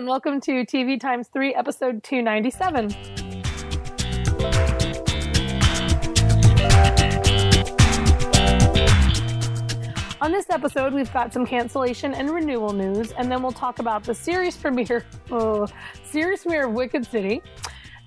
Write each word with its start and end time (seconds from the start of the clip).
and 0.00 0.08
welcome 0.08 0.40
to 0.40 0.64
TV 0.64 0.98
Times 0.98 1.28
3, 1.28 1.54
episode 1.54 2.02
297. 2.02 2.86
On 10.22 10.32
this 10.32 10.48
episode, 10.48 10.94
we've 10.94 11.12
got 11.12 11.34
some 11.34 11.44
cancellation 11.44 12.14
and 12.14 12.30
renewal 12.30 12.72
news, 12.72 13.12
and 13.12 13.30
then 13.30 13.42
we'll 13.42 13.52
talk 13.52 13.78
about 13.78 14.02
the 14.02 14.14
series 14.14 14.56
premiere, 14.56 15.04
oh, 15.30 15.66
series 16.02 16.44
premiere 16.44 16.66
of 16.66 16.72
Wicked 16.72 17.04
City, 17.04 17.42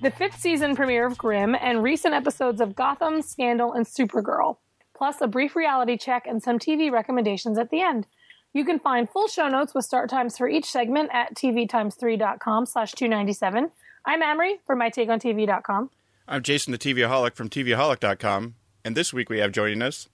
the 0.02 0.10
fifth 0.10 0.39
season 0.39 0.75
premiere 0.75 1.05
of 1.05 1.16
Grimm, 1.16 1.54
and 1.54 1.84
recent 1.84 2.16
episodes 2.16 2.60
of 2.60 2.75
Gotham, 2.75 3.21
Scandal, 3.21 3.73
and 3.73 3.86
Supergirl, 3.86 4.57
plus 4.98 5.21
a 5.21 5.28
brief 5.28 5.55
reality 5.55 5.96
check 5.96 6.25
and 6.25 6.41
some 6.41 6.57
TV 6.57 6.91
recommendations 6.91 7.60
at 7.60 7.70
the 7.70 7.82
end. 7.82 8.07
You 8.54 8.64
can 8.66 8.80
find 8.80 9.10
full 9.10 9.28
show 9.28 9.48
notes 9.48 9.74
with 9.74 9.84
start 9.84 10.12
times 10.12 10.38
for 10.38 10.48
each 10.48 10.66
segment 10.66 11.10
at 11.12 11.34
tvtimes3.com 11.34 12.68
slash 12.68 12.92
297. 12.92 13.71
I'm 14.06 14.21
Amrie 14.21 14.60
from 14.68 14.80
mytakeontv.com. 14.80 15.89
I'm 16.28 16.44
Jason 16.44 16.71
the 16.71 16.78
TVaholic 16.78 17.36
from 17.36 17.50
TVaholic.com, 17.50 18.56
and 18.86 18.96
this 18.96 19.11
week 19.11 19.30
we 19.30 19.39
have 19.39 19.52
joining 19.52 19.82
us. 19.82 20.08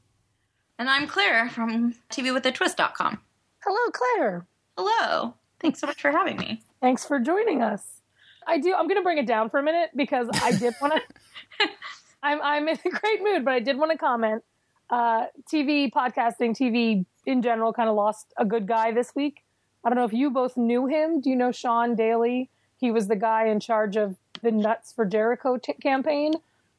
And 0.79 0.89
I'm 0.89 1.05
Claire 1.05 1.49
from 1.49 1.95
TVWithATwist.com. 2.09 3.19
Hello, 3.63 3.91
Claire. 3.91 4.45
Hello. 4.77 5.33
Thanks 5.59 5.81
so 5.81 5.87
much 5.87 6.01
for 6.01 6.11
having 6.11 6.37
me. 6.37 6.61
Thanks 6.81 7.05
for 7.05 7.19
joining 7.19 7.61
us. 7.61 7.83
I 8.47 8.57
do. 8.57 8.73
I'm 8.73 8.87
going 8.87 8.97
to 8.99 9.03
bring 9.03 9.17
it 9.17 9.27
down 9.27 9.49
for 9.49 9.59
a 9.59 9.63
minute 9.63 9.89
because 9.95 10.29
I 10.41 10.53
did 10.53 10.73
want 10.81 10.93
to. 10.93 11.67
I'm 12.23 12.41
I'm 12.41 12.67
in 12.69 12.77
a 12.83 12.89
great 12.89 13.21
mood, 13.21 13.43
but 13.43 13.53
I 13.53 13.59
did 13.59 13.77
want 13.77 13.91
to 13.91 13.97
comment. 13.97 14.43
Uh, 14.89 15.25
TV 15.51 15.91
podcasting, 15.91 16.55
TV 16.57 17.05
in 17.25 17.41
general, 17.41 17.73
kind 17.73 17.89
of 17.89 17.95
lost 17.95 18.33
a 18.37 18.45
good 18.45 18.67
guy 18.67 18.91
this 18.91 19.13
week. 19.15 19.43
I 19.83 19.89
don't 19.89 19.97
know 19.97 20.05
if 20.05 20.13
you 20.13 20.29
both 20.31 20.57
knew 20.57 20.87
him. 20.87 21.21
Do 21.21 21.29
you 21.29 21.35
know 21.35 21.51
Sean 21.51 21.95
Daly? 21.95 22.49
He 22.77 22.91
was 22.91 23.07
the 23.07 23.15
guy 23.15 23.47
in 23.47 23.59
charge 23.59 23.95
of 23.97 24.15
the 24.41 24.51
Nuts 24.51 24.91
for 24.91 25.05
Jericho 25.05 25.57
t- 25.57 25.73
campaign. 25.73 26.33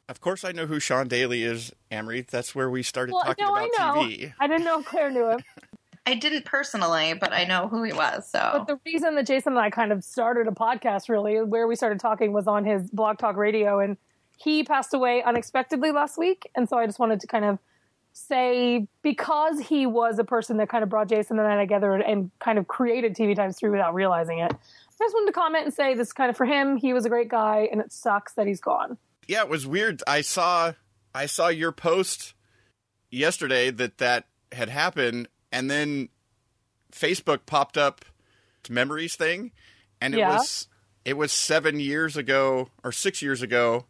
Of 0.08 0.20
course, 0.20 0.44
I 0.44 0.52
know 0.52 0.66
who 0.66 0.80
Sean 0.80 1.06
Daly 1.08 1.44
is, 1.44 1.72
Amrie. 1.92 2.26
That's 2.26 2.54
where 2.54 2.68
we 2.68 2.82
started 2.82 3.12
Well, 3.12 3.22
talking 3.22 3.44
no, 3.44 3.52
about 3.52 3.68
I 3.78 3.94
know. 3.94 4.00
TV. 4.02 4.32
I 4.40 4.46
didn't 4.48 4.64
know 4.64 4.82
Claire 4.82 5.10
knew 5.10 5.30
him. 5.30 5.40
I 6.06 6.14
didn't 6.14 6.44
personally, 6.46 7.14
but 7.14 7.32
I 7.32 7.44
know 7.44 7.68
who 7.68 7.84
he 7.84 7.92
was. 7.92 8.28
So 8.28 8.50
But 8.54 8.66
the 8.66 8.80
reason 8.84 9.14
that 9.14 9.26
Jason 9.26 9.52
and 9.52 9.60
I 9.60 9.70
kind 9.70 9.92
of 9.92 10.02
started 10.02 10.48
a 10.48 10.50
podcast, 10.50 11.08
really, 11.08 11.40
where 11.42 11.68
we 11.68 11.76
started 11.76 12.00
talking, 12.00 12.32
was 12.32 12.48
on 12.48 12.64
his 12.64 12.90
Blog 12.90 13.18
Talk 13.18 13.36
Radio, 13.36 13.78
and 13.78 13.96
he 14.36 14.64
passed 14.64 14.94
away 14.94 15.22
unexpectedly 15.22 15.92
last 15.92 16.18
week. 16.18 16.50
And 16.56 16.68
so 16.68 16.78
I 16.78 16.86
just 16.86 16.98
wanted 16.98 17.20
to 17.20 17.26
kind 17.28 17.44
of 17.44 17.58
say 18.28 18.86
because 19.02 19.58
he 19.60 19.86
was 19.86 20.18
a 20.18 20.24
person 20.24 20.56
that 20.58 20.68
kind 20.68 20.82
of 20.82 20.88
brought 20.90 21.08
Jason 21.08 21.38
and 21.38 21.48
I 21.48 21.56
together 21.56 21.94
and 21.94 22.30
kind 22.38 22.58
of 22.58 22.68
created 22.68 23.14
TV 23.16 23.34
Times 23.34 23.58
Three 23.58 23.70
without 23.70 23.94
realizing 23.94 24.38
it. 24.38 24.52
I 24.52 25.04
just 25.04 25.14
wanted 25.14 25.26
to 25.26 25.32
comment 25.32 25.64
and 25.64 25.72
say 25.74 25.94
this 25.94 26.08
is 26.08 26.12
kind 26.12 26.28
of 26.28 26.36
for 26.36 26.44
him. 26.44 26.76
He 26.76 26.92
was 26.92 27.06
a 27.06 27.08
great 27.08 27.28
guy, 27.28 27.68
and 27.72 27.80
it 27.80 27.90
sucks 27.90 28.34
that 28.34 28.46
he's 28.46 28.60
gone. 28.60 28.98
Yeah, 29.26 29.40
it 29.42 29.48
was 29.48 29.66
weird. 29.66 30.02
I 30.06 30.20
saw 30.20 30.72
I 31.14 31.26
saw 31.26 31.48
your 31.48 31.72
post 31.72 32.34
yesterday 33.10 33.70
that 33.70 33.98
that 33.98 34.26
had 34.52 34.68
happened, 34.68 35.28
and 35.50 35.70
then 35.70 36.08
Facebook 36.92 37.46
popped 37.46 37.78
up 37.78 38.04
memories 38.68 39.16
thing, 39.16 39.52
and 40.00 40.14
it 40.14 40.18
Yeah. 40.18 40.36
was 40.36 40.68
it 41.04 41.16
was 41.16 41.32
seven 41.32 41.80
years 41.80 42.16
ago 42.18 42.68
or 42.84 42.92
six 42.92 43.22
years 43.22 43.40
ago 43.40 43.86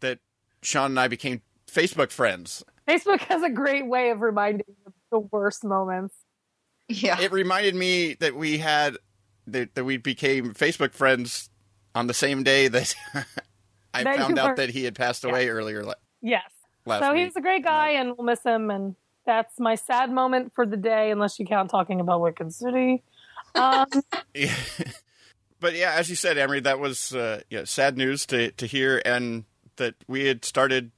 that 0.00 0.18
Sean 0.62 0.86
and 0.92 1.00
I 1.00 1.06
became 1.06 1.42
Facebook 1.70 2.10
friends. 2.10 2.64
Facebook 2.90 3.20
has 3.22 3.42
a 3.42 3.50
great 3.50 3.86
way 3.86 4.10
of 4.10 4.20
reminding 4.20 4.64
you 4.68 4.74
of 4.86 4.92
the 5.10 5.18
worst 5.18 5.64
moments. 5.64 6.14
yeah, 6.88 7.20
It 7.20 7.32
reminded 7.32 7.74
me 7.74 8.14
that 8.14 8.34
we 8.34 8.58
had 8.58 8.96
that, 9.46 9.74
that 9.74 9.84
we 9.84 9.96
became 9.96 10.54
Facebook 10.54 10.92
friends 10.92 11.50
on 11.94 12.06
the 12.06 12.14
same 12.14 12.42
day 12.42 12.68
that 12.68 12.94
I 13.94 14.04
That 14.04 14.16
found 14.16 14.38
out 14.38 14.50
were- 14.50 14.56
that 14.56 14.70
he 14.70 14.84
had 14.84 14.94
passed 14.94 15.24
away 15.24 15.48
earlier 15.48 15.84
la- 15.84 15.94
Yes. 16.22 16.50
last 16.86 17.02
so 17.02 17.12
week. 17.14 17.26
he's 17.26 17.36
a 17.36 17.40
great 17.40 17.64
guy, 17.64 17.90
and 17.90 18.14
we'll 18.16 18.24
miss 18.26 18.42
him. 18.44 18.70
And 18.70 18.94
that's 19.26 19.58
my 19.58 19.74
sad 19.74 20.10
moment 20.12 20.52
for 20.54 20.66
the 20.66 20.76
day, 20.76 21.10
unless 21.10 21.38
you 21.38 21.46
count 21.46 21.70
talking 21.70 22.00
about 22.00 22.20
Wicked 22.20 22.52
City. 22.54 23.02
Um, 23.54 23.86
Yeah. 24.34 24.54
but 25.58 25.74
yeah, 25.74 25.94
as 25.96 26.08
you 26.10 26.14
said, 26.16 26.36
Amrie, 26.36 26.62
that 26.62 26.78
was 26.78 27.14
uh, 27.14 27.40
yeah, 27.50 27.64
sad 27.64 27.96
news 27.96 28.26
to 28.26 28.52
to 28.52 28.66
hear, 28.66 29.02
and 29.04 29.44
that 29.76 29.94
we 30.06 30.26
had 30.26 30.44
started 30.44 30.92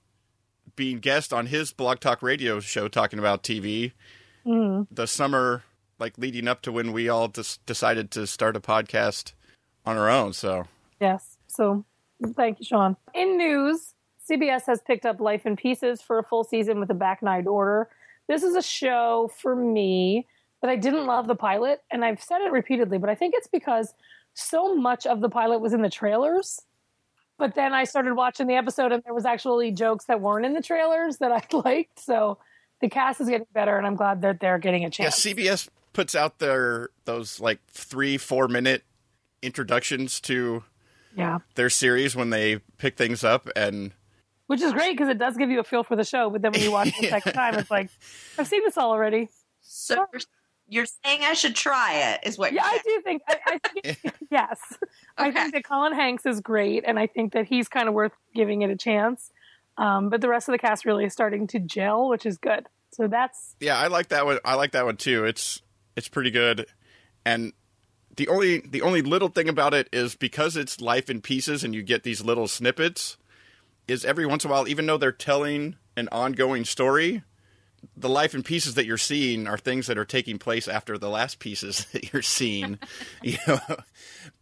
being 0.76 0.98
guest 0.98 1.32
on 1.32 1.46
his 1.46 1.72
Blog 1.72 2.00
Talk 2.00 2.22
Radio 2.22 2.60
show 2.60 2.88
talking 2.88 3.18
about 3.18 3.42
TV 3.42 3.92
mm, 4.46 4.86
the 4.90 5.06
summer, 5.06 5.64
like 5.98 6.16
leading 6.18 6.48
up 6.48 6.62
to 6.62 6.72
when 6.72 6.92
we 6.92 7.08
all 7.08 7.28
just 7.28 7.64
decided 7.66 8.10
to 8.12 8.26
start 8.26 8.56
a 8.56 8.60
podcast 8.60 9.32
on 9.84 9.96
our 9.96 10.08
own. 10.08 10.32
So 10.32 10.66
yes. 11.00 11.36
So 11.48 11.84
thank 12.34 12.60
you, 12.60 12.64
Sean. 12.64 12.96
In 13.14 13.36
news, 13.36 13.94
CBS 14.28 14.62
has 14.66 14.80
picked 14.82 15.04
up 15.04 15.20
Life 15.20 15.46
in 15.46 15.56
Pieces 15.56 16.00
for 16.00 16.18
a 16.18 16.24
full 16.24 16.44
season 16.44 16.80
with 16.80 16.90
a 16.90 16.94
back 16.94 17.22
nine 17.22 17.46
order. 17.46 17.88
This 18.28 18.42
is 18.42 18.54
a 18.54 18.62
show 18.62 19.30
for 19.40 19.54
me 19.54 20.26
that 20.60 20.70
I 20.70 20.76
didn't 20.76 21.06
love 21.06 21.26
the 21.26 21.34
pilot, 21.34 21.82
and 21.90 22.04
I've 22.04 22.22
said 22.22 22.40
it 22.40 22.52
repeatedly, 22.52 22.98
but 22.98 23.10
I 23.10 23.16
think 23.16 23.34
it's 23.36 23.48
because 23.48 23.94
so 24.34 24.74
much 24.74 25.06
of 25.06 25.20
the 25.20 25.28
pilot 25.28 25.58
was 25.58 25.72
in 25.72 25.82
the 25.82 25.90
trailers. 25.90 26.62
But 27.42 27.56
then 27.56 27.72
I 27.72 27.82
started 27.82 28.14
watching 28.14 28.46
the 28.46 28.54
episode, 28.54 28.92
and 28.92 29.02
there 29.02 29.12
was 29.12 29.24
actually 29.24 29.72
jokes 29.72 30.04
that 30.04 30.20
weren't 30.20 30.46
in 30.46 30.52
the 30.52 30.62
trailers 30.62 31.16
that 31.16 31.32
I 31.32 31.42
liked. 31.64 31.98
So 31.98 32.38
the 32.80 32.88
cast 32.88 33.20
is 33.20 33.28
getting 33.28 33.48
better, 33.52 33.76
and 33.76 33.84
I'm 33.84 33.96
glad 33.96 34.22
that 34.22 34.38
they're 34.38 34.60
getting 34.60 34.84
a 34.84 34.90
chance. 34.90 35.26
yeah. 35.26 35.32
CBS 35.34 35.68
puts 35.92 36.14
out 36.14 36.38
their 36.38 36.90
those 37.04 37.40
like 37.40 37.58
three 37.66 38.16
four 38.16 38.46
minute 38.46 38.84
introductions 39.42 40.20
to 40.20 40.62
yeah. 41.16 41.40
their 41.56 41.68
series 41.68 42.14
when 42.14 42.30
they 42.30 42.60
pick 42.78 42.96
things 42.96 43.24
up 43.24 43.48
and 43.56 43.90
Which 44.46 44.60
is 44.60 44.72
great 44.72 44.92
because 44.92 45.08
it 45.08 45.18
does 45.18 45.36
give 45.36 45.50
you 45.50 45.58
a 45.58 45.64
feel 45.64 45.82
for 45.82 45.96
the 45.96 46.04
show. 46.04 46.30
But 46.30 46.42
then 46.42 46.52
when 46.52 46.62
you 46.62 46.70
watch 46.70 46.90
it 46.96 47.00
the 47.00 47.08
second 47.08 47.32
time, 47.32 47.56
it's 47.56 47.72
like, 47.72 47.90
I've 48.38 48.46
seen 48.46 48.62
this 48.62 48.78
all 48.78 48.92
already. 48.92 49.30
so 49.62 50.06
you're, 50.72 50.82
you're 50.82 50.86
saying 51.04 51.20
I 51.22 51.34
should 51.34 51.54
try 51.54 52.12
it? 52.12 52.20
Is 52.24 52.38
what? 52.38 52.52
Yeah, 52.52 52.64
you're 52.64 52.74
I 52.74 52.78
do 52.82 53.00
think, 53.04 53.22
I, 53.28 53.38
I 53.46 53.58
think 53.92 54.14
yes. 54.30 54.58
I 55.16 55.30
think 55.30 55.52
that 55.54 55.64
Colin 55.64 55.92
Hanks 55.92 56.26
is 56.26 56.40
great, 56.40 56.84
and 56.86 56.98
I 56.98 57.06
think 57.06 57.32
that 57.34 57.46
he's 57.46 57.68
kind 57.68 57.88
of 57.88 57.94
worth 57.94 58.12
giving 58.34 58.62
it 58.62 58.70
a 58.70 58.76
chance. 58.76 59.30
Um, 59.78 60.10
but 60.10 60.20
the 60.20 60.28
rest 60.28 60.48
of 60.48 60.52
the 60.52 60.58
cast 60.58 60.84
really 60.84 61.04
is 61.04 61.12
starting 61.12 61.46
to 61.48 61.58
gel, 61.58 62.08
which 62.08 62.26
is 62.26 62.38
good. 62.38 62.66
So 62.92 63.08
that's 63.08 63.54
Yeah, 63.60 63.78
I 63.78 63.86
like 63.86 64.08
that 64.08 64.26
one. 64.26 64.38
I 64.44 64.54
like 64.54 64.72
that 64.72 64.84
one 64.84 64.96
too. 64.96 65.24
It's 65.24 65.62
it's 65.96 66.08
pretty 66.08 66.30
good, 66.30 66.66
and 67.24 67.52
the 68.16 68.28
only 68.28 68.60
the 68.60 68.82
only 68.82 69.02
little 69.02 69.28
thing 69.28 69.48
about 69.48 69.74
it 69.74 69.88
is 69.92 70.14
because 70.14 70.56
it's 70.56 70.80
life 70.80 71.08
in 71.08 71.20
pieces, 71.20 71.64
and 71.64 71.74
you 71.74 71.82
get 71.82 72.02
these 72.02 72.22
little 72.22 72.48
snippets. 72.48 73.16
Is 73.88 74.04
every 74.04 74.26
once 74.26 74.44
in 74.44 74.50
a 74.50 74.54
while, 74.54 74.68
even 74.68 74.86
though 74.86 74.96
they're 74.96 75.10
telling 75.10 75.76
an 75.96 76.08
ongoing 76.12 76.64
story, 76.64 77.24
the 77.96 78.08
life 78.08 78.34
and 78.34 78.44
pieces 78.44 78.74
that 78.74 78.86
you're 78.86 78.98
seeing 78.98 79.46
are 79.46 79.58
things 79.58 79.86
that 79.86 79.98
are 79.98 80.04
taking 80.04 80.38
place 80.38 80.68
after 80.68 80.98
the 80.98 81.08
last 81.08 81.38
pieces 81.38 81.84
that 81.92 82.12
you're 82.12 82.22
seeing. 82.22 82.78
you 83.22 83.38
know, 83.46 83.60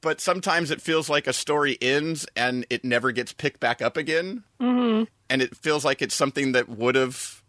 but 0.01 0.21
sometimes 0.21 0.71
it 0.71 0.81
feels 0.81 1.09
like 1.09 1.27
a 1.27 1.33
story 1.33 1.79
ends 1.81 2.27
and 2.37 2.67
it 2.71 2.85
never 2.85 3.13
gets 3.13 3.33
picked 3.33 3.61
back 3.61 3.83
up 3.83 3.97
again, 3.97 4.45
mhm. 4.61 5.07
and 5.29 5.43
it 5.43 5.57
feels 5.57 5.85
like 5.85 6.03
it's 6.03 6.15
something 6.15 6.53
that 6.53 6.69
would 6.69 6.95
have 6.95 7.43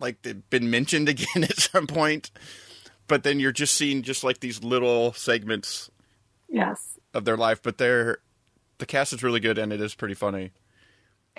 like 0.00 0.26
been 0.50 0.70
mentioned 0.70 1.08
again 1.08 1.44
at 1.44 1.56
some 1.56 1.86
point 1.86 2.30
but 3.08 3.22
then 3.22 3.40
you're 3.40 3.52
just 3.52 3.74
seeing 3.74 4.02
just 4.02 4.22
like 4.22 4.40
these 4.40 4.62
little 4.62 5.12
segments 5.14 5.90
yes. 6.48 6.98
of 7.14 7.24
their 7.24 7.36
life 7.36 7.60
but 7.62 7.78
they're 7.78 8.18
the 8.78 8.86
cast 8.86 9.12
is 9.12 9.22
really 9.22 9.40
good 9.40 9.58
and 9.58 9.72
it 9.72 9.80
is 9.80 9.94
pretty 9.94 10.14
funny 10.14 10.52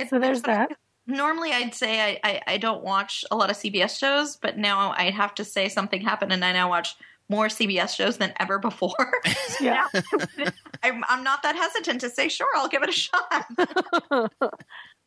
So 0.09 0.19
there's 0.19 0.41
that. 0.43 0.71
Normally, 1.09 1.51
I'd 1.51 1.73
say 1.73 1.99
I, 2.01 2.19
I 2.23 2.41
I 2.53 2.57
don't 2.57 2.83
watch 2.83 3.25
a 3.31 3.35
lot 3.35 3.49
of 3.49 3.57
CBS 3.57 3.97
shows, 3.99 4.35
but 4.37 4.57
now 4.57 4.93
I 4.95 5.09
have 5.09 5.33
to 5.35 5.43
say 5.43 5.67
something 5.67 6.01
happened, 6.01 6.31
and 6.31 6.45
I 6.45 6.53
now 6.53 6.69
watch 6.69 6.95
more 7.27 7.47
CBS 7.47 7.95
shows 7.95 8.17
than 8.17 8.33
ever 8.39 8.59
before. 8.59 8.95
Yeah. 9.61 9.87
I'm, 10.83 11.03
I'm 11.09 11.21
not 11.21 11.43
that 11.43 11.55
hesitant 11.57 11.99
to 12.01 12.09
say, 12.09 12.29
sure, 12.29 12.47
I'll 12.55 12.69
give 12.69 12.81
it 12.81 12.87
a 12.87 12.93
shot. 12.93 13.25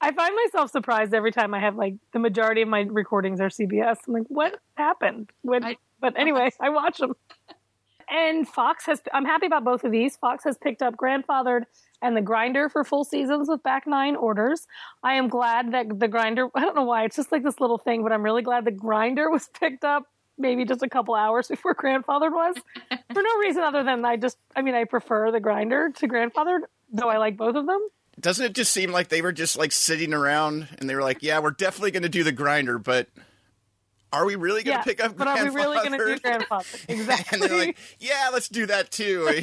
I 0.00 0.12
find 0.12 0.36
myself 0.44 0.70
surprised 0.70 1.14
every 1.14 1.32
time 1.32 1.54
I 1.54 1.60
have 1.60 1.76
like 1.76 1.94
the 2.12 2.18
majority 2.18 2.60
of 2.60 2.68
my 2.68 2.80
recordings 2.82 3.40
are 3.40 3.48
CBS. 3.48 3.96
I'm 4.06 4.12
like, 4.14 4.24
what 4.28 4.60
happened? 4.74 5.30
When, 5.40 5.64
I- 5.64 5.78
but 6.00 6.18
anyway, 6.18 6.50
I 6.60 6.68
watch 6.68 6.98
them. 6.98 7.14
And 8.14 8.46
Fox 8.46 8.84
has, 8.86 9.00
I'm 9.14 9.24
happy 9.24 9.46
about 9.46 9.64
both 9.64 9.84
of 9.84 9.90
these. 9.90 10.16
Fox 10.16 10.44
has 10.44 10.58
picked 10.58 10.82
up 10.82 10.96
Grandfathered 10.96 11.62
and 12.02 12.14
The 12.14 12.20
Grinder 12.20 12.68
for 12.68 12.84
full 12.84 13.04
seasons 13.04 13.48
with 13.48 13.62
back 13.62 13.86
nine 13.86 14.16
orders. 14.16 14.66
I 15.02 15.14
am 15.14 15.28
glad 15.28 15.72
that 15.72 15.98
The 15.98 16.08
Grinder, 16.08 16.48
I 16.54 16.60
don't 16.60 16.76
know 16.76 16.84
why, 16.84 17.04
it's 17.04 17.16
just 17.16 17.32
like 17.32 17.42
this 17.42 17.58
little 17.58 17.78
thing, 17.78 18.02
but 18.02 18.12
I'm 18.12 18.22
really 18.22 18.42
glad 18.42 18.66
The 18.66 18.70
Grinder 18.70 19.30
was 19.30 19.48
picked 19.60 19.82
up 19.84 20.04
maybe 20.36 20.64
just 20.66 20.82
a 20.82 20.88
couple 20.88 21.14
hours 21.14 21.48
before 21.48 21.74
Grandfathered 21.74 22.32
was. 22.32 22.56
for 23.14 23.22
no 23.22 23.36
reason 23.40 23.62
other 23.62 23.82
than 23.82 24.04
I 24.04 24.16
just, 24.16 24.36
I 24.54 24.60
mean, 24.62 24.74
I 24.74 24.84
prefer 24.84 25.30
The 25.30 25.40
Grinder 25.40 25.90
to 25.96 26.06
Grandfathered, 26.08 26.60
though 26.92 27.08
I 27.08 27.16
like 27.16 27.38
both 27.38 27.56
of 27.56 27.66
them. 27.66 27.80
doesn't 28.20 28.44
it 28.44 28.52
just 28.54 28.72
seem 28.72 28.92
like 28.92 29.08
they 29.08 29.22
were 29.22 29.32
just 29.32 29.56
like 29.56 29.72
sitting 29.72 30.12
around 30.12 30.68
and 30.78 30.90
they 30.90 30.94
were 30.94 31.00
like 31.02 31.22
yeah 31.22 31.38
we're 31.38 31.50
definitely 31.50 31.90
going 31.90 32.02
to 32.02 32.10
do 32.10 32.22
the 32.22 32.30
grinder 32.32 32.78
but 32.78 33.08
are 34.12 34.24
we 34.26 34.34
really 34.36 34.62
going 34.62 34.74
to 34.74 34.80
Yeah, 34.80 34.84
pick 34.84 35.02
up 35.02 35.16
but 35.16 35.26
are 35.28 35.44
we 35.44 35.50
really 35.50 35.76
going 35.76 35.92
to 35.92 35.98
do 35.98 36.04
Grandfathered? 36.16 36.22
grandfather? 36.22 36.64
Exactly. 36.88 37.40
and 37.40 37.50
they're 37.50 37.58
like 37.66 37.78
yeah 38.00 38.30
let's 38.32 38.48
do 38.48 38.66
that 38.66 38.90
too 38.90 39.28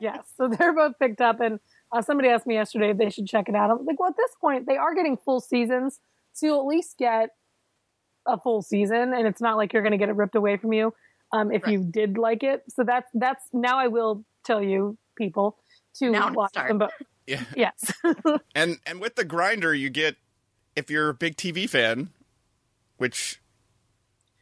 yes, 0.00 0.24
so 0.36 0.48
they're 0.48 0.72
both 0.74 0.98
picked 0.98 1.20
up, 1.20 1.40
and 1.40 1.60
uh, 1.92 2.02
somebody 2.02 2.28
asked 2.28 2.46
me 2.46 2.54
yesterday 2.54 2.90
if 2.90 2.98
they 2.98 3.10
should 3.10 3.26
check 3.26 3.48
it 3.48 3.54
out. 3.54 3.70
I'm 3.70 3.84
like, 3.84 3.98
well, 4.00 4.10
at 4.10 4.16
this 4.16 4.30
point, 4.40 4.66
they 4.66 4.76
are 4.76 4.94
getting 4.94 5.16
full 5.16 5.40
seasons, 5.40 6.00
so 6.32 6.46
you'll 6.46 6.60
at 6.60 6.66
least 6.66 6.98
get 6.98 7.30
a 8.26 8.38
full 8.38 8.62
season, 8.62 9.14
and 9.14 9.26
it's 9.26 9.40
not 9.40 9.56
like 9.56 9.72
you're 9.72 9.82
going 9.82 9.92
to 9.92 9.98
get 9.98 10.08
it 10.08 10.16
ripped 10.16 10.34
away 10.34 10.56
from 10.56 10.72
you 10.72 10.92
um, 11.32 11.50
if 11.52 11.62
Right. 11.64 11.72
you 11.72 11.84
did 11.84 12.18
like 12.18 12.42
it. 12.42 12.64
So 12.68 12.84
that's 12.84 13.08
that's 13.14 13.44
now 13.52 13.78
I 13.78 13.86
will 13.86 14.24
tell 14.44 14.62
you 14.62 14.98
people 15.16 15.56
to 15.96 16.10
Now 16.10 16.32
watch 16.32 16.50
start. 16.50 16.68
them 16.68 16.78
both. 16.78 16.90
Yeah. 17.26 17.44
Yes, 17.56 17.92
And 18.54 18.78
and 18.84 19.00
with 19.00 19.14
the 19.14 19.24
grinder, 19.24 19.74
you 19.74 19.90
get 19.90 20.16
if 20.74 20.90
you're 20.90 21.10
a 21.10 21.14
big 21.14 21.36
TV 21.36 21.68
fan, 21.68 22.10
which 23.00 23.40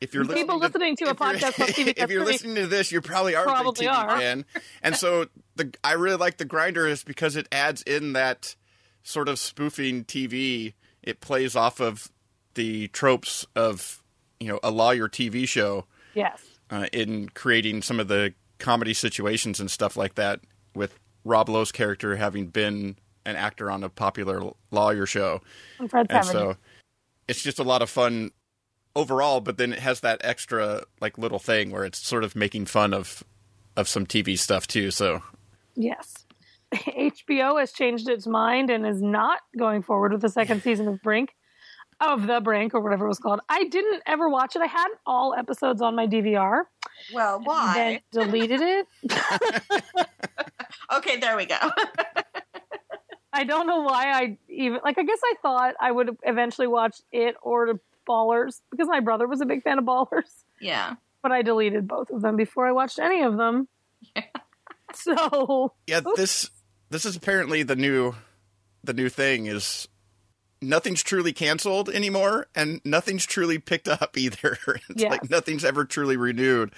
if 0.00 0.14
you're 0.14 0.24
People 0.24 0.58
listening 0.58 0.94
listening 0.94 0.96
to 0.96 1.10
a 1.10 1.14
podcast 1.14 1.54
called 1.54 1.70
TV 1.70 1.94
if 1.96 2.10
you're 2.10 2.24
listening 2.32 2.56
to 2.56 2.66
this, 2.66 2.90
you 2.90 3.00
probably 3.00 3.36
are 3.36 3.44
Probably 3.44 3.86
a 3.86 3.88
big 3.88 3.88
TV 3.88 4.08
are. 4.10 4.18
fan. 4.18 4.44
And 4.82 4.96
so 4.96 5.26
the 5.54 5.72
I 5.84 5.92
really 5.92 6.16
like 6.16 6.38
the 6.38 6.44
grinder 6.44 6.86
is 6.86 7.04
because 7.04 7.36
it 7.36 7.46
adds 7.52 7.82
in 7.82 8.14
that 8.14 8.56
sort 9.04 9.28
of 9.28 9.38
spoofing 9.38 10.04
TV. 10.04 10.74
It 11.04 11.20
plays 11.20 11.54
off 11.54 11.80
of 11.80 12.10
the 12.54 12.88
tropes 12.88 13.46
of 13.54 14.02
you 14.40 14.48
know 14.48 14.58
a 14.64 14.72
lawyer 14.72 15.08
TV 15.08 15.46
show 15.46 15.84
yes, 16.14 16.42
uh, 16.70 16.86
in 16.92 17.28
creating 17.28 17.82
some 17.82 18.00
of 18.00 18.08
the 18.08 18.34
comedy 18.58 18.92
situations 18.92 19.60
and 19.60 19.70
stuff 19.70 19.96
like 19.96 20.16
that. 20.16 20.40
With 20.74 20.98
Rob 21.24 21.48
Lowe's 21.48 21.70
character 21.70 22.16
having 22.16 22.48
been 22.48 22.96
an 23.24 23.36
actor 23.36 23.70
on 23.70 23.84
a 23.84 23.88
popular 23.88 24.42
lawyer 24.72 25.06
show, 25.06 25.42
and 25.78 25.92
and 26.10 26.24
so 26.24 26.56
it's 27.28 27.42
just 27.42 27.58
a 27.58 27.64
lot 27.64 27.82
of 27.82 27.90
fun 27.90 28.30
overall. 28.98 29.40
But 29.40 29.56
then 29.58 29.72
it 29.72 29.78
has 29.80 30.00
that 30.00 30.20
extra 30.24 30.82
like 31.00 31.16
little 31.18 31.38
thing 31.38 31.70
where 31.70 31.84
it's 31.84 31.98
sort 31.98 32.24
of 32.24 32.34
making 32.36 32.66
fun 32.66 32.92
of 32.94 33.22
of 33.76 33.88
some 33.88 34.06
TV 34.06 34.38
stuff 34.38 34.66
too. 34.66 34.90
So 34.90 35.22
Yes. 35.74 36.24
HBO 36.74 37.58
has 37.60 37.72
changed 37.72 38.08
its 38.08 38.26
mind 38.26 38.68
and 38.70 38.86
is 38.86 39.00
not 39.00 39.40
going 39.56 39.82
forward 39.82 40.12
with 40.12 40.20
the 40.22 40.28
second 40.28 40.62
season 40.66 40.88
of 40.88 41.00
Brink, 41.02 41.30
of 42.00 42.26
The 42.26 42.40
Brink, 42.40 42.74
or 42.74 42.80
whatever 42.80 43.06
it 43.06 43.08
was 43.08 43.18
called. 43.20 43.40
I 43.48 43.64
didn't 43.64 44.02
ever 44.06 44.28
watch 44.28 44.54
it. 44.56 44.62
I 44.62 44.66
had 44.66 44.88
all 45.06 45.34
episodes 45.34 45.80
on 45.80 45.94
my 45.94 46.06
DVR, 46.06 46.62
Well, 47.14 47.40
why? 47.42 47.72
then 47.74 48.00
deleted 48.26 48.60
it. 48.60 48.86
Okay, 50.92 51.16
there 51.18 51.36
we 51.36 51.46
go. 51.46 51.56
I 53.32 53.44
don't 53.44 53.66
know 53.66 53.80
why 53.82 54.10
I 54.10 54.38
even, 54.48 54.80
like, 54.82 54.98
I 54.98 55.02
guess 55.04 55.20
I 55.24 55.34
thought 55.42 55.74
I 55.80 55.90
would 55.92 56.16
eventually 56.24 56.66
watch 56.66 56.96
it 57.12 57.36
or 57.42 57.66
the 57.66 57.80
Ballers 58.08 58.60
because 58.70 58.88
my 58.88 59.00
brother 59.00 59.26
was 59.28 59.40
a 59.40 59.46
big 59.46 59.62
fan 59.62 59.78
of 59.78 59.84
Ballers, 59.84 60.44
yeah. 60.60 60.94
but 61.22 61.30
I 61.32 61.42
deleted 61.42 61.86
both 61.86 62.10
of 62.10 62.22
them 62.22 62.36
before 62.36 62.66
I 62.66 62.72
watched 62.72 62.98
any 62.98 63.22
of 63.22 63.36
them. 63.36 63.68
Yeah. 64.16 64.22
So, 64.94 65.74
yeah, 65.86 66.00
this 66.16 66.48
this 66.88 67.04
is 67.04 67.14
apparently 67.14 67.62
the 67.62 67.76
new 67.76 68.14
the 68.82 68.94
new 68.94 69.10
thing 69.10 69.44
is 69.46 69.86
nothing's 70.62 71.02
truly 71.02 71.34
canceled 71.34 71.90
anymore 71.90 72.46
and 72.54 72.80
nothing's 72.86 73.26
truly 73.26 73.58
picked 73.58 73.86
up 73.86 74.16
either. 74.16 74.56
It's 74.88 75.02
Yes. 75.02 75.10
like 75.10 75.28
nothing's 75.30 75.62
ever 75.64 75.84
truly 75.84 76.16
renewed. 76.16 76.72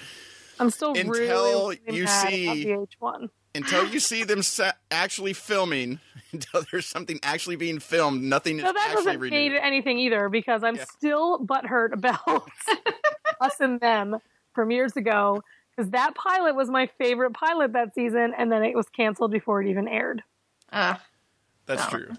I'm 0.58 0.70
still 0.70 0.90
Until 0.90 1.12
really, 1.12 1.80
really 1.86 1.98
you 1.98 2.04
mad 2.04 2.28
see- 2.28 2.70
about 2.72 2.88
VH1. 3.00 3.28
Until 3.54 3.86
you 3.88 4.00
see 4.00 4.24
them 4.24 4.42
sa- 4.42 4.72
actually 4.90 5.32
filming, 5.32 5.98
until 6.32 6.62
there's 6.70 6.86
something 6.86 7.18
actually 7.22 7.56
being 7.56 7.78
filmed, 7.78 8.22
nothing 8.22 8.58
is 8.58 8.64
So 8.64 8.72
that 8.72 8.86
actually 8.90 9.04
doesn't 9.04 9.20
renewed. 9.20 9.52
mean 9.52 9.60
anything 9.62 9.98
either 9.98 10.28
because 10.28 10.62
I'm 10.62 10.76
Yeah. 10.76 10.84
still 10.96 11.38
butthurt 11.38 11.92
about 11.92 12.48
us 13.40 13.58
and 13.60 13.80
them 13.80 14.18
from 14.54 14.70
years 14.70 14.96
ago 14.96 15.42
because 15.76 15.90
that 15.92 16.14
pilot 16.14 16.54
was 16.54 16.68
my 16.68 16.88
favorite 16.98 17.32
pilot 17.32 17.72
that 17.72 17.94
season 17.94 18.34
and 18.36 18.50
then 18.52 18.62
it 18.64 18.74
was 18.76 18.88
canceled 18.88 19.30
before 19.32 19.62
it 19.62 19.68
even 19.68 19.88
aired. 19.88 20.22
Uh, 20.72 20.94
That's 21.66 21.84
No. 21.92 21.98
true. 21.98 22.12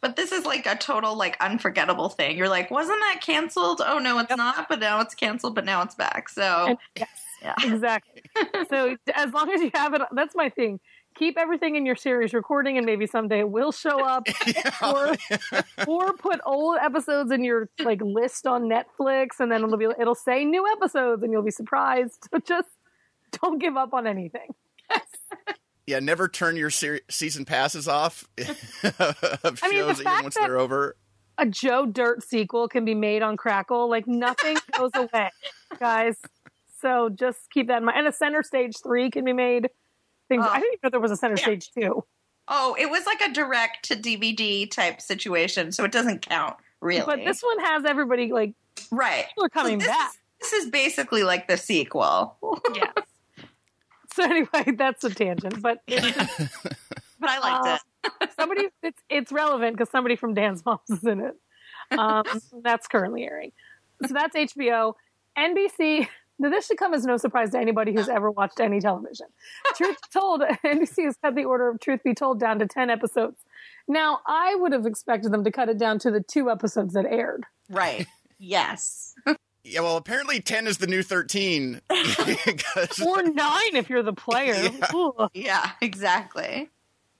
but 0.00 0.16
this 0.16 0.32
is 0.32 0.44
like 0.44 0.66
a 0.66 0.76
total 0.76 1.14
like 1.16 1.36
unforgettable 1.40 2.08
thing. 2.08 2.36
You're 2.36 2.48
like, 2.48 2.70
wasn't 2.70 3.00
that 3.00 3.20
canceled? 3.22 3.80
Oh 3.84 3.98
no, 3.98 4.18
it's 4.18 4.30
Yep. 4.30 4.36
not. 4.38 4.68
But 4.68 4.80
now 4.80 5.00
it's 5.00 5.14
canceled. 5.14 5.54
But 5.54 5.64
now 5.64 5.82
it's 5.82 5.94
back. 5.94 6.28
So 6.28 6.66
And- 6.70 6.78
yes, 6.96 7.08
yeah. 7.42 7.54
exactly. 7.64 8.22
so 8.68 8.96
as 9.14 9.32
long 9.32 9.50
as 9.52 9.60
you 9.60 9.70
have 9.74 9.94
it, 9.94 10.02
that's 10.12 10.34
my 10.34 10.48
thing. 10.48 10.80
Keep 11.14 11.36
everything 11.36 11.76
in 11.76 11.84
your 11.84 11.96
series 11.96 12.32
recording 12.32 12.78
and 12.78 12.86
maybe 12.86 13.06
someday 13.06 13.40
it 13.40 13.50
will 13.50 13.72
show 13.72 14.02
up 14.02 14.26
or 14.82 15.14
or 15.86 16.12
put 16.14 16.40
old 16.46 16.78
episodes 16.80 17.30
in 17.30 17.44
your 17.44 17.68
like 17.80 18.00
list 18.00 18.46
on 18.46 18.62
Netflix 18.62 19.40
and 19.40 19.52
then 19.52 19.62
it'll 19.62 19.76
be 19.76 19.88
it'll 20.00 20.14
say 20.14 20.44
new 20.44 20.64
episodes 20.72 21.22
and 21.22 21.32
you'll 21.32 21.42
be 21.42 21.50
surprised. 21.50 22.28
So 22.32 22.38
just 22.38 22.68
don't 23.42 23.58
give 23.58 23.76
up 23.76 23.92
on 23.92 24.06
anything. 24.06 24.54
Yeah, 25.86 25.98
never 25.98 26.28
turn 26.28 26.56
your 26.56 26.70
ser- 26.70 27.00
season 27.10 27.44
passes 27.44 27.88
off 27.88 28.24
of 28.38 29.60
I 29.62 29.68
mean, 29.68 29.78
shows 29.78 30.00
even 30.00 30.12
once 30.22 30.36
they're 30.36 30.58
over. 30.58 30.96
A 31.38 31.46
Joe 31.46 31.86
Dirt 31.86 32.22
sequel 32.22 32.68
can 32.68 32.84
be 32.84 32.94
made 32.94 33.22
on 33.22 33.36
Crackle. 33.36 33.90
Like 33.90 34.06
nothing 34.06 34.56
goes 34.78 34.92
away, 34.94 35.30
guys. 35.80 36.16
So 36.82 37.08
just 37.08 37.50
keep 37.50 37.68
that 37.68 37.78
in 37.78 37.84
mind. 37.84 37.98
And 37.98 38.08
a 38.08 38.12
Center 38.12 38.42
Stage 38.42 38.74
three 38.82 39.10
can 39.10 39.24
be 39.24 39.32
made. 39.32 39.70
Things 40.28 40.44
Oh. 40.46 40.50
I 40.50 40.58
didn't 40.60 40.74
even 40.74 40.78
know 40.82 40.90
there 40.90 41.00
was 41.00 41.10
a 41.12 41.16
Center 41.16 41.36
Yeah. 41.38 41.44
Stage 41.44 41.70
two. 41.72 42.04
Oh, 42.48 42.76
it 42.78 42.90
was 42.90 43.06
like 43.06 43.20
a 43.22 43.32
direct 43.32 43.84
to 43.86 43.94
DVD 43.96 44.68
type 44.70 45.00
situation, 45.00 45.70
so 45.72 45.84
it 45.84 45.92
doesn't 45.92 46.22
count 46.28 46.56
really. 46.80 47.06
But 47.06 47.24
this 47.24 47.40
one 47.40 47.60
has 47.60 47.84
everybody 47.84 48.32
like 48.32 48.52
right. 48.90 49.26
people 49.28 49.44
are 49.44 49.48
coming 49.48 49.80
So 49.80 49.86
this 49.86 49.96
back. 49.96 50.10
Is, 50.10 50.18
this 50.40 50.52
is 50.64 50.70
basically 50.70 51.22
like 51.22 51.46
the 51.48 51.56
sequel. 51.56 52.36
Yes. 52.74 52.92
so 54.14 54.24
anyway, 54.24 54.72
that's 54.76 55.04
a 55.04 55.10
tangent, 55.10 55.62
but 55.62 55.78
But 55.86 57.30
I 57.30 57.38
liked 57.38 57.66
Uh, 58.04 58.10
it. 58.20 58.30
somebody 58.36 58.68
it's 58.82 59.00
it's 59.08 59.30
relevant 59.30 59.76
because 59.76 59.90
somebody 59.90 60.16
from 60.16 60.34
Dance 60.34 60.64
Moms 60.64 60.90
is 60.90 61.04
in 61.04 61.20
it. 61.20 61.36
Um, 61.96 62.24
that's 62.64 62.88
currently 62.88 63.22
airing. 63.24 63.52
So 64.06 64.12
that's 64.14 64.34
HBO, 64.34 64.94
NBC. 65.38 66.08
Now 66.38 66.50
this 66.50 66.66
should 66.66 66.76
come 66.78 66.92
as 66.94 67.04
no 67.04 67.16
surprise 67.16 67.50
to 67.50 67.58
anybody 67.58 67.92
who's 67.92 68.08
ever 68.08 68.30
watched 68.30 68.58
any 68.60 68.80
television. 68.80 69.26
Truth 69.76 69.96
be 70.02 70.08
told, 70.20 70.42
NBC 70.64 71.04
has 71.04 71.16
cut 71.22 71.34
the 71.34 71.44
order 71.44 71.68
of 71.68 71.78
Truth 71.80 72.02
Be 72.02 72.14
Told 72.14 72.40
down 72.40 72.58
to 72.58 72.66
ten 72.66 72.90
episodes. 72.90 73.40
Now 73.86 74.20
I 74.26 74.54
would 74.56 74.72
have 74.72 74.86
expected 74.86 75.32
them 75.32 75.44
to 75.44 75.50
cut 75.52 75.68
it 75.68 75.78
down 75.78 75.98
to 76.00 76.10
the 76.10 76.20
two 76.20 76.50
episodes 76.50 76.94
that 76.94 77.04
aired. 77.06 77.44
Right. 77.70 78.06
Yes. 78.38 79.14
Yeah, 79.64 79.80
well, 79.82 79.96
apparently 79.96 80.40
ten 80.40 80.66
is 80.66 80.78
the 80.78 80.88
new 80.88 81.02
thirteen. 81.04 81.80
'Cause- 81.88 83.00
Or 83.00 83.22
nine 83.22 83.76
if 83.76 83.88
you're 83.88 84.02
the 84.02 84.12
player. 84.12 84.54
Yeah. 84.92 85.26
Yeah, 85.34 85.70
exactly. 85.80 86.68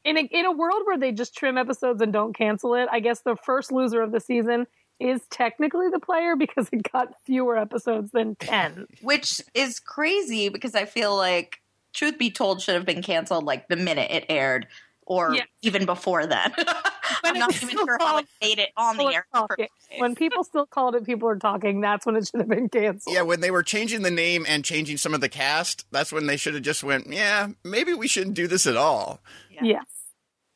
in 0.05 0.19
a, 0.19 0.23
in 0.23 0.47
a 0.47 0.53
world 0.53 0.83
where 0.85 0.99
they 0.99 1.13
just 1.13 1.37
trim 1.37 1.57
episodes 1.57 2.03
and 2.03 2.13
don't 2.13 2.37
cancel 2.37 2.75
it, 2.75 2.89
I 2.91 2.99
guess 2.99 3.21
the 3.21 3.37
first 3.37 3.71
loser 3.71 4.03
of 4.03 4.11
the 4.11 4.19
season 4.19 4.67
is 5.03 5.21
technically 5.31 5.89
the 5.91 6.01
player 6.01 6.37
because 6.37 6.69
it 6.73 6.91
got 6.93 7.09
fewer 7.27 7.57
episodes 7.57 8.11
than 8.13 8.37
10. 8.37 8.87
Which 9.03 9.41
is 9.55 9.81
crazy 9.81 10.49
because 10.49 10.75
I 10.75 10.85
feel 10.85 11.17
like 11.17 11.59
Truth 11.93 12.19
Be 12.19 12.31
Told 12.31 12.63
should 12.63 12.75
have 12.75 12.87
been 12.87 13.03
canceled 13.03 13.45
like 13.45 13.69
the 13.69 13.77
minute 13.77 14.11
it 14.11 14.25
aired 14.29 14.67
or 15.05 15.35
Yeah. 15.35 15.43
even 15.63 15.85
before 15.85 16.27
then. 16.27 16.53
I'm 17.25 17.39
not 17.39 17.55
even 17.63 17.71
sure 17.77 17.99
how 18.01 18.19
it 18.19 18.27
made 18.41 18.59
it 18.59 18.71
on 18.77 18.97
the 18.97 19.05
air. 19.05 19.09
are 19.09 19.15
in 19.15 19.23
the 19.33 19.39
talking. 19.49 19.67
first 19.67 19.89
place. 19.89 20.01
When 20.01 20.15
people 20.15 20.43
still 20.45 20.65
called 20.67 20.95
it 20.95 21.05
People 21.05 21.29
Are 21.29 21.37
Talking, 21.37 21.81
that's 21.83 22.07
when 22.07 22.17
it 22.17 22.27
should 22.27 22.41
have 22.41 22.49
been 22.49 22.69
canceled. 22.71 23.15
yeah, 23.15 23.23
when 23.23 23.41
they 23.41 23.51
were 23.51 23.63
changing 23.63 24.03
the 24.03 24.11
name 24.11 24.47
and 24.49 24.65
changing 24.65 24.97
some 24.97 25.13
of 25.13 25.21
the 25.21 25.29
cast, 25.29 25.85
that's 25.93 26.13
when 26.13 26.27
they 26.27 26.37
should 26.39 26.55
have 26.55 26.63
just 26.63 26.83
went, 26.83 27.13
yeah, 27.13 27.49
maybe 27.63 27.93
we 27.93 28.09
shouldn't 28.09 28.35
do 28.35 28.47
this 28.47 28.67
at 28.67 28.77
all. 28.77 29.21
Yes. 29.61 29.85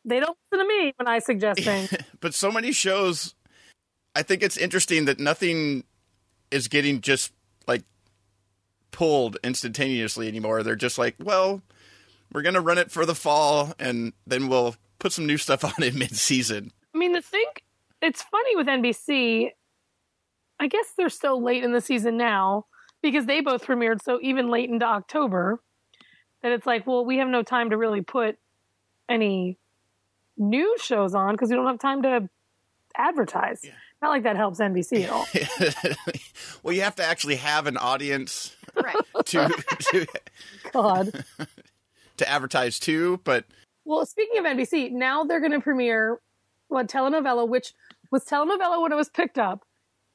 They 0.07 0.21
don't 0.21 0.38
listen 0.53 0.67
to 0.67 0.69
me 0.75 0.95
when 0.97 1.07
I 1.09 1.19
suggest 1.19 1.62
things. 1.65 1.93
But 2.21 2.33
so 2.33 2.50
many 2.50 2.73
shows, 2.73 3.35
I 4.16 4.23
think 4.23 4.42
it's 4.42 4.56
interesting 4.56 5.04
that 5.04 5.20
nothing 5.20 5.85
is 6.50 6.68
getting 6.68 7.02
just 7.02 7.32
like 7.66 7.82
pulled 8.90 9.37
instantaneously 9.44 10.26
anymore. 10.26 10.62
They're 10.62 10.75
just 10.75 10.96
like, 10.96 11.16
well, 11.23 11.61
we're 12.32 12.40
gonna 12.40 12.62
run 12.62 12.78
it 12.78 12.90
for 12.90 13.04
the 13.04 13.14
fall, 13.14 13.75
and 13.78 14.14
then 14.26 14.49
we'll 14.49 14.75
put 14.99 15.12
some 15.12 15.26
new 15.26 15.37
stuff 15.37 15.64
on 15.66 15.75
it 15.82 15.94
mid-season. 15.94 16.73
I 16.94 16.99
mean, 16.99 17.12
the 17.12 17.20
thing, 17.20 17.44
it's 18.00 18.23
funny 18.23 18.56
with 18.56 18.66
NBC. 18.66 19.50
I 20.58 20.66
guess 20.66 20.87
they're 20.96 21.11
so 21.11 21.37
late 21.37 21.62
in 21.62 21.73
the 21.73 21.82
season 21.82 22.16
now 22.16 22.64
because 23.02 23.26
they 23.26 23.42
both 23.42 23.66
premiered 23.66 24.02
so 24.02 24.18
even 24.23 24.49
late 24.49 24.70
into 24.70 24.87
October 24.87 25.61
that 26.42 26.52
it's 26.52 26.66
like, 26.66 26.87
well, 26.87 27.04
we 27.04 27.18
have 27.18 27.28
no 27.28 27.42
time 27.42 27.68
to 27.68 27.76
really 27.76 28.00
put 28.00 28.38
any 29.11 29.58
new 30.38 30.75
shows 30.80 31.14
on 31.14 31.32
because 31.32 31.50
we 31.50 31.56
don't 31.56 31.66
have 31.66 31.78
time 31.78 32.00
to 32.02 32.30
advertise. 32.96 33.61
Not 34.03 34.11
like 34.11 34.25
that 34.25 34.37
helps 34.37 34.61
NBC 34.61 35.05
at 35.05 35.11
all. 35.11 35.26
well, 36.62 36.75
you 36.75 36.83
have 36.83 36.97
to 36.97 37.05
actually 37.05 37.37
have 37.37 37.67
an 37.67 37.76
audience 37.76 38.55
Right. 38.75 38.97
to 39.26 39.49
to, 39.79 40.07
God. 40.73 41.25
to 42.19 42.29
advertise 42.29 42.79
to, 42.81 43.21
but 43.25 43.45
Well, 43.85 44.05
speaking 44.07 44.38
of 44.38 44.45
NBC, 44.45 44.93
now 44.93 45.25
they're 45.25 45.41
going 45.41 45.53
to 45.53 45.61
premiere 45.61 46.21
what 46.69 46.88
telenovela, 46.88 47.49
which 47.49 47.73
was 48.11 48.25
telenovela 48.25 48.81
when 48.83 48.93
it 48.93 48.97
was 48.97 49.09
picked 49.09 49.38
up, 49.38 49.65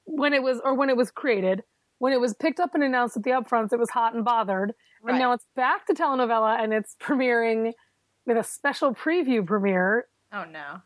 when 0.05 0.33
it 0.33 0.43
was 0.43 0.59
or 0.63 0.73
when 0.75 0.89
it 0.89 0.97
was 0.97 1.11
created. 1.11 1.63
When 1.97 2.13
it 2.13 2.19
was 2.19 2.33
picked 2.33 2.59
up 2.59 2.73
and 2.73 2.83
announced 2.83 3.15
at 3.15 3.21
the 3.23 3.29
upfronts, 3.29 3.71
it 3.71 3.77
was 3.77 3.91
hot 3.91 4.15
and 4.15 4.25
bothered, 4.25 4.73
And 5.07 5.19
now 5.19 5.33
it's 5.33 5.45
back 5.55 5.85
to 5.85 5.93
telenovela 5.93 6.59
and 6.59 6.73
it's 6.73 6.95
premiering 6.99 7.73
with 8.25 8.37
a 8.37 8.43
special 8.43 8.95
preview 8.95 9.45
premiere 9.45 10.07
oh 10.33 10.43
no. 10.45 10.81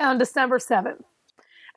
on 0.00 0.16
December 0.16 0.58
7th. 0.58 1.02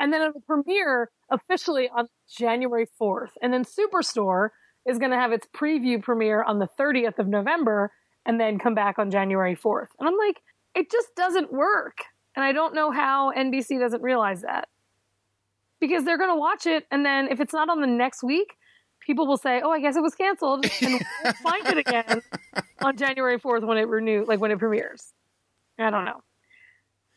And 0.01 0.11
then 0.11 0.23
it'll 0.23 0.41
premiere 0.41 1.11
officially 1.29 1.87
on 1.95 2.07
January 2.27 2.87
4th. 2.99 3.29
And 3.39 3.53
then 3.53 3.63
Superstore 3.63 4.49
is 4.83 4.97
going 4.97 5.11
to 5.11 5.17
have 5.17 5.31
its 5.31 5.47
preview 5.55 6.01
premiere 6.01 6.41
on 6.41 6.57
the 6.57 6.67
30th 6.79 7.19
of 7.19 7.27
November 7.27 7.91
and 8.25 8.39
then 8.39 8.57
come 8.57 8.73
back 8.73 8.97
on 8.97 9.11
January 9.11 9.55
4th. 9.55 9.89
And 9.99 10.09
I'm 10.09 10.17
like, 10.17 10.41
it 10.73 10.89
just 10.89 11.13
doesn't 11.15 11.53
work. 11.53 11.99
And 12.35 12.43
I 12.43 12.51
don't 12.51 12.73
know 12.73 12.89
how 12.89 13.31
NBC 13.31 13.79
doesn't 13.79 14.01
realize 14.01 14.41
that. 14.41 14.69
Because 15.79 16.03
they're 16.03 16.17
going 16.17 16.31
to 16.31 16.39
watch 16.39 16.65
it, 16.65 16.87
and 16.89 17.05
then 17.05 17.27
if 17.27 17.39
it's 17.39 17.53
not 17.53 17.69
on 17.69 17.81
the 17.81 17.87
next 17.87 18.23
week, 18.23 18.55
people 18.99 19.25
will 19.25 19.37
say, 19.37 19.61
"Oh, 19.63 19.71
I 19.71 19.79
guess 19.79 19.95
it 19.95 20.03
was 20.03 20.13
canceled," 20.13 20.63
and 20.83 21.01
we'll 21.23 21.33
find 21.33 21.65
it 21.65 21.77
again 21.79 22.21
on 22.83 22.97
January 22.97 23.39
fourth 23.39 23.63
when 23.63 23.79
it 23.79 23.87
renew, 23.87 24.23
like 24.23 24.39
when 24.39 24.51
it 24.51 24.59
premieres. 24.59 25.11
I 25.79 25.89
don't 25.89 26.05
know. 26.05 26.21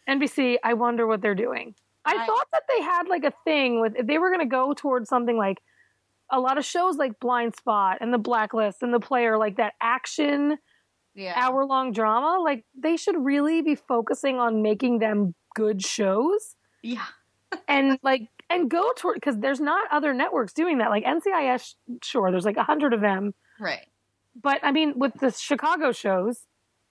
NBC, 0.09 0.57
I 0.64 0.73
wonder 0.73 1.07
what 1.07 1.21
they're 1.21 1.35
doing. 1.35 1.75
I, 2.04 2.16
I- 2.23 2.26
thought 2.26 2.46
that 2.52 2.62
they 2.68 2.82
had 2.82 3.08
like 3.08 3.25
a 3.25 3.32
thing 3.44 3.80
with 3.80 3.94
if 3.96 4.06
they 4.06 4.18
were 4.18 4.28
going 4.28 4.40
to 4.40 4.46
go 4.46 4.75
towards 4.75 5.08
something 5.08 5.37
like 5.37 5.58
a 6.30 6.40
lot 6.40 6.58
of 6.58 6.64
shows 6.64 6.96
like 6.96 7.18
Blindspot 7.20 7.99
and 8.00 8.12
The 8.12 8.18
Blacklist 8.18 8.82
and 8.82 8.92
The 8.92 9.00
Player, 9.00 9.37
like 9.38 9.56
that 9.58 9.75
action 9.80 10.58
Yeah. 11.14 11.34
hour 11.37 11.64
long 11.66 11.92
drama. 11.92 12.40
Like 12.42 12.64
they 12.78 12.96
should 12.96 13.16
really 13.23 13.62
be 13.62 13.75
focusing 13.75 14.38
on 14.38 14.62
making 14.62 14.99
them 14.99 15.34
good 15.54 15.82
shows 15.84 16.56
yeah. 16.82 17.04
and 17.68 17.99
like 18.02 18.28
and 18.50 18.70
go 18.70 18.92
toward 18.96 19.14
because 19.14 19.38
there's 19.38 19.61
not 19.61 19.87
other 19.92 20.12
networks 20.12 20.52
doing 20.52 20.78
that. 20.78 20.90
Like 20.90 21.04
NCIS, 21.04 21.75
sure, 22.02 22.30
there's 22.30 22.44
like 22.44 22.56
a 22.56 22.62
hundred 22.64 22.92
of 22.92 23.00
them, 23.00 23.32
Right. 23.61 23.87
but 24.40 24.61
I 24.62 24.73
mean, 24.73 24.99
with 24.99 25.14
the 25.20 25.30
Chicago 25.30 25.92
shows 25.92 26.40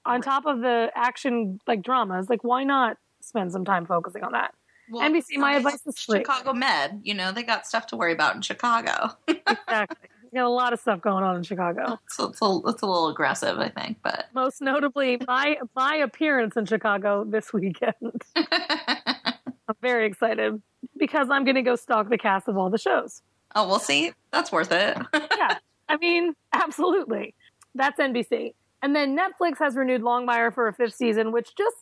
on 0.05 0.15
Right. 0.15 0.23
top 0.23 0.45
of 0.45 0.61
the 0.61 0.89
action 0.95 1.59
like 1.67 1.81
dramas, 1.83 2.29
like 2.29 2.43
why 2.43 2.63
not 2.63 2.97
spend 3.21 3.51
some 3.51 3.65
time 3.65 3.85
focusing 3.85 4.23
on 4.23 4.31
that? 4.33 4.53
Well, 4.89 5.09
NBC, 5.09 5.37
my 5.37 5.55
advice 5.55 5.85
is. 5.85 5.97
Chicago 5.97 6.53
Med. 6.53 7.01
You 7.03 7.13
know, 7.13 7.31
they 7.31 7.43
got 7.43 7.65
stuff 7.65 7.87
to 7.87 7.97
worry 7.97 8.13
about 8.13 8.35
in 8.35 8.41
Chicago. 8.41 9.11
Exactly. 9.47 10.09
Got 10.33 10.45
a 10.45 10.49
lot 10.49 10.73
of 10.73 10.79
stuff 10.79 10.99
going 10.99 11.23
on 11.23 11.35
in 11.35 11.43
Chicago. 11.43 11.99
so 12.09 12.29
it's 12.29 12.41
a, 12.41 12.59
it's 12.67 12.81
a 12.81 12.85
little 12.87 13.07
aggressive, 13.09 13.59
I 13.59 13.69
think, 13.69 13.97
but 14.03 14.25
Most 14.33 14.61
notably, 14.61 15.19
my 15.27 15.57
my 15.75 15.95
appearance 15.95 16.57
in 16.57 16.65
Chicago 16.65 17.23
this 17.23 17.53
weekend. 17.53 18.23
I'm 18.35 19.75
very 19.81 20.07
excited 20.07 20.59
because 20.97 21.29
I'm 21.29 21.43
going 21.43 21.55
to 21.55 21.61
go 21.61 21.75
stalk 21.75 22.09
the 22.09 22.17
cast 22.17 22.47
of 22.47 22.57
all 22.57 22.69
the 22.71 22.79
shows. 22.79 23.21
oh, 23.55 23.67
we'll 23.67 23.77
see. 23.79 24.11
That's 24.31 24.51
worth 24.51 24.71
it. 24.71 24.97
yeah, 25.13 25.57
I 25.87 25.97
mean, 25.97 26.33
absolutely. 26.53 27.35
That's 27.75 27.99
NBC. 27.99 28.53
And 28.81 28.95
then 28.95 29.15
Netflix 29.17 29.59
has 29.59 29.75
renewed 29.75 30.01
Longmire 30.01 30.53
for 30.53 30.67
a 30.67 30.73
fifth 30.73 30.95
season, 30.95 31.31
which 31.31 31.55
just 31.55 31.77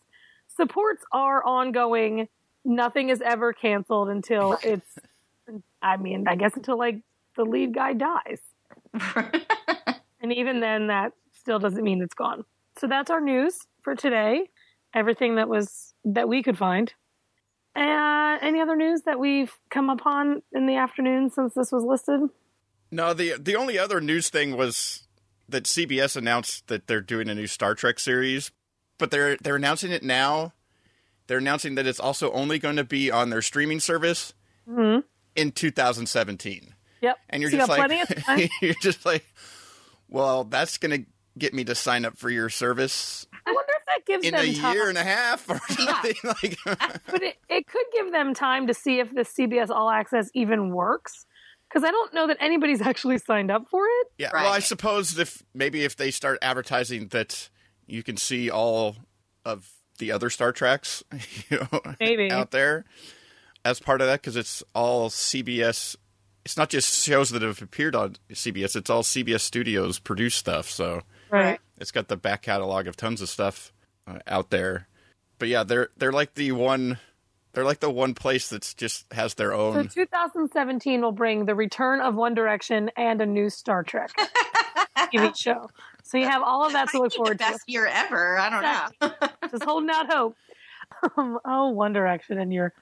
supports 0.55 1.03
our 1.13 1.43
ongoing 1.45 2.27
nothing 2.63 3.09
is 3.09 3.21
ever 3.21 3.53
canceled 3.53 4.09
until 4.09 4.57
it's, 4.63 4.99
I 5.81 5.97
mean, 5.97 6.27
I 6.27 6.35
guess 6.35 6.55
until 6.55 6.77
like 6.77 6.99
the 7.35 7.43
lead 7.43 7.73
guy 7.73 7.93
dies. 7.93 8.39
And 10.21 10.31
even 10.31 10.59
then, 10.59 10.87
that 10.87 11.13
still 11.31 11.59
doesn't 11.59 11.83
mean 11.83 12.01
it's 12.01 12.13
gone. 12.13 12.45
So 12.77 12.87
that's 12.87 13.09
our 13.09 13.21
news 13.21 13.67
for 13.81 13.95
today. 13.95 14.49
Everything 14.93 15.35
that 15.35 15.49
was, 15.49 15.93
that 16.05 16.29
we 16.29 16.43
could 16.43 16.57
find. 16.57 16.93
Uh, 17.75 18.37
any 18.41 18.61
other 18.61 18.75
news 18.75 19.01
that 19.03 19.19
we've 19.19 19.53
come 19.69 19.89
upon 19.89 20.43
in 20.53 20.67
the 20.67 20.75
afternoon 20.75 21.29
since 21.29 21.53
this 21.53 21.71
was 21.71 21.83
listed? 21.83 22.21
No, 22.91 23.13
the 23.13 23.35
the 23.39 23.55
only 23.55 23.79
other 23.79 24.01
news 24.01 24.29
thing 24.29 24.57
was 24.57 25.07
that 25.47 25.63
CBS 25.63 26.17
announced 26.17 26.67
that 26.67 26.87
they're 26.87 26.99
doing 26.99 27.29
a 27.29 27.35
new 27.35 27.47
Star 27.47 27.73
Trek 27.73 27.97
series, 27.99 28.51
but 28.97 29.09
they're 29.09 29.37
they're 29.37 29.55
announcing 29.55 29.93
it 29.93 30.03
now. 30.03 30.51
They're 31.31 31.37
announcing 31.37 31.75
that 31.75 31.87
it's 31.87 31.97
also 32.01 32.29
only 32.33 32.59
going 32.59 32.75
to 32.75 32.83
be 32.83 33.09
on 33.09 33.29
their 33.29 33.41
streaming 33.41 33.79
service 33.79 34.33
hmm 34.69 34.99
in 35.33 35.53
2017. 35.53 36.73
Yep. 37.01 37.17
And 37.29 37.41
you're 37.41 37.51
So 37.51 37.57
just 37.57 37.69
got 37.69 37.77
like 37.79 37.87
plenty 37.87 38.01
of 38.01 38.23
time. 38.25 38.49
you're 38.61 38.75
just 38.81 39.05
like 39.05 39.23
well, 40.09 40.43
that's 40.43 40.77
going 40.77 41.03
to 41.03 41.09
get 41.37 41.53
me 41.53 41.63
to 41.63 41.73
sign 41.73 42.03
up 42.03 42.17
for 42.17 42.29
your 42.29 42.49
service 42.49 43.25
I 43.47 43.53
wonder 43.53 43.71
if 43.79 43.85
that 43.85 44.05
gives 44.05 44.25
in 44.25 44.33
them 44.33 44.41
a 44.45 44.53
time. 44.53 44.73
year 44.73 44.89
and 44.89 44.97
a 44.97 45.03
half 45.05 45.49
or 45.49 45.57
something 45.69 46.15
like 46.25 46.57
but 46.65 47.23
it, 47.23 47.37
it 47.47 47.65
could 47.65 47.85
give 47.93 48.11
them 48.11 48.33
time 48.33 48.67
to 48.67 48.73
see 48.73 48.99
if 48.99 49.09
the 49.15 49.21
CBS 49.21 49.69
All 49.69 49.89
Access 49.89 50.29
even 50.33 50.73
works. 50.73 51.25
Because 51.69 51.85
I 51.85 51.91
don't 51.91 52.13
know 52.13 52.27
that 52.27 52.35
anybody's 52.41 52.81
actually 52.91 53.19
signed 53.19 53.49
up 53.49 53.69
for 53.71 53.85
it. 53.85 54.07
Yeah, 54.17 54.31
well, 54.33 54.51
I 54.51 54.59
suppose 54.59 55.17
if 55.17 55.41
maybe 55.53 55.85
if 55.85 55.95
they 55.95 56.11
start 56.11 56.39
advertising 56.41 57.07
that 57.07 57.47
you 57.87 58.03
can 58.03 58.17
see 58.17 58.49
all 58.51 58.97
of 59.45 59.71
the 59.99 60.11
other 60.11 60.29
Star 60.29 60.51
Treks, 60.51 61.03
you 61.49 61.59
know, 61.59 61.81
Maybe. 61.99 62.31
out 62.31 62.51
there 62.51 62.85
as 63.63 63.79
part 63.79 64.01
of 64.01 64.07
that, 64.07 64.21
because 64.21 64.35
it's 64.35 64.63
all 64.73 65.09
CBS. 65.09 65.95
It's 66.43 66.57
not 66.57 66.69
just 66.69 67.03
shows 67.05 67.29
that 67.29 67.41
have 67.43 67.61
appeared 67.61 67.95
on 67.95 68.15
CBS; 68.31 68.75
it's 68.75 68.89
all 68.89 69.03
CBS 69.03 69.41
Studios 69.41 69.99
produced 69.99 70.37
stuff. 70.39 70.69
So 70.69 71.01
Right. 71.29 71.59
it's 71.77 71.91
got 71.91 72.07
the 72.07 72.17
back 72.17 72.41
catalog 72.41 72.87
of 72.87 72.97
tons 72.97 73.21
of 73.21 73.29
stuff 73.29 73.71
uh, 74.07 74.19
out 74.27 74.49
there. 74.49 74.87
But 75.37 75.49
yeah, 75.49 75.63
they're 75.63 75.89
they're 75.97 76.11
like 76.11 76.33
the 76.33 76.51
one. 76.53 76.97
They're 77.53 77.65
like 77.65 77.81
the 77.81 77.89
one 77.91 78.13
place 78.13 78.47
that's 78.47 78.73
just 78.73 79.11
has 79.13 79.33
their 79.33 79.53
own. 79.53 79.73
So 79.73 79.79
own. 79.81 79.87
2017 79.89 81.01
will 81.01 81.11
bring 81.11 81.45
the 81.45 81.53
return 81.53 81.99
of 81.99 82.15
One 82.15 82.33
Direction 82.33 82.89
and 82.95 83.21
a 83.21 83.25
new 83.25 83.49
Star 83.49 83.83
Trek 83.83 84.09
TV 85.13 85.37
show. 85.37 85.69
So 86.11 86.17
you 86.17 86.25
have 86.27 86.41
all 86.43 86.65
of 86.65 86.73
that 86.73 86.89
to 86.89 86.97
look 86.99 87.11
the 87.11 87.15
forward 87.17 87.39
to. 87.39 87.45
best 87.45 87.61
year 87.67 87.85
ever. 87.87 88.37
I 88.37 88.49
don't 88.49 88.61
know. 89.11 89.29
Just 89.49 89.63
holding 89.63 89.89
out 89.89 90.11
hope. 90.11 90.35
Um, 91.17 91.39
oh, 91.45 91.69
One 91.69 91.93
Direction 91.93 92.37
and 92.37 92.51
your 92.53 92.73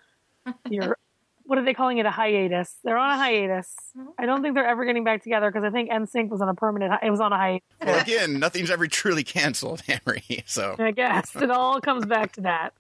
your 0.70 0.98
what 1.46 1.58
are 1.60 1.64
they 1.64 1.74
calling 1.74 2.00
it? 2.00 2.06
A 2.06 2.12
hiatus. 2.12 2.76
They're 2.84 2.98
on 2.98 3.12
a 3.12 3.18
hiatus. 3.18 3.74
I 4.18 4.26
don't 4.26 4.42
think 4.42 4.56
they're 4.56 4.68
ever 4.68 4.84
getting 4.86 5.04
back 5.04 5.22
together 5.24 5.50
because 5.52 5.64
I 5.64 5.70
think 5.70 5.90
NSYNC 5.92 6.30
was 6.30 6.42
on 6.42 6.50
a 6.50 6.54
permanent. 6.56 6.92
hi- 6.92 7.08
It 7.08 7.12
was 7.12 7.20
on 7.22 7.32
a 7.34 7.38
hiatus. 7.38 7.68
well, 7.84 8.00
again, 8.00 8.40
nothing's 8.40 8.70
ever 8.72 8.88
truly 8.88 9.24
canceled, 9.24 9.82
Henry. 9.88 10.44
So 10.48 10.76
I 10.80 10.92
guess 10.92 11.36
it 11.36 11.50
all 11.52 11.80
comes 11.82 12.06
back 12.06 12.34
to 12.34 12.42
that. 12.42 12.74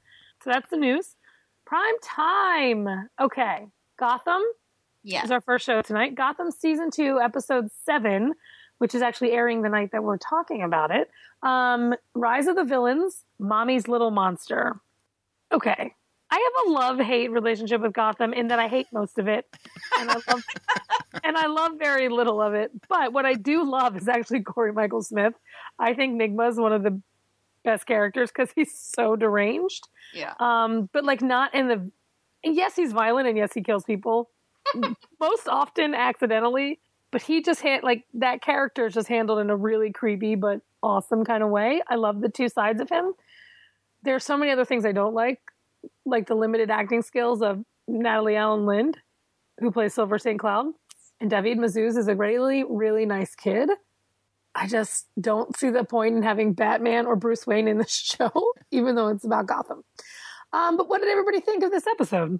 So 0.43 0.49
that's 0.51 0.69
the 0.69 0.77
news. 0.77 1.15
Prime 1.65 1.95
time. 2.03 3.09
Okay, 3.21 3.67
Gotham 3.97 4.41
Yeah. 5.03 5.23
is 5.23 5.31
our 5.31 5.41
first 5.41 5.65
show 5.65 5.81
tonight. 5.81 6.15
Gotham 6.15 6.49
season 6.51 6.89
two, 6.91 7.19
episode 7.19 7.69
seven, 7.85 8.33
which 8.79 8.93
is 8.95 9.01
actually 9.01 9.31
airing 9.31 9.61
the 9.61 9.69
night 9.69 9.91
that 9.91 10.03
we're 10.03 10.17
talking 10.17 10.63
about 10.63 10.91
it. 10.91 11.09
Um, 11.43 11.93
Rise 12.15 12.47
of 12.47 12.55
the 12.57 12.63
Villains, 12.65 13.23
Mommy's 13.39 13.87
Little 13.87 14.11
Monster. 14.11 14.79
Okay. 15.51 15.93
I 16.31 16.35
have 16.35 16.67
a 16.67 16.71
love 16.71 16.99
hate 16.99 17.31
relationship 17.31 17.81
with 17.81 17.93
Gotham 17.93 18.33
in 18.33 18.49
that 18.49 18.59
I 18.59 18.67
hate 18.67 18.87
most 18.93 19.17
of 19.17 19.27
it, 19.27 19.45
and 19.99 20.11
I 20.11 20.13
love 20.27 20.43
and 21.23 21.35
I 21.37 21.47
love 21.47 21.71
very 21.79 22.07
little 22.09 22.39
of 22.41 22.53
it. 22.53 22.71
But 22.87 23.13
what 23.13 23.25
I 23.25 23.33
do 23.33 23.63
love 23.63 23.95
is 23.97 24.07
actually 24.07 24.41
Corey 24.43 24.71
Michael 24.71 25.01
Smith. 25.01 25.33
I 25.79 25.93
think 25.95 26.21
Nygma 26.21 26.49
is 26.49 26.57
one 26.57 26.71
of 26.73 26.83
the 26.83 27.01
best 27.65 27.85
characters 27.87 28.29
because 28.31 28.51
he's 28.55 28.73
so 28.73 29.17
deranged 29.17 29.89
Yeah. 30.13 30.33
um 30.39 30.89
but 30.93 31.03
like 31.03 31.21
not 31.21 31.53
in 31.53 31.67
the 31.67 31.91
yes 32.41 32.73
he's 32.77 32.93
violent 32.93 33.27
and 33.27 33.37
yes 33.37 33.51
he 33.53 33.61
kills 33.61 33.83
people 33.83 34.29
most 35.19 35.45
often 35.49 35.93
accidentally 35.93 36.79
but 37.11 37.21
he 37.21 37.41
just 37.41 37.61
had 37.61 37.83
like 37.83 38.03
that 38.13 38.41
character 38.41 38.87
is 38.87 38.93
just 38.93 39.07
handled 39.07 39.39
in 39.39 39.49
a 39.49 39.55
really 39.55 39.91
creepy 39.91 40.35
but 40.35 40.61
awesome 40.81 41.25
kind 41.25 41.43
of 41.43 41.49
way 41.49 41.81
i 41.87 41.95
love 41.95 42.21
the 42.21 42.29
two 42.29 42.49
sides 42.49 42.81
of 42.81 42.89
him 42.89 43.13
there's 44.03 44.23
so 44.23 44.37
many 44.37 44.51
other 44.51 44.65
things 44.65 44.85
i 44.85 44.91
don't 44.91 45.13
like 45.13 45.39
like 46.05 46.27
the 46.27 46.35
limited 46.35 46.69
acting 46.69 47.01
skills 47.01 47.41
of 47.41 47.63
natalie 47.87 48.33
alyn 48.33 48.65
lind 48.65 48.97
who 49.59 49.71
plays 49.71 49.93
silver 49.93 50.17
st 50.17 50.39
cloud 50.39 50.67
and 51.19 51.29
david 51.29 51.57
mazouz 51.57 51.97
is 51.97 52.07
a 52.07 52.15
really 52.15 52.63
really 52.63 53.05
nice 53.05 53.35
kid 53.35 53.69
I 54.55 54.67
just 54.67 55.07
don't 55.19 55.55
see 55.55 55.69
the 55.69 55.83
point 55.83 56.15
in 56.17 56.23
having 56.23 56.53
Batman 56.53 57.05
or 57.05 57.15
Bruce 57.15 57.45
Wayne 57.45 57.67
in 57.67 57.77
the 57.77 57.85
show, 57.89 58.31
even 58.71 58.95
though 58.95 59.09
it's 59.09 59.23
about 59.23 59.45
Gotham. 59.47 59.83
Um, 60.51 60.77
but 60.77 60.89
what 60.89 61.01
did 61.01 61.09
everybody 61.09 61.39
think 61.39 61.63
of 61.63 61.71
this 61.71 61.87
episode? 61.87 62.39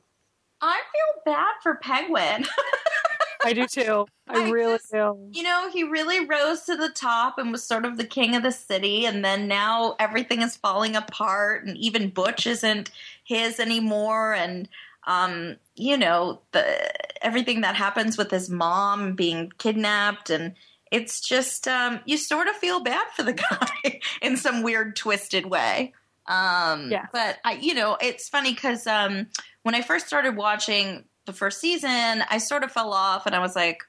I 0.61 0.81
feel 0.91 1.33
bad 1.33 1.53
for 1.63 1.75
Penguin. 1.75 2.45
I 3.43 3.53
do 3.53 3.65
too. 3.67 4.05
I, 4.27 4.45
I 4.45 4.49
really 4.49 4.77
just- 4.77 4.91
do. 4.91 5.29
you 5.31 5.43
know, 5.43 5.69
he 5.71 5.83
really 5.83 6.25
rose 6.25 6.61
to 6.63 6.75
the 6.75 6.89
top 6.89 7.37
and 7.37 7.51
was 7.51 7.63
sort 7.63 7.85
of 7.85 7.97
the 7.97 8.03
king 8.05 8.35
of 8.35 8.43
the 8.43 8.51
city, 8.51 9.05
and 9.05 9.23
then 9.23 9.47
now 9.47 9.95
everything 9.99 10.41
is 10.41 10.55
falling 10.57 10.95
apart, 10.95 11.65
and 11.65 11.77
even 11.77 12.09
Butch 12.09 12.45
isn't 12.47 12.91
his 13.23 13.59
anymore, 13.59 14.33
and 14.33 14.67
um, 15.07 15.55
you 15.75 15.97
know, 15.97 16.41
the 16.51 17.25
everything 17.25 17.61
that 17.61 17.75
happens 17.75 18.17
with 18.17 18.29
his 18.31 18.49
mom 18.49 19.13
being 19.15 19.51
kidnapped 19.57 20.29
and 20.29 20.53
it's 20.91 21.19
just 21.21 21.67
um, 21.67 21.99
you 22.05 22.17
sort 22.17 22.47
of 22.47 22.55
feel 22.55 22.79
bad 22.79 23.05
for 23.15 23.21
the 23.23 23.33
guy 23.51 23.99
in 24.21 24.37
some 24.37 24.63
weird 24.63 24.95
twisted 24.95 25.45
way. 25.45 25.93
Um, 26.27 26.89
Yeah. 26.91 27.05
But 27.13 27.37
I, 27.43 27.53
you 27.53 27.73
know, 27.75 27.97
it's 28.01 28.27
funny 28.29 28.53
because 28.53 28.87
um, 28.87 29.27
when 29.63 29.75
I 29.75 29.81
first 29.81 30.07
started 30.07 30.35
watching 30.35 31.03
the 31.29 31.37
first 31.37 31.59
season, 31.59 32.23
I 32.29 32.37
sort 32.37 32.63
of 32.63 32.71
fell 32.71 32.93
off, 32.93 33.25
and 33.25 33.35
I 33.35 33.39
was 33.39 33.55
like, 33.55 33.83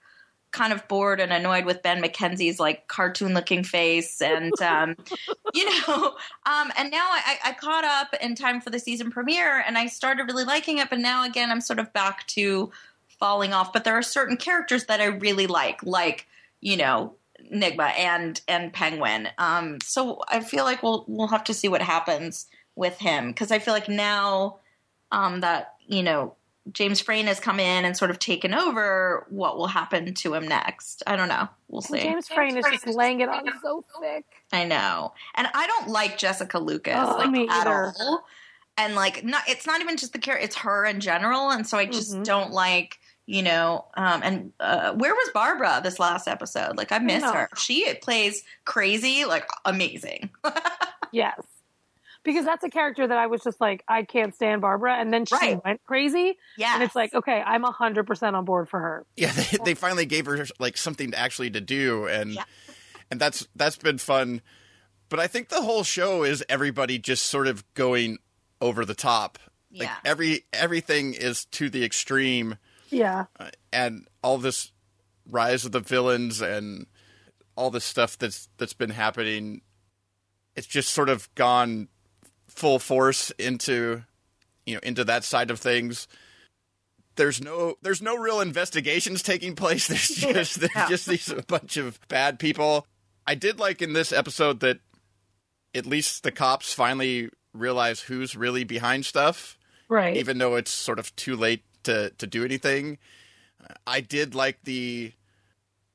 kind 0.53 0.73
of 0.73 0.87
bored 0.89 1.21
and 1.21 1.33
annoyed 1.33 1.65
with 1.65 1.81
Ben 1.81 2.03
McKenzie's 2.03 2.59
like 2.59 2.89
cartoon 2.89 3.35
looking 3.35 3.63
face 3.63 4.21
and 4.21 4.53
um, 4.61 4.97
you 5.55 5.65
know 5.65 6.17
um, 6.45 6.73
and 6.77 6.91
now 6.91 7.07
I, 7.09 7.39
I 7.45 7.53
caught 7.53 7.85
up 7.85 8.21
in 8.21 8.35
time 8.35 8.61
for 8.61 8.71
the 8.71 8.81
season 8.81 9.13
premiere 9.13 9.63
and 9.65 9.79
I 9.79 9.87
started 9.87 10.25
really 10.25 10.43
liking 10.43 10.79
it 10.79 10.91
but 10.91 10.99
now 10.99 11.25
again 11.25 11.53
I'm 11.53 11.61
sort 11.61 11.79
of 11.79 11.93
back 11.93 12.27
to 12.29 12.73
falling 13.21 13.53
off. 13.53 13.73
But 13.73 13.85
there 13.85 13.95
are 13.95 14.03
certain 14.03 14.37
characters 14.37 14.87
that 14.87 15.01
I 15.01 15.05
really 15.05 15.47
like 15.47 15.81
like 15.85 16.27
you 16.61 16.77
know 16.77 17.15
Nygma 17.53 17.97
and 17.97 18.41
and 18.49 18.73
Penguin. 18.73 19.29
Um, 19.39 19.79
so 19.85 20.23
I 20.29 20.41
feel 20.41 20.65
like 20.65 20.83
we'll 20.83 21.05
we'll 21.07 21.29
have 21.29 21.45
to 21.45 21.55
see 21.55 21.69
what 21.69 21.83
happens 21.83 22.47
with 22.75 22.99
him 22.99 23.29
because 23.29 23.53
I 23.53 23.61
feel 23.61 23.75
like 23.75 23.89
now 23.89 24.57
um, 25.13 25.41
that 25.41 25.75
you 25.87 26.03
know 26.03 26.35
James 26.73 27.01
Frain 27.01 27.27
has 27.27 27.41
come 27.41 27.59
in 27.61 27.85
and 27.85 27.97
sort 27.97 28.11
of 28.11 28.19
taken 28.19 28.55
over, 28.55 29.27
what 29.31 29.57
will 29.57 29.67
happen 29.67 30.13
to 30.15 30.35
him 30.35 30.47
next? 30.49 31.03
I 31.07 31.17
don't 31.17 31.29
know. 31.29 31.49
We'll 31.69 31.81
see. 31.83 32.01
James 32.01 32.29
Frain 32.29 32.57
is 32.57 32.65
just 32.71 32.87
laying 32.87 33.21
it 33.21 33.29
on 33.29 33.49
so 33.63 33.85
thick. 34.01 34.25
I 34.53 34.65
know, 34.65 35.13
and 35.35 35.49
I 35.55 35.67
don't 35.67 35.89
like 35.89 36.19
Jessica 36.19 36.59
Lucas 36.59 36.95
Oh, 36.97 37.17
like 37.19 37.31
me 37.31 37.49
at 37.49 37.67
either. 37.67 37.93
all. 38.01 38.25
And 38.79 38.95
like, 38.95 39.25
not 39.25 39.43
it's 39.49 39.67
not 39.67 39.81
even 39.81 39.97
just 39.97 40.13
the 40.13 40.19
character; 40.19 40.45
it's 40.45 40.57
her 40.57 40.85
in 40.87 41.01
general. 41.01 41.51
And 41.51 41.67
so 41.67 41.77
I 41.79 41.87
just 41.87 42.15
Mhm. 42.15 42.25
don't 42.25 42.51
like, 42.53 42.99
you 43.27 43.43
know. 43.43 43.85
Um, 43.95 44.23
and 44.25 44.53
uh, 44.59 44.93
where 44.95 45.13
was 45.15 45.31
Barbara 45.35 45.81
this 45.83 45.99
last 45.99 46.27
episode? 46.29 46.77
Like, 46.77 46.91
I 46.93 46.99
miss 46.99 47.23
know. 47.23 47.33
her. 47.33 47.49
She 47.57 47.93
plays 47.95 48.43
crazy, 48.65 49.25
like 49.25 49.47
amazing. 49.65 50.31
Yes. 51.13 51.41
Because 52.23 52.45
that's 52.45 52.63
a 52.65 52.69
character 52.69 53.07
that 53.07 53.17
I 53.17 53.29
was 53.29 53.43
just 53.43 53.61
like, 53.61 53.83
I 53.89 54.03
can't 54.03 54.35
stand 54.35 54.61
Barbara. 54.61 54.97
And 54.97 55.11
then 55.13 55.25
she 55.25 55.35
Right. 55.35 55.65
went 55.65 55.81
crazy. 55.87 56.37
yeah, 56.59 56.75
And 56.75 56.83
it's 56.83 56.95
like, 56.95 57.15
okay, 57.15 57.43
I'm 57.45 57.63
100% 57.65 58.35
on 58.35 58.45
board 58.45 58.69
for 58.69 58.79
her. 58.79 59.07
Yeah, 59.17 59.33
they, 59.33 59.59
they 59.65 59.75
finally 59.75 60.05
gave 60.05 60.27
her 60.27 60.45
like 60.59 60.77
something 60.77 61.13
to 61.13 61.19
actually 61.19 61.51
to 61.53 61.61
do, 61.63 62.07
and 62.07 62.33
Yeah. 62.35 62.45
and 63.11 63.19
that's 63.21 63.49
that's 63.57 63.77
been 63.77 63.99
fun. 63.99 64.43
But 65.09 65.19
I 65.19 65.27
think 65.29 65.49
the 65.49 65.63
whole 65.63 65.83
show 65.83 66.23
is 66.23 66.45
everybody 66.49 66.99
just 66.99 67.25
sort 67.27 67.47
of 67.47 67.65
going 67.75 68.19
over 68.61 68.85
the 68.85 68.95
top. 68.95 69.39
Like 69.73 69.89
Yeah. 69.89 69.97
every 70.05 70.45
everything 70.53 71.15
is 71.15 71.47
to 71.47 71.71
the 71.71 71.85
extreme, 71.85 72.59
Yeah. 72.91 73.27
uh, 73.39 73.51
and 73.73 74.07
all 74.23 74.37
this 74.39 74.73
rise 75.29 75.65
of 75.65 75.73
the 75.73 75.81
villains 75.81 76.41
and 76.43 76.87
all 77.57 77.71
this 77.71 77.85
stuff 77.85 78.19
that's 78.19 78.49
that's 78.59 78.75
been 78.75 78.91
happening. 78.91 79.63
It's 80.57 80.67
just 80.67 80.93
sort 80.93 81.09
of 81.09 81.33
gone 81.35 81.89
full 82.61 82.79
force 82.79 83.31
into 83.39 84.03
you 84.67 84.75
know 84.75 84.81
into 84.83 85.03
that 85.05 85.25
side 85.25 85.51
of 85.51 85.59
things. 85.59 86.07
There's 87.17 87.43
no 87.43 87.75
there's 87.83 88.01
no 88.03 88.17
real 88.17 88.41
investigations 88.41 89.23
taking 89.23 89.57
place. 89.57 89.89
There's 89.89 90.09
just 90.09 90.61
there's 90.61 90.75
Yeah. 90.75 90.89
just 90.89 91.07
these 91.07 91.29
a 91.31 91.43
bunch 91.43 91.77
of 91.77 91.99
bad 92.09 92.39
people. 92.39 92.87
I 93.27 93.35
did 93.35 93.59
like 93.59 93.83
in 93.83 93.93
this 93.95 94.13
episode 94.13 94.61
that 94.61 94.79
at 95.75 95.87
least 95.87 96.23
the 96.23 96.31
cops 96.33 96.73
finally 96.73 97.31
realize 97.53 98.01
who's 98.03 98.37
really 98.37 98.65
behind 98.65 99.05
stuff 99.07 99.59
Right. 99.89 100.17
even 100.17 100.39
though 100.39 100.55
it's 100.57 100.71
sort 100.71 100.99
of 100.99 101.15
too 101.17 101.35
late 101.37 101.65
to 101.85 102.11
to 102.19 102.27
do 102.27 102.45
anything. 102.45 102.99
I 103.87 104.01
did 104.01 104.35
like 104.35 104.59
the 104.65 105.13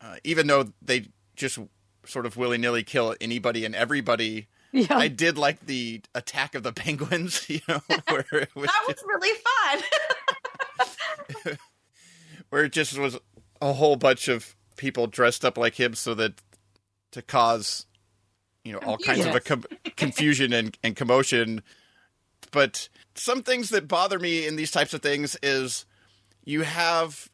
uh, 0.01 0.15
even 0.24 0.48
though 0.48 0.72
they 0.81 1.07
just 1.36 1.57
sort 2.05 2.25
of 2.25 2.38
willy-nilly 2.38 2.84
kill 2.84 3.15
anybody 3.22 3.65
and 3.65 3.74
everybody 3.74 4.48
yeah. 4.75 4.98
i 4.98 5.08
did 5.08 5.38
like 5.38 5.65
the 5.65 6.01
attack 6.13 6.53
of 6.55 6.63
the 6.63 6.74
penguins 6.74 7.50
you 7.50 7.60
know 7.67 7.82
where 8.10 8.25
it 8.32 8.50
was 8.55 8.67
that 8.67 8.84
just- 8.88 9.03
was 9.03 9.03
really 9.08 9.38
fun. 11.44 11.58
where 12.50 12.63
it 12.65 12.72
just 12.72 12.98
was 12.98 13.17
a 13.62 13.74
whole 13.74 13.96
bunch 13.96 14.27
of 14.27 14.55
people 14.77 15.08
dressed 15.08 15.44
up 15.46 15.58
like 15.58 15.75
him 15.75 15.94
so 15.96 16.13
that 16.13 16.34
to 17.12 17.22
cause 17.22 17.86
you 18.63 18.74
know 18.74 18.79
all 18.79 18.98
kinds 18.98 19.25
of 19.25 19.34
a 19.34 19.39
com- 19.39 19.63
confusion 19.96 20.51
and, 20.53 20.77
and 20.84 20.96
commotion 20.96 21.62
but 22.51 22.89
some 23.15 23.41
things 23.41 23.70
that 23.70 23.88
bother 23.88 24.20
me 24.20 24.46
in 24.46 24.55
these 24.57 24.72
types 24.72 24.94
of 24.94 25.01
things 25.01 25.38
is 25.42 25.85
you 26.44 26.64
have 26.64 27.29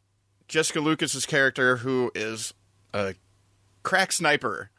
jessica 0.48 0.78
lucas's 0.80 1.26
character 1.26 1.78
who 1.78 2.10
is 2.14 2.54
a 2.94 3.14
crack 3.82 4.12
sniper 4.12 4.70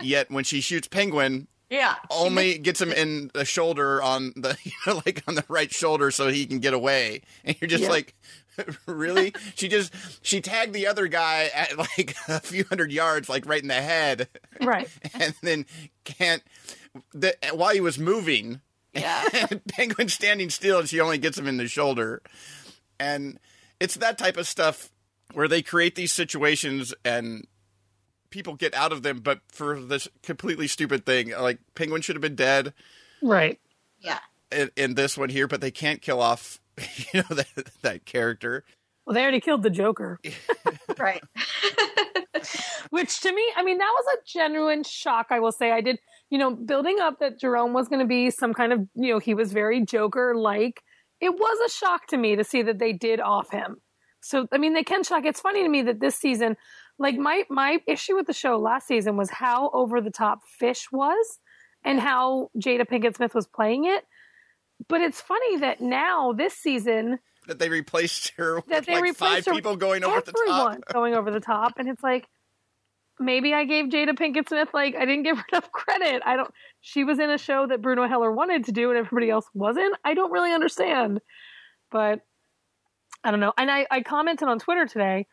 yet 0.00 0.30
when 0.30 0.44
she 0.44 0.60
shoots 0.60 0.86
penguin 0.88 1.46
yeah, 1.70 1.94
only 2.10 2.58
gets 2.58 2.80
him 2.80 2.92
in 2.92 3.30
the 3.34 3.44
shoulder 3.44 4.02
on 4.02 4.32
the 4.36 4.56
you 4.64 4.72
know, 4.86 5.00
like 5.06 5.22
on 5.26 5.34
the 5.34 5.44
right 5.48 5.72
shoulder 5.72 6.10
so 6.10 6.28
he 6.28 6.46
can 6.46 6.58
get 6.58 6.74
away 6.74 7.22
and 7.44 7.56
you're 7.60 7.68
just 7.68 7.84
Yeah. 7.84 7.90
like 7.90 8.14
really 8.86 9.34
she 9.56 9.66
just 9.68 9.92
she 10.24 10.40
tagged 10.40 10.72
the 10.74 10.86
other 10.86 11.08
guy 11.08 11.50
at 11.54 11.76
like 11.98 12.14
a 12.28 12.40
few 12.40 12.64
hundred 12.64 12.92
yards 12.92 13.28
like 13.28 13.46
right 13.46 13.60
in 13.62 13.68
the 13.68 13.74
head 13.74 14.28
right. 14.60 14.88
and 15.18 15.34
then 15.42 15.66
can't 16.04 16.42
the, 17.12 17.34
while 17.52 17.74
he 17.74 17.80
was 17.80 17.98
moving 17.98 18.60
Yeah. 18.94 19.24
penguin 19.68 20.08
standing 20.08 20.50
still 20.50 20.78
and 20.80 20.88
she 20.88 21.00
only 21.00 21.18
gets 21.18 21.36
him 21.36 21.48
in 21.48 21.56
the 21.56 21.66
shoulder 21.66 22.22
and 23.00 23.40
it's 23.80 23.96
that 23.96 24.18
type 24.18 24.36
of 24.36 24.46
stuff 24.46 24.90
where 25.32 25.48
they 25.48 25.62
create 25.62 25.96
these 25.96 26.12
situations 26.12 26.94
and 27.04 27.46
people 28.34 28.54
get 28.54 28.74
out 28.74 28.90
of 28.92 29.04
them 29.04 29.20
but 29.20 29.38
for 29.48 29.80
this 29.80 30.08
completely 30.24 30.66
stupid 30.66 31.06
thing 31.06 31.30
like 31.38 31.60
penguin 31.76 32.02
should 32.02 32.16
have 32.16 32.20
been 32.20 32.34
dead 32.34 32.74
Right. 33.22 33.60
yeah. 34.00 34.18
in, 34.50 34.70
in 34.76 34.94
this 34.94 35.16
one 35.16 35.28
here, 35.30 35.46
but 35.46 35.60
they 35.60 35.70
can't 35.70 36.02
kill 36.02 36.20
off 36.20 36.60
you 37.14 37.22
know 37.22 37.36
that 37.36 37.46
that 37.82 38.04
character. 38.04 38.64
Well, 39.06 39.14
they 39.14 39.22
already 39.22 39.40
killed 39.40 39.62
the 39.62 39.70
Joker, 39.70 40.18
Right. 40.98 41.22
which 42.90 43.20
to 43.20 43.32
me, 43.32 43.42
I 43.56 43.62
mean, 43.62 43.78
that 43.78 43.92
was 43.94 44.16
a 44.16 44.18
genuine 44.26 44.82
shock. 44.82 45.26
I 45.30 45.40
will 45.40 45.52
say, 45.52 45.70
I 45.70 45.80
did, 45.80 45.98
you 46.30 46.38
know, 46.38 46.54
building 46.54 46.98
up 47.00 47.18
that 47.20 47.38
Jerome 47.38 47.72
was 47.72 47.88
going 47.88 48.00
to 48.00 48.06
be 48.06 48.30
some 48.30 48.52
kind 48.54 48.72
of, 48.72 48.80
you 48.94 49.12
know, 49.12 49.18
he 49.18 49.34
was 49.34 49.52
very 49.52 49.84
Joker 49.84 50.34
like. 50.34 50.82
It 51.20 51.30
was 51.30 51.58
a 51.66 51.70
shock 51.70 52.06
to 52.08 52.16
me 52.16 52.36
to 52.36 52.44
see 52.44 52.62
that 52.62 52.78
they 52.78 52.92
did 52.92 53.20
off 53.20 53.50
him. 53.50 53.76
So, 54.20 54.46
I 54.52 54.58
mean, 54.58 54.72
they 54.74 54.82
can 54.84 55.04
shock. 55.04 55.24
It's 55.24 55.40
funny 55.40 55.62
to 55.62 55.68
me 55.68 55.82
that 55.82 56.00
this 56.00 56.16
season, 56.16 56.56
like 56.98 57.16
my 57.16 57.44
my 57.50 57.78
issue 57.86 58.16
with 58.16 58.26
the 58.26 58.32
show 58.32 58.58
last 58.58 58.86
season 58.86 59.16
was 59.16 59.30
how 59.30 59.70
over 59.70 60.00
the 60.00 60.10
top 60.10 60.40
Fish 60.58 60.86
was, 60.92 61.40
and 61.84 62.00
how 62.00 62.50
Jada 62.58 62.86
Pinkett 62.88 63.16
Smith 63.16 63.34
was 63.34 63.46
playing 63.46 63.84
it. 63.84 64.04
But 64.88 65.00
it's 65.00 65.20
funny 65.20 65.58
that 65.58 65.80
now 65.80 66.32
this 66.32 66.54
season 66.54 67.18
That 67.46 67.58
they 67.58 67.68
replaced 67.68 68.32
her 68.36 68.56
with 68.56 68.66
that 68.66 68.86
they 68.86 68.94
like 68.94 69.02
replaced 69.02 69.46
five 69.46 69.54
people 69.54 69.76
going 69.76 70.04
over 70.04 70.20
the 70.20 70.32
top. 70.46 70.78
going 70.92 71.14
over 71.14 71.30
the 71.30 71.40
top, 71.40 71.78
and 71.78 71.88
it's 71.88 72.02
like 72.02 72.26
maybe 73.18 73.54
I 73.54 73.64
gave 73.64 73.86
Jada 73.86 74.10
Pinkett 74.10 74.48
Smith 74.48 74.68
like 74.74 74.94
I 74.94 75.04
didn't 75.04 75.22
give 75.22 75.38
her 75.38 75.44
enough 75.52 75.70
credit. 75.72 76.22
I 76.24 76.36
don't. 76.36 76.50
She 76.80 77.04
was 77.04 77.18
in 77.18 77.30
a 77.30 77.38
show 77.38 77.66
that 77.66 77.82
Bruno 77.82 78.06
Heller 78.06 78.30
wanted 78.30 78.64
to 78.66 78.72
do, 78.72 78.90
and 78.90 78.98
everybody 78.98 79.30
else 79.30 79.46
wasn't. 79.54 79.96
I 80.04 80.14
don't 80.14 80.32
really 80.32 80.52
understand, 80.52 81.20
but 81.90 82.20
I 83.22 83.30
don't 83.30 83.40
know. 83.40 83.52
And 83.56 83.70
I, 83.70 83.86
I 83.90 84.02
commented 84.02 84.48
on 84.48 84.58
Twitter 84.58 84.86
today. 84.86 85.26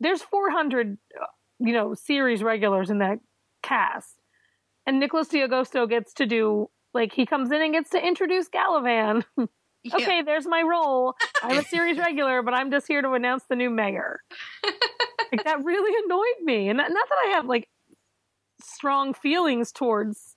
There's 0.00 0.22
400, 0.22 0.98
uh, 1.20 1.24
you 1.60 1.72
know, 1.72 1.94
series 1.94 2.42
regulars 2.42 2.90
in 2.90 2.98
that 2.98 3.18
cast, 3.62 4.14
and 4.86 5.00
Nicholas 5.00 5.28
D'Agosto 5.28 5.86
gets 5.86 6.12
to 6.14 6.26
do 6.26 6.68
like 6.92 7.12
he 7.12 7.26
comes 7.26 7.50
in 7.50 7.60
and 7.60 7.72
gets 7.72 7.90
to 7.90 8.04
introduce 8.04 8.48
Galavan. 8.48 9.24
Yeah. 9.86 9.96
okay, 9.96 10.22
there's 10.22 10.46
my 10.46 10.62
role. 10.62 11.14
I'm 11.42 11.58
a 11.58 11.62
series 11.68 11.98
regular, 11.98 12.40
but 12.40 12.54
I'm 12.54 12.70
just 12.70 12.88
here 12.88 13.02
to 13.02 13.12
announce 13.12 13.44
the 13.50 13.54
new 13.54 13.68
mayor. 13.68 14.20
like 15.30 15.44
that 15.44 15.62
really 15.62 15.94
annoyed 16.06 16.42
me, 16.42 16.70
and 16.70 16.78
not, 16.78 16.90
not 16.90 17.06
that 17.06 17.18
I 17.26 17.32
have 17.32 17.44
like 17.44 17.68
strong 18.62 19.12
feelings 19.12 19.72
towards 19.72 20.36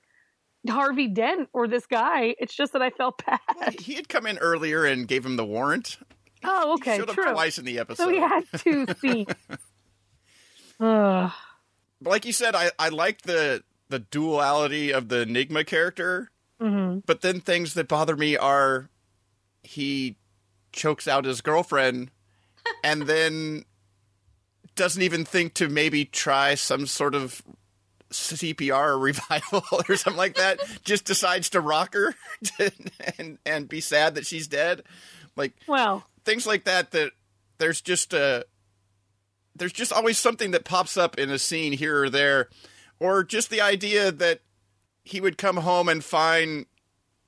Harvey 0.70 1.08
Dent 1.08 1.48
or 1.54 1.66
this 1.66 1.86
guy. 1.86 2.36
It's 2.40 2.54
just 2.54 2.74
that 2.74 2.82
I 2.82 2.90
felt 2.90 3.22
bad. 3.26 3.80
He 3.80 3.94
had 3.94 4.10
come 4.10 4.28
in 4.28 4.38
earlier 4.40 4.84
and 4.84 5.08
gave 5.08 5.26
him 5.26 5.38
the 5.38 5.46
warrant. 5.46 5.98
Oh, 6.44 6.68
He 6.68 6.74
okay, 6.82 6.98
showed 6.98 7.10
up 7.10 7.16
true. 7.16 7.32
twice 7.32 7.58
in 7.58 7.66
the 7.66 7.80
episode. 7.80 8.04
So 8.04 8.10
we 8.10 8.20
had 8.20 8.44
two 8.58 8.86
scenes. 9.02 9.28
But 12.00 12.12
like 12.12 12.26
you 12.26 12.34
said, 12.34 12.56
I 12.56 12.72
I 12.78 12.90
liked 12.90 13.26
the 13.26 13.64
the 13.90 14.00
duality 14.00 14.92
of 14.94 15.10
the 15.10 15.22
Enigma 15.22 15.64
character, 15.64 16.30
Mhm. 16.62 17.04
but 17.06 17.22
then 17.22 17.40
things 17.42 17.74
that 17.74 17.88
bother 17.88 18.16
me 18.16 18.38
are 18.38 18.90
he 19.64 20.16
chokes 20.72 21.08
out 21.08 21.26
his 21.26 21.42
girlfriend 21.42 22.12
and 22.84 23.04
then 23.04 23.66
doesn't 24.76 25.02
even 25.02 25.26
think 25.26 25.56
to 25.56 25.70
maybe 25.70 26.06
try 26.06 26.54
some 26.54 26.86
sort 26.86 27.16
of 27.16 27.42
CPR 28.12 28.98
revival 29.02 29.64
or 29.90 29.96
something 29.96 30.18
like 30.18 30.36
that. 30.36 30.60
Just 30.84 31.06
decides 31.06 31.50
to 31.52 31.62
rock 31.62 31.94
her 31.96 32.14
and 33.18 33.40
and 33.46 33.68
be 33.68 33.82
sad 33.82 34.14
that 34.16 34.28
she's 34.28 34.48
dead. 34.48 34.84
Like 35.36 35.54
Well, 35.68 36.06
things 36.28 36.46
like 36.46 36.66
that 36.66 36.92
that 36.92 37.12
there's 37.58 37.80
just 37.80 38.14
a 38.14 38.46
there's 39.56 39.74
just 39.74 39.94
always 39.94 40.18
something 40.18 40.52
that 40.52 40.66
pops 40.66 40.98
up 40.98 41.18
in 41.18 41.30
a 41.30 41.40
scene 41.40 41.74
here 41.74 42.04
or 42.04 42.10
there 42.10 42.50
or 43.00 43.24
just 43.24 43.50
the 43.50 43.62
idea 43.62 44.12
that 44.12 44.42
he 45.04 45.22
would 45.22 45.38
come 45.38 45.58
home 45.58 45.88
and 45.88 46.04
find 46.04 46.66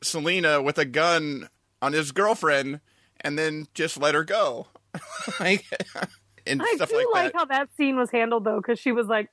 Selina 0.03 0.62
with 0.62 0.77
a 0.77 0.85
gun 0.85 1.47
on 1.81 1.93
his 1.93 2.12
girlfriend 2.12 2.81
and 3.21 3.39
then 3.39 3.67
just 3.73 3.97
let 3.97 4.13
her 4.13 4.25
go 4.25 4.67
like 5.39 5.65
and 6.45 6.62
I 6.62 6.73
stuff 6.75 6.89
do 6.89 6.97
like, 6.97 7.05
like, 7.13 7.33
that. 7.33 7.38
how 7.38 7.45
that 7.45 7.69
scene 7.77 7.95
was 7.95 8.12
handled 8.12 8.43
though, 8.43 8.57
because 8.57 8.79
she 8.79 8.91
was 8.91 9.07
like, 9.07 9.29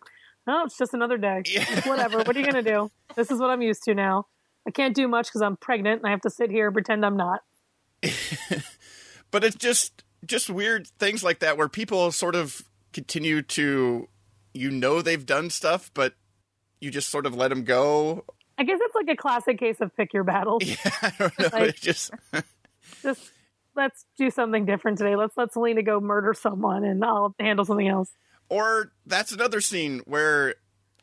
"Oh, 0.46 0.64
it's 0.66 0.76
just 0.76 0.94
another 0.94 1.16
day. 1.16 1.42
Yeah. 1.46 1.64
It's 1.70 1.86
whatever. 1.86 2.18
what 2.18 2.36
are 2.36 2.38
you 2.38 2.44
gonna 2.44 2.62
do? 2.62 2.90
This 3.14 3.30
is 3.30 3.40
what 3.40 3.50
I'm 3.50 3.62
used 3.62 3.82
to 3.84 3.94
now. 3.94 4.26
I 4.66 4.70
can't 4.70 4.94
do 4.94 5.08
much 5.08 5.28
because 5.28 5.42
I'm 5.42 5.56
pregnant 5.56 6.02
and 6.02 6.08
I 6.08 6.10
have 6.10 6.20
to 6.22 6.30
sit 6.30 6.50
here 6.50 6.66
and 6.66 6.74
pretend 6.74 7.04
I'm 7.04 7.16
not." 7.16 7.40
but 9.30 9.44
it's 9.44 9.56
just 9.56 10.02
just 10.24 10.48
weird 10.50 10.86
things 10.98 11.22
like 11.22 11.38
that 11.40 11.56
where 11.56 11.68
people 11.68 12.10
sort 12.12 12.34
of 12.34 12.62
continue 12.92 13.42
to 13.42 14.08
you 14.54 14.70
know 14.70 15.02
they've 15.02 15.26
done 15.26 15.50
stuff 15.50 15.90
but 15.94 16.14
you 16.80 16.90
just 16.90 17.08
sort 17.10 17.26
of 17.26 17.34
let 17.34 17.48
them 17.48 17.64
go 17.64 18.24
I 18.58 18.64
guess 18.64 18.78
it's 18.80 18.94
like 18.94 19.08
a 19.10 19.16
classic 19.16 19.58
case 19.58 19.76
of 19.80 19.94
pick 19.96 20.14
your 20.14 20.24
battles. 20.24 20.62
yeah 20.64 20.76
i 21.02 21.12
don't 21.18 21.38
know 21.38 21.48
Like- 21.52 21.76
just 21.80 22.10
Just 23.02 23.30
let's 23.74 24.06
do 24.16 24.30
something 24.30 24.64
different 24.64 24.96
today. 24.98 25.16
Let's 25.16 25.36
let 25.36 25.52
Selina 25.52 25.82
go 25.82 26.00
murder 26.00 26.32
someone 26.34 26.82
and 26.84 27.04
I'll 27.04 27.34
handle 27.38 27.64
something 27.64 27.88
else. 27.88 28.10
or 28.48 28.92
that's 29.04 29.32
another 29.32 29.60
scene 29.60 30.00
where 30.06 30.54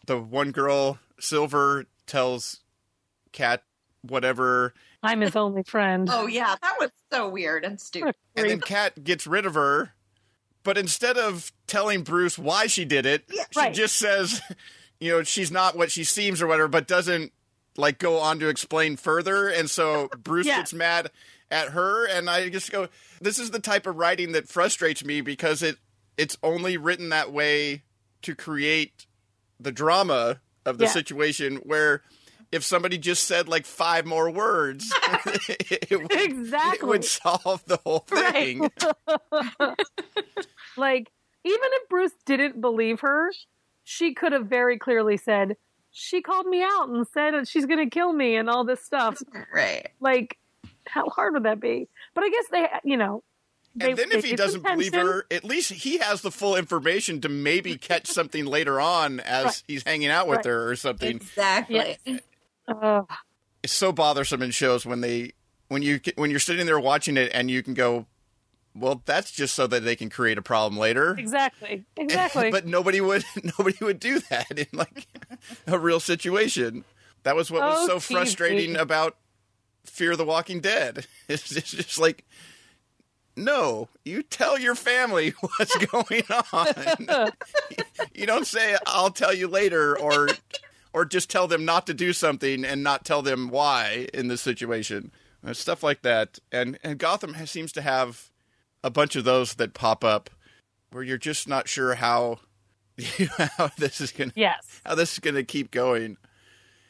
the 0.08 0.18
one 0.20 0.52
girl 0.52 0.98
silver 1.20 1.86
tells 2.08 2.62
cat 3.32 3.64
whatever 4.08 4.74
I'm 5.02 5.22
his 5.22 5.36
only 5.36 5.64
friend. 5.64 6.08
Oh 6.12 6.28
yeah, 6.28 6.56
that 6.62 6.76
was 6.80 6.92
so 7.12 7.30
weird 7.30 7.66
and 7.66 7.80
stupid. 7.80 8.16
and 8.36 8.50
then 8.50 8.60
cat 8.62 9.04
gets 9.04 9.26
rid 9.28 9.46
of 9.46 9.54
her 9.56 9.94
but 10.64 10.78
instead 10.78 11.18
of 11.18 11.52
telling 11.68 12.04
bruce 12.04 12.38
why 12.40 12.68
she 12.68 12.86
did 12.86 13.06
it 13.06 13.24
Yeah, 13.32 13.44
she 13.52 13.60
right. 13.60 13.74
just 13.74 13.96
says 13.98 14.42
you 15.00 15.12
know 15.12 15.24
she's 15.24 15.52
not 15.52 15.78
what 15.78 15.92
she 15.92 16.04
seems 16.04 16.42
or 16.42 16.48
whatever 16.48 16.68
but 16.70 16.88
doesn't 16.88 17.32
like 17.78 17.98
go 18.00 18.18
on 18.20 18.40
to 18.40 18.48
explain 18.48 18.96
further 18.98 19.48
and 19.50 19.70
so 19.70 20.10
bruce 20.24 20.48
Yeah. 20.48 20.58
gets 20.60 20.74
mad 20.74 21.12
at 21.52 21.70
her 21.70 22.06
and 22.08 22.30
i 22.30 22.50
just 22.50 22.72
go 22.72 22.88
this 23.22 23.38
is 23.40 23.52
the 23.52 23.60
type 23.60 23.86
of 23.86 23.96
writing 23.98 24.32
that 24.32 24.48
frustrates 24.48 25.04
me 25.04 25.22
because 25.22 25.62
it 25.62 25.78
it's 26.18 26.38
only 26.42 26.78
written 26.78 27.10
that 27.10 27.32
way 27.32 27.84
to 28.22 28.34
create 28.36 29.06
the 29.60 29.72
drama 29.72 30.40
of 30.66 30.78
the 30.78 30.86
Yeah. 30.86 30.92
situation 30.92 31.58
where 31.58 32.02
if 32.54 32.64
somebody 32.64 32.98
just 32.98 33.26
said 33.28 33.48
like 33.50 33.66
five 33.66 34.06
more 34.06 34.30
words 34.30 34.94
it, 35.50 35.90
would- 35.92 36.12
it 36.12 36.84
would 36.84 37.04
solve 37.04 37.64
the 37.66 37.78
whole 37.86 38.00
thing 38.00 38.70
Right. 38.70 39.52
like, 40.78 41.12
even 41.44 41.60
if 41.74 41.90
Bruce 41.90 42.12
didn't 42.26 42.62
believe 42.62 43.02
her, 43.02 43.32
she 43.84 44.14
could 44.14 44.32
have 44.32 44.48
very 44.48 44.78
clearly 44.80 45.18
said, 45.18 45.58
She 45.92 46.22
called 46.22 46.46
me 46.48 46.64
out 46.64 46.90
and 46.90 47.06
said 47.14 47.48
she's 47.48 47.66
going 47.66 47.84
to 47.84 47.90
kill 47.94 48.14
me 48.14 48.36
and 48.36 48.50
all 48.50 48.64
this 48.64 48.84
stuff. 48.84 49.22
Right. 49.54 49.90
Like, 50.00 50.38
how 50.88 51.10
hard 51.10 51.34
would 51.34 51.44
that 51.44 51.60
be? 51.60 51.88
But 52.14 52.24
I 52.24 52.30
guess 52.30 52.46
they, 52.52 52.68
you 52.84 52.98
know. 52.98 53.24
They, 53.76 53.90
and 53.90 53.98
then 53.98 54.12
if 54.12 54.24
he 54.24 54.36
doesn't 54.36 54.64
believe 54.64 54.94
her, 54.94 55.26
at 55.32 55.44
least 55.44 55.72
he 55.74 55.98
has 55.98 56.22
the 56.22 56.30
full 56.30 56.56
information 56.56 57.22
to 57.22 57.30
maybe 57.30 57.76
catch 57.76 58.06
something 58.08 58.46
later 58.46 58.80
on 58.80 59.20
as 59.20 59.46
Right. 59.46 59.64
he's 59.68 59.84
hanging 59.84 60.10
out 60.10 60.28
with 60.28 60.38
Right. 60.38 60.46
her 60.46 60.70
or 60.70 60.76
something. 60.76 61.16
Exactly. 61.18 61.98
Ugh. 62.68 63.08
It's 63.64 63.74
so 63.74 63.92
bothersome 63.92 64.42
in 64.42 64.52
shows 64.52 64.86
when 64.86 65.02
they 65.02 65.32
when 65.70 65.82
you 65.82 66.00
when 66.16 66.30
you're 66.32 66.40
sitting 66.40 66.66
there 66.66 66.80
watching 66.80 67.18
it 67.18 67.32
and 67.34 67.50
you 67.50 67.64
can 67.64 67.74
go, 67.74 68.06
well, 68.76 69.02
that's 69.06 69.32
just 69.32 69.54
so 69.56 69.68
that 69.68 69.82
they 69.86 69.96
can 69.96 70.10
create 70.10 70.38
a 70.38 70.42
problem 70.42 70.78
later. 70.80 71.16
exactly. 71.18 71.84
Exactly. 71.98 72.52
but 72.52 72.66
nobody 72.66 73.00
would 73.02 73.24
nobody 73.58 73.78
would 73.82 74.00
do 74.00 74.20
that 74.30 74.52
in 74.58 74.68
like 74.74 75.08
a 75.68 75.80
real 75.80 76.00
situation. 76.00 76.84
That 77.24 77.36
was 77.36 77.50
what 77.50 77.62
was 77.62 77.90
Oh, 77.90 78.00
so 78.00 78.14
TV. 78.14 78.16
frustrating 78.18 78.76
about 78.76 79.16
Fear 79.86 80.16
the 80.18 80.26
Walking 80.26 80.60
Dead. 80.60 81.06
It's 81.30 81.44
just, 81.44 81.58
it's 81.58 81.72
just 81.72 82.00
like 82.00 82.26
no, 83.36 83.88
you 84.06 84.22
tell 84.22 84.60
your 84.60 84.76
family 84.76 85.32
what's 85.58 85.76
going 85.88 86.24
on. 86.52 87.32
you 88.14 88.26
don't 88.28 88.46
say 88.46 88.76
I'll 88.86 89.10
tell 89.10 89.34
you 89.34 89.48
later 89.48 89.98
or 89.98 90.28
or 90.94 91.06
just 91.06 91.30
tell 91.30 91.48
them 91.48 91.66
not 91.66 91.88
to 91.88 91.94
do 91.94 92.14
something 92.14 92.64
and 92.64 92.84
not 92.84 93.04
tell 93.04 93.22
them 93.22 93.50
why 93.50 94.08
in 94.14 94.28
this 94.28 94.42
situation. 94.42 95.12
Uh, 95.46 95.54
stuff 95.54 95.84
like 95.84 96.04
that. 96.04 96.40
And 96.52 96.78
and 96.84 96.98
Gotham 96.98 97.34
has, 97.34 97.52
seems 97.52 97.72
to 97.74 97.82
have 97.82 98.30
a 98.84 98.90
bunch 98.90 99.16
of 99.16 99.24
those 99.24 99.56
that 99.56 99.74
pop 99.74 100.04
up 100.04 100.30
where 100.92 101.04
you're 101.04 101.18
just 101.18 101.48
not 101.48 101.68
sure 101.68 101.96
how 101.96 102.40
how 103.58 103.70
this 103.78 104.00
is 104.00 104.12
going 104.12 104.32
to 104.32 104.40
yes. 104.40 104.82
how 104.86 104.96
this 104.96 105.14
is 105.14 105.20
going 105.20 105.36
to 105.36 105.44
keep 105.44 105.72
going. 105.72 106.18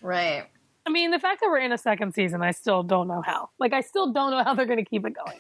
Right. 0.02 0.46
I 0.86 0.90
mean, 0.90 1.12
the 1.12 1.20
fact 1.20 1.40
that 1.42 1.48
we're 1.48 1.60
in 1.60 1.72
a 1.72 1.78
second 1.78 2.14
season, 2.14 2.42
I 2.42 2.52
still 2.52 2.84
don't 2.84 3.08
know 3.08 3.22
how. 3.22 3.50
Like, 3.58 3.72
I 3.72 3.80
still 3.82 4.12
don't 4.12 4.32
know 4.32 4.44
how 4.44 4.54
they're 4.54 4.66
going 4.66 4.84
to 4.84 4.90
keep 4.90 5.06
it 5.06 5.14
going. 5.14 5.40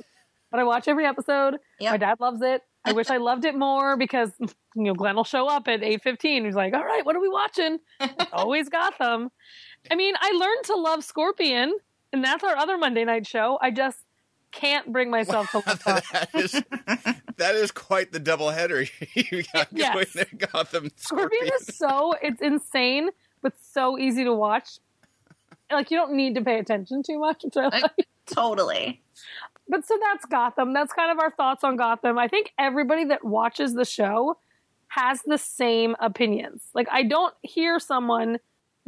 But 0.49 0.61
I 0.61 0.63
watch 0.63 0.87
every 0.87 1.05
episode. 1.05 1.57
Yep. 1.79 1.91
My 1.91 1.97
dad 1.97 2.19
loves 2.21 2.41
it. 2.41 2.61
I 2.85 2.91
wish 2.93 3.09
I 3.09 3.17
loved 3.17 3.45
it 3.45 3.55
more 3.55 3.95
because 3.97 4.31
you 4.39 4.47
know 4.83 4.93
Glenn 4.93 5.15
will 5.15 5.23
show 5.23 5.47
up 5.47 5.67
at 5.67 5.83
eight 5.83 6.01
fifteen. 6.03 6.45
He's 6.45 6.55
like, 6.55 6.73
"All 6.73 6.83
right, 6.83 7.05
what 7.05 7.15
are 7.15 7.21
we 7.21 7.29
watching?" 7.29 7.79
It's 7.99 8.25
always 8.33 8.69
Gotham. 8.69 9.29
I 9.91 9.95
mean, 9.95 10.15
I 10.19 10.31
learned 10.31 10.63
to 10.65 10.75
love 10.75 11.03
Scorpion, 11.03 11.73
and 12.11 12.23
that's 12.23 12.43
our 12.43 12.55
other 12.57 12.77
Monday 12.77 13.05
night 13.05 13.25
show. 13.27 13.57
I 13.61 13.71
just 13.71 13.97
can't 14.51 14.91
bring 14.91 15.09
myself 15.17 15.49
to 15.51 15.57
love 15.65 15.83
Gotham. 15.83 16.01
that 16.13 16.29
is 16.35 16.51
that 17.37 17.55
is 17.55 17.71
quite 17.71 18.11
the 18.11 18.19
double 18.19 18.49
header 18.49 18.83
you 19.15 19.43
got 19.53 19.67
Yes. 19.71 19.93
going 19.93 20.05
there, 20.13 20.47
Gotham 20.51 20.89
Scorpion 20.95 21.29
Scorpion. 21.47 21.51
is 21.61 21.75
so 21.77 22.13
it's 22.21 22.41
insane, 22.41 23.09
but 23.41 23.53
so 23.61 23.97
easy 23.97 24.23
to 24.25 24.33
watch. 24.33 24.79
Like 25.71 25.89
you 25.89 25.97
don't 25.97 26.13
need 26.13 26.35
to 26.35 26.41
pay 26.41 26.59
attention 26.59 27.01
too 27.01 27.17
much, 27.19 27.43
which 27.43 27.55
I 27.57 27.67
like. 27.69 28.07
Totally. 28.27 29.01
But 29.67 29.85
so 29.85 29.97
that's 30.01 30.25
Gotham. 30.25 30.73
That's 30.73 30.93
kind 30.93 31.11
of 31.11 31.19
our 31.19 31.31
thoughts 31.31 31.63
on 31.63 31.75
Gotham. 31.75 32.17
I 32.17 32.27
think 32.27 32.51
everybody 32.57 33.05
that 33.05 33.23
watches 33.23 33.73
the 33.73 33.85
show 33.85 34.37
has 34.87 35.21
the 35.25 35.37
same 35.37 35.95
opinions. 35.99 36.63
Like 36.73 36.87
I 36.91 37.03
don't 37.03 37.33
hear 37.41 37.79
someone 37.79 38.39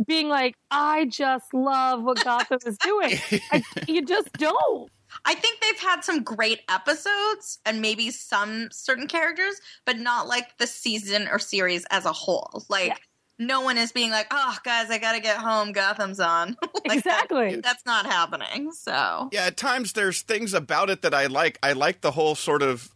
being 0.05 0.27
like, 0.29 0.55
"I 0.71 1.05
just 1.05 1.53
love 1.53 2.03
what 2.03 2.23
Gotham 2.23 2.59
is 2.65 2.77
doing." 2.77 3.17
I, 3.51 3.63
you 3.87 4.05
just 4.05 4.31
don't. 4.33 4.91
I 5.23 5.33
think 5.33 5.61
they've 5.61 5.79
had 5.79 6.01
some 6.03 6.23
great 6.23 6.61
episodes 6.69 7.59
and 7.65 7.81
maybe 7.81 8.11
some 8.11 8.67
certain 8.71 9.07
characters, 9.07 9.61
but 9.85 9.97
not 9.97 10.27
like 10.27 10.57
the 10.57 10.67
season 10.67 11.27
or 11.29 11.39
series 11.39 11.85
as 11.89 12.05
a 12.05 12.11
whole. 12.11 12.65
Like 12.69 12.89
Yeah. 12.89 12.97
No 13.37 13.61
one 13.61 13.77
is 13.77 13.91
being 13.91 14.11
like, 14.11 14.27
"Oh, 14.31 14.57
guys, 14.63 14.89
I 14.89 14.97
got 14.97 15.13
to 15.13 15.19
get 15.19 15.37
home. 15.37 15.71
Gotham's 15.71 16.19
on." 16.19 16.57
like 16.87 17.03
that- 17.03 17.25
exactly. 17.25 17.55
that's 17.61 17.85
not 17.85 18.05
happening. 18.05 18.71
So 18.71 19.29
Yeah, 19.31 19.45
at 19.45 19.57
times 19.57 19.93
there's 19.93 20.21
things 20.21 20.53
about 20.53 20.89
it 20.89 21.01
that 21.01 21.13
I 21.13 21.25
like. 21.27 21.57
I 21.61 21.73
like 21.73 22.01
the 22.01 22.11
whole 22.11 22.35
sort 22.35 22.61
of 22.61 22.91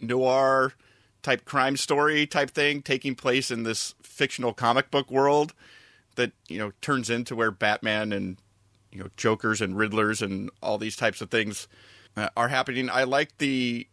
noir 0.00 0.72
type 1.22 1.44
crime 1.44 1.76
story 1.76 2.26
type 2.26 2.50
thing 2.50 2.80
taking 2.82 3.14
place 3.14 3.50
in 3.50 3.62
this 3.64 3.94
fictional 4.02 4.54
comic 4.54 4.90
book 4.90 5.10
world 5.10 5.52
that, 6.16 6.32
you 6.48 6.58
know, 6.58 6.72
turns 6.80 7.10
into 7.10 7.36
where 7.36 7.50
Batman 7.50 8.12
and, 8.12 8.38
you 8.90 9.00
know, 9.00 9.10
Jokers 9.16 9.60
and 9.60 9.74
Riddlers 9.74 10.22
and 10.22 10.50
all 10.62 10.78
these 10.78 10.96
types 10.96 11.20
of 11.20 11.30
things 11.30 11.68
uh, 12.16 12.30
are 12.36 12.48
happening. 12.48 12.88
I 12.88 13.04
like 13.04 13.36
the 13.38 13.86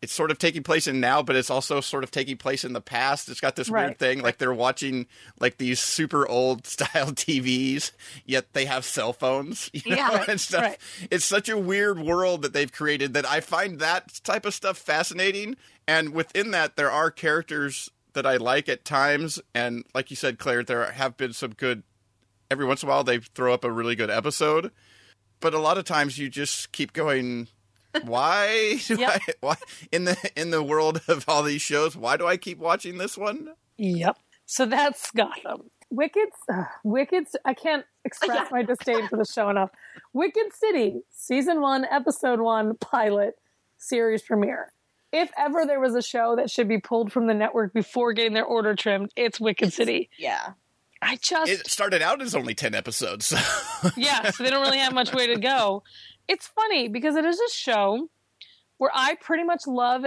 it's 0.00 0.12
sort 0.12 0.30
of 0.30 0.38
taking 0.38 0.62
place 0.62 0.86
in 0.86 1.00
now, 1.00 1.22
but 1.22 1.34
it's 1.34 1.50
also 1.50 1.80
sort 1.80 2.04
of 2.04 2.10
taking 2.10 2.36
place 2.36 2.64
in 2.64 2.72
the 2.72 2.80
past. 2.80 3.28
It's 3.28 3.40
got 3.40 3.56
this 3.56 3.68
weird 3.68 3.98
thing, 3.98 4.20
like 4.22 4.38
they're 4.38 4.54
watching 4.54 5.06
like 5.40 5.58
these 5.58 5.80
super 5.80 6.26
old 6.28 6.66
style 6.68 7.08
TVs, 7.12 7.90
yet 8.24 8.52
they 8.52 8.66
have 8.66 8.84
cell 8.84 9.12
phones, 9.12 9.70
you 9.74 9.82
know, 9.90 9.96
Yeah. 9.96 10.24
and 10.28 10.40
stuff. 10.40 10.62
Right. 10.62 10.78
It's 11.10 11.24
such 11.24 11.48
a 11.48 11.58
weird 11.58 11.98
world 11.98 12.42
that 12.42 12.52
they've 12.52 12.70
created 12.72 13.12
that 13.14 13.26
I 13.26 13.40
find 13.40 13.80
that 13.80 14.20
type 14.22 14.46
of 14.46 14.54
stuff 14.54 14.78
fascinating. 14.78 15.56
And 15.88 16.10
within 16.14 16.52
that, 16.52 16.76
there 16.76 16.90
are 16.90 17.10
characters 17.10 17.90
that 18.12 18.24
I 18.26 18.36
like 18.36 18.68
at 18.68 18.84
times, 18.84 19.40
and 19.54 19.84
like 19.94 20.10
you 20.10 20.16
said, 20.16 20.38
Claire, 20.38 20.62
there 20.62 20.90
have 20.92 21.16
been 21.16 21.32
some 21.32 21.54
good. 21.54 21.82
Every 22.50 22.64
once 22.64 22.82
in 22.82 22.88
a 22.88 22.92
while, 22.92 23.04
they 23.04 23.18
throw 23.18 23.52
up 23.52 23.64
a 23.64 23.70
really 23.70 23.94
good 23.94 24.10
episode, 24.10 24.70
but 25.40 25.54
a 25.54 25.58
lot 25.58 25.76
of 25.78 25.84
times 25.84 26.18
you 26.18 26.28
just 26.30 26.72
keep 26.72 26.92
going 26.92 27.48
why 28.04 28.76
do 28.86 28.94
Yep. 28.96 29.10
I 29.10 29.32
why 29.40 29.56
in 29.92 30.04
the 30.04 30.16
in 30.36 30.50
the 30.50 30.62
world 30.62 31.00
of 31.08 31.24
all 31.28 31.42
these 31.42 31.62
shows 31.62 31.96
why 31.96 32.16
do 32.16 32.26
I 32.26 32.36
keep 32.36 32.58
watching 32.58 32.98
this 32.98 33.16
one? 33.16 33.54
Yep. 33.76 34.16
So 34.46 34.66
that's 34.66 35.10
Gotham. 35.10 35.70
Wicked, 35.90 36.28
uh, 36.52 36.64
Wicked. 36.84 37.26
I 37.44 37.54
can't 37.54 37.84
express 38.04 38.36
Yeah. 38.36 38.48
my 38.50 38.62
disdain 38.62 39.08
for 39.08 39.16
the 39.16 39.24
show 39.24 39.48
enough. 39.48 39.70
Wicked 40.12 40.52
City, 40.54 41.00
season 41.10 41.60
one, 41.60 41.84
episode 41.90 42.40
one, 42.40 42.76
pilot, 42.76 43.34
series 43.78 44.22
premiere. 44.22 44.72
If 45.12 45.30
ever 45.38 45.64
there 45.64 45.80
was 45.80 45.94
a 45.94 46.02
show 46.02 46.36
that 46.36 46.50
should 46.50 46.68
be 46.68 46.78
pulled 46.78 47.10
from 47.12 47.26
the 47.26 47.32
network 47.34 47.72
before 47.72 48.12
getting 48.12 48.34
their 48.34 48.44
order 48.44 48.74
trimmed, 48.74 49.12
it's 49.16 49.40
Wicked 49.40 49.72
City. 49.72 50.10
yeah, 50.18 50.50
I 51.00 51.16
just 51.16 51.50
It 51.50 51.66
started 51.70 52.02
out 52.02 52.20
as 52.20 52.34
only 52.34 52.54
10 52.54 52.74
episodes. 52.74 53.26
So. 53.26 53.90
yeah, 53.96 54.30
so 54.30 54.42
they 54.44 54.50
don't 54.50 54.60
really 54.62 54.78
have 54.78 54.92
much 54.92 55.14
way 55.14 55.28
to 55.28 55.38
go. 55.38 55.84
It's 56.28 56.46
funny 56.46 56.88
because 56.88 57.16
it 57.16 57.24
is 57.24 57.40
a 57.40 57.50
show 57.50 58.08
where 58.76 58.90
I 58.94 59.16
pretty 59.16 59.44
much 59.44 59.66
love 59.66 60.04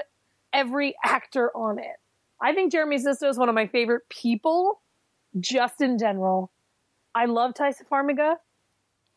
every 0.53 0.95
actor 1.03 1.51
on 1.55 1.79
it. 1.79 1.97
I 2.41 2.53
think 2.53 2.71
Jeremy 2.71 2.97
Sisto 2.97 3.27
is 3.29 3.38
one 3.38 3.49
of 3.49 3.55
my 3.55 3.67
favorite 3.67 4.03
people, 4.10 4.81
just 5.39 5.81
in 5.81 5.97
general. 5.97 6.51
I 7.13 7.25
love 7.25 7.53
Taissa 7.53 7.84
Farmiga 7.91 8.36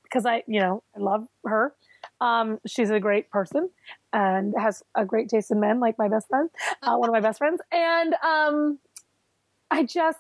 because 0.03 0.27
I, 0.27 0.43
you 0.47 0.61
know, 0.61 0.83
I 0.97 1.01
love 1.01 1.27
her. 1.45 1.75
Um, 2.21 2.59
she's 2.67 2.91
a 2.91 3.01
great 3.01 3.31
person 3.31 3.71
and 4.13 4.55
has 4.59 4.83
a 4.95 5.05
great 5.05 5.29
taste 5.29 5.51
in 5.51 5.61
men, 5.61 5.81
like 5.81 5.99
my 5.99 6.09
best 6.09 6.29
friend, 6.29 6.51
uh, 6.83 6.97
one 6.97 7.09
of 7.09 7.13
my 7.13 7.21
best 7.21 7.39
friends. 7.39 7.61
And 7.73 8.15
um, 8.23 8.79
I 9.71 9.85
just, 9.85 10.19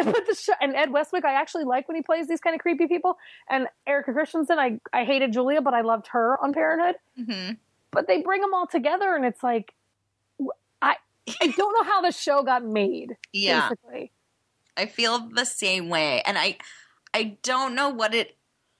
but 0.04 0.26
the 0.26 0.34
show, 0.34 0.52
and 0.60 0.74
Ed 0.74 0.92
Westwick, 0.92 1.24
I 1.24 1.34
actually 1.34 1.64
like 1.64 1.88
when 1.88 1.96
he 1.96 2.02
plays 2.02 2.26
these 2.28 2.40
kind 2.40 2.54
of 2.54 2.60
creepy 2.60 2.86
people. 2.86 3.18
And 3.48 3.66
Erika 3.86 4.12
Christensen, 4.12 4.58
I, 4.58 4.80
I 4.92 5.04
hated 5.04 5.32
Julia, 5.32 5.60
but 5.60 5.74
I 5.74 5.82
loved 5.82 6.08
her 6.08 6.42
on 6.42 6.52
Parenthood. 6.52 6.96
hmm 7.16 7.52
But 7.90 8.06
they 8.06 8.22
bring 8.22 8.40
them 8.40 8.54
all 8.54 8.66
together, 8.66 9.14
and 9.14 9.24
it's 9.24 9.42
like, 9.42 9.74
I, 10.82 10.96
I 11.40 11.46
don't 11.56 11.76
know 11.76 11.84
how 11.84 12.00
the 12.00 12.12
show 12.12 12.42
got 12.42 12.64
made. 12.64 13.16
Yeah. 13.32 13.68
Basically. 13.68 14.12
I 14.76 14.86
feel 14.86 15.28
the 15.34 15.44
same 15.44 15.88
way, 15.88 16.22
and 16.22 16.38
I 16.38 16.56
I 17.12 17.36
don't 17.42 17.74
know 17.74 17.90
what 17.90 18.14
it. 18.14 18.36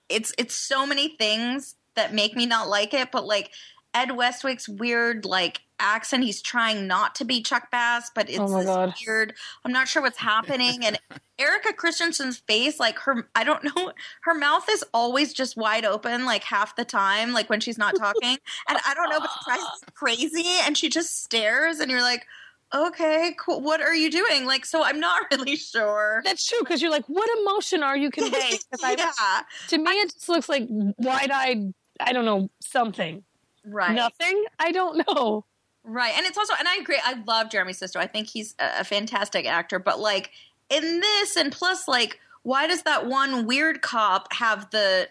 It's 0.09 0.33
it's 0.37 0.55
so 0.55 0.85
many 0.85 1.15
things 1.17 1.75
that 1.95 2.13
make 2.13 2.35
me 2.35 2.45
not 2.45 2.67
like 2.69 2.93
it, 2.93 3.11
but 3.11 3.25
like 3.25 3.51
Ed 3.93 4.15
Westwick's 4.15 4.69
weird 4.69 5.25
like 5.25 5.61
accent. 5.79 6.23
He's 6.23 6.41
trying 6.41 6.87
not 6.87 7.15
to 7.15 7.25
be 7.25 7.41
Chuck 7.41 7.69
Bass, 7.71 8.09
but 8.13 8.29
it's 8.29 8.39
Oh 8.39 8.47
my 8.47 8.59
this 8.59 8.65
God. 8.67 8.93
weird. 9.05 9.33
I'm 9.65 9.71
not 9.71 9.87
sure 9.87 10.01
what's 10.01 10.17
happening. 10.19 10.85
And 10.85 10.97
Erika 11.39 11.73
Christensen's 11.73 12.37
face, 12.37 12.79
like 12.79 12.99
her, 12.99 13.27
I 13.35 13.43
don't 13.43 13.63
know, 13.63 13.91
her 14.21 14.33
mouth 14.33 14.65
is 14.69 14.83
always 14.93 15.33
just 15.33 15.57
wide 15.57 15.83
open, 15.85 16.23
like 16.25 16.43
half 16.43 16.75
the 16.75 16.85
time, 16.85 17.33
like 17.33 17.49
when 17.49 17.59
she's 17.59 17.77
not 17.79 17.95
talking. 17.97 18.37
and 18.69 18.77
I 18.85 18.93
don't 18.93 19.09
know, 19.09 19.19
but 19.19 19.29
it 19.29 19.45
drives 19.45 19.63
me 19.63 19.87
crazy. 19.95 20.45
And 20.63 20.77
she 20.77 20.89
just 20.89 21.23
stares, 21.23 21.79
and 21.79 21.89
you're 21.91 22.01
like. 22.01 22.25
Okay, 22.73 23.35
cool. 23.37 23.59
What 23.59 23.81
are 23.81 23.93
you 23.93 24.09
doing? 24.09 24.45
Like, 24.45 24.65
so 24.65 24.81
I'm 24.81 25.01
not 25.01 25.23
really 25.31 25.57
sure. 25.57 26.21
That's 26.23 26.47
true 26.47 26.59
because 26.59 26.81
you're 26.81 26.89
like, 26.89 27.03
what 27.07 27.29
emotion 27.41 27.83
are 27.83 27.97
you 27.97 28.09
conveying? 28.09 28.59
'Cause 28.71 28.79
I, 28.81 28.95
yeah, 28.97 29.41
to 29.67 29.77
me, 29.77 29.91
it 29.91 30.13
just 30.13 30.29
looks 30.29 30.47
like 30.47 30.67
wide-eyed. 30.69 31.73
I 31.99 32.13
don't 32.13 32.23
know 32.23 32.49
something. 32.61 33.25
Right, 33.65 33.95
Nothing. 33.95 34.43
I 34.59 34.71
don't 34.71 35.03
know. 35.07 35.45
right. 35.83 36.13
And 36.15 36.25
it's 36.25 36.37
also, 36.37 36.53
and 36.57 36.67
I 36.67 36.75
agree. 36.77 36.99
I 37.03 37.21
love 37.27 37.49
Jeremy 37.49 37.73
Sisto. 37.73 37.99
I 37.99 38.07
think 38.07 38.27
he's 38.29 38.55
a, 38.59 38.81
a 38.81 38.83
fantastic 38.83 39.45
actor. 39.45 39.79
But 39.79 39.99
like 39.99 40.31
in 40.69 40.99
this, 41.01 41.35
and 41.35 41.51
plus, 41.51 41.87
like, 41.87 42.19
why 42.43 42.67
does 42.67 42.83
that 42.83 43.05
one 43.07 43.45
weird 43.45 43.81
cop 43.81 44.33
have 44.33 44.69
the 44.71 45.09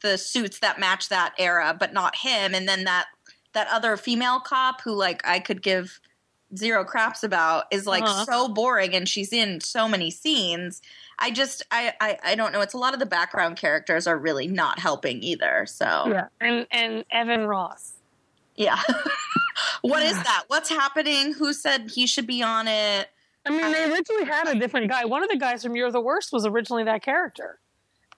the 0.00 0.16
suits 0.16 0.60
that 0.60 0.78
match 0.78 1.08
that 1.08 1.34
era, 1.38 1.76
but 1.78 1.92
not 1.92 2.16
him? 2.16 2.54
And 2.54 2.68
then 2.68 2.84
that 2.84 3.06
that 3.52 3.68
other 3.72 3.96
female 3.96 4.38
cop 4.40 4.82
who, 4.82 4.92
like, 4.94 5.26
I 5.26 5.38
could 5.40 5.62
give 5.62 5.98
zero 6.56 6.84
craps 6.84 7.22
about 7.22 7.64
is 7.70 7.86
like 7.86 8.02
Uh-huh. 8.04 8.24
so 8.24 8.48
boring 8.48 8.94
and 8.94 9.06
she's 9.08 9.32
in 9.34 9.60
so 9.60 9.86
many 9.86 10.10
scenes 10.10 10.80
i 11.18 11.30
just 11.30 11.62
I, 11.70 11.92
I 12.00 12.18
i 12.24 12.34
don't 12.34 12.52
know 12.52 12.60
it's 12.60 12.74
a 12.74 12.78
lot 12.78 12.94
of 12.94 13.00
the 13.00 13.06
background 13.06 13.56
characters 13.56 14.06
are 14.06 14.18
really 14.18 14.46
not 14.46 14.78
helping 14.78 15.22
either 15.22 15.66
so 15.66 16.04
Yeah, 16.08 16.28
and 16.40 16.66
and 16.70 17.04
Evan 17.10 17.46
Ross. 17.46 17.94
Yeah. 18.56 18.80
what 19.82 20.02
is 20.02 20.16
that? 20.16 20.44
What's 20.48 20.68
happening? 20.68 21.32
Who 21.32 21.52
said 21.52 21.90
he 21.94 22.06
should 22.06 22.26
be 22.26 22.42
on 22.42 22.66
it? 22.66 23.08
I 23.46 23.50
mean, 23.50 23.60
they 23.60 23.90
originally 23.90 24.24
had 24.24 24.48
a 24.48 24.58
different 24.58 24.90
guy. 24.90 25.04
One 25.04 25.22
of 25.22 25.30
the 25.30 25.38
guys 25.38 25.62
from 25.62 25.76
You're 25.76 25.92
the 25.92 26.00
Worst 26.00 26.32
was 26.32 26.44
originally 26.44 26.84
that 26.84 27.02
character, 27.02 27.60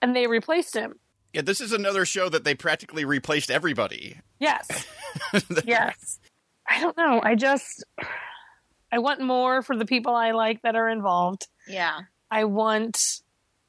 and 0.01 0.15
they 0.15 0.27
replaced 0.27 0.75
him. 0.75 0.99
Yeah, 1.33 1.41
this 1.41 1.61
is 1.61 1.71
another 1.71 2.05
show 2.05 2.27
that 2.29 2.43
they 2.43 2.55
practically 2.55 3.05
replaced 3.05 3.49
everybody. 3.51 4.19
Yes, 4.39 4.67
yes. 5.65 6.19
I 6.67 6.81
don't 6.81 6.97
know. 6.97 7.21
I 7.23 7.35
just 7.35 7.83
I 8.91 8.99
want 8.99 9.21
more 9.21 9.61
for 9.61 9.77
the 9.77 9.85
people 9.85 10.15
I 10.15 10.31
like 10.31 10.61
that 10.63 10.75
are 10.75 10.89
involved. 10.89 11.47
Yeah. 11.67 11.99
I 12.31 12.45
want 12.45 13.21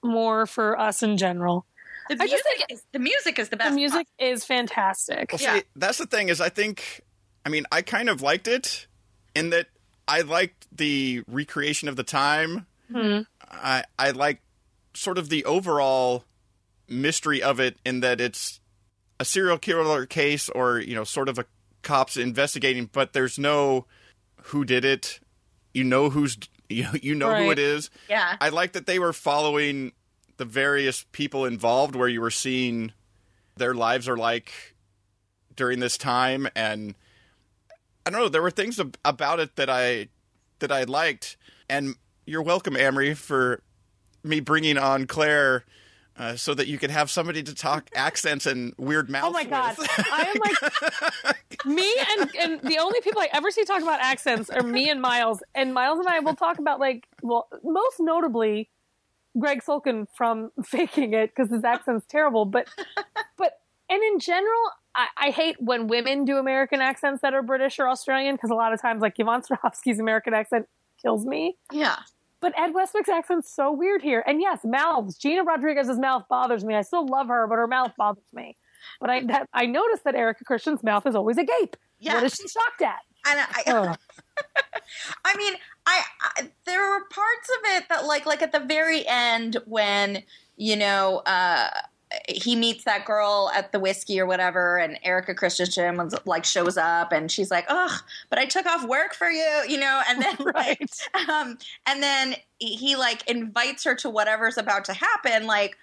more 0.03 0.46
for 0.46 0.79
us 0.79 1.03
in 1.03 1.16
general. 1.18 1.66
The 2.09 2.14
I 2.20 2.27
just 2.27 2.42
music 2.44 2.66
is 2.70 2.83
the 2.92 2.98
music 2.98 3.38
is 3.38 3.48
the 3.48 3.57
best. 3.57 3.70
The 3.70 3.75
music 3.77 4.07
is 4.18 4.44
fantastic. 4.44 5.33
Well, 5.33 5.40
Yeah. 5.40 5.57
see, 5.61 5.62
that's 5.77 5.98
the 5.98 6.07
thing 6.07 6.29
is 6.29 6.40
I 6.40 6.48
think, 6.48 7.01
I 7.44 7.48
mean, 7.48 7.64
I 7.72 7.83
kind 7.83 8.09
of 8.09 8.22
liked 8.22 8.48
it 8.48 8.87
in 9.35 9.51
that 9.51 9.66
I 10.09 10.22
liked 10.22 10.66
the 10.77 11.22
recreation 11.29 11.88
of 11.88 11.96
the 11.96 12.03
time. 12.03 12.66
Hmm. 12.90 13.20
I 13.51 13.85
I 13.98 14.11
like 14.11 14.40
sort 14.94 15.16
of 15.18 15.29
the 15.29 15.44
overall 15.44 16.25
mystery 16.88 17.42
of 17.42 17.61
it 17.61 17.79
in 17.87 18.01
that 18.01 18.20
it's 18.20 18.61
a 19.18 19.25
serial 19.25 19.59
killer 19.59 20.05
case 20.07 20.48
or 20.48 20.79
you 20.81 20.94
know 20.94 21.05
sort 21.05 21.29
of 21.29 21.38
a 21.38 21.46
cops 21.83 22.16
investigating, 22.16 22.90
but 22.92 23.12
there's 23.12 23.38
no 23.38 23.87
who 24.44 24.64
did 24.64 24.85
it. 24.85 25.20
You 25.72 25.85
know 25.85 26.11
who's 26.11 26.37
you 26.76 26.85
know, 26.85 26.94
you 27.02 27.14
know 27.14 27.35
who 27.35 27.50
it 27.50 27.58
is. 27.58 27.90
Yeah. 28.08 28.37
I 28.40 28.48
like 28.50 28.72
that 28.72 28.87
they 28.87 28.98
were 28.98 29.12
following 29.12 29.92
the 30.37 30.44
various 30.44 31.04
people 31.12 31.44
involved, 31.44 31.94
where 31.94 32.08
you 32.08 32.20
were 32.20 32.30
seeing 32.30 32.92
their 33.56 33.74
lives 33.74 34.08
are 34.08 34.16
like 34.16 34.74
during 35.54 35.80
this 35.80 35.98
time, 35.98 36.48
and 36.56 36.94
I 38.06 38.11
don't 38.11 38.20
know. 38.20 38.28
There 38.28 38.42
were 38.42 38.50
things 38.50 38.80
ab- 38.80 38.96
about 39.04 39.40
it 39.40 39.56
that 39.56 39.68
I 39.70 40.08
that 40.61 40.72
I 40.72 40.85
liked, 40.85 41.37
and 41.68 41.96
you're 42.24 42.42
welcome, 42.42 42.74
Amrie, 42.74 43.16
for 43.16 43.61
me 44.24 44.40
bringing 44.40 44.78
on 44.78 45.06
Claire. 45.06 45.64
Uh, 46.14 46.37
so 46.37 46.53
that 46.53 46.66
you 46.66 46.79
could 46.79 46.90
have 46.90 47.11
somebody 47.11 47.42
to 47.42 47.55
talk 47.55 47.88
accents 47.94 48.44
and 48.44 48.75
weird 48.77 49.09
mouths. 49.09 49.29
Oh 49.29 49.33
my 49.33 49.44
god, 49.44 49.79
with. 49.79 49.88
I 50.12 50.33
am 50.35 50.40
like 50.40 51.64
me 51.66 51.94
and 52.18 52.37
and 52.38 52.61
the 52.61 52.79
only 52.79 53.01
people 53.01 53.22
I 53.22 53.29
ever 53.33 53.51
see 53.51 53.64
talk 53.64 53.81
about 53.81 54.01
accents 54.01 54.51
are 54.51 54.62
me 54.62 54.90
and 54.90 55.01
Miles, 55.01 55.42
and 55.55 55.72
Miles 55.72 55.98
and 56.01 56.09
I 56.09 56.20
will 56.20 56.35
talk 56.35 56.59
about 56.59 56.79
like 56.79 57.09
well, 57.22 57.48
most 57.64 57.96
notably 57.98 58.68
Greg 59.38 59.62
Sulkin 59.62 60.07
from 60.14 60.53
Faking 60.64 61.14
It 61.14 61.35
because 61.35 61.51
his 61.51 61.64
accent's 61.64 62.05
terrible, 62.07 62.44
but 62.44 62.68
but 63.38 63.61
and 63.88 64.03
in 64.03 64.18
general. 64.18 64.61
I, 64.94 65.07
I 65.16 65.31
hate 65.31 65.57
when 65.59 65.87
women 65.87 66.27
do 66.27 66.37
American 66.37 66.83
accents 66.83 67.22
that 67.22 67.33
are 67.33 67.42
British 67.42 67.79
or 67.79 67.88
Australian 67.88 68.35
because 68.35 68.51
a 68.51 68.55
lot 68.55 68.75
of 68.75 68.83
times, 68.83 69.01
like 69.01 69.18
Yvonne 69.18 69.40
Strahovski's 69.40 69.98
American 69.98 70.35
accent 70.35 70.68
kills 71.01 71.25
me. 71.25 71.57
Yeah. 71.72 71.96
But 72.42 72.52
Ed 72.59 72.74
Westwick's 72.74 73.09
accent's 73.09 73.55
so 73.55 73.72
weird 73.72 74.02
here. 74.02 74.22
And 74.26 74.40
yes, 74.40 74.61
mouths. 74.64 75.16
Gina 75.16 75.44
Rodriguez's 75.44 75.98
mouth 75.98 76.24
bothers 76.28 76.64
me. 76.64 76.74
I 76.74 76.83
still 76.83 77.07
love 77.07 77.28
her, 77.28 77.46
but 77.46 77.55
her 77.55 77.68
mouth 77.68 77.92
bothers 77.96 78.24
me. 78.33 78.57
But 79.00 79.11
I 79.11 79.24
that, 79.26 79.48
I 79.55 79.66
noticed 79.66 80.02
that 80.05 80.16
Erika 80.16 80.44
Christensen's 80.44 80.83
mouth 80.83 81.07
is 81.07 81.14
always 81.14 81.38
agape. 81.38 81.76
Yeah. 82.00 82.14
What 82.14 82.24
is 82.24 82.35
she 82.35 82.48
shocked 82.48 82.83
at? 82.83 82.98
And 83.28 83.40
I. 83.40 83.96
I 85.24 85.37
mean, 85.37 85.55
I, 85.87 86.02
I 86.20 86.50
there 86.66 86.81
were 86.81 87.05
parts 87.11 87.48
of 87.48 87.76
it 87.76 87.88
that 87.88 88.07
like 88.07 88.26
like 88.26 88.42
at 88.42 88.50
the 88.50 88.61
very 88.61 89.07
end 89.07 89.59
when 89.66 90.24
you 90.57 90.74
know 90.74 91.22
uh 91.26 91.68
he 92.28 92.54
meets 92.56 92.85
that 92.85 93.04
girl 93.04 93.50
at 93.54 93.72
the 93.72 93.80
whiskey 93.80 94.20
or 94.20 94.26
whatever 94.26 94.78
and 94.78 94.98
Erika 95.02 95.35
Christensen 95.35 95.96
was, 95.96 96.14
like 96.24 96.44
shows 96.44 96.76
up 96.76 97.12
and 97.12 97.30
she's 97.30 97.50
like, 97.50 97.64
"Ugh, 97.68 98.00
but 98.30 98.38
I 98.38 98.46
took 98.46 98.66
off 98.66 98.85
work 98.87 99.14
for 99.14 99.30
you," 99.30 99.64
you 99.68 99.78
know, 99.78 100.00
and 100.08 100.22
then 100.22 100.37
right. 100.54 100.90
um 101.28 101.58
and 101.87 102.02
then 102.02 102.37
he, 102.58 102.76
he 102.76 102.96
like 102.96 103.28
invites 103.28 103.85
her 103.85 103.94
to 103.96 104.11
whatever's 104.11 104.56
about 104.58 104.85
to 104.87 104.92
happen 104.92 105.46
like 105.46 105.76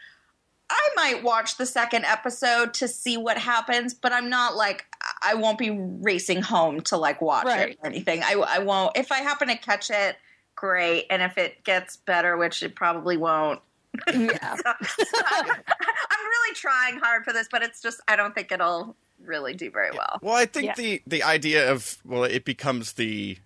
I 0.69 0.89
might 0.95 1.23
watch 1.23 1.57
the 1.57 1.65
second 1.65 2.05
episode 2.05 2.75
to 2.75 2.87
see 2.87 3.17
what 3.17 3.37
happens, 3.39 3.93
but 3.95 4.13
I'm 4.13 4.29
not 4.29 4.55
like 4.55 4.85
I 5.23 5.33
won't 5.33 5.57
be 5.57 5.71
racing 5.71 6.43
home 6.43 6.81
to 6.81 6.97
like 6.97 7.21
watch 7.21 7.45
Right. 7.45 7.69
it 7.71 7.79
or 7.81 7.87
anything. 7.87 8.21
I, 8.23 8.33
I 8.47 8.59
won't. 8.59 8.95
If 8.95 9.11
I 9.11 9.17
happen 9.21 9.47
to 9.47 9.57
catch 9.57 9.89
it, 9.89 10.15
great. 10.55 11.07
And 11.09 11.23
if 11.23 11.39
it 11.39 11.63
gets 11.63 11.97
better, 11.97 12.37
which 12.37 12.61
it 12.61 12.75
probably 12.75 13.17
won't, 13.17 13.61
Yeah. 14.07 14.55
I'm 14.65 16.25
really 16.25 16.55
trying 16.55 16.99
hard 16.99 17.23
for 17.23 17.33
this, 17.33 17.47
but 17.51 17.61
it's 17.63 17.81
just 17.81 18.01
I 18.07 18.15
don't 18.15 18.33
think 18.35 18.51
it'll 18.51 18.95
really 19.23 19.53
do 19.53 19.69
very 19.71 19.91
well. 19.91 20.19
Well, 20.21 20.35
I 20.35 20.45
think 20.45 20.65
Yeah. 20.67 20.73
the 20.75 21.01
the 21.07 21.23
idea 21.23 21.71
of 21.71 21.97
well, 22.05 22.23
it 22.23 22.45
becomes 22.45 22.93
the 22.93 23.37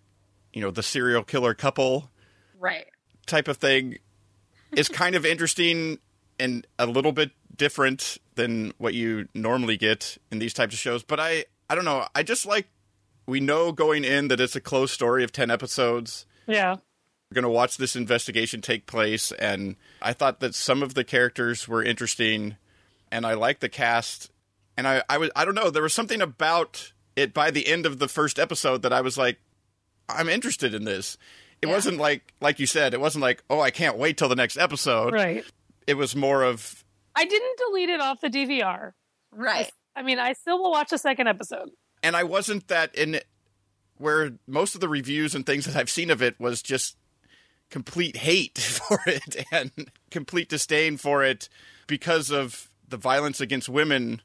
you 0.53 0.61
know 0.61 0.71
the 0.71 0.83
serial 0.83 1.23
killer 1.23 1.53
couple 1.53 2.09
Right. 2.59 2.85
type 3.25 3.47
of 3.47 3.57
thing 3.57 3.97
is 4.75 4.87
kind 5.01 5.15
of 5.15 5.25
interesting 5.25 5.99
and 6.39 6.65
a 6.79 6.85
little 6.85 7.11
bit 7.11 7.31
different 7.55 8.17
than 8.35 8.73
what 8.77 8.93
you 8.93 9.27
normally 9.33 9.77
get 9.77 10.17
in 10.31 10.39
these 10.39 10.53
types 10.53 10.73
of 10.73 10.79
shows. 10.79 11.03
But 11.03 11.19
I 11.19 11.45
I 11.69 11.75
don't 11.75 11.85
know. 11.85 12.07
I 12.15 12.23
just 12.23 12.45
like 12.45 12.67
we 13.25 13.39
know 13.39 13.71
going 13.71 14.03
in 14.03 14.27
that 14.27 14.39
it's 14.39 14.55
a 14.55 14.61
closed 14.61 14.93
story 14.93 15.23
of 15.23 15.31
ten 15.31 15.49
episodes. 15.51 16.25
Yeah. 16.47 16.77
We're 17.34 17.41
going 17.41 17.52
to 17.52 17.58
watch 17.58 17.78
this 17.78 17.96
investigation 17.96 18.62
take 18.62 18.86
place, 18.86 19.32
and 19.32 19.76
I 20.04 20.13
thought 20.13 20.39
that 20.41 20.54
some 20.54 20.84
of 20.84 20.93
the 20.93 21.04
characters 21.04 21.67
were 21.67 21.84
interesting, 21.84 22.58
and 23.12 23.26
I 23.26 23.34
liked 23.34 23.62
the 23.62 23.69
cast. 23.69 24.30
And 24.78 24.88
I, 24.88 25.02
I 25.10 25.17
was, 25.17 25.32
I 25.36 25.43
don't 25.43 25.56
know, 25.56 25.72
there 25.72 25.82
was 25.82 25.96
something 25.96 26.22
about 26.22 26.93
it 27.15 27.34
by 27.34 27.50
the 27.50 27.65
end 27.65 27.88
of 27.88 27.98
the 27.98 28.08
first 28.08 28.38
episode 28.38 28.84
that 28.84 28.93
I 28.93 29.02
was 29.02 29.17
like, 29.17 29.39
I'm 30.08 30.30
interested 30.30 30.76
in 30.76 30.84
this. 30.84 31.17
It 31.60 31.69
Yeah. 31.69 31.74
wasn't 31.74 31.98
like, 31.98 32.36
like 32.39 32.60
you 32.60 32.67
said, 32.67 32.93
it 32.93 33.02
wasn't 33.02 33.24
like, 33.24 33.43
oh, 33.50 33.60
I 33.62 33.72
can't 33.72 33.98
wait 33.98 34.15
till 34.15 34.30
the 34.30 34.36
next 34.36 34.56
episode. 34.58 35.12
Right. 35.15 35.43
It 35.88 35.96
was 35.96 36.15
more 36.15 36.43
of, 36.43 36.84
I 37.15 37.26
didn't 37.26 37.58
delete 37.58 37.89
it 37.89 38.00
off 38.00 38.22
the 38.22 38.30
DVR. 38.30 38.91
Right. 39.32 39.72
I 39.96 40.04
mean, 40.04 40.19
I 40.19 40.34
still 40.34 40.62
will 40.62 40.69
watch 40.69 40.91
the 40.91 41.00
second 41.00 41.28
episode. 41.30 41.72
and 42.04 42.15
I 42.15 42.26
wasn't 42.26 42.67
that 42.67 42.93
in 42.93 43.22
where 43.98 44.34
most 44.46 44.76
of 44.76 44.82
the 44.82 44.89
reviews 44.89 45.34
and 45.34 45.43
things 45.48 45.65
that 45.65 45.76
I've 45.76 45.89
seen 45.89 46.12
of 46.12 46.22
it 46.22 46.39
was 46.39 46.62
just 46.62 46.96
complete 47.73 48.17
hate 48.17 48.57
for 48.59 48.99
it 49.07 49.43
and 49.51 49.71
complete 50.12 50.47
disdain 50.47 50.95
for 50.95 51.23
it 51.23 51.49
because 51.88 52.29
of 52.29 52.69
the 52.88 52.97
violence 52.97 53.41
against 53.41 53.67
women 53.67 54.21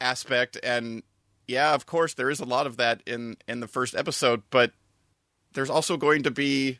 aspect 0.00 0.56
and 0.62 1.02
yeah, 1.48 1.74
of 1.74 1.86
course 1.86 2.14
there 2.14 2.30
is 2.30 2.38
a 2.38 2.44
lot 2.44 2.68
of 2.68 2.76
that 2.76 3.02
in 3.04 3.36
in 3.48 3.58
the 3.58 3.66
first 3.66 3.96
episode, 3.96 4.42
but 4.50 4.70
there's 5.54 5.70
also 5.70 5.96
going 5.96 6.22
to 6.22 6.30
be 6.30 6.78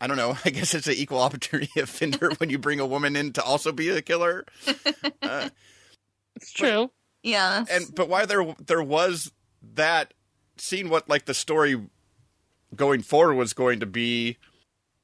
I 0.00 0.06
don't 0.06 0.16
know, 0.16 0.38
I 0.44 0.50
guess 0.50 0.74
it's 0.74 0.86
an 0.86 0.94
equal 0.94 1.18
opportunity 1.20 1.80
offender 1.80 2.30
when 2.38 2.50
you 2.50 2.58
bring 2.58 2.78
a 2.78 2.86
woman 2.86 3.16
in 3.16 3.32
to 3.32 3.42
also 3.42 3.72
be 3.72 3.88
a 3.90 4.00
killer. 4.00 4.46
Uh, 5.20 5.48
It's 6.36 6.52
true. 6.52 6.92
Yeah. 7.24 7.64
and 7.68 7.92
but 7.96 8.08
why 8.08 8.26
there 8.26 8.54
there 8.64 8.82
was 8.82 9.32
that 9.74 10.14
seeing 10.56 10.88
what 10.88 11.08
like 11.08 11.24
the 11.24 11.34
story 11.34 11.82
going 12.76 13.02
forward 13.02 13.34
was 13.34 13.52
going 13.54 13.80
to 13.80 13.86
be 13.86 14.36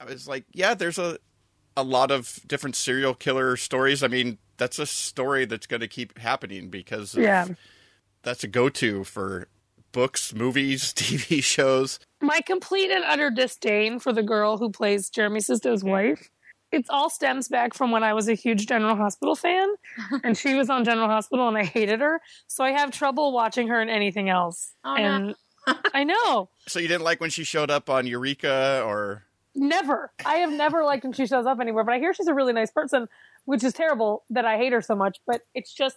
i 0.00 0.04
was 0.04 0.26
like 0.28 0.44
yeah 0.52 0.74
there's 0.74 0.98
a 0.98 1.18
a 1.76 1.83
lot 1.83 2.11
of 2.11 2.40
different 2.46 2.76
serial 2.76 3.14
killer 3.14 3.57
stories 3.57 4.02
i 4.02 4.09
mean 4.09 4.38
that's 4.57 4.78
a 4.78 4.87
story 4.87 5.44
that's 5.44 5.66
going 5.66 5.80
to 5.80 5.88
keep 5.88 6.16
happening 6.18 6.68
because 6.70 7.14
of- 7.16 7.22
Yeah. 7.22 7.46
that's 8.22 8.44
a 8.44 8.48
go-to 8.48 9.04
for 9.04 9.48
books 9.92 10.35
movies 10.35 10.92
tv 10.96 11.42
shows 11.42 11.98
My 12.20 12.40
complete 12.40 12.90
and 12.90 13.04
utter 13.04 13.30
disdain 13.30 13.98
for 13.98 14.12
the 14.12 14.22
girl 14.22 14.57
who 14.59 14.70
plays 14.70 15.11
Jeremy 15.11 15.40
Sisto's 15.40 15.85
wife. 15.85 16.30
It's 16.72 16.88
all 16.90 17.09
stems 17.11 17.46
back 17.48 17.74
from 17.74 17.92
when 17.92 18.02
I 18.02 18.14
was 18.14 18.28
a 18.28 18.35
huge 18.35 18.66
General 18.66 18.96
Hospital 18.96 19.37
fan, 19.37 19.68
and 20.24 20.37
she 20.37 20.54
was 20.54 20.68
on 20.70 20.85
General 20.85 21.07
Hospital, 21.09 21.46
and 21.46 21.57
I 21.57 21.62
hated 21.64 22.00
her. 22.00 22.20
So 22.48 22.64
I 22.64 22.70
have 22.72 22.90
trouble 22.90 23.33
watching 23.33 23.68
her 23.68 23.80
in 23.80 23.88
anything 23.88 24.28
else. 24.30 24.72
Oh, 24.83 24.96
no. 24.96 25.35
I 25.94 26.02
know, 26.02 26.48
so 26.66 26.80
you 26.80 26.88
didn't 26.88 27.04
like 27.04 27.20
when 27.20 27.30
she 27.30 27.44
showed 27.44 27.70
up 27.70 27.88
on 27.88 28.07
eureka 28.09 28.83
or 28.85 29.22
never. 29.54 30.10
I 30.24 30.36
have 30.36 30.52
never 30.52 30.84
liked 30.84 31.04
when 31.04 31.12
she 31.12 31.26
shows 31.26 31.46
up 31.46 31.60
anywhere, 31.60 31.84
but 31.84 31.94
I 31.94 31.98
hear 31.98 32.12
she's 32.14 32.26
a 32.26 32.34
really 32.34 32.52
nice 32.52 32.70
person, 32.70 33.08
which 33.44 33.62
is 33.64 33.72
terrible 33.72 34.24
that 34.30 34.44
I 34.44 34.56
hate 34.56 34.72
her 34.72 34.82
so 34.82 34.94
much. 34.94 35.18
But 35.26 35.42
it's 35.54 35.72
just 35.72 35.96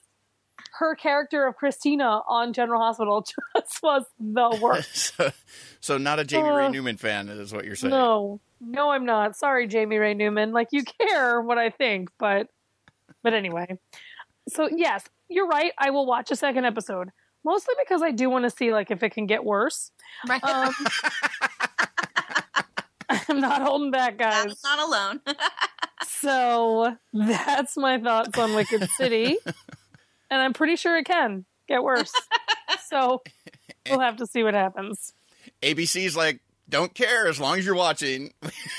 her 0.80 0.96
character 0.96 1.46
of 1.46 1.56
Christina 1.56 2.22
on 2.28 2.54
General 2.54 2.82
Hospital 2.82 3.22
just 3.56 3.82
was 3.84 4.06
the 4.20 4.60
worst. 4.62 5.16
so, 5.18 5.32
so 5.80 5.98
not 5.98 6.20
a 6.20 6.26
jaime 6.30 6.50
ray 6.50 6.66
Uh, 6.66 6.70
newman 6.70 6.98
fan 6.98 7.30
is 7.30 7.54
what 7.54 7.66
you're 7.66 7.76
saying 7.76 7.92
No, 7.92 8.40
no, 8.60 8.90
I'm 8.90 9.06
not. 9.06 9.36
Sorry, 9.36 9.68
Jaime 9.72 9.98
Ray 9.98 10.14
Newman. 10.16 10.52
Like 10.52 10.70
you 10.72 10.84
care 10.84 11.40
what 11.42 11.58
I 11.58 11.70
think, 11.70 12.10
but 12.18 12.48
but 13.24 13.34
anyway. 13.34 13.78
So 14.50 14.70
yes, 14.74 15.04
you're 15.30 15.48
right. 15.48 15.74
I 15.78 15.92
will 15.92 16.06
watch 16.06 16.32
a 16.32 16.36
second 16.36 16.66
episode, 16.66 17.10
mostly 17.44 17.76
because 17.84 18.02
I 18.02 18.12
do 18.12 18.30
want 18.30 18.46
to 18.46 18.50
see 18.50 18.72
like 18.74 18.90
if 18.92 19.04
it 19.04 19.12
can 19.12 19.28
get 19.28 19.44
worse. 19.44 19.92
Right. 20.28 20.44
Um, 20.44 20.74
I'm 23.30 23.40
not 23.42 23.62
holding 23.62 23.92
back, 23.92 24.18
guys. 24.18 24.46
That's 24.46 24.64
not 24.64 24.80
alone. 24.80 25.22
So 26.22 26.96
that's 27.14 27.76
my 27.78 28.00
thoughts 28.00 28.38
on 28.38 28.54
Wicked 28.56 28.88
City, 28.92 29.38
and 30.32 30.42
I'm 30.42 30.54
pretty 30.54 30.76
sure 30.76 30.98
it 30.98 31.06
can 31.06 31.46
get 31.68 31.84
worse. 31.84 32.12
So 32.86 33.22
we'll 33.90 34.00
have 34.00 34.18
to 34.18 34.26
see 34.28 34.42
what 34.44 34.54
happens. 34.54 35.14
abc's 35.62 36.16
like 36.16 36.40
don't 36.70 36.94
care 36.94 37.28
as 37.28 37.40
long 37.40 37.58
as 37.60 37.66
you're 37.66 37.76
watching 37.76 38.34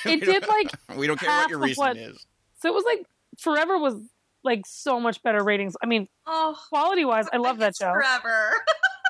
It 0.04 0.20
did 0.24 0.46
like 0.48 0.70
we 0.96 1.06
don't 1.06 1.18
care 1.18 1.28
what 1.30 1.50
your 1.50 1.58
of 1.58 1.64
reason 1.64 1.80
what- 1.84 1.96
is 1.96 2.26
so. 2.60 2.68
It 2.68 2.74
was 2.74 2.84
like 2.84 3.06
Forever 3.38 3.78
was 3.78 3.94
like 4.42 4.62
so 4.66 4.98
much 5.00 5.22
better 5.22 5.42
ratings. 5.44 5.76
I 5.82 5.86
mean, 5.86 6.08
oh, 6.26 6.56
quality 6.70 7.04
wise, 7.04 7.26
I 7.32 7.36
love 7.36 7.58
that 7.58 7.76
show, 7.76 7.92
Forever. 7.92 8.52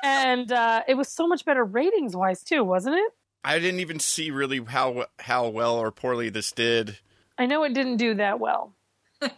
and 0.03 0.51
uh, 0.51 0.83
it 0.87 0.95
was 0.95 1.07
so 1.07 1.27
much 1.27 1.45
better 1.45 1.63
ratings 1.63 2.15
wise 2.15 2.43
too, 2.43 2.63
wasn't 2.63 2.95
it? 2.97 3.11
I 3.43 3.59
didn't 3.59 3.79
even 3.79 3.99
see 3.99 4.31
really 4.31 4.59
how 4.63 5.05
how 5.19 5.47
well 5.49 5.75
or 5.77 5.91
poorly 5.91 6.29
this 6.29 6.51
did. 6.51 6.97
I 7.37 7.45
know 7.45 7.63
it 7.63 7.73
didn't 7.73 7.97
do 7.97 8.15
that 8.15 8.39
well, 8.39 8.73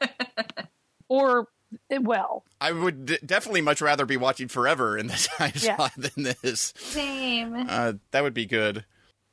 or 1.07 1.47
it 1.89 2.03
well. 2.03 2.43
I 2.59 2.71
would 2.71 3.05
d- 3.05 3.17
definitely 3.25 3.61
much 3.61 3.81
rather 3.81 4.05
be 4.05 4.17
watching 4.17 4.47
Forever 4.47 4.97
in 4.97 5.07
this 5.07 5.27
time 5.37 5.51
Yeah. 5.55 5.75
slot 5.75 5.93
than 5.97 6.33
this. 6.41 6.73
Same. 6.77 7.65
Uh, 7.69 7.93
that 8.11 8.23
would 8.23 8.33
be 8.33 8.45
good. 8.45 8.85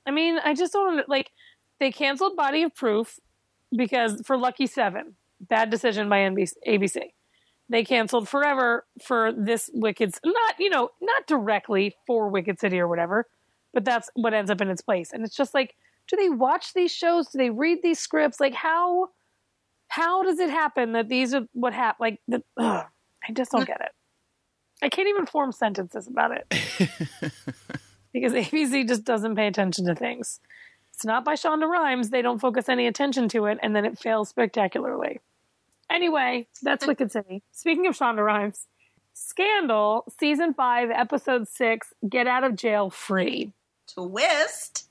I 0.06 0.10
mean, 0.10 0.38
I 0.42 0.54
just 0.54 0.72
don't 0.72 1.08
like. 1.08 1.30
They 1.80 1.92
canceled 1.92 2.36
Body 2.36 2.62
of 2.64 2.74
Proof 2.74 3.18
because 3.76 4.20
for 4.26 4.36
Lucky 4.36 4.66
Seven, 4.66 5.14
bad 5.40 5.70
decision 5.70 6.08
by 6.08 6.18
NBC, 6.18 6.52
ABC. 6.66 6.98
They 7.70 7.84
canceled 7.84 8.28
Forever 8.28 8.86
for 9.04 9.30
this 9.32 9.70
Wicked, 9.74 10.14
not 10.24 10.54
you 10.58 10.70
know, 10.70 10.90
not 11.00 11.26
directly 11.26 11.94
for 12.06 12.28
Wicked 12.28 12.58
City 12.58 12.78
or 12.80 12.88
whatever, 12.88 13.26
but 13.72 13.84
that's 13.84 14.10
what 14.14 14.34
ends 14.34 14.50
up 14.50 14.60
in 14.60 14.68
its 14.68 14.82
place. 14.82 15.12
And 15.12 15.24
it's 15.24 15.36
just 15.36 15.54
like, 15.54 15.74
do 16.06 16.16
they 16.16 16.28
watch 16.28 16.74
these 16.74 16.92
shows? 16.92 17.28
Do 17.28 17.38
they 17.38 17.50
read 17.50 17.82
these 17.82 17.98
scripts? 17.98 18.40
Like 18.40 18.54
how, 18.54 19.10
how 19.88 20.22
does 20.22 20.38
it 20.38 20.50
happen 20.50 20.92
that 20.92 21.08
these 21.08 21.34
are 21.34 21.46
what 21.52 21.72
happened? 21.72 22.00
Like 22.00 22.20
the, 22.28 22.42
ugh, 22.56 22.86
I 23.28 23.32
just 23.32 23.52
don't 23.52 23.66
get 23.66 23.80
it. 23.80 23.92
I 24.82 24.88
can't 24.88 25.08
even 25.08 25.26
form 25.26 25.52
sentences 25.52 26.06
about 26.06 26.30
it 26.32 26.46
because 28.12 28.32
ABC 28.32 28.86
just 28.86 29.04
doesn't 29.04 29.34
pay 29.34 29.48
attention 29.48 29.86
to 29.86 29.94
things. 29.94 30.40
It's 30.94 31.04
not 31.04 31.24
by 31.24 31.34
Shonda 31.34 31.68
Rhimes. 31.68 32.10
They 32.10 32.22
don't 32.22 32.40
focus 32.40 32.68
any 32.68 32.86
attention 32.86 33.28
to 33.30 33.46
it, 33.46 33.58
and 33.62 33.74
then 33.74 33.84
it 33.84 33.98
fails 33.98 34.28
spectacularly. 34.28 35.20
Anyway, 35.90 36.48
that's 36.62 36.86
Wicked 36.86 37.12
City. 37.12 37.42
Speaking 37.52 37.86
of 37.86 37.96
Shonda 37.96 38.24
Rhimes, 38.24 38.66
Scandal, 39.14 40.04
season 40.18 40.54
five, 40.54 40.90
episode 40.90 41.48
six, 41.48 41.92
Get 42.08 42.26
Out 42.26 42.44
of 42.44 42.56
Jail 42.56 42.90
Free. 42.90 43.52
Twist. 43.92 44.88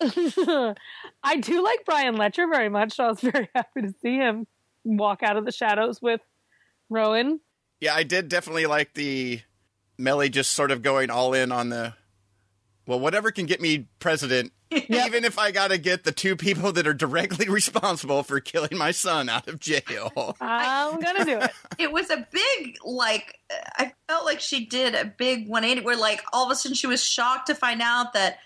I 1.22 1.36
do 1.40 1.62
like 1.62 1.84
Brian 1.84 2.16
Letscher 2.16 2.50
very 2.50 2.68
much, 2.68 2.94
so 2.96 3.04
I 3.04 3.08
was 3.08 3.20
very 3.20 3.48
happy 3.54 3.82
to 3.82 3.94
see 4.02 4.16
him 4.16 4.46
walk 4.84 5.22
out 5.22 5.36
of 5.36 5.44
the 5.44 5.52
shadows 5.52 6.02
with 6.02 6.20
Rowan. 6.90 7.40
Yeah, 7.80 7.94
I 7.94 8.02
did 8.02 8.28
definitely 8.28 8.66
like 8.66 8.94
the 8.94 9.40
Mellie 9.98 10.28
just 10.28 10.50
sort 10.50 10.70
of 10.70 10.82
going 10.82 11.10
all 11.10 11.34
in 11.34 11.52
on 11.52 11.68
the 11.68 11.94
well, 12.86 13.00
whatever 13.00 13.30
can 13.30 13.46
get 13.46 13.60
me 13.60 13.86
president, 13.98 14.52
even 14.70 15.24
if 15.24 15.38
I 15.38 15.50
got 15.50 15.70
to 15.70 15.78
get 15.78 16.04
the 16.04 16.12
two 16.12 16.36
people 16.36 16.72
that 16.72 16.86
are 16.86 16.94
directly 16.94 17.48
responsible 17.50 18.22
for 18.22 18.40
killing 18.40 18.76
my 18.76 18.90
son 18.90 19.28
out 19.28 19.48
of 19.48 19.60
jail. 19.60 20.36
I'm 20.40 21.00
gonna 21.00 21.24
do 21.24 21.38
it. 21.38 21.50
It 21.78 21.92
was 21.92 22.08
a 22.10 22.26
big, 22.30 22.76
like, 22.84 23.38
I 23.76 23.92
felt 24.08 24.24
like 24.24 24.40
she 24.40 24.64
did 24.66 24.94
a 24.94 25.04
big 25.04 25.48
180 25.48 25.84
where, 25.84 25.96
like, 25.96 26.22
all 26.32 26.44
of 26.46 26.52
a 26.52 26.54
sudden 26.54 26.74
she 26.74 26.86
was 26.86 27.02
shocked 27.02 27.48
to 27.48 27.54
find 27.54 27.82
out 27.82 28.12
that 28.12 28.38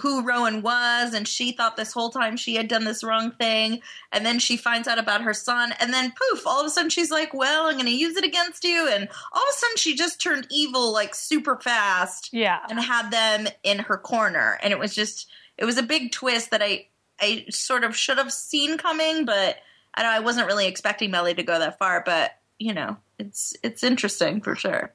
who 0.00 0.22
Rowan 0.22 0.62
was, 0.62 1.14
and 1.14 1.26
she 1.26 1.52
thought 1.52 1.76
this 1.76 1.92
whole 1.92 2.10
time 2.10 2.36
she 2.36 2.54
had 2.56 2.68
done 2.68 2.84
this 2.84 3.04
wrong 3.04 3.30
thing. 3.32 3.80
And 4.12 4.24
then 4.24 4.38
she 4.38 4.56
finds 4.56 4.88
out 4.88 4.98
about 4.98 5.22
her 5.22 5.34
son, 5.34 5.72
and 5.80 5.92
then 5.92 6.12
poof, 6.12 6.46
all 6.46 6.60
of 6.60 6.66
a 6.66 6.70
sudden 6.70 6.90
she's 6.90 7.10
like, 7.10 7.32
Well, 7.34 7.66
I'm 7.66 7.74
going 7.74 7.86
to 7.86 7.92
use 7.92 8.16
it 8.16 8.24
against 8.24 8.64
you. 8.64 8.88
And 8.88 9.08
all 9.32 9.42
of 9.42 9.48
a 9.48 9.56
sudden 9.56 9.76
she 9.76 9.94
just 9.94 10.20
turned 10.20 10.46
evil, 10.50 10.92
like, 10.92 11.14
super 11.14 11.56
fast. 11.56 12.30
Yeah. 12.32 12.58
and 12.68 12.78
had 12.80 13.10
them 13.10 13.48
in 13.62 13.78
her 13.80 13.96
corner 13.96 14.58
and 14.62 14.72
it 14.72 14.78
was 14.78 14.94
just 14.94 15.28
it 15.56 15.64
was 15.64 15.78
a 15.78 15.82
big 15.82 16.12
twist 16.12 16.50
that 16.50 16.62
i 16.62 16.86
i 17.20 17.44
sort 17.50 17.84
of 17.84 17.96
should 17.96 18.18
have 18.18 18.32
seen 18.32 18.76
coming 18.78 19.24
but 19.24 19.56
i 19.94 20.02
know 20.02 20.08
i 20.08 20.20
wasn't 20.20 20.46
really 20.46 20.66
expecting 20.66 21.10
mellie 21.10 21.34
to 21.34 21.42
go 21.42 21.58
that 21.58 21.78
far 21.78 22.02
but 22.04 22.32
you 22.58 22.72
know 22.74 22.96
it's 23.18 23.54
it's 23.62 23.82
interesting 23.82 24.40
for 24.40 24.54
sure 24.56 24.92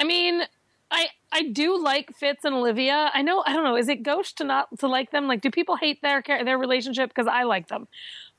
I 0.00 0.04
mean, 0.04 0.42
I 0.90 1.08
I 1.32 1.42
do 1.44 1.82
like 1.82 2.14
Fitz 2.16 2.44
and 2.44 2.54
Olivia. 2.54 3.10
I 3.12 3.22
know 3.22 3.42
I 3.46 3.52
don't 3.52 3.64
know. 3.64 3.76
Is 3.76 3.88
it 3.88 4.02
gauche 4.02 4.32
to 4.34 4.44
not 4.44 4.68
to 4.78 4.88
like 4.88 5.10
them? 5.10 5.26
Like, 5.28 5.40
do 5.40 5.50
people 5.50 5.76
hate 5.76 6.00
their 6.02 6.22
their 6.26 6.58
relationship? 6.58 7.10
Because 7.10 7.26
I 7.26 7.42
like 7.44 7.68
them, 7.68 7.88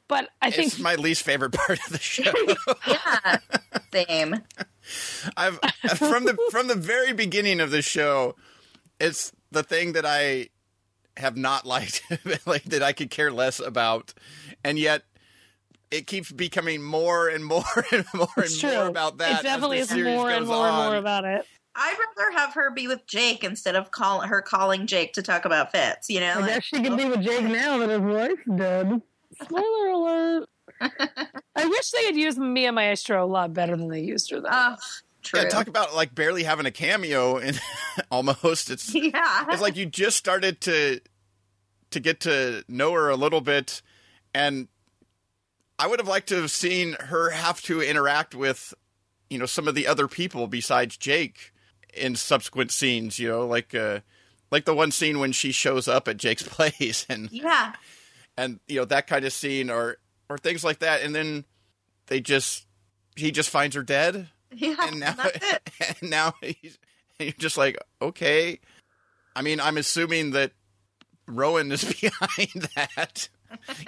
but 0.08 0.30
I 0.42 0.52
think 0.52 0.74
It's 0.74 0.80
my 0.80 0.96
least 0.96 1.24
favorite 1.24 1.54
part 1.54 1.80
of 1.86 1.92
the 1.92 2.00
show. 2.00 2.32
yeah 2.88 3.40
same 3.94 4.42
I've 5.38 5.60
from 5.98 6.26
the 6.26 6.38
from 6.52 6.68
the 6.68 6.76
very 6.76 7.14
beginning 7.14 7.60
of 7.60 7.70
the 7.70 7.82
show, 7.82 8.36
it's 9.00 9.32
the 9.52 9.62
thing 9.62 9.94
that 9.94 10.06
I 10.06 10.50
have 11.18 11.38
not 11.38 11.66
liked, 11.66 12.02
like 12.48 12.64
that 12.64 12.82
I 12.82 12.94
could 12.94 13.12
care 13.12 13.32
less 13.32 13.60
about, 13.60 14.14
and 14.64 14.80
yet 14.80 15.04
it 15.92 16.08
keeps 16.08 16.32
becoming 16.32 16.82
more 16.82 17.30
and 17.30 17.46
more 17.46 17.64
and 17.92 18.06
more 18.16 18.28
it's 18.38 18.54
and 18.54 18.72
true. 18.72 18.80
more 18.80 18.88
about 18.88 19.20
that. 19.20 19.42
It 19.42 19.44
definitely 19.44 19.80
as 19.80 19.84
is 19.84 19.90
the 19.90 19.96
series 19.96 20.16
more 20.18 20.30
and 20.32 20.40
goes 20.40 20.48
more 20.48 20.68
and 20.68 20.76
more 20.76 20.96
about 20.96 21.26
it. 21.26 21.46
I'd 21.80 21.98
rather 22.18 22.38
have 22.38 22.54
her 22.54 22.72
be 22.72 22.88
with 22.88 23.06
jake 23.08 23.44
instead 23.44 23.76
of 23.76 23.92
call 23.92 24.22
her 24.22 24.42
calling 24.42 24.86
jake 24.88 25.14
to 25.14 25.22
talk 25.22 25.46
about 25.46 25.72
fitz 25.72 26.10
you 26.10 26.20
know 26.20 26.34
I 26.34 26.40
Like, 26.42 26.48
guess 26.56 26.64
she 26.66 26.82
can 26.82 26.96
be 26.96 27.06
with 27.06 27.22
Jake 27.22 27.44
now 27.46 27.78
that 27.80 27.90
his 27.90 28.00
wife's 28.02 28.42
dead. 28.58 29.02
Spoiler 29.42 29.88
alert. 29.90 30.50
I 31.56 31.66
wish 31.66 31.92
they 31.92 32.06
had 32.06 32.16
used 32.16 32.38
Mia 32.38 32.72
Maestro 32.72 33.24
a 33.24 33.28
lot 33.28 33.54
better 33.54 33.76
than 33.78 33.88
they 33.90 34.02
used 34.02 34.30
her 34.32 34.40
though. 34.42 34.50
oh 34.52 34.76
true 35.22 35.42
Yeah, 35.42 35.50
talk 35.50 35.68
about 35.68 35.94
like 35.96 36.14
barely 36.16 36.44
having 36.44 36.66
a 36.66 36.72
cameo 36.72 37.38
and 37.38 37.60
almost 38.12 38.70
it's 38.70 38.94
yeah 38.96 39.46
it's 39.50 39.62
like 39.62 39.76
you 39.76 39.86
just 39.86 40.18
started 40.18 40.62
to 40.62 41.00
to 41.92 42.00
get 42.00 42.20
to 42.22 42.64
know 42.68 42.94
her 42.94 43.10
a 43.10 43.16
little 43.16 43.42
bit 43.42 43.82
and 44.34 44.68
I 45.78 45.88
would 45.88 46.00
have 46.00 46.08
liked 46.08 46.28
to 46.30 46.36
have 46.42 46.52
seen 46.52 46.94
her 47.00 47.30
have 47.32 47.62
to 47.64 47.82
interact 47.82 48.36
with 48.36 48.74
you 49.30 49.38
know 49.38 49.46
some 49.46 49.68
of 49.68 49.76
the 49.76 49.88
other 49.88 50.08
people 50.08 50.48
besides 50.48 50.98
Jake 50.98 51.54
in 51.94 52.16
subsequent 52.16 52.72
scenes, 52.72 53.20
you 53.20 53.28
know, 53.28 53.46
like 53.46 53.74
uh 53.76 54.00
like 54.52 54.66
the 54.66 54.76
one 54.76 54.92
scene 54.92 55.20
when 55.20 55.32
she 55.32 55.52
shows 55.52 55.88
up 55.88 56.08
at 56.08 56.18
Jake's 56.18 56.44
place 56.48 57.06
and 57.10 57.32
yeah 57.32 57.74
and 58.38 58.60
you 58.68 58.78
know 58.80 58.86
that 58.86 59.08
kind 59.08 59.26
of 59.26 59.34
scene 59.34 59.70
or 59.70 59.98
or 60.30 60.38
things 60.38 60.64
like 60.64 60.80
that 60.80 61.02
and 61.02 61.14
then 61.14 61.46
they 62.08 62.20
just 62.20 62.66
he 63.16 63.32
just 63.32 63.50
finds 63.50 63.76
her 63.76 63.84
dead 63.84 64.30
Yeah, 64.52 64.76
and 64.82 65.00
now 65.00 65.14
that's 65.14 65.54
it. 65.54 65.70
and 66.02 66.10
now 66.10 66.34
he's 66.42 66.80
you're 67.20 67.32
just 67.34 67.58
like 67.58 67.78
okay. 68.02 68.60
I 69.36 69.42
mean, 69.42 69.60
I'm 69.60 69.78
assuming 69.78 70.32
that 70.32 70.52
Rowan 71.28 71.72
is 71.72 71.84
behind 72.02 72.68
that. 72.76 73.30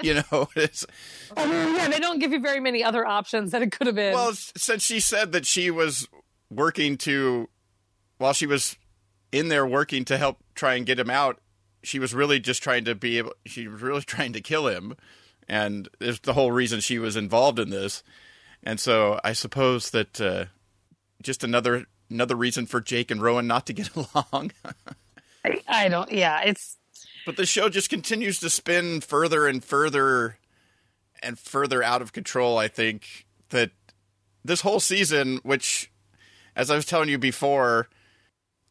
You 0.02 0.16
know, 0.16 0.50
it's, 0.56 0.86
I 1.36 1.46
mean, 1.46 1.76
yeah, 1.76 1.88
they 1.90 2.00
don't 2.00 2.20
give 2.20 2.32
you 2.32 2.40
very 2.40 2.60
many 2.60 2.84
other 2.84 3.06
options 3.06 3.52
that 3.52 3.62
it 3.62 3.72
could 3.72 3.88
have 3.88 3.96
been. 3.96 4.14
well, 4.14 4.34
since 4.34 4.84
she 4.84 5.00
said 5.00 5.34
that 5.34 5.46
she 5.46 5.70
was 5.70 6.08
working 6.50 6.98
to, 7.00 7.50
while 8.22 8.34
she 8.34 8.46
was 8.46 8.78
in 9.32 9.48
there 9.48 9.66
working 9.66 10.06
to 10.06 10.18
help 10.18 10.38
try 10.56 10.76
and 10.76 10.86
get 10.86 11.00
him 11.00 11.10
out, 11.10 11.40
she 11.84 12.00
was 12.00 12.14
really 12.14 12.40
just 12.40 12.62
trying 12.62 12.86
to 12.86 12.96
be 12.96 13.18
able. 13.18 13.34
She 13.46 13.68
was 13.68 13.82
really 13.82 14.02
trying 14.06 14.34
to 14.34 14.42
kill 14.42 14.68
him, 14.68 14.96
and 15.48 15.90
it's 16.00 16.20
the 16.20 16.34
whole 16.34 16.52
reason 16.52 16.80
she 16.80 17.00
was 17.00 17.16
involved 17.16 17.60
in 17.60 17.70
this. 17.70 18.04
And 18.64 18.80
so 18.80 19.20
I 19.24 19.34
suppose 19.34 19.90
that 19.90 20.22
uh, 20.22 20.46
just 21.22 21.44
another 21.44 21.86
another 22.10 22.36
reason 22.36 22.66
for 22.66 22.80
Jake 22.80 23.10
and 23.10 23.22
Rowan 23.22 23.48
not 23.48 23.66
to 23.68 23.74
get 23.74 23.90
along. 23.96 24.52
I, 25.44 25.62
I 25.68 25.90
don't. 25.90 26.12
Yeah, 26.12 26.42
it's 26.42 26.78
But 27.26 27.38
the 27.38 27.46
show 27.46 27.70
just 27.70 27.90
continues 27.90 28.40
to 28.40 28.50
spin 28.50 29.02
further 29.02 29.48
and 29.48 29.64
further 29.64 30.38
and 31.24 31.40
further 31.40 31.82
out 31.82 32.02
of 32.02 32.14
control. 32.14 32.58
I 32.58 32.68
think 32.68 33.26
that 33.50 33.72
this 34.44 34.62
whole 34.62 34.80
season, 34.80 35.40
which, 35.44 35.92
as 36.56 36.70
I 36.70 36.76
was 36.76 36.86
telling 36.86 37.10
you 37.10 37.18
before, 37.18 37.90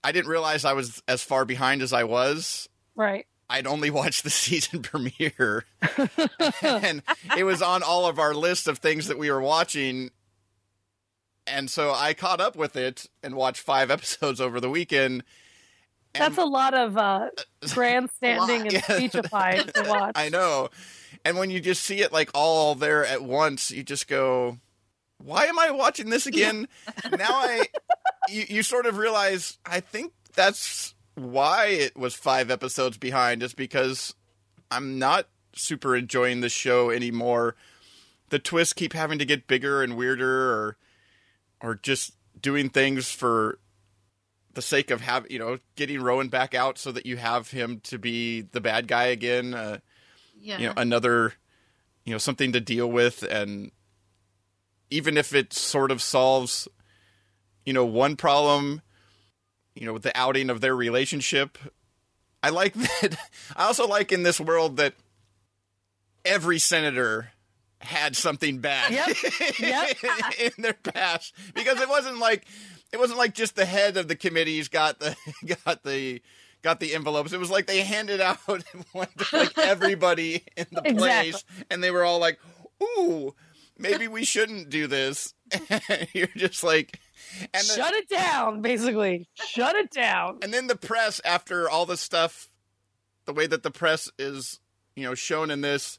I 0.03 0.13
didn't 0.13 0.31
realize 0.31 0.65
I 0.65 0.73
was 0.73 1.03
as 1.09 1.23
far 1.23 1.45
behind 1.45 1.83
as 1.83 1.93
I 1.93 2.05
was. 2.05 2.69
right. 2.95 3.27
I'd 3.53 3.67
only 3.67 3.91
watched 4.01 4.23
the 4.23 4.31
season 4.31 4.81
premiere, 4.83 5.65
and 6.63 7.03
it 7.37 7.43
was 7.45 7.61
on 7.63 7.83
all 7.83 8.07
of 8.07 8.19
our 8.21 8.33
list 8.33 8.69
of 8.69 8.79
things 8.79 9.09
that 9.09 9.19
we 9.19 9.29
were 9.31 9.41
watching. 9.41 10.11
And 11.49 11.69
so 11.69 11.93
I 11.93 12.15
caught 12.15 12.41
up 12.41 12.55
with 12.55 12.77
it 12.77 13.07
and 13.25 13.35
watched 13.35 13.61
five 13.63 13.91
episodes 13.91 14.41
over 14.41 14.61
the 14.61 14.71
weekend. 14.71 15.25
That's 16.13 16.39
a 16.39 16.45
lot 16.45 16.75
of 16.75 16.97
uh, 16.97 17.31
grandstanding 17.73 18.63
and 18.63 18.73
Yeah. 18.73 18.81
speechifying 18.83 19.67
to 19.75 19.83
watch. 19.89 20.13
I 20.15 20.29
know. 20.29 20.69
And 21.25 21.37
when 21.37 21.51
you 21.51 21.59
just 21.61 21.83
see 21.83 22.01
it 22.03 22.13
like 22.13 22.31
all 22.35 22.75
there 22.77 23.05
at 23.05 23.23
once, 23.23 23.71
you 23.73 23.83
just 23.83 24.07
go, 24.09 24.59
"Why 25.19 25.47
am 25.47 25.59
I 25.59 25.71
watching 25.73 26.09
this 26.11 26.27
again?" 26.27 26.69
now 27.11 27.29
I 27.31 27.67
you, 28.29 28.45
you 28.49 28.63
sort 28.63 28.87
of 28.87 28.99
realize 28.99 29.59
I 29.65 29.81
think 29.81 30.13
that's 30.35 30.95
why 31.15 31.67
it 31.67 31.97
was 31.97 32.15
5 32.15 32.51
episodes 32.51 32.97
behind 32.99 33.43
is 33.43 33.55
because 33.55 34.15
I'm 34.71 34.99
not 34.99 35.27
super 35.55 35.97
enjoying 35.97 36.41
the 36.41 36.49
show 36.49 36.91
anymore. 36.91 37.57
The 38.29 38.39
twists 38.39 38.73
keep 38.73 38.93
having 38.93 39.19
to 39.19 39.25
get 39.25 39.47
bigger 39.49 39.83
and 39.83 39.97
weirder 39.97 40.53
or 40.53 40.77
or 41.61 41.75
just 41.75 42.13
doing 42.41 42.71
things 42.71 43.11
for 43.11 43.59
the 44.55 44.63
sake 44.63 44.91
of 44.91 45.01
have 45.01 45.27
you 45.31 45.39
know 45.39 45.59
getting 45.77 46.01
Rowan 46.01 46.29
back 46.29 46.55
out 46.55 46.79
so 46.79 46.93
that 46.93 47.07
you 47.07 47.17
have 47.17 47.51
him 47.51 47.81
to 47.85 47.99
be 47.99 48.43
the 48.43 48.61
bad 48.61 48.87
guy 48.89 49.05
again. 49.05 49.55
Uh, 49.55 49.79
Yeah. 50.41 50.59
you 50.59 50.67
know 50.69 50.75
another 50.77 51.35
you 52.05 52.13
know 52.15 52.19
something 52.19 52.53
to 52.53 52.61
deal 52.61 52.91
with 52.91 53.23
and 53.25 53.73
even 54.91 55.17
if 55.17 55.35
it 55.35 55.53
sort 55.53 55.91
of 55.91 56.01
solves 56.01 56.67
you 57.71 57.75
know 57.75 57.85
one 57.85 58.17
problem 58.17 58.83
you 59.77 59.87
know 59.87 59.93
with 59.93 60.03
the 60.03 60.11
outing 60.19 60.51
of 60.51 60.61
their 60.61 60.75
relationship 60.75 61.57
i 62.43 62.51
like 62.51 62.75
that 63.01 63.17
i 63.55 63.67
also 63.67 63.87
like 63.87 64.11
in 64.11 64.25
this 64.25 64.41
world 64.41 64.77
that 64.79 64.93
every 66.25 66.59
senator 66.59 67.31
had 67.81 68.17
something 68.17 68.59
bad 68.59 68.91
Yep. 68.93 69.17
Yep. 69.61 69.97
in 70.41 70.63
their 70.63 70.73
past 70.73 71.33
because 71.55 71.81
it 71.81 71.89
wasn't 71.89 72.19
like 72.19 72.45
it 72.93 72.99
wasn't 72.99 73.21
like 73.21 73.35
just 73.35 73.55
the 73.55 73.65
head 73.65 73.97
of 73.97 74.09
the 74.09 74.17
committees 74.17 74.67
got 74.67 74.99
the 74.99 75.15
got 75.65 75.85
the 75.85 76.21
got 76.63 76.81
the 76.81 76.93
envelopes. 76.93 77.33
It 77.33 77.39
was 77.39 77.51
like 77.53 77.67
they 77.67 77.83
handed 77.83 78.21
out 78.21 78.39
one 78.47 78.63
to 79.17 79.25
like 79.33 79.57
everybody 79.57 80.43
in 80.57 80.67
the 80.73 80.81
Exactly. 80.85 80.99
place, 81.31 81.45
and 81.71 81.85
they 81.85 81.93
were 81.93 82.03
all 82.05 82.19
like, 82.19 82.41
"Ooh, 82.83 83.35
maybe 83.79 84.09
we 84.09 84.25
shouldn't 84.25 84.71
do 84.71 84.89
this." 84.89 85.33
You're 86.13 86.27
just 86.37 86.63
like, 86.65 86.99
and 87.41 87.49
the- 87.53 87.75
Shut 87.75 87.95
it 87.95 88.09
down, 88.09 88.63
basically. 88.63 89.29
Shut 89.35 89.77
it 89.77 89.91
down. 89.91 90.39
and 90.43 90.53
then 90.53 90.67
the 90.67 90.77
press 90.77 91.21
after 91.25 91.69
all 91.69 91.87
the 91.87 91.97
stuff 91.97 92.49
the 93.27 93.33
way 93.33 93.47
that 93.47 93.63
the 93.63 93.71
press 93.71 94.11
is 94.19 94.61
you 94.97 95.05
know 95.05 95.15
shown 95.15 95.51
in 95.51 95.61
this 95.61 95.99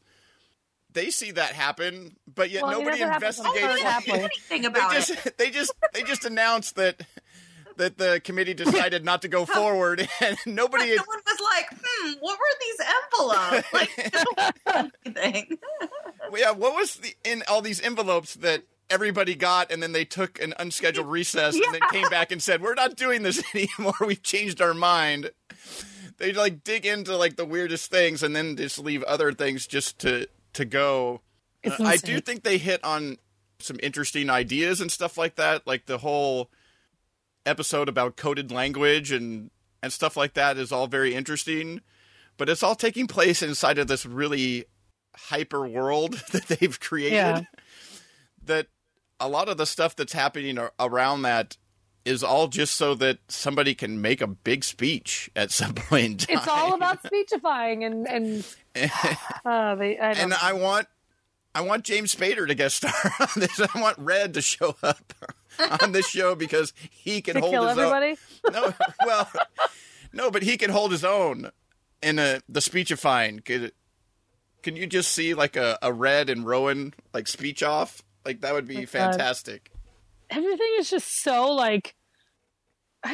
they 0.93 1.09
see 1.09 1.31
that 1.31 1.51
happen 1.53 2.17
but 2.33 2.49
yet 2.49 2.63
Well, 2.63 2.79
nobody 2.79 2.99
that's 2.99 3.37
what 3.39 3.45
happens 3.45 3.45
Oh, 3.45 3.49
on 3.49 3.55
they 3.55 3.61
Third 3.61 3.69
investigates 3.77 4.05
didn't 4.05 4.05
do 4.05 4.11
Halfway. 4.11 4.23
anything 4.25 4.61
they 4.63 4.67
about 4.67 4.91
it. 4.93 4.95
just 5.07 5.37
they 5.37 5.49
just 5.49 5.71
they 5.93 6.01
just 6.03 6.25
announced 6.25 6.75
that 6.75 7.01
that 7.77 7.97
the 7.97 8.19
committee 8.23 8.53
decided 8.53 9.05
not 9.05 9.21
to 9.21 9.29
go 9.29 9.45
forward 9.57 10.05
and 10.21 10.37
nobody 10.45 10.89
had, 10.89 10.97
Someone 10.97 11.19
was 11.25 11.39
like, 11.39 11.79
"Hmm, 11.81 12.11
what 12.19 12.37
were 12.37 12.57
these 12.59 12.87
envelopes?" 13.23 13.73
Like, 13.73 14.91
they 15.05 15.31
anything. 15.31 15.57
yeah 16.35 16.51
what 16.51 16.75
was 16.75 16.95
the 16.97 17.13
in 17.23 17.43
all 17.47 17.61
these 17.61 17.79
envelopes 17.81 18.35
that 18.35 18.63
everybody 18.91 19.35
got 19.35 19.71
and 19.71 19.81
then 19.81 19.91
they 19.93 20.05
took 20.05 20.41
an 20.41 20.53
unscheduled 20.59 21.07
recess 21.09 21.55
and 21.55 21.73
then 21.73 21.81
came 21.91 22.09
back 22.09 22.31
and 22.31 22.41
said 22.43 22.61
we're 22.61 22.73
not 22.75 22.95
doing 22.95 23.23
this 23.23 23.43
anymore. 23.55 23.93
We've 24.01 24.21
changed 24.21 24.61
our 24.61 24.73
mind. 24.73 25.31
They 26.17 26.33
like 26.33 26.63
dig 26.63 26.85
into 26.85 27.15
like 27.17 27.35
the 27.35 27.45
weirdest 27.45 27.89
things 27.89 28.21
and 28.21 28.35
then 28.35 28.55
just 28.55 28.77
leave 28.77 29.03
other 29.03 29.31
things 29.31 29.65
just 29.67 29.99
to 29.99 30.27
to 30.53 30.65
go. 30.65 31.21
Uh, 31.65 31.71
I 31.83 31.97
do 31.97 32.19
think 32.19 32.43
they 32.43 32.57
hit 32.57 32.83
on 32.83 33.17
some 33.59 33.77
interesting 33.83 34.29
ideas 34.29 34.81
and 34.81 34.91
stuff 34.91 35.17
like 35.17 35.35
that 35.35 35.65
like 35.67 35.85
the 35.85 35.99
whole 35.99 36.49
episode 37.45 37.87
about 37.89 38.15
coded 38.17 38.51
language 38.51 39.11
and 39.11 39.51
and 39.83 39.93
stuff 39.93 40.17
like 40.17 40.33
that 40.33 40.57
is 40.57 40.71
all 40.71 40.87
very 40.87 41.13
interesting 41.13 41.79
but 42.37 42.49
it's 42.49 42.63
all 42.63 42.73
taking 42.73 43.05
place 43.05 43.43
inside 43.43 43.77
of 43.77 43.87
this 43.87 44.03
really 44.03 44.65
hyper 45.15 45.67
world 45.67 46.13
that 46.31 46.47
they've 46.47 46.79
created 46.79 47.13
Yeah. 47.15 47.41
that 48.45 48.67
a 49.21 49.29
lot 49.29 49.47
of 49.47 49.57
the 49.57 49.65
stuff 49.65 49.95
that's 49.95 50.13
happening 50.13 50.59
around 50.79 51.21
that 51.21 51.55
is 52.03 52.23
all 52.23 52.47
just 52.47 52.75
so 52.75 52.95
that 52.95 53.19
somebody 53.27 53.75
can 53.75 54.01
make 54.01 54.19
a 54.21 54.27
big 54.27 54.63
speech 54.63 55.29
at 55.35 55.51
some 55.59 55.73
point. 55.73 56.25
It's 56.27 56.47
all 56.47 56.73
about 56.73 57.05
speechifying 57.05 57.83
and 57.83 58.07
and 58.07 58.55
uh, 59.45 59.75
they. 59.75 59.97
I 59.99 60.13
don't 60.13 60.23
and 60.23 60.33
I 60.33 60.53
want 60.53 60.87
I 61.53 61.61
want 61.61 61.83
James 61.83 62.15
Spader 62.15 62.47
to 62.47 62.55
guest 62.55 62.77
star 62.77 62.93
on 63.19 63.27
this. 63.37 63.59
I 63.59 63.79
want 63.79 63.97
Red 63.99 64.33
to 64.33 64.41
show 64.41 64.75
up 64.81 65.13
on 65.81 65.91
this 65.91 66.09
show 66.09 66.33
because 66.35 66.73
he 66.89 67.21
can 67.21 67.37
hold 67.37 67.53
his 67.53 67.77
everybody. 67.77 68.17
own. 68.45 68.53
No, 68.53 68.73
well, 69.05 69.31
no, 70.13 70.31
but 70.31 70.43
he 70.43 70.57
can 70.57 70.71
hold 70.71 70.91
his 70.91 71.03
own 71.03 71.51
in 72.01 72.17
a, 72.19 72.41
the 72.49 72.61
speechifying. 72.61 73.39
Could, 73.39 73.73
can 74.63 74.75
you 74.75 74.87
just 74.87 75.11
see 75.11 75.33
like 75.33 75.55
a, 75.55 75.77
a 75.81 75.91
Red 75.91 76.29
and 76.29 76.45
Rowan 76.45 76.93
like 77.13 77.27
speech 77.27 77.61
off? 77.61 78.01
Like 78.25 78.41
that 78.41 78.53
would 78.53 78.67
be 78.67 78.77
Oh, 78.77 78.81
God. 78.81 78.89
fantastic. 78.89 79.71
Everything 80.29 80.69
is 80.79 80.89
just 80.89 81.07
so 81.23 81.51
like. 81.51 81.95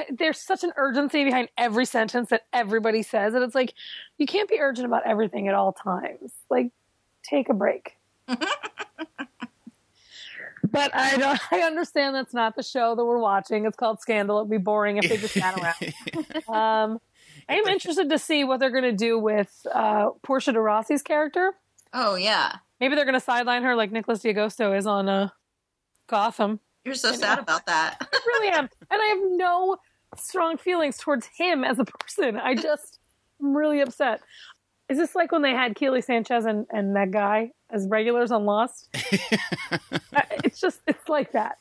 There's 0.10 0.46
such 0.46 0.66
an 0.66 0.74
urgency 0.76 1.24
behind 1.24 1.48
every 1.58 1.86
sentence 1.86 2.30
that 2.32 2.42
everybody 2.52 3.04
says, 3.04 3.34
and 3.34 3.42
it's 3.44 3.56
like 3.56 3.74
you 4.18 4.26
can't 4.26 4.50
be 4.50 4.60
urgent 4.60 4.86
about 4.86 5.04
everything 5.08 5.48
at 5.48 5.54
all 5.54 5.72
times. 5.72 6.34
Like, 6.50 6.72
take 7.24 7.48
a 7.48 7.54
break. 7.54 7.96
but 8.28 8.46
I 10.94 11.18
don't. 11.18 11.40
I 11.52 11.60
understand 11.62 12.16
that's 12.16 12.34
not 12.34 12.56
the 12.56 12.64
show 12.64 12.96
that 12.96 13.06
we're 13.06 13.20
watching. 13.20 13.66
It's 13.66 13.78
called 13.78 14.00
Scandal. 14.02 14.40
It'd 14.40 14.50
be 14.52 14.58
boring 14.58 14.98
if 14.98 15.08
they 15.08 15.18
just 15.18 15.34
sat 15.34 15.58
around. 15.58 15.94
Um, 16.50 17.00
I 17.50 17.56
am 17.56 17.68
interested 17.68 18.10
to 18.10 18.20
see 18.20 18.44
what 18.44 18.60
they're 18.60 18.72
going 18.72 18.84
to 18.84 18.92
do 18.92 19.18
with 19.20 19.66
uh, 19.74 20.10
Portia 20.24 20.52
de 20.52 20.60
Rossi's 20.60 21.02
character. 21.02 21.54
Oh 21.94 22.16
yeah, 22.16 22.58
Maybe 22.80 22.96
they're 22.96 23.06
going 23.06 23.14
to 23.14 23.20
sideline 23.20 23.64
her 23.64 23.76
like 23.76 23.92
Nicholas 23.92 24.20
D'Agosto 24.22 24.74
is 24.74 24.86
on 24.86 25.10
uh, 25.10 25.30
Gotham. 26.08 26.60
you're 26.86 26.96
so 26.96 27.12
sad 27.14 27.40
about 27.40 27.66
that. 27.66 27.98
I 28.14 28.20
really 28.28 28.50
am, 28.50 28.70
and 28.90 29.02
I 29.02 29.06
have 29.06 29.20
no 29.32 29.78
strong 30.16 30.58
feelings 30.58 30.98
towards 30.98 31.28
him 31.38 31.64
as 31.64 31.80
a 31.80 31.86
person. 31.86 32.38
I 32.38 32.56
just 32.56 33.00
am 33.42 33.56
really 33.56 33.82
upset. 33.82 34.22
Is 34.90 34.98
this 34.98 35.16
like 35.16 35.32
when 35.32 35.42
they 35.42 35.52
had 35.52 35.76
Kiele 35.76 36.02
Sanchez 36.04 36.46
and, 36.46 36.66
and 36.72 36.96
that 36.96 37.12
guy 37.12 37.52
as 37.70 37.88
regulars 37.90 38.32
on 38.32 38.46
Lost? 38.46 38.90
It's 40.44 40.62
just 40.62 40.80
it's 40.88 41.10
like 41.10 41.34
that. 41.34 41.58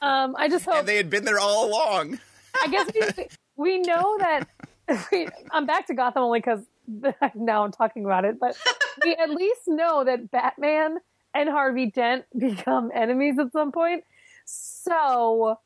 Um, 0.00 0.36
I 0.38 0.48
just 0.48 0.64
hope. 0.64 0.76
and 0.76 0.88
they 0.88 0.96
had 0.96 1.10
been 1.10 1.24
there 1.24 1.40
all 1.40 1.68
along. 1.68 2.20
I 2.62 2.68
guess 2.68 2.90
we, 2.94 3.26
we 3.56 3.78
know 3.78 4.16
that 4.18 4.46
we, 5.12 5.28
I'm 5.50 5.66
back 5.66 5.88
to 5.88 5.94
Gotham 5.94 6.22
only 6.22 6.38
because 6.38 6.60
now 7.34 7.64
I'm 7.64 7.72
talking 7.72 8.04
about 8.04 8.24
it, 8.24 8.38
but 8.40 8.56
we 9.04 9.14
at 9.14 9.30
least 9.34 9.62
know 9.66 10.04
that 10.04 10.30
Batman 10.30 10.98
and 11.34 11.48
Harvey 11.48 11.86
Dent 11.86 12.24
become 12.36 12.90
enemies 12.94 13.38
at 13.38 13.52
some 13.52 13.72
point. 13.72 14.04
So 14.44 15.58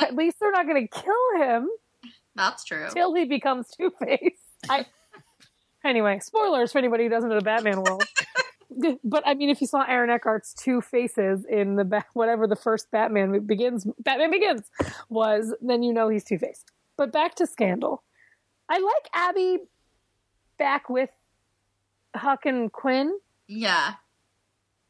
at 0.00 0.14
least 0.14 0.38
they're 0.40 0.50
not 0.50 0.66
going 0.66 0.86
to 0.86 1.00
kill 1.00 1.42
him 1.42 1.68
That's 2.34 2.64
true. 2.64 2.88
till 2.92 3.14
he 3.14 3.24
becomes 3.24 3.68
Two 3.68 3.92
Face. 4.02 4.38
I 4.68 4.86
anyway, 5.84 6.18
spoilers 6.20 6.72
for 6.72 6.78
anybody 6.78 7.04
who 7.04 7.10
doesn't 7.10 7.28
know 7.28 7.38
the 7.38 7.44
Batman 7.44 7.82
world. 7.82 8.02
but 9.04 9.22
I 9.26 9.34
mean, 9.34 9.50
if 9.50 9.60
you 9.60 9.66
saw 9.66 9.84
Aaron 9.86 10.10
Eckhart's 10.10 10.52
two 10.54 10.80
faces 10.80 11.44
in 11.44 11.76
the 11.76 11.84
ba- 11.84 12.06
whatever 12.14 12.46
the 12.48 12.56
first 12.56 12.90
Batman 12.90 13.46
begins, 13.46 13.86
Batman 14.00 14.30
Begins 14.32 14.62
was, 15.08 15.54
then 15.60 15.82
you 15.82 15.92
know 15.92 16.08
he's 16.08 16.24
two 16.24 16.38
faced. 16.38 16.72
But 16.96 17.12
back 17.12 17.34
to 17.36 17.46
Scandal. 17.46 18.02
I 18.68 18.78
like 18.78 19.08
Abby 19.12 19.58
back 20.58 20.88
with 20.88 21.10
Huck 22.14 22.46
and 22.46 22.72
Quinn. 22.72 23.18
Yeah. 23.46 23.94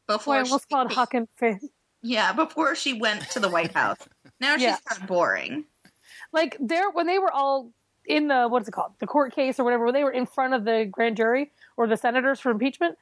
Before 0.07 0.35
I 0.35 0.39
almost 0.41 0.65
she, 0.69 0.73
called 0.75 0.91
Huck 0.93 1.13
and 1.13 1.27
Finn. 1.35 1.59
Yeah, 2.01 2.33
before 2.33 2.75
she 2.75 2.93
went 2.93 3.29
to 3.31 3.39
the 3.39 3.49
White 3.49 3.73
House. 3.73 3.97
Now 4.39 4.53
she's 4.55 4.63
Yeah. 4.63 4.77
kind 4.87 5.01
of 5.01 5.07
boring. 5.07 5.65
Like 6.31 6.57
there 6.59 6.89
when 6.91 7.07
they 7.07 7.17
were 7.17 7.31
all 7.31 7.71
in 8.05 8.27
the 8.27 8.47
what's 8.47 8.67
it 8.67 8.71
called 8.71 8.93
the 8.99 9.07
court 9.07 9.33
case 9.33 9.59
or 9.59 9.63
whatever, 9.63 9.85
when 9.85 9.93
they 9.93 10.03
were 10.03 10.11
in 10.11 10.25
front 10.27 10.53
of 10.53 10.63
the 10.65 10.85
grand 10.89 11.17
jury 11.17 11.51
or 11.77 11.87
the 11.87 11.97
senators 11.97 12.39
for 12.39 12.51
impeachment, 12.51 12.97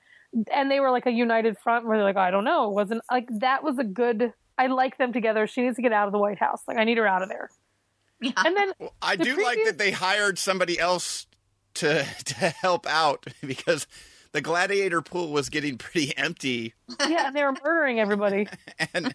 and 0.54 0.72
they 0.72 0.80
were 0.80 0.90
like 0.92 1.06
a 1.06 1.12
united 1.12 1.58
front 1.58 1.86
where 1.86 1.98
they're 1.98 2.06
like, 2.06 2.16
I 2.16 2.32
don't 2.32 2.46
know, 2.46 2.70
it 2.70 2.74
wasn't 2.74 3.02
like 3.12 3.28
that 3.40 3.64
was 3.64 3.78
a 3.78 3.84
good. 3.84 4.32
I 4.58 4.68
like 4.68 4.98
them 5.00 5.12
together. 5.12 5.48
She 5.48 5.62
needs 5.62 5.76
to 5.78 5.82
get 5.82 5.92
out 5.92 6.06
of 6.08 6.12
the 6.14 6.20
White 6.20 6.40
House. 6.40 6.62
Like 6.68 6.78
I 6.78 6.84
need 6.86 6.98
her 6.98 7.08
out 7.08 7.22
of 7.24 7.28
there. 7.30 7.50
Yeah. 8.22 8.32
And 8.38 8.56
then 8.56 8.72
Well, 8.80 8.94
I 9.02 9.16
The 9.18 9.24
do 9.26 9.44
like 9.44 9.60
that 9.66 9.78
they 9.78 9.92
hired 9.92 10.38
somebody 10.40 10.80
else 10.80 11.26
to 11.76 12.06
to 12.26 12.36
help 12.36 12.86
out 12.88 13.26
because 13.46 13.88
the 14.32 14.42
gladiator 14.42 15.02
pool 15.02 15.32
was 15.32 15.50
getting 15.50 15.78
pretty 15.78 16.16
empty 16.18 16.74
yeah, 17.08 17.28
and 17.28 17.36
they 17.36 17.44
were 17.44 17.56
murdering 17.64 18.00
everybody. 18.00 18.48
and 18.94 19.14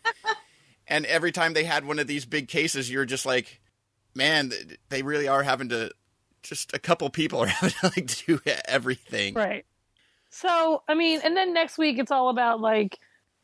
and 0.86 1.06
every 1.06 1.32
time 1.32 1.52
they 1.52 1.64
had 1.64 1.84
one 1.84 1.98
of 1.98 2.06
these 2.06 2.24
big 2.24 2.48
cases 2.48 2.90
you're 2.90 3.04
just 3.04 3.26
like 3.26 3.60
man 4.14 4.52
they 4.88 5.02
really 5.02 5.28
are 5.28 5.42
having 5.42 5.68
to 5.68 5.90
just 6.42 6.72
a 6.72 6.78
couple 6.78 7.10
people 7.10 7.40
are 7.42 7.46
having 7.46 7.70
to 7.80 7.86
like 7.96 8.26
do 8.26 8.40
everything 8.66 9.34
Right. 9.34 9.64
So, 10.30 10.82
I 10.86 10.94
mean, 10.94 11.20
and 11.24 11.36
then 11.36 11.54
next 11.54 11.78
week 11.78 11.98
it's 11.98 12.10
all 12.10 12.28
about 12.28 12.60
like 12.60 12.98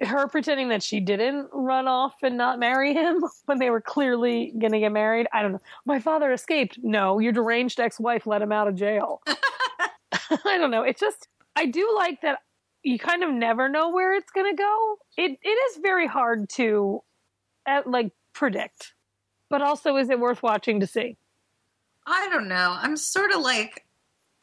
her 0.05 0.29
pretending 0.29 0.69
that 0.69 0.83
she 0.83 1.01
didn't 1.01 1.49
run 1.53 1.89
off 1.89 2.15
and 2.23 2.37
not 2.37 2.59
marry 2.59 2.93
him 2.93 3.25
when 3.47 3.59
they 3.59 3.71
were 3.71 3.81
clearly 3.81 4.53
going 4.59 4.73
to 4.73 4.81
get 4.81 4.93
married. 4.93 5.27
I 5.33 5.43
don't 5.43 5.53
know. 5.53 5.63
My 5.85 5.99
father 5.99 6.33
escaped. 6.33 6.79
No, 6.83 7.19
your 7.19 7.33
deranged 7.33 7.81
ex 7.81 7.99
wife 7.99 8.27
let 8.27 8.43
him 8.43 8.53
out 8.53 8.69
of 8.69 8.75
jail. 8.75 9.23
I 10.45 10.59
don't 10.59 10.71
know. 10.71 10.83
It's 10.83 11.01
just, 11.01 11.29
I 11.57 11.67
do 11.67 11.93
like 11.97 12.21
that 12.23 12.41
you 12.83 12.99
kind 12.99 13.23
of 13.23 13.31
never 13.31 13.69
know 13.69 13.91
where 13.91 14.15
it's 14.15 14.31
going 14.31 14.55
to 14.55 14.57
go. 14.57 14.99
It 15.17 15.39
It 15.43 15.49
is 15.49 15.79
very 15.83 16.07
hard 16.07 16.49
to 16.51 17.03
uh, 17.67 17.83
like 17.87 18.13
predict. 18.33 18.95
But 19.51 19.63
also, 19.63 19.97
is 19.97 20.11
it 20.11 20.19
worth 20.19 20.43
watching 20.43 20.81
to 20.81 20.87
see? 20.87 21.17
I 22.07 22.29
don't 22.29 22.49
know. 22.49 22.77
I'm 22.79 22.97
sort 22.97 23.33
of 23.33 23.41
like 23.41 23.84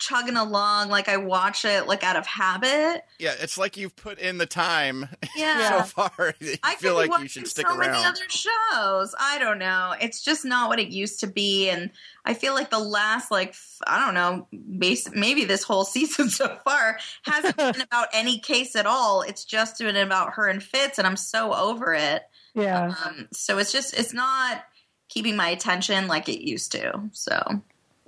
chugging 0.02 0.36
along, 0.36 0.89
like 0.89 1.08
I 1.08 1.16
watch 1.18 1.64
it 1.64 1.88
like 1.88 2.04
out 2.04 2.18
of 2.18 2.26
habit. 2.28 3.06
yeah 3.20 3.34
it's 3.39 3.58
like 3.58 3.78
you've 3.78 3.95
put 3.95 4.20
in 4.20 4.38
the 4.38 4.45
time 4.45 5.08
Yeah. 5.38 5.84
so 5.84 5.88
far 5.88 6.34
you 6.39 6.56
I 6.64 6.76
feel 6.76 6.95
like 6.95 7.08
you 7.22 7.28
should 7.28 7.43
watching 7.43 7.45
stick 7.45 7.68
so 7.68 7.76
around 7.78 7.91
many 7.91 8.04
other 8.04 8.28
shows. 8.28 9.16
I 9.20 9.38
don't 9.39 9.60
know. 9.60 9.93
It's 10.02 10.22
just 10.24 10.43
not 10.43 10.68
what 10.70 10.80
it 10.80 10.89
used 10.89 11.22
to 11.22 11.28
be, 11.28 11.70
and 11.70 11.91
I 12.26 12.34
feel 12.34 12.54
like 12.54 12.70
the 12.70 12.80
last 12.80 13.32
like 13.32 13.56
I 13.88 14.04
don't 14.04 14.14
know, 14.16 14.47
base, 14.78 15.10
maybe 15.14 15.45
this 15.45 15.64
whole 15.64 15.86
season 15.95 16.30
so 16.30 16.58
far 16.66 16.97
hasn't 17.24 17.56
been 17.74 17.82
about 17.82 18.08
any 18.14 18.39
case 18.39 18.76
at 18.76 18.86
all. 18.86 19.22
It's 19.22 19.45
just 19.45 19.78
been 19.80 19.95
about 19.95 20.34
her 20.34 20.47
and 20.47 20.62
Fitz, 20.62 20.97
and 20.97 21.08
I'm 21.08 21.18
so 21.18 21.54
over 21.54 21.93
it. 21.93 22.24
Yeah. 22.54 22.93
Um, 23.06 23.28
so 23.32 23.60
it's 23.60 23.72
just 23.72 23.93
it's 23.97 24.14
not 24.14 24.64
keeping 25.10 25.36
my 25.36 25.49
attention 25.49 26.08
like 26.08 26.28
it 26.30 26.41
used 26.47 26.72
to. 26.72 27.10
So 27.12 27.62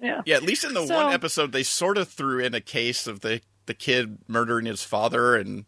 Yeah. 0.04 0.22
Yeah, 0.26 0.36
at 0.36 0.44
least 0.44 0.64
in 0.66 0.74
the 0.74 0.86
So- 0.86 0.96
one 0.96 1.14
episode, 1.14 1.52
they 1.54 1.64
sort 1.64 1.98
of 1.98 2.10
threw 2.10 2.40
in 2.40 2.54
a 2.54 2.62
case 2.62 3.08
of 3.08 3.22
the 3.22 3.42
the 3.66 3.74
kid 3.74 4.18
murdering 4.28 4.66
his 4.66 4.84
father 4.84 5.36
and 5.38 5.66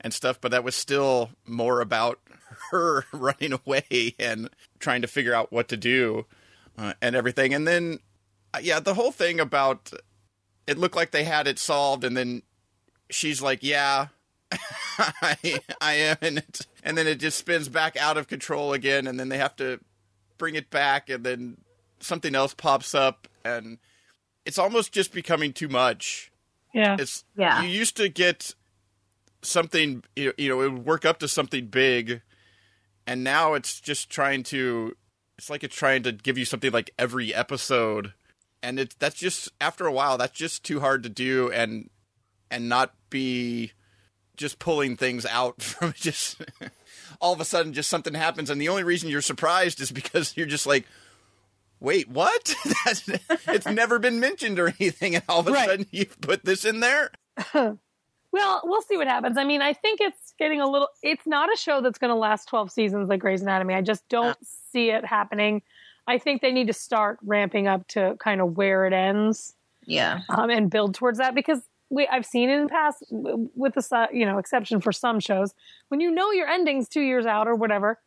and 0.00 0.14
stuff, 0.14 0.40
but 0.40 0.50
that 0.52 0.64
was 0.64 0.74
still 0.76 1.30
more 1.44 1.80
about 1.80 2.20
her 2.70 3.04
running 3.12 3.52
away 3.52 4.14
and 4.18 4.48
trying 4.78 5.02
to 5.02 5.08
figure 5.08 5.34
out 5.34 5.52
what 5.52 5.68
to 5.68 5.76
do 5.76 6.26
uh, 6.78 6.92
and 7.02 7.14
everything. 7.16 7.52
And 7.54 7.66
then, 7.66 7.98
uh, 8.54 8.60
yeah, 8.62 8.78
the 8.80 8.94
whole 8.94 9.10
thing 9.12 9.40
about 9.40 9.90
it 10.66 10.78
looked 10.78 10.96
like 10.96 11.10
they 11.10 11.24
had 11.24 11.46
it 11.48 11.58
solved, 11.58 12.04
and 12.04 12.16
then 12.16 12.42
she's 13.10 13.42
like, 13.42 13.58
"Yeah." 13.62 14.08
I, 14.98 15.60
I 15.80 15.92
am 15.94 16.16
in 16.20 16.38
it, 16.38 16.66
and 16.84 16.96
then 16.96 17.06
it 17.06 17.16
just 17.16 17.38
spins 17.38 17.68
back 17.68 17.96
out 17.96 18.16
of 18.18 18.28
control 18.28 18.72
again, 18.74 19.06
and 19.06 19.18
then 19.18 19.28
they 19.30 19.38
have 19.38 19.56
to 19.56 19.80
bring 20.38 20.54
it 20.54 20.68
back, 20.70 21.08
and 21.08 21.24
then 21.24 21.56
something 22.02 22.34
else 22.34 22.54
pops 22.54 22.94
up, 22.94 23.28
and 23.44 23.78
it's 24.44 24.58
almost 24.58 24.92
just 24.92 25.12
becoming 25.12 25.52
too 25.52 25.68
much. 25.68 26.30
Yeah. 26.74 26.96
It's 26.98 27.24
Yeah. 27.36 27.62
You 27.62 27.68
used 27.68 27.96
to 27.96 28.08
get 28.08 28.54
something, 29.42 30.04
you 30.16 30.26
know, 30.26 30.32
you 30.38 30.48
know, 30.48 30.60
it 30.62 30.72
would 30.72 30.86
work 30.86 31.04
up 31.04 31.18
to 31.20 31.28
something 31.28 31.66
big, 31.66 32.22
and 33.06 33.24
now 33.24 33.54
it's 33.54 33.80
just 33.80 34.10
trying 34.10 34.42
to. 34.44 34.96
It's 35.38 35.50
like 35.50 35.64
it's 35.64 35.74
trying 35.74 36.02
to 36.04 36.12
give 36.12 36.38
you 36.38 36.44
something 36.44 36.70
like 36.70 36.90
every 36.98 37.34
episode, 37.34 38.12
and 38.62 38.78
it's 38.78 38.94
that's 38.96 39.16
just 39.16 39.50
after 39.60 39.86
a 39.86 39.92
while 39.92 40.18
that's 40.18 40.38
just 40.38 40.64
too 40.64 40.80
hard 40.80 41.02
to 41.02 41.08
do, 41.08 41.50
and 41.50 41.90
and 42.50 42.68
not 42.68 42.94
be 43.10 43.72
just 44.36 44.58
pulling 44.58 44.96
things 44.96 45.26
out 45.26 45.62
from 45.62 45.92
just 45.96 46.42
all 47.20 47.32
of 47.32 47.40
a 47.40 47.44
sudden 47.44 47.72
just 47.72 47.88
something 47.88 48.14
happens 48.14 48.50
and 48.50 48.60
the 48.60 48.68
only 48.68 48.82
reason 48.82 49.08
you're 49.08 49.20
surprised 49.20 49.80
is 49.80 49.92
because 49.92 50.36
you're 50.36 50.46
just 50.46 50.66
like 50.66 50.86
wait 51.82 52.08
what 52.08 52.54
it's 53.48 53.66
never 53.66 53.98
been 53.98 54.20
mentioned 54.20 54.58
or 54.58 54.68
anything 54.80 55.14
and 55.14 55.24
all 55.28 55.40
of 55.40 55.48
a 55.48 55.52
Right. 55.52 55.68
sudden 55.68 55.86
you've 55.90 56.20
put 56.20 56.44
this 56.44 56.64
in 56.64 56.80
there 56.80 57.10
Well, 58.32 58.62
we'll 58.64 58.80
see 58.80 58.96
what 58.96 59.06
happens. 59.08 59.36
I 59.36 59.44
mean, 59.44 59.60
I 59.60 59.74
think 59.74 60.00
it's 60.00 60.32
getting 60.38 60.58
a 60.62 60.66
little. 60.66 60.88
It's 61.02 61.26
not 61.26 61.52
a 61.52 61.56
show 61.58 61.82
that's 61.82 61.98
going 61.98 62.08
to 62.08 62.14
last 62.14 62.48
twelve 62.48 62.72
seasons 62.72 63.10
like 63.10 63.20
Grey's 63.20 63.42
Anatomy. 63.42 63.74
I 63.74 63.82
just 63.82 64.08
don't 64.08 64.38
see 64.72 64.88
it 64.88 65.04
happening. 65.04 65.60
I 66.06 66.16
think 66.16 66.40
they 66.40 66.50
need 66.50 66.68
to 66.68 66.72
start 66.72 67.18
ramping 67.22 67.66
up 67.68 67.86
to 67.88 68.16
kind 68.18 68.40
of 68.40 68.56
where 68.56 68.86
it 68.86 68.94
ends 68.94 69.52
yeah, 69.84 70.20
um, 70.30 70.48
and 70.48 70.70
build 70.70 70.94
towards 70.94 71.18
that 71.18 71.34
because 71.34 71.60
we 71.90 72.08
I've 72.08 72.24
seen 72.24 72.48
it 72.48 72.54
in 72.56 72.62
the 72.62 72.68
past 72.70 73.04
with 73.10 73.74
the 73.74 74.08
you 74.14 74.24
know 74.24 74.38
exception 74.38 74.80
for 74.80 74.92
some 74.92 75.20
shows 75.20 75.52
when 75.88 76.00
you 76.00 76.10
know 76.10 76.30
your 76.32 76.48
endings 76.48 76.88
two 76.88 77.02
years 77.02 77.26
out 77.26 77.46
or 77.46 77.54
whatever, 77.54 78.00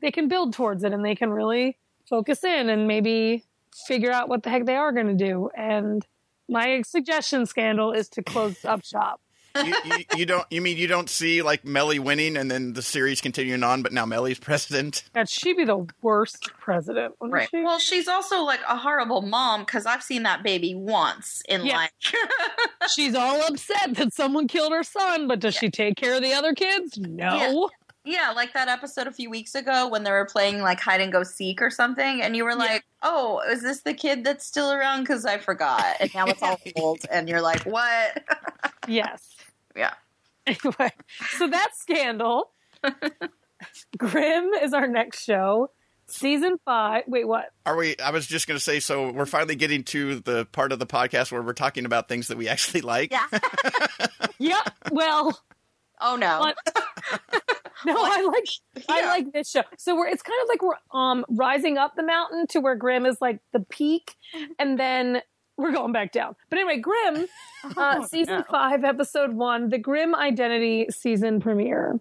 they 0.00 0.12
can 0.12 0.28
build 0.28 0.52
towards 0.52 0.84
it 0.84 0.92
and 0.92 1.04
they 1.04 1.16
can 1.16 1.30
really 1.30 1.76
focus 2.08 2.44
in 2.44 2.68
and 2.68 2.86
maybe 2.86 3.44
figure 3.86 4.12
out 4.12 4.28
what 4.28 4.42
the 4.42 4.50
heck 4.50 4.66
they 4.66 4.76
are 4.76 4.92
going 4.92 5.06
to 5.08 5.14
do. 5.14 5.50
And 5.56 6.06
my 6.48 6.82
suggestion, 6.82 7.46
Scandal, 7.46 7.92
is 7.92 8.08
to 8.10 8.22
close 8.22 8.64
up 8.64 8.84
shop. 8.84 9.20
you, 9.64 9.74
you, 9.84 9.96
you 10.16 10.26
don't 10.26 10.44
you 10.50 10.60
mean 10.60 10.76
you 10.76 10.88
don't 10.88 11.08
see 11.08 11.40
like 11.40 11.64
Mellie 11.64 12.00
winning 12.00 12.36
and 12.36 12.50
then 12.50 12.72
the 12.72 12.82
series 12.82 13.20
continuing 13.20 13.62
on 13.62 13.82
but 13.82 13.92
now 13.92 14.04
Mellie's 14.04 14.38
president 14.40 15.04
God, 15.14 15.28
she'd 15.28 15.56
be 15.56 15.64
the 15.64 15.86
worst 16.02 16.50
president. 16.58 17.14
wouldn't 17.20 17.34
right. 17.34 17.48
she? 17.48 17.62
Well, 17.62 17.78
she's 17.78 18.08
also 18.08 18.42
like 18.42 18.58
a 18.68 18.76
horrible 18.76 19.22
mom 19.22 19.60
because 19.60 19.86
I've 19.86 20.02
seen 20.02 20.24
that 20.24 20.42
baby 20.42 20.74
once 20.74 21.40
in 21.48 21.64
Yeah. 21.64 21.76
like 21.76 21.92
She's 22.92 23.14
all 23.14 23.42
upset 23.46 23.94
that 23.94 24.12
someone 24.12 24.48
killed 24.48 24.72
her 24.72 24.82
son, 24.82 25.28
but 25.28 25.38
does 25.38 25.54
she 25.54 25.70
take 25.70 25.96
care 25.96 26.16
of 26.16 26.22
the 26.22 26.32
other 26.32 26.52
kids? 26.52 26.98
No. 26.98 27.70
Yeah, 28.04 28.32
like 28.36 28.52
that 28.52 28.68
episode 28.68 29.06
a 29.06 29.12
few 29.12 29.30
weeks 29.30 29.54
ago 29.54 29.88
when 29.88 30.04
they 30.04 30.10
were 30.10 30.26
playing 30.26 30.60
like 30.60 30.78
hide 30.78 31.00
and 31.00 31.10
go 31.10 31.22
seek 31.22 31.62
or 31.62 31.70
something, 31.70 32.20
and 32.20 32.36
you 32.36 32.44
were 32.44 32.54
like, 32.54 32.84
"Oh, 33.02 33.40
is 33.50 33.62
this 33.62 33.80
the 33.80 33.94
kid 33.94 34.24
that's 34.24 34.44
still 34.46 34.70
around?" 34.70 35.04
Because 35.04 35.24
I 35.24 35.38
forgot, 35.38 35.96
and 36.00 36.14
now 36.14 36.26
it's 36.26 36.42
all 36.42 36.60
old, 36.76 37.00
and 37.10 37.28
you're 37.28 37.40
like, 37.40 37.64
"What?" 37.64 38.22
Yes. 38.86 39.34
Yeah. 39.74 39.94
Anyway, 40.46 40.92
so 41.38 41.48
that's 41.48 41.80
Scandal. 41.80 42.50
Grimm 43.96 44.50
is 44.62 44.74
our 44.74 44.86
next 44.86 45.24
show. 45.24 45.70
Season 46.06 46.58
five. 46.66 47.04
Wait, 47.06 47.26
what? 47.26 47.46
are 47.64 47.76
we 47.76 47.96
I 47.98 48.10
was 48.10 48.26
just 48.26 48.46
going 48.46 48.56
to 48.58 48.62
say 48.62 48.78
so 48.78 49.10
we're 49.10 49.24
finally 49.24 49.56
getting 49.56 49.84
to 49.84 50.16
the 50.20 50.44
part 50.44 50.70
of 50.72 50.78
the 50.78 50.86
podcast 50.86 51.32
where 51.32 51.40
we're 51.40 51.54
talking 51.54 51.86
about 51.86 52.08
things 52.08 52.28
that 52.28 52.36
we 52.36 52.46
actually 52.46 52.82
like 52.82 53.10
Yeah. 53.10 53.26
Yep. 54.38 54.74
Well, 54.90 55.42
Oh 55.98 56.16
no. 56.16 56.52
No, 57.94 57.94
I 57.98 58.22
like 58.22 58.84
I 58.88 59.06
like 59.06 59.32
this 59.32 59.50
show. 59.50 59.62
So 59.78 59.94
we're 59.96 60.06
it's 60.08 60.22
kind 60.22 60.38
of 60.42 60.48
like 60.48 60.62
we're 60.62 60.98
um 60.98 61.24
rising 61.28 61.78
up 61.78 61.96
the 61.96 62.02
mountain 62.02 62.46
to 62.48 62.60
where 62.60 62.74
Grimm 62.76 63.06
is 63.06 63.18
like 63.20 63.40
the 63.52 63.60
peak, 63.60 64.16
and 64.58 64.78
then 64.78 65.22
we're 65.56 65.72
going 65.72 65.92
back 65.92 66.12
down. 66.12 66.34
But 66.50 66.58
anyway, 66.58 66.78
Grimm, 66.78 67.26
uh, 67.76 67.96
Oh, 68.00 68.06
season 68.06 68.38
no. 68.38 68.44
five, 68.50 68.82
episode 68.84 69.34
one, 69.34 69.68
the 69.68 69.78
Grimm 69.78 70.14
Identity 70.14 70.86
season 70.90 71.40
premiere. 71.40 72.00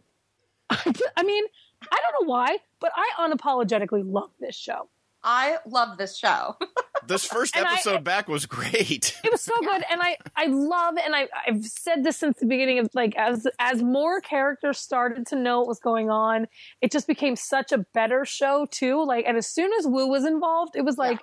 I 0.71 1.23
mean, 1.23 1.43
I 1.91 1.97
don't 2.01 2.25
know 2.27 2.31
why, 2.31 2.57
but 2.79 2.91
I 2.95 3.09
unapologetically 3.19 4.01
love 4.05 4.31
this 4.39 4.55
show. 4.55 4.89
I 5.24 5.57
love 5.65 5.97
this 5.97 6.17
show. 6.17 6.57
this 7.07 7.26
first 7.26 7.55
And 7.55 7.65
I- 7.65 7.74
episode 7.74 8.03
back 8.03 8.28
was 8.28 8.45
great 8.45 9.17
It 9.24 9.32
was 9.32 9.41
so 9.41 9.53
good, 9.61 9.84
and 9.89 10.01
I 10.01 10.17
I 10.36 10.45
love, 10.47 10.95
and 11.03 11.15
I 11.15 11.28
I've 11.47 11.63
said 11.65 12.03
this 12.03 12.17
since 12.17 12.39
the 12.39 12.45
beginning 12.45 12.80
of 12.80 12.89
like 12.93 13.15
as 13.15 13.47
as 13.59 13.82
more 13.82 14.21
characters 14.21 14.80
started 14.80 15.26
to 15.28 15.36
know 15.36 15.59
what 15.59 15.67
was 15.69 15.80
going 15.80 16.09
on, 16.09 16.47
it 16.82 16.91
just 16.91 17.07
became 17.07 17.36
such 17.36 17.71
a 17.71 17.80
better 17.93 18.26
show 18.26 18.67
too. 18.69 19.03
Like, 19.05 19.26
and 19.28 19.38
as 19.38 19.47
soon 19.47 19.71
as 19.80 19.88
Wu 19.88 20.07
was 20.07 20.26
involved, 20.26 20.76
it 20.76 20.84
was 20.86 20.97
like 20.97 21.19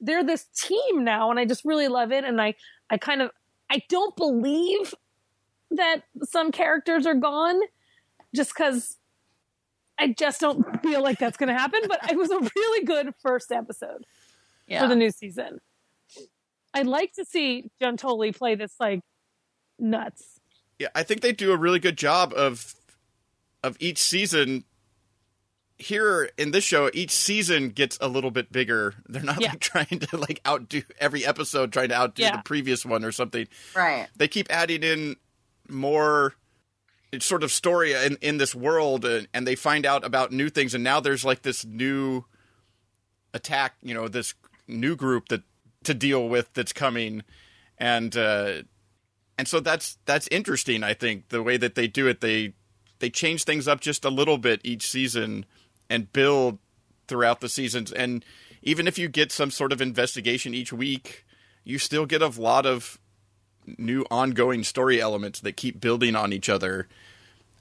they're 0.00 0.22
this 0.24 0.44
team 0.56 1.02
now, 1.04 1.30
and 1.30 1.40
I 1.40 1.44
just 1.44 1.64
really 1.64 1.88
love 1.88 2.12
it. 2.12 2.24
And 2.24 2.40
I 2.40 2.54
I 2.90 2.98
kind 2.98 3.22
of 3.22 3.30
I 3.70 3.82
don't 3.88 4.14
believe 4.16 4.94
that 5.70 6.02
some 6.24 6.52
characters 6.52 7.06
are 7.06 7.14
gone 7.14 7.60
just 8.34 8.52
because 8.54 8.97
I 9.98 10.08
just 10.08 10.40
don't 10.40 10.80
feel 10.82 11.02
like 11.02 11.18
that's 11.18 11.36
going 11.36 11.48
to 11.48 11.58
happen. 11.58 11.80
But 11.88 12.10
it 12.10 12.16
was 12.16 12.30
a 12.30 12.38
really 12.56 12.84
good 12.84 13.14
first 13.22 13.50
episode 13.52 14.04
Yeah. 14.66 14.82
for 14.82 14.88
the 14.88 14.96
new 14.96 15.10
season. 15.10 15.60
I'd 16.74 16.86
like 16.86 17.12
to 17.14 17.24
see 17.24 17.70
Giuntoli 17.82 18.36
play 18.36 18.54
this 18.54 18.74
like 18.78 19.00
nuts. 19.78 20.38
Yeah, 20.78 20.88
I 20.94 21.02
think 21.02 21.22
they 21.22 21.32
do 21.32 21.52
a 21.52 21.56
really 21.56 21.80
good 21.80 21.98
job 21.98 22.32
of 22.36 22.74
of 23.64 23.76
each 23.80 23.98
season. 23.98 24.64
Here 25.80 26.28
in 26.36 26.50
this 26.50 26.64
show, 26.64 26.90
each 26.92 27.12
season 27.12 27.68
gets 27.68 27.96
a 28.00 28.08
little 28.08 28.32
bit 28.32 28.50
bigger. 28.50 28.94
They're 29.08 29.22
not 29.22 29.40
Yeah. 29.40 29.50
like 29.50 29.60
trying 29.60 29.86
to 30.00 30.16
like 30.16 30.40
outdo 30.46 30.82
every 30.98 31.24
episode, 31.24 31.72
trying 31.72 31.90
to 31.90 31.94
outdo 31.96 32.22
Yeah. 32.24 32.36
the 32.36 32.42
previous 32.42 32.84
one 32.84 33.04
or 33.04 33.12
something. 33.12 33.46
right. 33.76 34.08
They 34.16 34.26
keep 34.26 34.48
adding 34.50 34.82
in 34.82 35.16
more 35.68 36.34
sort 37.20 37.42
of 37.42 37.50
story 37.50 37.92
in, 37.92 38.16
in 38.20 38.38
this 38.38 38.54
world, 38.54 39.04
and, 39.04 39.28
and 39.32 39.46
they 39.46 39.54
find 39.54 39.86
out 39.86 40.04
about 40.04 40.32
new 40.32 40.48
things. 40.48 40.74
And 40.74 40.84
now 40.84 41.00
there's 41.00 41.24
like 41.24 41.42
this 41.42 41.64
new 41.64 42.24
attack, 43.32 43.74
you 43.82 43.94
know, 43.94 44.08
this 44.08 44.34
new 44.66 44.96
group 44.96 45.28
that 45.28 45.42
to 45.84 45.94
deal 45.94 46.28
with 46.28 46.52
that's 46.54 46.72
coming, 46.72 47.22
and 47.78 48.16
uh, 48.16 48.62
and 49.38 49.48
so 49.48 49.60
that's 49.60 49.98
that's 50.04 50.28
interesting. 50.28 50.82
I 50.82 50.94
think 50.94 51.28
the 51.28 51.42
way 51.42 51.56
that 51.56 51.74
they 51.74 51.86
do 51.86 52.06
it, 52.08 52.20
they 52.20 52.54
they 52.98 53.10
change 53.10 53.44
things 53.44 53.68
up 53.68 53.80
just 53.80 54.04
a 54.04 54.10
little 54.10 54.38
bit 54.38 54.60
each 54.64 54.88
season 54.88 55.46
and 55.88 56.12
build 56.12 56.58
throughout 57.06 57.40
the 57.40 57.48
seasons. 57.48 57.92
And 57.92 58.24
even 58.62 58.86
if 58.86 58.98
you 58.98 59.08
get 59.08 59.32
some 59.32 59.50
sort 59.50 59.72
of 59.72 59.80
investigation 59.80 60.52
each 60.52 60.72
week, 60.72 61.24
you 61.64 61.78
still 61.78 62.06
get 62.06 62.22
a 62.22 62.28
lot 62.28 62.66
of 62.66 62.98
new 63.76 64.04
ongoing 64.10 64.64
story 64.64 65.00
elements 65.00 65.40
that 65.40 65.56
keep 65.56 65.80
building 65.80 66.16
on 66.16 66.32
each 66.32 66.48
other. 66.48 66.88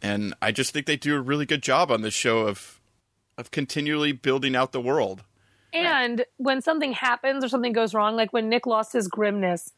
And 0.01 0.33
I 0.41 0.51
just 0.51 0.71
think 0.71 0.85
they 0.85 0.95
do 0.95 1.15
a 1.15 1.21
really 1.21 1.45
good 1.45 1.63
job 1.63 1.91
on 1.91 2.01
this 2.01 2.13
show 2.13 2.39
of 2.39 2.79
of 3.37 3.51
continually 3.51 4.11
building 4.11 4.55
out 4.55 4.71
the 4.71 4.81
world. 4.81 5.23
And 5.71 6.25
when 6.37 6.61
something 6.61 6.93
happens 6.93 7.43
or 7.43 7.49
something 7.49 7.73
goes 7.73 7.93
wrong, 7.93 8.15
like 8.15 8.33
when 8.33 8.49
Nick 8.49 8.65
lost 8.65 8.93
his 8.93 9.07
grimness, 9.07 9.71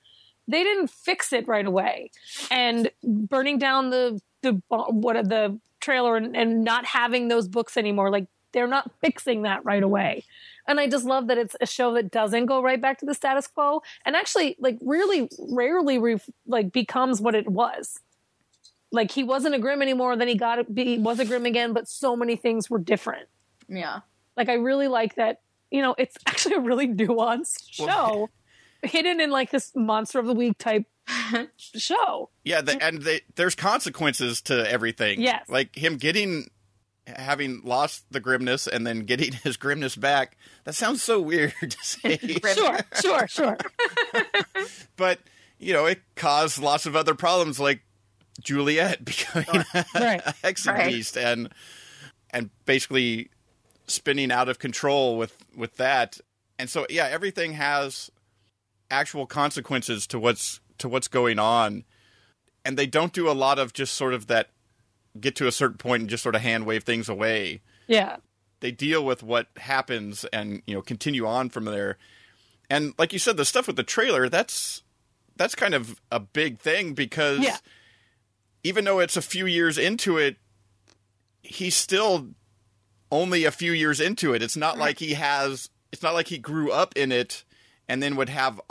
they 0.48 0.64
didn't 0.64 0.90
fix 0.90 1.34
it 1.34 1.48
right 1.48 1.66
away. 1.66 2.12
And 2.50 2.90
burning 3.04 3.58
down 3.58 3.90
the 3.90 4.22
the 4.42 4.62
what 4.70 5.16
the 5.28 5.60
trailer 5.80 6.16
and, 6.16 6.36
and 6.36 6.64
not 6.64 6.86
having 6.86 7.28
those 7.28 7.48
books 7.48 7.78
anymore, 7.78 8.12
like 8.12 8.28
they're 8.52 8.68
not 8.68 8.92
fixing 9.02 9.44
that 9.44 9.64
right 9.66 9.84
away. 9.84 10.26
And 10.68 10.80
I 10.80 10.88
just 10.88 11.06
love 11.06 11.28
that 11.28 11.38
it's 11.38 11.56
a 11.60 11.66
show 11.66 11.94
that 11.94 12.12
doesn't 12.12 12.46
go 12.46 12.62
right 12.62 12.80
back 12.80 13.00
to 13.00 13.06
the 13.06 13.16
status 13.16 13.48
quo 13.48 13.82
and 14.06 14.16
actually 14.16 14.56
like 14.60 14.78
really 14.82 15.28
rarely 15.40 15.98
re- 15.98 16.22
like 16.46 16.72
becomes 16.72 17.20
what 17.20 17.34
it 17.34 17.50
was. 17.50 18.00
Like 18.92 19.12
he 19.12 19.24
wasn't 19.24 19.56
a 19.56 19.60
Grimm 19.60 19.82
anymore, 19.82 20.16
then 20.16 20.28
he 20.28 20.36
got 20.36 20.66
he 20.76 20.98
was 21.00 21.20
a 21.20 21.26
Grimm 21.26 21.46
again, 21.46 21.74
but 21.74 21.88
so 21.88 22.16
many 22.16 22.36
things 22.36 22.70
were 22.70 22.80
different. 22.80 23.28
Yeah. 23.68 24.02
Like 24.38 24.50
I 24.50 24.54
really 24.54 24.88
like 24.88 25.16
that. 25.16 25.42
You 25.72 25.82
know, 25.82 25.96
it's 25.98 26.18
actually 26.28 26.56
a 26.56 26.60
really 26.60 26.88
nuanced 26.88 27.64
show, 27.70 28.30
hidden 28.84 29.20
in 29.20 29.32
like 29.32 29.52
this 29.52 29.72
monster 29.76 30.20
of 30.20 30.26
the 30.26 30.34
week 30.34 30.58
type 30.58 30.86
show. 31.58 32.30
Yeah, 32.44 32.62
the, 32.62 32.84
and 32.84 33.02
they, 33.02 33.22
there's 33.36 33.56
consequences 33.56 34.42
to 34.44 34.70
everything. 34.72 35.22
Yes. 35.22 35.50
like 35.50 35.76
him 35.76 35.98
getting 35.98 36.50
having 37.18 37.62
lost 37.64 38.06
the 38.12 38.20
grimness 38.20 38.68
and 38.68 38.86
then 38.86 39.02
getting 39.02 39.32
his 39.44 39.58
grimness 39.58 39.96
back. 39.96 40.38
That 40.64 40.74
sounds 40.76 41.02
so 41.04 41.20
weird 41.20 41.54
to 41.62 41.78
say, 41.82 42.18
Sure, 42.54 42.80
sure, 43.02 43.28
sure. 43.28 43.58
but 44.96 45.20
you 45.58 45.74
know, 45.74 45.86
it 45.86 46.02
caused 46.16 46.60
lots 46.60 46.86
of 46.86 46.96
other 46.96 47.14
problems 47.16 47.60
like 47.60 47.82
Juliet 48.42 49.04
becoming 49.04 49.66
Right. 49.94 50.22
a 50.26 50.34
hexing 50.44 50.74
Right. 50.74 50.88
beast 50.90 51.18
and 51.18 51.50
and 52.32 52.50
basically 52.66 53.30
spinning 53.88 54.32
out 54.32 54.48
of 54.50 54.60
control 54.60 55.18
with 55.18 55.36
with 55.56 55.76
that. 55.78 56.20
And 56.58 56.70
so 56.70 56.86
yeah, 56.90 57.08
everything 57.10 57.54
has 57.54 58.10
actual 58.92 59.26
consequences 59.26 60.08
to 60.08 60.20
what's 60.20 60.62
to 60.78 60.88
what's 60.90 61.08
going 61.08 61.40
on. 61.40 61.84
And 62.66 62.78
they 62.78 62.88
don't 62.88 63.14
do 63.14 63.30
a 63.30 63.34
lot 63.34 63.58
of 63.60 63.74
just 63.74 63.94
sort 63.96 64.14
of 64.14 64.28
that 64.28 64.50
get 65.22 65.36
to 65.38 65.48
a 65.48 65.52
certain 65.52 65.78
point 65.78 66.02
and 66.02 66.10
just 66.10 66.24
sort 66.24 66.36
of 66.36 66.42
hand 66.42 66.66
wave 66.66 66.84
things 66.84 67.10
away. 67.10 67.62
Yeah. 67.88 68.18
They 68.62 68.72
deal 68.72 69.04
with 69.06 69.24
what 69.24 69.48
happens 69.58 70.26
and, 70.26 70.62
you 70.66 70.74
know, 70.76 70.82
continue 70.82 71.26
on 71.26 71.50
from 71.50 71.66
there. 71.66 71.98
And 72.70 72.94
like 72.98 73.14
you 73.14 73.20
said, 73.20 73.38
the 73.38 73.46
stuff 73.46 73.68
with 73.68 73.76
the 73.78 73.84
trailer, 73.84 74.30
that's 74.30 74.84
that's 75.38 75.56
kind 75.56 75.74
of 75.74 76.02
a 76.12 76.20
big 76.20 76.60
thing 76.60 76.94
because 76.94 77.40
Yeah. 77.40 77.58
even 78.64 78.84
though 78.84 79.00
it's 79.00 79.16
a 79.18 79.22
few 79.22 79.46
years 79.46 79.78
into 79.78 80.18
it, 80.18 80.36
he's 81.42 81.76
still 81.76 82.30
only 83.12 83.46
a 83.46 83.52
few 83.52 83.72
years 83.72 84.00
into 84.02 84.34
it. 84.34 84.44
It's 84.44 84.58
not 84.58 84.78
like 84.78 85.00
he 85.00 85.14
has 85.14 85.70
it's 85.92 86.04
not 86.04 86.14
like 86.14 86.28
he 86.28 86.38
grew 86.38 86.72
up 86.72 86.96
in 86.96 87.12
it 87.12 87.44
and 87.88 88.04
then 88.04 88.16
would 88.18 88.30
have 88.30 88.62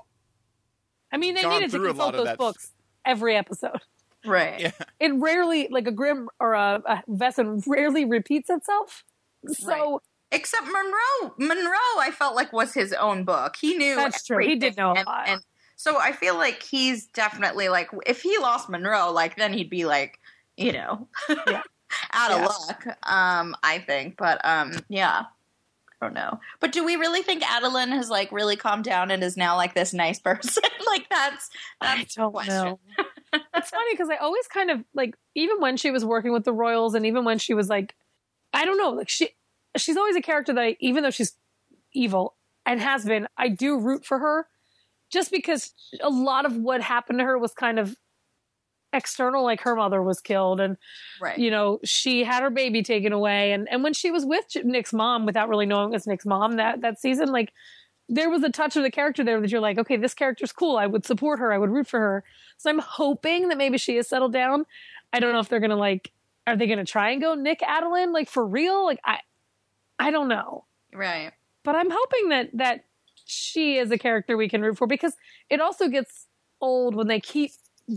I 1.10 1.16
mean, 1.16 1.34
they 1.34 1.42
needed 1.48 1.70
to 1.70 1.76
through 1.78 1.90
a 1.90 1.94
lot 1.94 2.12
consult 2.14 2.26
those 2.26 2.36
books 2.36 2.70
every 3.04 3.34
episode. 3.36 3.80
Right. 4.28 4.60
Yeah. 4.60 4.70
It 5.00 5.12
rarely, 5.14 5.68
like 5.70 5.86
a 5.86 5.92
Grimm 5.92 6.28
or 6.40 6.54
a, 6.54 6.82
a 6.84 7.02
Wesen, 7.08 7.62
rarely 7.66 8.04
repeats 8.04 8.50
itself. 8.50 9.04
So 9.48 10.02
Except 10.30 10.64
Monroe. 10.66 11.34
Monroe, 11.38 11.98
I 12.00 12.10
felt 12.12 12.34
like 12.36 12.52
was 12.52 12.74
his 12.74 12.92
own 12.92 13.24
book. 13.24 13.56
He 13.58 13.76
knew. 13.76 13.94
That's 13.96 14.22
true. 14.24 14.44
He 14.46 14.56
did 14.56 14.76
know 14.76 14.90
a 14.90 14.94
and, 14.96 15.06
lot. 15.06 15.28
And 15.28 15.40
so 15.76 15.98
I 15.98 16.12
feel 16.12 16.34
like 16.34 16.62
he's 16.62 17.06
definitely 17.06 17.68
like, 17.70 17.88
if 18.06 18.20
he 18.20 18.36
lost 18.38 18.68
Monroe, 18.68 19.10
like 19.10 19.36
then 19.36 19.52
he'd 19.54 19.70
be 19.70 19.86
like, 19.86 20.18
you 20.56 20.72
know, 20.72 21.08
Yeah. 21.28 21.62
out 22.12 22.30
of 22.32 22.40
Yeah. 22.40 22.46
luck. 22.46 22.86
Um, 23.04 23.56
I 23.62 23.78
think, 23.78 24.16
but 24.18 24.44
um, 24.44 24.72
yeah. 24.88 25.24
I 26.00 26.06
don't 26.06 26.14
know. 26.14 26.38
But 26.60 26.72
do 26.72 26.84
we 26.84 26.96
really 26.96 27.22
think 27.22 27.42
Adalind 27.42 27.88
has 27.92 28.08
like 28.10 28.30
really 28.30 28.54
calmed 28.56 28.84
down 28.84 29.10
and 29.10 29.22
is 29.24 29.36
now 29.36 29.56
like 29.56 29.74
this 29.74 29.92
nice 29.94 30.18
person? 30.20 30.62
like 30.86 31.08
that's 31.08 31.48
I 31.80 31.96
that's 31.96 32.14
don't 32.14 32.32
question. 32.32 32.54
know. 32.54 32.78
It's 33.32 33.70
funny 33.70 33.92
because 33.92 34.08
I 34.10 34.16
always 34.16 34.46
kind 34.46 34.70
of 34.70 34.84
like, 34.94 35.14
even 35.34 35.60
when 35.60 35.76
she 35.76 35.90
was 35.90 36.04
working 36.04 36.32
with 36.32 36.44
the 36.44 36.52
Royals, 36.52 36.94
and 36.94 37.06
even 37.06 37.24
when 37.24 37.38
she 37.38 37.54
was 37.54 37.68
like, 37.68 37.94
I 38.52 38.64
don't 38.64 38.78
know, 38.78 38.90
like 38.90 39.08
she, 39.08 39.30
she's 39.76 39.96
always 39.96 40.16
a 40.16 40.22
character 40.22 40.52
that 40.52 40.60
I, 40.60 40.76
even 40.80 41.02
though 41.02 41.10
she's 41.10 41.34
evil 41.92 42.34
and 42.64 42.80
has 42.80 43.04
been, 43.04 43.28
I 43.36 43.48
do 43.48 43.78
root 43.78 44.04
for 44.04 44.18
her, 44.18 44.46
just 45.10 45.30
because 45.30 45.72
a 46.02 46.10
lot 46.10 46.44
of 46.44 46.56
what 46.56 46.82
happened 46.82 47.18
to 47.18 47.24
her 47.24 47.38
was 47.38 47.52
kind 47.52 47.78
of 47.78 47.96
external. 48.92 49.44
Like 49.44 49.60
her 49.62 49.74
mother 49.74 50.02
was 50.02 50.20
killed, 50.20 50.60
and 50.60 50.76
right. 51.20 51.38
you 51.38 51.50
know 51.50 51.80
she 51.84 52.24
had 52.24 52.42
her 52.42 52.50
baby 52.50 52.82
taken 52.82 53.12
away, 53.12 53.52
and 53.52 53.68
and 53.70 53.82
when 53.82 53.94
she 53.94 54.10
was 54.10 54.24
with 54.24 54.44
Nick's 54.64 54.92
mom, 54.92 55.26
without 55.26 55.48
really 55.48 55.66
knowing 55.66 55.90
it 55.90 55.92
was 55.92 56.06
Nick's 56.06 56.26
mom 56.26 56.56
that 56.56 56.80
that 56.82 57.00
season, 57.00 57.30
like 57.30 57.52
there 58.08 58.30
was 58.30 58.42
a 58.42 58.48
touch 58.50 58.76
of 58.76 58.82
the 58.82 58.90
character 58.90 59.22
there 59.22 59.40
that 59.40 59.50
you're 59.50 59.60
like, 59.60 59.78
okay, 59.78 59.96
this 59.96 60.14
character's 60.14 60.52
cool. 60.52 60.76
I 60.76 60.86
would 60.86 61.04
support 61.04 61.38
her. 61.40 61.52
I 61.52 61.58
would 61.58 61.70
root 61.70 61.86
for 61.86 61.98
her. 62.00 62.24
So 62.56 62.70
I'm 62.70 62.78
hoping 62.78 63.48
that 63.48 63.58
maybe 63.58 63.76
she 63.78 63.96
has 63.96 64.08
settled 64.08 64.32
down. 64.32 64.64
I 65.12 65.20
don't 65.20 65.32
know 65.32 65.40
if 65.40 65.48
they're 65.48 65.60
gonna 65.60 65.76
like, 65.76 66.12
are 66.46 66.56
they 66.56 66.66
gonna 66.66 66.84
try 66.86 67.10
and 67.10 67.20
go 67.20 67.34
Nick 67.34 67.60
Adalind 67.60 68.12
like 68.12 68.28
for 68.30 68.46
real? 68.46 68.84
Like 68.84 69.00
I, 69.04 69.18
I 69.98 70.10
don't 70.10 70.28
know, 70.28 70.64
Right. 70.94 71.32
but 71.64 71.74
I'm 71.74 71.90
hoping 71.90 72.28
that 72.30 72.50
that 72.54 72.84
she 73.26 73.76
is 73.76 73.90
a 73.90 73.98
character 73.98 74.36
we 74.36 74.48
can 74.48 74.62
root 74.62 74.78
for 74.78 74.86
because 74.86 75.14
it 75.50 75.60
also 75.60 75.88
gets 75.88 76.26
old 76.62 76.94
when 76.94 77.08
they 77.08 77.20
keep 77.20 77.50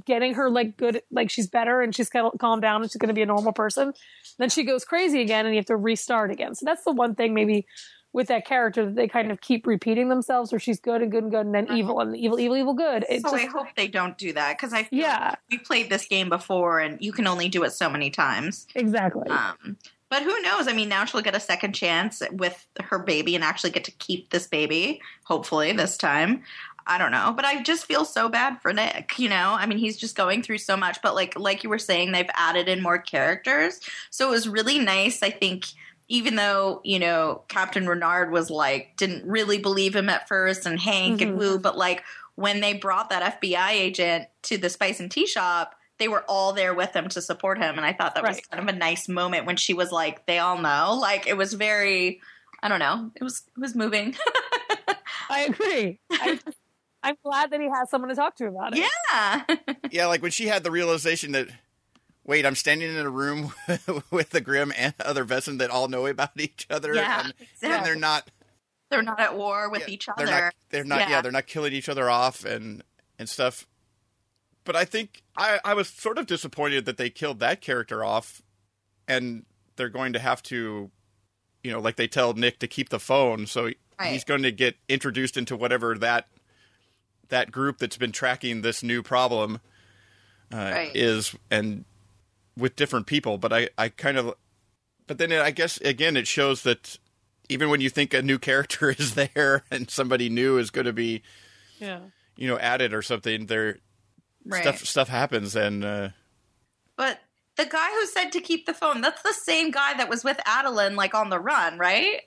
getting 0.06 0.34
her 0.34 0.50
like 0.50 0.76
good, 0.78 1.02
like 1.12 1.30
she's 1.30 1.48
better 1.48 1.82
and 1.82 1.96
she's 1.96 2.10
kind 2.10 2.26
of 2.26 2.38
calmed 2.40 2.62
down 2.62 2.82
and 2.82 2.92
she's 2.92 2.98
gonna 2.98 3.14
be 3.14 3.22
a 3.22 3.26
normal 3.26 3.54
person. 3.54 3.94
Then 4.38 4.50
she 4.50 4.64
goes 4.64 4.84
crazy 4.84 5.22
again 5.22 5.46
and 5.46 5.54
you 5.56 5.60
have 5.60 5.66
to 5.68 5.78
restart 5.78 6.32
again. 6.32 6.56
So 6.56 6.66
that's 6.66 6.84
the 6.84 6.92
one 6.92 7.16
thing 7.16 7.34
maybe 7.34 7.66
with 8.14 8.28
that 8.28 8.46
character 8.46 8.86
that 8.86 8.96
they 8.96 9.08
kind 9.08 9.32
of 9.32 9.40
keep 9.42 9.66
repeating 9.66 10.10
themselves 10.10 10.52
where 10.52 10.60
she's 10.60 10.80
good 10.80 11.02
and 11.02 11.12
good 11.12 11.24
and 11.24 11.32
good 11.32 11.46
and 11.46 11.56
then 11.56 11.66
Right. 11.66 11.78
evil 11.78 12.00
and 12.02 12.16
evil, 12.16 12.40
evil, 12.40 12.58
evil, 12.58 12.74
good. 12.74 13.06
It 13.10 13.22
so 13.22 13.32
just, 13.32 13.44
I 13.44 13.46
hope 13.48 13.68
they 13.76 13.88
don't 13.88 14.18
do 14.18 14.34
that 14.34 14.58
because 14.58 14.74
I 14.74 14.84
feel 14.84 15.00
Yeah. 15.00 15.30
like 15.30 15.40
we 15.50 15.58
played 15.60 15.90
this 15.90 16.06
game 16.08 16.30
before 16.30 16.80
and 16.80 17.02
you 17.02 17.12
can 17.14 17.26
only 17.28 17.48
do 17.48 17.64
it 17.64 17.72
so 17.72 17.90
many 17.90 18.10
times. 18.10 18.68
exactly. 18.76 19.30
Um, 19.30 19.78
but 20.10 20.24
who 20.24 20.42
knows? 20.42 20.68
I 20.68 20.74
mean, 20.74 20.90
now 20.90 21.06
she'll 21.06 21.22
get 21.22 21.36
a 21.36 21.40
second 21.40 21.74
chance 21.74 22.22
with 22.34 22.66
her 22.84 23.00
baby 23.00 23.34
and 23.34 23.46
actually 23.46 23.70
get 23.72 23.86
to 23.86 23.92
keep 23.92 24.30
this 24.30 24.46
baby, 24.46 25.02
hopefully, 25.24 25.72
this 25.72 25.96
time. 25.98 26.44
I 26.88 26.98
don't 26.98 27.12
know, 27.12 27.32
but 27.34 27.46
I 27.46 27.62
just 27.62 27.86
feel 27.86 28.04
so 28.04 28.28
bad 28.28 28.60
for 28.62 28.74
Nick, 28.74 29.18
you 29.20 29.30
know? 29.30 29.56
I 29.58 29.68
mean, 29.68 29.78
he's 29.78 29.96
just 29.98 30.16
going 30.18 30.42
through 30.44 30.58
so 30.58 30.76
much, 30.76 31.02
but 31.02 31.14
like 31.16 31.38
like 31.40 31.64
you 31.64 31.70
were 31.70 31.78
saying 31.80 32.12
they've 32.12 32.30
added 32.34 32.68
in 32.68 32.82
more 32.82 32.98
characters. 32.98 33.80
So 34.10 34.28
it 34.28 34.32
was 34.32 34.50
really 34.50 34.80
nice, 34.80 35.22
I 35.24 35.30
think 35.30 35.68
even 36.12 36.36
though, 36.36 36.82
you 36.84 37.00
know, 37.00 37.44
Captain 37.48 37.88
Renard 37.88 38.32
was 38.32 38.50
like 38.50 38.96
didn't 38.98 39.26
really 39.26 39.58
believe 39.58 39.96
him 39.96 40.10
at 40.10 40.28
first 40.28 40.66
and 40.66 40.80
Hank 40.80 41.20
Mhm. 41.20 41.24
and 41.24 41.38
Wu, 41.38 41.58
but 41.58 41.78
like 41.78 42.04
when 42.36 42.60
they 42.60 42.74
brought 42.74 43.10
that 43.10 43.42
FBI 43.42 43.72
agent 43.72 44.28
to 44.44 44.58
the 44.58 44.70
spice 44.70 45.00
and 45.00 45.10
tea 45.12 45.26
shop, 45.26 45.76
they 46.00 46.08
were 46.08 46.24
all 46.28 46.52
there 46.54 46.74
with 46.74 46.94
him 46.96 47.08
to 47.10 47.22
support 47.22 47.60
him 47.60 47.78
and 47.78 47.86
i 47.86 47.94
thought 47.94 48.16
that 48.16 48.24
was 48.24 48.40
kind 48.50 48.68
of 48.68 48.74
a 48.74 48.76
nice 48.76 49.08
moment 49.08 49.46
when 49.46 49.56
she 49.56 49.76
was 49.76 49.92
like 49.92 50.26
they 50.26 50.40
all 50.40 50.58
know 50.58 50.98
like 51.00 51.28
it 51.28 51.38
was 51.38 51.54
very 51.54 52.20
i 52.64 52.68
don't 52.68 52.80
know 52.80 53.12
it 53.16 53.24
was 53.24 53.44
it 53.56 53.60
was 53.62 53.76
moving 53.76 54.16
I 55.30 55.42
agree. 55.44 56.00
I, 56.12 56.40
I'm 57.04 57.16
glad 57.24 57.52
that 57.52 57.62
he 57.62 57.70
has 57.70 57.90
someone 57.92 58.10
to 58.10 58.16
talk 58.16 58.36
to 58.38 58.48
about 58.48 58.76
it. 58.76 58.84
Yeah. 59.12 59.44
Yeah, 59.92 60.06
like 60.08 60.22
when 60.22 60.32
she 60.32 60.48
had 60.48 60.64
the 60.64 60.72
realization 60.72 61.34
that, 61.34 61.48
wait, 62.24 62.46
I'm 62.46 62.56
standing 62.56 62.90
in 62.90 62.98
a 63.06 63.10
room 63.10 63.54
with 64.12 64.30
the 64.32 64.42
Grimm 64.42 64.72
and 64.78 64.94
other 65.00 65.26
Wesen 65.26 65.58
that 65.60 65.70
all 65.70 65.88
know 65.88 66.06
about 66.08 66.40
each 66.40 66.68
other, 66.70 66.94
Yeah, 66.94 67.26
and, 67.26 67.34
exactly. 67.40 67.70
and 67.78 67.86
they're 67.86 67.96
not 67.96 68.30
They're 68.90 69.02
not 69.02 69.20
at 69.20 69.36
war 69.38 69.70
with 69.70 69.82
yeah, 69.88 69.94
each 69.94 70.06
They're 70.18 70.28
other. 70.28 70.42
not. 70.46 70.54
They're 70.70 70.84
not. 70.84 71.00
Yeah. 71.02 71.10
Yeah. 71.10 71.22
they're 71.22 71.32
not 71.32 71.48
killing 71.48 71.74
each 71.74 71.90
other 71.90 72.10
off 72.10 72.46
and 72.46 72.84
and 73.20 73.28
stuff. 73.30 73.68
But 74.64 74.76
I 74.76 74.86
think 74.86 75.24
I 75.36 75.60
I 75.66 75.74
was 75.74 75.88
sort 75.90 76.18
of 76.18 76.26
disappointed 76.28 76.86
that 76.86 76.98
they 76.98 77.10
killed 77.10 77.40
that 77.40 77.62
character 77.62 78.04
off, 78.04 78.42
and 79.08 79.46
they're 79.76 79.90
going 79.90 80.14
to 80.14 80.20
have 80.20 80.44
to, 80.44 80.92
you 81.64 81.72
know, 81.72 81.80
like 81.80 81.96
they 81.96 82.08
tell 82.08 82.34
Nick 82.34 82.60
to 82.60 82.68
keep 82.68 82.90
the 82.90 83.00
phone, 83.00 83.48
so 83.48 83.72
he's 84.04 84.24
going 84.24 84.44
to 84.44 84.52
get 84.52 84.76
introduced 84.90 85.38
into 85.38 85.56
whatever 85.56 85.98
that 85.98 86.28
that 87.30 87.52
group 87.52 87.78
that's 87.80 87.98
been 87.98 88.12
tracking 88.12 88.62
this 88.62 88.84
new 88.84 89.02
problem 89.02 89.60
uh, 90.54 90.58
Right. 90.58 90.92
is, 90.96 91.34
and 91.50 91.86
with 92.58 92.76
different 92.76 93.08
people. 93.08 93.38
But 93.38 93.54
I 93.54 93.70
I 93.78 93.90
kind 93.90 94.18
of, 94.18 94.34
but 95.08 95.18
then 95.18 95.32
I 95.32 95.52
guess 95.52 95.78
again 95.82 96.16
it 96.18 96.28
shows 96.28 96.64
that 96.64 96.98
even 97.50 97.70
when 97.70 97.82
you 97.82 97.90
think 97.90 98.14
a 98.14 98.22
new 98.22 98.40
character 98.40 98.90
is 98.98 99.16
there 99.16 99.64
and 99.72 99.90
somebody 99.90 100.30
new 100.30 100.58
is 100.58 100.70
going 100.72 100.86
to 100.86 100.94
be 100.94 101.22
Yeah. 101.80 102.00
you 102.38 102.48
know 102.48 102.58
added 102.60 102.94
or 102.94 103.02
something 103.02 103.46
there 103.48 103.80
Right. 104.46 104.62
stuff 104.64 104.80
stuff 104.86 105.08
happens 105.10 105.56
and 105.56 105.84
uh 105.86 106.10
But 106.96 107.20
the 107.58 107.66
guy 107.66 107.90
who 107.92 108.06
said 108.08 108.32
to 108.32 108.42
keep 108.42 108.66
the 108.66 108.74
phone, 108.74 109.02
that's 109.02 109.22
the 109.22 109.34
same 109.34 109.70
guy 109.72 109.94
that 109.96 110.10
was 110.10 110.24
with 110.24 110.38
Adalind, 110.48 110.96
like 110.96 111.14
on 111.14 111.30
the 111.30 111.40
run, 111.40 111.78
right? 111.78 112.22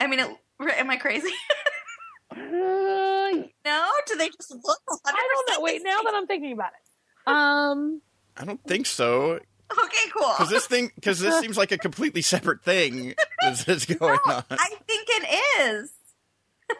I 0.00 0.08
mean, 0.08 0.20
it, 0.20 0.30
am 0.76 0.90
I 0.90 0.96
crazy? 0.96 1.30
Uh, 2.32 2.36
no? 3.64 3.88
Do 4.06 4.16
they 4.16 4.28
just 4.28 4.50
look 4.50 4.78
100% 4.88 4.98
I 5.06 5.12
don't 5.12 5.48
know. 5.58 5.60
Wait, 5.64 5.80
now 5.84 6.02
that 6.02 6.14
I'm 6.14 6.26
thinking 6.26 6.52
about 6.52 6.72
it. 6.72 7.30
Um, 7.30 8.02
i 8.36 8.44
don't 8.44 8.62
think 8.64 8.86
so 8.86 9.38
Okay, 9.72 10.10
cool. 10.16 10.28
because 10.36 10.48
this 10.48 10.66
thing 10.66 10.92
because 10.94 11.18
this 11.18 11.40
seems 11.40 11.56
like 11.56 11.72
a 11.72 11.78
completely 11.78 12.22
separate 12.22 12.62
thing 12.62 13.14
that's, 13.40 13.64
that's 13.64 13.84
going 13.84 14.18
on 14.26 14.44
I 14.50 14.68
think 14.86 15.08
it 15.08 15.40
is. 15.60 15.90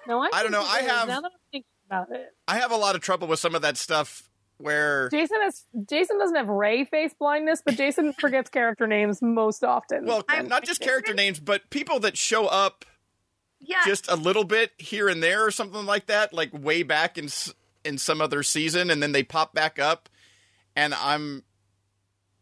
no, 0.07 0.21
I, 0.23 0.29
I 0.33 0.43
don't 0.45 0.53
know, 0.53 0.63
I 0.63 0.81
have- 0.83 1.09
Now 1.09 1.21
that 1.21 1.33
I'm 1.33 1.39
thinking 1.51 1.67
about 1.91 2.11
it, 2.13 2.29
i 2.47 2.59
have 2.59 2.71
a 2.71 2.77
lot 2.77 2.95
of 2.95 3.01
trouble 3.01 3.27
with 3.27 3.41
some 3.41 3.55
of 3.57 3.63
that 3.63 3.77
stuff 3.77 4.29
where 4.59 5.09
Jason 5.11 5.41
has 5.43 5.65
Jason 5.89 6.19
doesn't 6.19 6.37
have 6.37 6.49
Ray 6.49 6.85
face 6.85 7.13
blindness, 7.19 7.61
but 7.65 7.77
Jason 7.77 8.13
forgets 8.21 8.49
character 8.51 8.87
names 8.87 9.21
most 9.21 9.65
often. 9.65 10.07
well 10.07 10.23
I'm- 10.29 10.47
not 10.49 10.65
just 10.65 10.81
character 10.81 11.13
names 11.13 11.41
but 11.41 11.69
people 11.71 11.99
that 12.01 12.17
show 12.17 12.47
up 12.47 12.85
Yeah. 13.61 13.81
just 13.85 14.09
a 14.09 14.15
little 14.17 14.45
bit 14.45 14.71
here 14.79 15.09
and 15.09 15.21
there 15.23 15.45
or 15.45 15.51
something 15.51 15.85
like 15.87 16.07
that 16.07 16.33
like 16.33 16.51
way 16.53 16.85
back 16.85 17.19
in 17.19 17.29
in 17.85 17.99
some 17.99 18.21
other 18.21 18.43
season 18.45 18.91
and 18.91 19.03
then 19.03 19.11
they 19.13 19.23
pop 19.25 19.53
back 19.55 19.79
up 19.81 20.09
and 20.77 20.95
i'm 20.95 21.43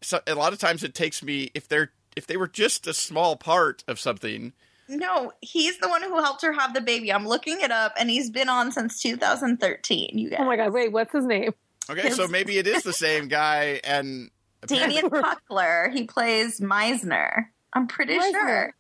so 0.02 0.20
a 0.26 0.34
lot 0.34 0.52
of 0.52 0.58
times 0.58 0.84
it 0.84 0.94
takes 0.94 1.22
me 1.22 1.50
if 1.54 1.66
they're 1.68 1.92
if 2.16 2.26
they 2.26 2.36
were 2.36 2.48
just 2.48 2.86
a 2.86 2.92
small 2.94 3.36
part 3.36 3.82
of 3.88 3.98
something 3.98 4.52
no, 4.86 5.32
he's 5.40 5.78
the 5.78 5.88
one 5.88 6.02
who 6.02 6.20
helped 6.22 6.42
her 6.42 6.52
have 6.52 6.74
the 6.74 6.82
baby. 6.82 7.10
I'm 7.10 7.26
looking 7.26 7.58
it 7.62 7.70
up, 7.70 7.94
and 7.98 8.10
he's 8.10 8.28
been 8.30 8.50
on 8.50 8.70
since 8.70 9.00
2013. 9.00 10.10
You 10.18 10.28
guys. 10.28 10.40
oh 10.42 10.44
my 10.44 10.56
god, 10.56 10.74
wait, 10.74 10.92
what's 10.92 11.12
his 11.12 11.24
name? 11.24 11.52
okay 11.90 12.08
so 12.10 12.26
maybe 12.26 12.56
it 12.56 12.66
is 12.66 12.82
the 12.82 12.94
same 12.94 13.28
guy 13.28 13.78
and 13.84 14.30
Damien 14.66 15.10
Puckler. 15.10 15.92
He 15.92 16.04
plays 16.04 16.60
Meisner. 16.60 17.46
I'm 17.72 17.86
pretty 17.86 18.18
Meisner. 18.18 18.30
sure. 18.30 18.74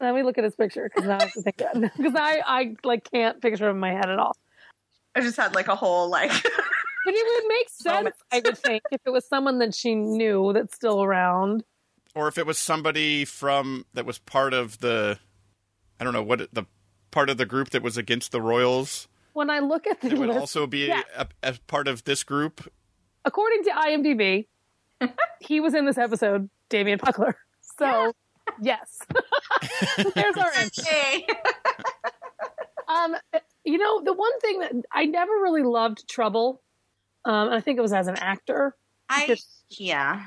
Let 0.00 0.14
me 0.14 0.22
look 0.22 0.38
at 0.38 0.44
his 0.44 0.56
picture 0.56 0.90
because 0.92 1.08
now 1.08 1.18
I 1.18 1.22
have 1.22 1.32
to 1.32 1.42
think 1.42 1.56
because 1.56 2.14
I 2.16 2.42
I 2.46 2.74
like 2.84 3.10
can't 3.10 3.40
picture 3.40 3.68
him 3.68 3.76
in 3.76 3.80
my 3.80 3.92
head 3.92 4.08
at 4.08 4.18
all. 4.18 4.36
I 5.14 5.20
just 5.20 5.36
had 5.36 5.54
like 5.54 5.68
a 5.68 5.76
whole 5.76 6.08
like. 6.08 6.32
But 7.04 7.14
it 7.14 7.26
would 7.42 7.48
make 7.48 7.68
sense, 7.70 8.16
I 8.32 8.40
would 8.44 8.58
think, 8.58 8.82
if 8.92 9.00
it 9.04 9.10
was 9.10 9.26
someone 9.26 9.58
that 9.58 9.74
she 9.74 9.94
knew 9.94 10.52
that's 10.52 10.74
still 10.74 11.02
around. 11.02 11.64
or 12.14 12.28
if 12.28 12.38
it 12.38 12.46
was 12.46 12.58
somebody 12.58 13.24
from 13.24 13.86
that 13.94 14.04
was 14.06 14.18
part 14.18 14.52
of 14.54 14.78
the 14.80 15.18
i 15.98 16.04
don't 16.04 16.12
know 16.12 16.22
what 16.22 16.52
the 16.52 16.64
part 17.10 17.30
of 17.30 17.36
the 17.38 17.46
group 17.46 17.70
that 17.70 17.82
was 17.82 17.96
against 17.96 18.32
the 18.32 18.40
royals 18.40 19.08
When 19.34 19.48
I 19.50 19.60
look 19.60 19.86
at 19.86 20.00
the 20.00 20.08
that 20.10 20.18
would 20.18 20.28
list, 20.28 20.40
also 20.40 20.66
be 20.66 20.86
Yeah. 20.86 21.02
a, 21.16 21.26
a 21.42 21.54
part 21.66 21.88
of 21.88 22.04
this 22.04 22.22
group 22.24 22.70
according 23.24 23.64
to 23.64 23.70
IMDb, 23.70 24.46
he 25.40 25.60
was 25.60 25.74
in 25.74 25.86
this 25.86 25.96
episode, 25.98 26.50
Damien 26.68 26.98
Puckler. 26.98 27.34
So, 27.78 28.12
yes, 28.60 28.98
there's 30.14 30.36
our 30.36 30.52
answer. 30.58 30.90
Um, 32.88 33.16
you 33.64 33.78
know, 33.78 34.02
the 34.02 34.12
one 34.12 34.38
thing 34.40 34.58
that 34.60 34.72
I 34.92 35.04
never 35.06 35.32
really 35.32 35.62
loved 35.62 36.06
Trubel, 36.08 36.58
um, 37.24 37.48
and 37.48 37.54
I 37.54 37.60
think 37.60 37.78
it 37.78 37.82
was 37.82 37.92
as 37.92 38.08
an 38.08 38.16
actor. 38.16 38.74
I 39.08 39.36
yeah. 39.70 40.26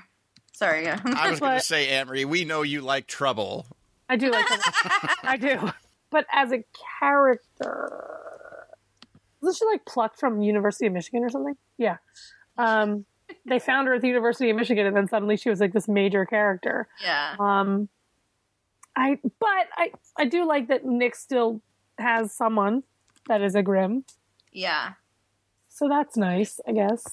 Sorry. 0.53 0.83
Yeah. 0.83 0.99
i 1.05 1.29
was 1.29 1.39
going 1.39 1.51
to 1.51 1.55
But- 1.57 1.63
say 1.63 1.87
Amrie, 1.87 2.25
we 2.25 2.45
know 2.45 2.61
you 2.61 2.81
like 2.81 3.07
trubel 3.07 3.65
I 4.07 4.15
do 4.17 4.29
like 4.31 4.47
him. 4.47 4.59
I 5.23 5.37
do. 5.37 5.71
But 6.11 6.27
as 6.31 6.51
a 6.51 6.63
character, 6.99 8.17
wasn't 9.41 9.57
she 9.57 9.65
like 9.65 9.85
plucked 9.85 10.19
from 10.19 10.41
University 10.41 10.85
of 10.85 10.93
Michigan 10.93 11.23
or 11.23 11.29
something? 11.29 11.55
Yeah. 11.77 11.97
Um, 12.57 13.05
they 13.47 13.57
found 13.59 13.87
her 13.87 13.95
at 13.95 14.01
the 14.01 14.07
University 14.07 14.49
of 14.51 14.55
Michigan, 14.55 14.85
and 14.85 14.95
then 14.95 15.07
suddenly 15.07 15.37
she 15.37 15.49
was 15.49 15.59
like 15.59 15.73
this 15.73 15.87
major 15.87 16.25
character. 16.25 16.87
yeah. 17.01 17.35
Um, 17.39 17.89
I 18.95 19.19
but 19.39 19.67
I 19.75 19.91
I 20.17 20.25
do 20.25 20.45
like 20.47 20.67
that 20.69 20.85
Nick 20.85 21.15
still 21.15 21.61
has 21.97 22.31
someone 22.31 22.83
that 23.27 23.41
is 23.41 23.55
a 23.55 23.63
Grimm, 23.63 24.05
Yeah. 24.53 24.93
So 25.75 25.87
that's 25.87 26.17
nice. 26.17 26.59
I 26.67 26.71
guess 26.71 27.03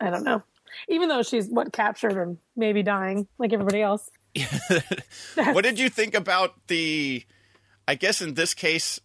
I 0.00 0.10
don't 0.10 0.24
know. 0.24 0.42
Even 0.88 1.08
though 1.08 1.22
she's 1.22 1.48
what 1.48 1.72
captured 1.72 2.16
and 2.16 2.38
maybe 2.56 2.82
dying 2.84 3.26
like 3.38 3.52
everybody 3.52 3.82
else. 3.82 4.08
what 5.34 5.62
did 5.64 5.78
you 5.80 5.88
think 5.88 6.14
about 6.14 6.54
the 6.68 7.24
i 7.88 7.96
guess 7.96 8.22
in 8.22 8.34
this 8.34 8.54
case 8.54 9.00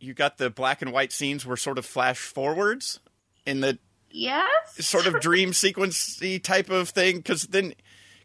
you 0.00 0.12
got 0.14 0.36
the 0.38 0.50
black 0.50 0.82
and 0.82 0.92
white 0.92 1.12
scenes 1.12 1.46
were 1.46 1.56
sort 1.56 1.78
of 1.78 1.86
flash 1.86 2.18
forwards 2.18 2.98
in 3.46 3.60
the 3.60 3.78
Yes. 4.10 4.48
sort 4.84 5.06
of 5.06 5.20
dream 5.20 5.50
sequency 5.52 6.42
type 6.42 6.70
of 6.70 6.88
thing 6.88 7.18
because 7.18 7.44
then 7.44 7.74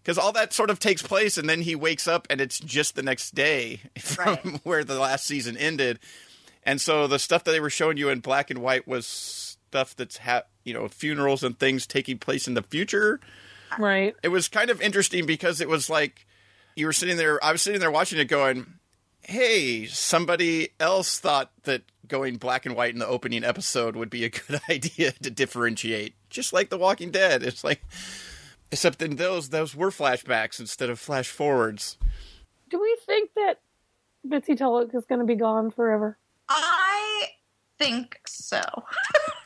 because 0.02 0.18
all 0.18 0.32
that 0.32 0.54
sort 0.54 0.70
of 0.72 0.80
takes 0.80 1.02
place 1.04 1.38
and 1.38 1.48
then 1.48 1.62
he 1.62 1.76
wakes 1.76 2.08
up 2.08 2.26
and 2.32 2.42
it's 2.42 2.60
just 2.60 2.96
the 2.96 3.04
next 3.04 3.36
day 3.36 3.82
from 4.00 4.40
Right. 4.44 4.60
where 4.64 4.84
the 4.84 4.98
last 5.00 5.26
season 5.26 5.56
ended 5.56 6.00
and 6.64 6.82
so 6.82 7.06
the 7.08 7.20
stuff 7.20 7.44
that 7.44 7.52
they 7.52 7.60
were 7.60 7.70
showing 7.70 7.98
you 7.98 8.10
in 8.10 8.22
black 8.22 8.50
and 8.50 8.60
white 8.62 8.88
was 8.88 9.51
stuff 9.72 9.96
that's 9.96 10.18
ha- 10.18 10.44
you 10.66 10.74
know 10.74 10.86
funerals 10.90 11.44
and 11.46 11.58
things 11.58 11.88
taking 11.88 12.18
place 12.18 12.46
in 12.46 12.56
the 12.56 12.62
future 12.62 13.22
Right. 13.80 14.14
it 14.22 14.28
was 14.28 14.50
kind 14.50 14.70
of 14.70 14.82
interesting 14.82 15.26
because 15.26 15.62
it 15.62 15.70
was 15.70 15.90
like 15.90 16.26
you 16.76 16.86
were 16.86 16.92
sitting 16.92 17.16
there 17.16 17.42
i 17.42 17.54
was 17.54 17.62
sitting 17.62 17.80
there 17.80 17.90
watching 17.90 18.20
it 18.20 18.26
going 18.26 18.66
hey 19.22 19.86
somebody 19.86 20.72
else 20.78 21.20
thought 21.20 21.52
that 21.64 21.84
going 22.06 22.36
black 22.36 22.66
and 22.66 22.76
white 22.76 22.92
in 22.92 23.00
the 23.00 23.08
opening 23.08 23.46
episode 23.46 23.96
would 23.96 24.10
be 24.10 24.26
a 24.26 24.30
good 24.48 24.60
idea 24.70 25.14
to 25.14 25.32
differentiate 25.32 26.16
just 26.30 26.52
like 26.52 26.70
the 26.70 26.78
walking 26.78 27.12
dead 27.12 27.44
it's 27.44 27.64
like 27.64 27.82
except 28.74 29.02
in 29.02 29.16
those 29.16 29.50
those 29.52 29.74
were 29.74 29.90
flashbacks 29.90 30.60
instead 30.60 30.90
of 30.90 31.00
flash 31.00 31.30
forwards 31.30 31.98
Do 32.70 32.78
we 32.82 32.98
think 33.06 33.30
that 33.36 33.62
Bitsie 34.28 34.58
Tulloch 34.58 34.94
is 34.94 35.06
going 35.06 35.20
to 35.20 35.26
be 35.26 35.36
gone 35.36 35.72
forever? 35.72 36.18
I 36.50 37.28
think 37.80 38.20
so. 38.28 38.62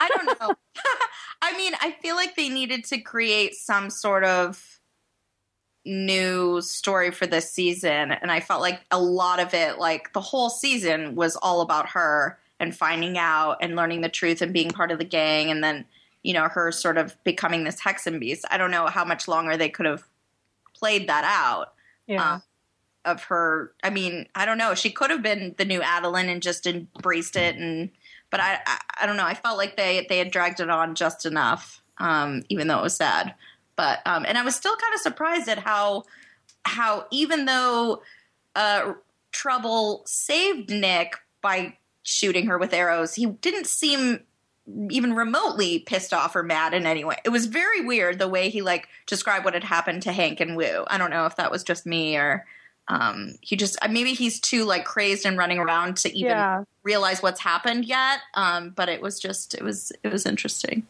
I 0.00 0.08
don't 0.08 0.40
know. 0.40 0.54
I 1.42 1.56
mean, 1.56 1.72
I 1.80 1.92
feel 2.02 2.16
like 2.16 2.36
they 2.36 2.48
needed 2.48 2.84
to 2.86 2.98
create 2.98 3.54
some 3.54 3.90
sort 3.90 4.24
of 4.24 4.80
new 5.84 6.60
story 6.60 7.10
for 7.10 7.26
this 7.26 7.50
season. 7.50 8.12
And 8.12 8.30
I 8.30 8.40
felt 8.40 8.60
like 8.60 8.80
a 8.90 9.00
lot 9.00 9.40
of 9.40 9.54
it, 9.54 9.78
like 9.78 10.12
the 10.12 10.20
whole 10.20 10.50
season, 10.50 11.14
was 11.14 11.36
all 11.36 11.60
about 11.60 11.90
her 11.90 12.38
and 12.60 12.76
finding 12.76 13.16
out 13.16 13.58
and 13.60 13.76
learning 13.76 14.02
the 14.02 14.08
truth 14.08 14.42
and 14.42 14.52
being 14.52 14.70
part 14.70 14.90
of 14.90 14.98
the 14.98 15.04
gang. 15.04 15.50
And 15.50 15.62
then, 15.62 15.84
you 16.22 16.34
know, 16.34 16.48
her 16.48 16.72
sort 16.72 16.98
of 16.98 17.16
becoming 17.24 17.64
this 17.64 17.80
Hexenbiest. 17.80 18.42
I 18.50 18.58
don't 18.58 18.70
know 18.70 18.86
how 18.86 19.04
much 19.04 19.28
longer 19.28 19.56
they 19.56 19.68
could 19.68 19.86
have 19.86 20.04
played 20.74 21.08
that 21.08 21.24
out 21.24 21.72
Yeah. 22.06 22.34
Um, 22.34 22.42
of 23.04 23.22
her. 23.24 23.72
I 23.82 23.90
mean, 23.90 24.26
I 24.34 24.44
don't 24.44 24.58
know. 24.58 24.74
She 24.74 24.90
could 24.90 25.10
have 25.10 25.22
been 25.22 25.54
the 25.56 25.64
new 25.64 25.80
Adalind 25.80 26.28
and 26.28 26.42
just 26.42 26.66
embraced 26.66 27.36
it, 27.36 27.56
and 27.56 27.90
but 28.30 28.40
I, 28.40 28.58
I, 28.66 28.80
I 29.02 29.06
don't 29.06 29.16
know. 29.16 29.24
I 29.24 29.34
felt 29.34 29.58
like 29.58 29.76
they 29.76 30.06
they 30.08 30.18
had 30.18 30.30
dragged 30.30 30.60
it 30.60 30.70
on 30.70 30.94
just 30.94 31.26
enough, 31.26 31.82
um, 31.98 32.42
even 32.48 32.68
though 32.68 32.78
it 32.78 32.82
was 32.82 32.96
sad. 32.96 33.34
But 33.76 34.00
um, 34.06 34.24
and 34.26 34.36
I 34.36 34.42
was 34.42 34.54
still 34.54 34.76
kind 34.76 34.94
of 34.94 35.00
surprised 35.00 35.48
at 35.48 35.58
how 35.58 36.04
how 36.64 37.06
even 37.10 37.46
though 37.46 38.02
uh, 38.54 38.94
Trubel 39.32 40.06
saved 40.06 40.70
Nick 40.70 41.16
by 41.40 41.76
shooting 42.02 42.46
her 42.46 42.58
with 42.58 42.72
arrows, 42.72 43.14
he 43.14 43.26
didn't 43.26 43.66
seem 43.66 44.20
even 44.90 45.14
remotely 45.14 45.78
pissed 45.78 46.12
off 46.12 46.36
or 46.36 46.42
mad 46.42 46.74
in 46.74 46.84
any 46.84 47.04
way. 47.04 47.16
It 47.24 47.30
was 47.30 47.46
very 47.46 47.80
weird 47.84 48.18
the 48.18 48.28
way 48.28 48.50
he 48.50 48.60
like 48.60 48.88
described 49.06 49.44
what 49.44 49.54
had 49.54 49.64
happened 49.64 50.02
to 50.02 50.12
Hank 50.12 50.40
and 50.40 50.56
Wu. 50.56 50.84
I 50.88 50.98
don't 50.98 51.10
know 51.10 51.26
if 51.26 51.36
that 51.36 51.50
was 51.50 51.64
just 51.64 51.86
me 51.86 52.16
or 52.16 52.44
um, 52.88 53.34
he 53.40 53.56
just 53.56 53.78
uh, 53.82 53.88
maybe 53.88 54.14
he's 54.14 54.40
too 54.40 54.64
like 54.64 54.84
crazed 54.84 55.26
and 55.26 55.36
running 55.38 55.58
around 55.58 55.96
to 55.98 56.08
even 56.16 56.36
Yeah. 56.36 56.64
realize 56.82 57.22
what's 57.22 57.40
happened 57.40 57.84
yet. 57.84 58.20
Um, 58.34 58.70
but 58.70 58.88
it 58.88 59.02
was 59.02 59.20
just 59.20 59.54
it 59.54 59.62
was 59.62 59.92
it 60.02 60.12
was 60.12 60.26
interesting. 60.26 60.86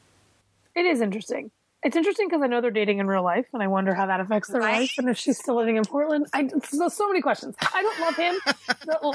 It 0.74 0.86
is 0.86 1.00
interesting. 1.00 1.50
It's 1.82 1.96
interesting 1.96 2.28
because 2.28 2.42
I 2.42 2.46
know 2.48 2.60
they're 2.60 2.70
dating 2.72 2.98
in 2.98 3.06
real 3.06 3.22
life, 3.22 3.46
and 3.52 3.62
I 3.62 3.68
wonder 3.68 3.94
how 3.94 4.06
that 4.06 4.20
affects 4.20 4.48
their 4.48 4.60
Right? 4.60 4.80
life 4.80 4.92
and 4.98 5.08
if 5.08 5.16
she's 5.16 5.38
still 5.38 5.56
living 5.56 5.76
in 5.76 5.84
Portland. 5.84 6.26
I 6.32 6.48
so, 6.64 6.88
so 6.88 7.06
many 7.08 7.20
questions. 7.20 7.54
I 7.74 7.82
don't 7.82 8.00
love 8.00 8.16
him. 8.16 8.38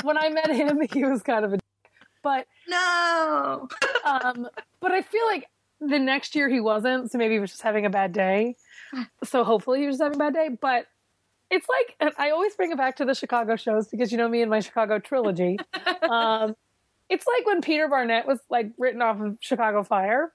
When 0.03 0.17
I 0.17 0.29
met 0.29 0.49
him, 0.51 0.81
he 0.91 1.03
was 1.03 1.21
kind 1.23 1.45
of 1.45 1.53
a, 1.53 1.59
but 2.21 2.47
No, 2.69 3.67
um, 4.05 4.47
but 4.81 4.91
I 4.91 5.01
feel 5.01 5.25
like 5.25 5.47
the 5.81 5.99
next 5.99 6.35
year 6.35 6.49
he 6.49 6.59
wasn't. 6.59 7.11
So 7.11 7.17
maybe 7.17 7.33
he 7.35 7.39
was 7.39 7.49
just 7.51 7.63
having 7.63 7.85
a 7.85 7.89
bad 7.89 8.13
day. 8.13 8.55
So 9.23 9.43
hopefully 9.43 9.79
he 9.81 9.87
was 9.87 9.95
just 9.97 10.03
having 10.03 10.15
a 10.17 10.19
bad 10.19 10.33
day. 10.33 10.49
But 10.49 10.85
it's 11.53 11.69
like 11.69 11.95
and 11.99 12.11
I 12.17 12.31
always 12.31 12.55
bring 12.55 12.71
it 12.71 12.77
back 12.77 12.95
to 12.95 13.05
the 13.05 13.13
Chicago 13.13 13.55
shows 13.55 13.87
because 13.87 14.11
you 14.11 14.17
know 14.17 14.27
me 14.27 14.41
and 14.41 14.49
my 14.49 14.59
Chicago 14.59 14.97
trilogy. 14.97 15.59
um, 16.09 16.55
it's 17.09 17.27
like 17.27 17.45
when 17.45 17.61
Peter 17.61 17.87
Barnett 17.87 18.25
was 18.25 18.39
like 18.49 18.71
written 18.77 19.01
off 19.03 19.21
of 19.21 19.37
Chicago 19.39 19.83
Fire. 19.83 20.33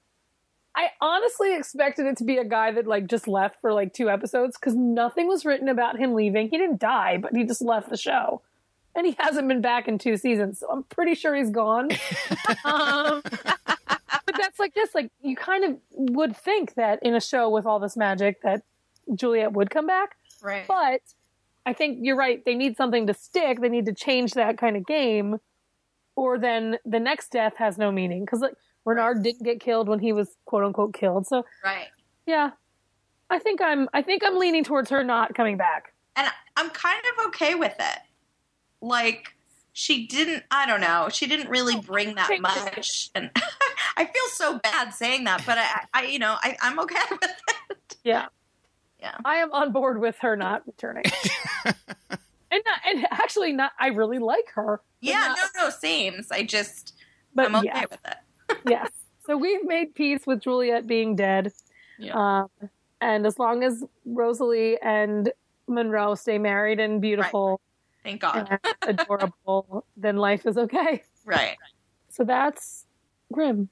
I 0.75 0.91
honestly 1.01 1.55
expected 1.55 2.05
it 2.05 2.17
to 2.17 2.23
be 2.23 2.37
a 2.37 2.45
guy 2.45 2.71
that 2.71 2.87
like 2.87 3.07
just 3.07 3.27
left 3.27 3.59
for 3.59 3.73
like 3.73 3.93
two 3.93 4.09
episodes 4.09 4.57
because 4.57 4.75
nothing 4.75 5.27
was 5.27 5.43
written 5.43 5.67
about 5.67 5.99
him 5.99 6.13
leaving. 6.13 6.49
He 6.49 6.57
didn't 6.57 6.79
die, 6.79 7.17
but 7.17 7.35
he 7.35 7.43
just 7.43 7.61
left 7.61 7.89
the 7.89 7.97
show, 7.97 8.41
and 8.95 9.05
he 9.05 9.13
hasn't 9.19 9.47
been 9.49 9.61
back 9.61 9.89
in 9.89 9.97
two 9.97 10.15
seasons. 10.15 10.59
So 10.59 10.69
I'm 10.71 10.83
pretty 10.83 11.15
sure 11.15 11.35
he's 11.35 11.49
gone. 11.49 11.89
um, 12.63 13.21
but 13.23 14.35
that's 14.37 14.57
like 14.57 14.73
this. 14.73 14.95
Like 14.95 15.11
you 15.21 15.35
kind 15.35 15.65
of 15.65 15.77
would 15.91 16.37
think 16.37 16.75
that 16.75 16.99
in 17.03 17.13
a 17.13 17.19
show 17.19 17.49
with 17.49 17.65
all 17.65 17.79
this 17.79 17.97
magic 17.97 18.41
that 18.43 18.63
Juliet 19.13 19.51
would 19.51 19.69
come 19.69 19.87
back, 19.87 20.15
right? 20.43 20.67
but 20.67 21.01
I 21.65 21.73
think 21.73 21.99
you're 22.01 22.15
right. 22.15 22.43
They 22.43 22.55
need 22.55 22.77
something 22.77 23.07
to 23.07 23.13
stick. 23.13 23.61
They 23.61 23.69
need 23.69 23.85
to 23.85 23.93
change 23.93 24.33
that 24.33 24.57
kind 24.57 24.75
of 24.75 24.85
game, 24.85 25.37
or 26.15 26.37
then 26.37 26.77
the 26.85 26.99
next 26.99 27.31
death 27.31 27.53
has 27.57 27.77
no 27.77 27.91
meaning 27.91 28.25
because 28.25 28.39
like 28.39 28.53
Renard 28.85 29.23
didn't 29.23 29.43
get 29.43 29.59
killed 29.59 29.87
when 29.87 29.99
he 29.99 30.13
was 30.13 30.35
quote 30.45 30.63
unquote 30.63 30.93
killed. 30.93 31.27
So 31.27 31.45
right. 31.63 31.87
yeah, 32.25 32.51
I 33.29 33.39
think 33.39 33.61
I'm 33.61 33.87
I 33.93 34.01
think 34.01 34.23
I'm 34.25 34.37
leaning 34.37 34.63
towards 34.63 34.89
her 34.89 35.03
not 35.03 35.35
coming 35.35 35.57
back. 35.57 35.93
and 36.15 36.27
I'm 36.57 36.69
kind 36.71 37.01
of 37.17 37.27
okay 37.27 37.55
with 37.55 37.75
it. 37.79 37.99
Like 38.81 39.35
she 39.73 40.07
didn't, 40.07 40.43
I 40.51 40.65
don't 40.65 40.81
know, 40.81 41.07
she 41.11 41.27
didn't 41.27 41.49
really 41.49 41.79
bring 41.79 42.15
that 42.15 42.29
much, 42.41 43.11
and 43.15 43.29
I 43.97 44.05
feel 44.05 44.27
so 44.31 44.59
bad 44.59 44.93
saying 44.93 45.23
that, 45.25 45.45
but 45.45 45.57
I, 45.57 45.85
I 45.93 46.05
you 46.05 46.19
know, 46.19 46.35
I, 46.41 46.57
I'm 46.61 46.79
okay 46.79 46.95
with 47.11 47.23
it. 47.69 47.97
Yeah. 48.03 48.27
Yeah. 48.99 49.15
I 49.23 49.37
am 49.37 49.51
on 49.53 49.71
board 49.71 49.99
with 49.99 50.17
her 50.19 50.35
not 50.35 50.65
returning. 50.67 51.05
and 51.65 51.75
not, 52.51 52.79
and 52.87 53.05
actually 53.11 53.53
not 53.53 53.71
I 53.79 53.87
really 53.87 54.19
like 54.19 54.49
her. 54.55 54.81
Yeah, 55.01 55.19
not- 55.19 55.37
no, 55.55 55.63
no, 55.65 55.69
same. 55.69 56.25
I 56.31 56.43
just, 56.43 56.93
but 57.33 57.45
I'm 57.45 57.55
okay 57.55 57.67
yeah, 57.67 57.85
with 57.89 57.99
it. 58.05 58.57
yes. 58.69 58.89
So 59.25 59.37
we've 59.37 59.63
made 59.65 59.95
peace 59.95 60.25
with 60.25 60.41
Juliet 60.41 60.87
being 60.87 61.15
dead. 61.15 61.53
Yeah. 61.97 62.13
Um, 62.15 62.69
and 62.99 63.25
as 63.25 63.39
long 63.39 63.63
as 63.63 63.83
Rosalie 64.05 64.77
and 64.81 65.31
Monroe 65.67 66.15
stay 66.15 66.37
married 66.37 66.79
and 66.79 67.01
beautiful 67.01 67.61
Thank 68.03 68.21
God. 68.21 68.59
and 68.81 68.99
adorable, 68.99 69.85
then 69.97 70.17
life 70.17 70.45
is 70.45 70.57
okay. 70.57 71.03
Right. 71.25 71.57
So 72.09 72.23
that's 72.23 72.85
Grimm. 73.31 73.69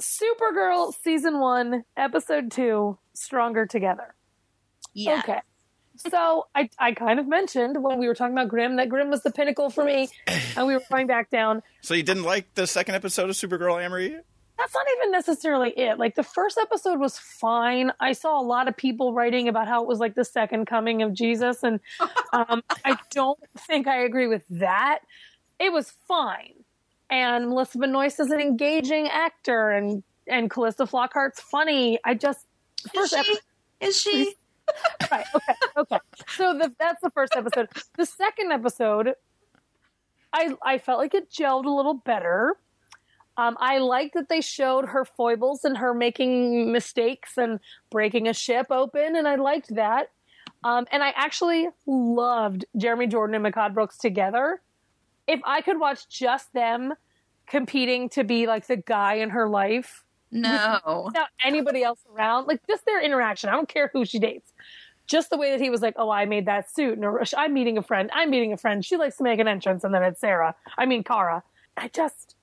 Supergirl 0.00 0.92
season 1.02 1.38
one, 1.38 1.84
episode 1.96 2.50
two, 2.50 2.98
Stronger 3.12 3.66
Together. 3.66 4.14
Yeah. 4.94 5.20
Okay. 5.24 5.40
So 5.96 6.46
I, 6.54 6.68
I 6.78 6.92
kind 6.92 7.20
of 7.20 7.28
mentioned 7.28 7.82
when 7.82 7.98
we 7.98 8.08
were 8.08 8.14
talking 8.14 8.32
about 8.32 8.48
Grimm 8.48 8.76
that 8.76 8.88
Grimm 8.88 9.10
was 9.10 9.22
the 9.22 9.30
pinnacle 9.30 9.70
for 9.70 9.84
me, 9.84 10.08
and 10.56 10.66
we 10.66 10.74
were 10.74 10.82
going 10.90 11.06
back 11.06 11.30
down. 11.30 11.62
So 11.82 11.94
you 11.94 12.02
didn't 12.02 12.24
like 12.24 12.52
the 12.54 12.66
second 12.66 12.94
episode 12.94 13.30
of 13.30 13.36
Supergirl, 13.36 13.76
Amrie? 13.76 14.18
That's 14.56 14.74
not 14.74 14.86
even 14.98 15.10
necessarily 15.10 15.70
it. 15.70 15.98
Like 15.98 16.14
the 16.14 16.22
first 16.22 16.58
episode 16.58 16.98
was 17.00 17.18
fine. 17.18 17.92
I 17.98 18.12
saw 18.12 18.40
a 18.40 18.42
lot 18.42 18.68
of 18.68 18.76
people 18.76 19.12
writing 19.12 19.48
about 19.48 19.66
how 19.66 19.82
it 19.82 19.88
was 19.88 19.98
like 19.98 20.14
the 20.14 20.24
second 20.24 20.66
coming 20.66 21.02
of 21.02 21.12
Jesus, 21.12 21.62
and 21.62 21.80
um, 22.32 22.62
I 22.84 22.96
don't 23.10 23.38
think 23.58 23.86
I 23.86 24.04
agree 24.04 24.26
with 24.26 24.44
that. 24.50 25.00
It 25.60 25.72
was 25.72 25.92
fine, 26.08 26.54
and 27.08 27.48
Melissa 27.48 27.78
Benoist 27.78 28.18
is 28.20 28.30
an 28.30 28.40
engaging 28.40 29.08
actor, 29.08 29.70
and 29.70 30.02
and 30.26 30.50
Calista 30.50 30.84
Flockhart's 30.84 31.40
funny. 31.40 31.98
I 32.04 32.14
just 32.14 32.46
Is 32.84 32.90
first 32.92 33.12
she? 33.12 33.18
episode. 33.18 33.40
Is 33.80 34.00
she? 34.00 34.34
right 35.10 35.26
okay 35.34 35.54
okay 35.76 35.98
so 36.28 36.56
the, 36.56 36.72
that's 36.78 37.00
the 37.02 37.10
first 37.10 37.34
episode 37.36 37.68
the 37.96 38.06
second 38.06 38.52
episode 38.52 39.14
i 40.32 40.54
i 40.62 40.78
felt 40.78 40.98
like 40.98 41.14
it 41.14 41.30
gelled 41.30 41.64
a 41.64 41.70
little 41.70 41.94
better 41.94 42.56
um, 43.36 43.56
I 43.58 43.78
liked 43.78 44.14
that 44.14 44.28
they 44.28 44.40
showed 44.40 44.86
her 44.86 45.04
foibles 45.04 45.64
and 45.64 45.76
her 45.78 45.92
making 45.92 46.70
mistakes 46.70 47.36
and 47.36 47.58
breaking 47.90 48.28
a 48.28 48.32
ship 48.32 48.66
open, 48.70 49.16
and 49.16 49.26
I 49.26 49.34
liked 49.34 49.74
that. 49.74 50.10
Um, 50.62 50.86
and 50.92 51.02
I 51.02 51.12
actually 51.16 51.68
loved 51.86 52.64
Jeremy 52.76 53.06
Jordan 53.06 53.34
and 53.34 53.44
Mehcad 53.44 53.74
Brooks 53.74 53.98
together. 53.98 54.62
If 55.26 55.40
I 55.44 55.62
could 55.62 55.80
watch 55.80 56.08
just 56.08 56.52
them 56.52 56.94
competing 57.46 58.08
to 58.10 58.24
be 58.24 58.46
like 58.46 58.66
the 58.66 58.76
guy 58.76 59.14
in 59.14 59.30
her 59.30 59.48
life, 59.48 60.04
No. 60.34 61.02
without 61.06 61.28
anybody 61.44 61.82
else 61.82 62.00
around. 62.12 62.46
Like 62.46 62.60
just 62.68 62.84
their 62.84 63.00
interaction. 63.02 63.48
I 63.48 63.52
don't 63.52 63.68
care 63.68 63.90
who 63.92 64.04
she 64.04 64.18
dates. 64.18 64.52
Just 65.06 65.30
the 65.30 65.36
way 65.36 65.50
that 65.50 65.60
he 65.60 65.68
was 65.70 65.82
like, 65.82 65.94
"Oh, 65.96 66.10
I 66.10 66.24
made 66.24 66.46
that 66.46 66.70
suit," 66.70 66.98
and 66.98 67.04
I'm 67.36 67.52
meeting 67.52 67.76
a 67.76 67.82
friend. 67.82 68.10
I'm 68.14 68.30
meeting 68.30 68.52
a 68.54 68.56
friend. 68.56 68.84
She 68.84 68.96
likes 68.96 69.18
to 69.18 69.22
make 69.22 69.38
an 69.38 69.46
entrance, 69.46 69.84
and 69.84 69.94
then 69.94 70.02
it's 70.02 70.20
Sarah. 70.20 70.54
I 70.78 70.86
mean, 70.86 71.04
Kara. 71.04 71.42
I 71.76 71.88
just, 71.88 72.36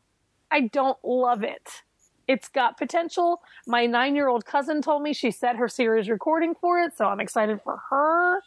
I 0.52 0.62
don't 0.62 0.98
love 1.04 1.44
it. 1.44 1.84
It's 2.28 2.48
got 2.48 2.78
potential. 2.78 3.42
My 3.68 3.86
nine 3.86 4.16
year 4.16 4.28
old 4.28 4.46
cousin 4.46 4.82
told 4.82 5.02
me 5.02 5.14
she 5.14 5.32
set 5.32 5.56
her 5.56 5.68
series 5.68 6.10
recording 6.10 6.54
for 6.54 6.80
it, 6.80 6.96
so 6.96 7.06
I'm 7.06 7.20
excited 7.20 7.62
for 7.64 7.78
her. 7.90 8.42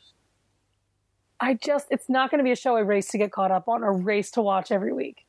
I 1.41 1.55
just, 1.55 1.87
it's 1.91 2.09
not 2.09 2.31
going 2.31 2.39
to 2.39 2.45
be 2.45 2.53
a 2.53 2.57
show 2.57 2.77
I 2.77 2.81
race 2.81 3.09
to 3.09 3.19
get 3.19 3.33
caught 3.33 3.51
up 3.51 3.69
on 3.69 3.83
or 3.83 3.93
race 3.93 4.31
to 4.33 4.43
watch 4.43 4.71
every 4.71 4.93
week. 4.93 5.27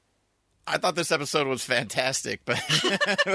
I 0.68 0.78
thought 0.78 0.96
this 0.96 1.12
episode 1.12 1.48
was 1.48 1.64
fantastic, 1.64 2.42
but 2.46 2.58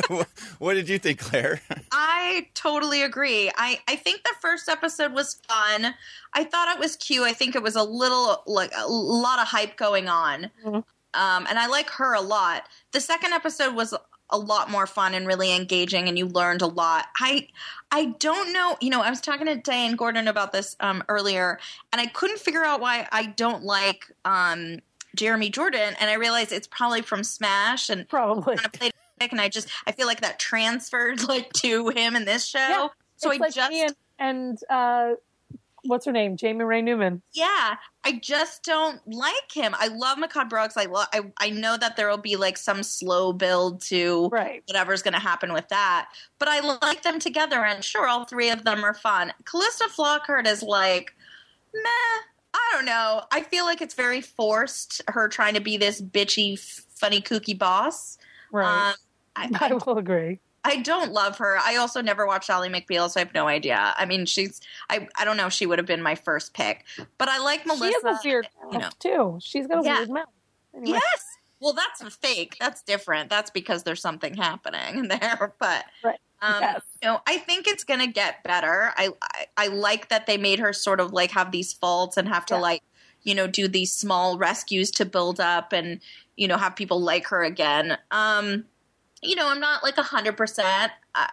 what 0.59 0.74
did 0.74 0.89
you 0.89 0.99
think, 0.99 1.20
Claire? 1.20 1.61
I 1.93 2.49
totally 2.55 3.03
agree. 3.03 3.51
I, 3.57 3.78
I 3.87 3.97
think 3.97 4.24
the 4.24 4.35
first 4.41 4.68
episode 4.68 5.12
was 5.12 5.41
fun. 5.49 5.95
I 6.35 6.45
thought 6.45 6.74
it 6.74 6.81
was 6.81 6.97
cute. 6.97 7.22
I 7.22 7.33
think 7.33 7.55
it 7.55 7.62
was 7.62 7.76
a 7.76 7.85
little 7.85 8.43
like 8.47 8.72
a 8.76 8.89
lot 8.89 9.39
of 9.41 9.47
hype 9.49 9.76
going 9.76 10.09
on. 10.09 10.51
Mhm. 10.64 10.85
Um, 11.12 11.47
and 11.49 11.59
I 11.59 11.66
like 11.66 11.91
her 11.91 12.14
a 12.14 12.20
lot. 12.20 12.64
The 12.93 13.01
second 13.01 13.33
episode 13.33 13.74
was 13.74 13.95
a 14.33 14.39
lot 14.39 14.70
more 14.70 14.87
fun 14.87 15.12
and 15.14 15.26
really 15.26 15.55
engaging 15.55 16.09
and 16.09 16.16
you 16.16 16.26
learned 16.26 16.62
a 16.62 16.66
lot. 16.66 17.07
I 17.18 17.49
I 17.91 18.14
don't 18.20 18.53
know, 18.53 18.76
you 18.81 18.91
know, 18.91 19.03
I 19.03 19.11
was 19.11 19.20
talking 19.20 19.47
to 19.47 19.57
Diane 19.57 19.97
Gordon 19.97 20.28
about 20.28 20.53
this 20.53 20.76
um, 20.78 21.03
earlier 21.09 21.59
and 21.93 22.01
I 22.01 22.07
couldn't 22.07 22.39
figure 22.39 22.64
out 22.64 22.81
why 22.81 23.09
I 23.11 23.26
don't 23.26 23.64
like 23.64 24.11
um, 24.24 24.78
Jeremy 25.16 25.50
Jordan 25.50 25.94
and 26.00 26.11
I 26.11 26.14
realized 26.14 26.52
it's 26.52 26.66
probably 26.68 27.02
from 27.02 27.24
Smash 27.24 27.88
and 27.90 28.08
Probably. 28.08 28.56
kind 28.56 28.66
of 28.66 28.72
played 28.72 28.92
it, 29.20 29.32
and 29.32 29.40
I 29.40 29.48
just 29.48 29.68
I 29.86 29.92
feel 29.92 30.06
like 30.06 30.20
that 30.22 30.38
transferred 30.38 31.22
like 31.28 31.52
to 31.54 31.88
him 31.90 32.16
in 32.16 32.24
this 32.24 32.46
show. 32.46 32.58
Yeah, 32.58 32.88
so 33.16 33.32
I 33.32 33.36
like 33.36 33.54
just 33.54 33.94
and 34.18 34.58
uh, 34.70 35.12
what's 35.84 36.04
her 36.06 36.12
name? 36.12 36.36
Jaime 36.40 36.62
Ray 36.64 36.82
Newman. 36.82 37.22
yeah, 37.32 37.76
I 38.04 38.12
just 38.22 38.62
don't 38.64 39.00
like 39.06 39.50
him. 39.52 39.74
I 39.78 39.88
love 39.88 40.18
Mehcad 40.18 40.48
Brooks. 40.48 40.76
I 40.76 40.84
love 40.86 41.08
I 41.12 41.20
I 41.38 41.50
know 41.50 41.76
that 41.76 41.96
there 41.96 42.08
will 42.08 42.18
be 42.18 42.36
like 42.36 42.56
some 42.56 42.82
slow 42.82 43.32
build 43.32 43.80
to 43.82 44.28
Right. 44.28 44.62
whatever's 44.66 45.02
going 45.02 45.14
to 45.14 45.20
happen 45.20 45.52
with 45.52 45.68
that, 45.68 46.08
but 46.38 46.48
I 46.48 46.61
like 46.82 47.02
them 47.02 47.18
together, 47.18 47.64
and 47.64 47.82
sure, 47.84 48.06
all 48.08 48.24
three 48.24 48.50
of 48.50 48.64
them 48.64 48.84
are 48.84 48.94
fun. 48.94 49.32
Calista 49.44 49.84
Flockhart 49.94 50.46
is 50.46 50.62
like 50.62 51.14
meh. 51.74 51.80
I 52.55 52.70
don't 52.72 52.84
know. 52.84 53.22
I 53.30 53.42
feel 53.42 53.64
like 53.64 53.80
it's 53.80 53.94
very 53.94 54.20
forced. 54.20 55.03
Her 55.09 55.28
trying 55.28 55.55
to 55.55 55.61
be 55.61 55.76
this 55.76 56.01
bitchy, 56.01 56.59
funny, 56.59 57.20
kooky 57.20 57.57
boss. 57.57 58.18
Right. 58.53 58.90
Um, 58.90 58.94
I, 59.36 59.68
I 59.70 59.74
will 59.74 59.98
agree. 59.98 60.40
I 60.62 60.76
don't 60.82 61.12
love 61.12 61.38
her. 61.38 61.57
I 61.59 61.76
also 61.76 62.03
never 62.03 62.26
watched 62.26 62.51
Ally 62.51 62.68
McBeal, 62.68 63.09
so 63.09 63.18
I 63.20 63.24
have 63.24 63.32
no 63.32 63.48
idea. 63.48 63.94
I 63.96 64.05
mean, 64.05 64.26
she's 64.26 64.61
I 64.90 65.09
I 65.18 65.24
don't 65.24 65.36
know 65.38 65.46
if 65.46 65.53
she 65.55 65.64
would 65.64 65.78
have 65.78 65.86
been 65.86 66.03
my 66.03 66.14
first 66.14 66.53
pick, 66.53 66.84
but 67.16 67.28
I 67.28 67.38
like 67.38 67.64
Melissa. 67.64 67.86
She 67.86 67.92
has 68.09 68.24
a 68.24 68.28
weird 68.28 68.48
you 68.72 68.78
mouth 68.78 68.98
too. 68.98 69.38
She's 69.40 69.66
got 69.66 69.82
a 69.82 69.86
Yeah. 69.86 69.98
weird 69.98 70.11
mouth. 70.11 70.26
Anyway. 70.76 70.98
Yes. 71.03 71.24
Well, 71.61 71.72
that's 71.72 72.03
fake. 72.16 72.57
That's 72.61 72.82
different. 72.82 73.30
That's 73.30 73.51
because 73.51 73.84
there's 73.84 74.03
something 74.03 74.34
happening 74.34 75.09
there. 75.09 75.55
But 75.59 75.84
Right. 76.05 76.18
Um, 76.43 76.61
Yes. 76.61 76.82
you 77.03 77.09
know, 77.09 77.20
I 77.26 77.38
think 77.38 77.66
it's 77.66 77.84
gonna 77.84 78.07
get 78.07 78.43
better. 78.43 78.93
I, 78.97 79.11
I 79.22 79.47
I 79.57 79.66
like 79.68 80.09
that 80.09 80.26
they 80.26 80.36
made 80.36 80.59
her 80.59 80.72
sort 80.72 81.01
of 81.01 81.12
like 81.12 81.30
have 81.32 81.53
these 81.53 81.72
faults 81.72 82.16
and 82.16 82.28
have 82.28 82.47
to 82.47 82.55
Yeah. 82.55 82.61
like 82.61 82.82
you 83.22 83.34
know 83.34 83.47
do 83.47 83.68
these 83.68 83.93
small 83.93 84.38
rescues 84.38 84.91
to 84.93 85.05
build 85.05 85.41
up 85.41 85.72
and 85.72 86.01
you 86.36 86.49
know 86.49 86.57
have 86.57 86.76
people 86.76 87.01
like 87.01 87.26
her 87.28 87.43
again. 87.43 87.99
Um, 88.11 88.64
you 89.22 89.36
know, 89.36 89.49
I'm 89.49 89.61
not 89.61 89.82
like 89.82 89.99
a 89.99 90.03
hundred 90.03 90.36
percent, 90.36 90.93
uh, 91.14 91.26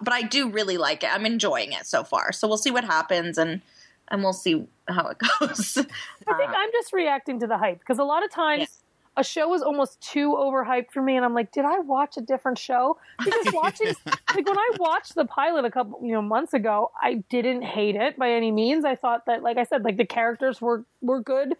but 0.00 0.12
I 0.12 0.22
do 0.22 0.48
really 0.48 0.76
like 0.78 1.02
it. 1.02 1.12
I'm 1.12 1.26
enjoying 1.26 1.72
it 1.72 1.86
so 1.86 2.04
far. 2.04 2.32
So 2.32 2.46
we'll 2.46 2.56
see 2.58 2.70
what 2.70 2.84
happens 2.84 3.36
and 3.38 3.60
and 4.08 4.22
we'll 4.22 4.32
see 4.32 4.66
how 4.88 5.08
it 5.08 5.18
goes. 5.40 5.76
I 5.78 6.34
think 6.36 6.50
I'm 6.56 6.70
just 6.72 6.92
reacting 6.92 7.40
to 7.40 7.46
the 7.46 7.58
hype 7.58 7.80
because 7.80 7.98
a 7.98 8.04
lot 8.04 8.24
of 8.24 8.30
times. 8.30 8.81
A 9.16 9.22
show 9.22 9.48
was 9.48 9.60
almost 9.62 10.00
too 10.00 10.30
overhyped 10.38 10.90
for 10.90 11.02
me, 11.02 11.16
and 11.16 11.24
I'm 11.24 11.34
like, 11.34 11.52
did 11.52 11.64
I 11.66 11.80
watch 11.80 12.16
a 12.16 12.22
different 12.22 12.56
show? 12.58 12.98
Because 13.22 13.46
watching, 13.52 13.94
like 14.06 14.46
when 14.46 14.58
I 14.58 14.70
watched 14.78 15.14
the 15.14 15.26
pilot 15.26 15.66
a 15.66 15.70
couple, 15.70 16.00
you 16.02 16.12
know, 16.12 16.22
months 16.22 16.54
ago, 16.54 16.90
I 17.00 17.22
didn't 17.28 17.62
hate 17.62 17.94
it 17.96 18.18
by 18.18 18.30
any 18.32 18.50
means. 18.50 18.84
I 18.86 18.96
thought 18.96 19.26
that, 19.26 19.42
like 19.42 19.58
I 19.58 19.64
said, 19.64 19.84
like 19.84 19.98
the 19.98 20.06
characters 20.06 20.60
were 20.62 20.86
were 21.02 21.20
good, 21.20 21.54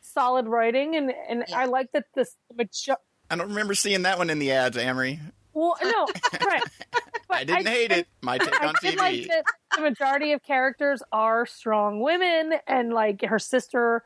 solid 0.00 0.46
writing, 0.46 0.94
and 0.94 1.12
and 1.28 1.44
Yeah. 1.48 1.58
I 1.58 1.64
like 1.64 1.90
that 1.92 2.04
this 2.14 2.36
mature. 2.56 2.96
I 3.30 3.36
don't 3.36 3.48
remember 3.48 3.74
seeing 3.74 4.02
that 4.02 4.18
one 4.18 4.30
in 4.30 4.38
the 4.38 4.52
ads, 4.52 4.76
Amrie. 4.76 5.18
Well, 5.54 5.74
no, 5.82 6.06
right. 6.46 6.62
But 7.28 7.36
I 7.38 7.44
didn't 7.44 7.66
hate 7.66 7.90
it. 7.92 8.06
My 8.20 8.38
take 8.38 8.62
I 8.62 8.66
on 8.68 8.74
TV. 8.74 8.96
like 8.96 9.26
that 9.28 9.44
the 9.74 9.82
majority 9.82 10.32
of 10.32 10.42
characters 10.42 11.02
are 11.12 11.46
strong 11.46 12.00
women, 12.00 12.54
and 12.66 12.92
like 12.92 13.24
her 13.24 13.38
sister 13.38 14.04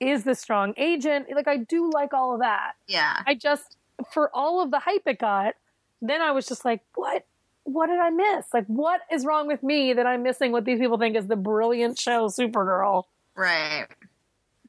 is 0.00 0.24
the 0.24 0.34
strong 0.34 0.74
agent. 0.76 1.26
Like 1.34 1.48
I 1.48 1.56
do 1.58 1.90
like 1.90 2.12
all 2.12 2.34
of 2.34 2.40
that. 2.40 2.72
yeah. 2.86 3.22
I 3.26 3.34
just 3.34 3.76
for 4.12 4.30
all 4.34 4.60
of 4.62 4.70
the 4.70 4.78
hype 4.78 5.02
it 5.06 5.18
got, 5.18 5.54
then 6.02 6.20
I 6.20 6.32
was 6.32 6.46
just 6.46 6.64
like, 6.64 6.82
what? 6.94 7.24
What 7.64 7.88
did 7.88 7.98
I 7.98 8.10
miss? 8.10 8.46
Like, 8.54 8.66
what 8.66 9.00
is 9.10 9.24
wrong 9.24 9.48
with 9.48 9.62
me 9.64 9.92
that 9.92 10.06
I'm 10.06 10.22
missing 10.22 10.52
what 10.52 10.64
these 10.64 10.78
people 10.78 10.98
think 10.98 11.16
is 11.16 11.26
the 11.26 11.34
brilliant 11.34 11.98
show 11.98 12.26
Supergirl? 12.28 13.04
Right. 13.34 13.86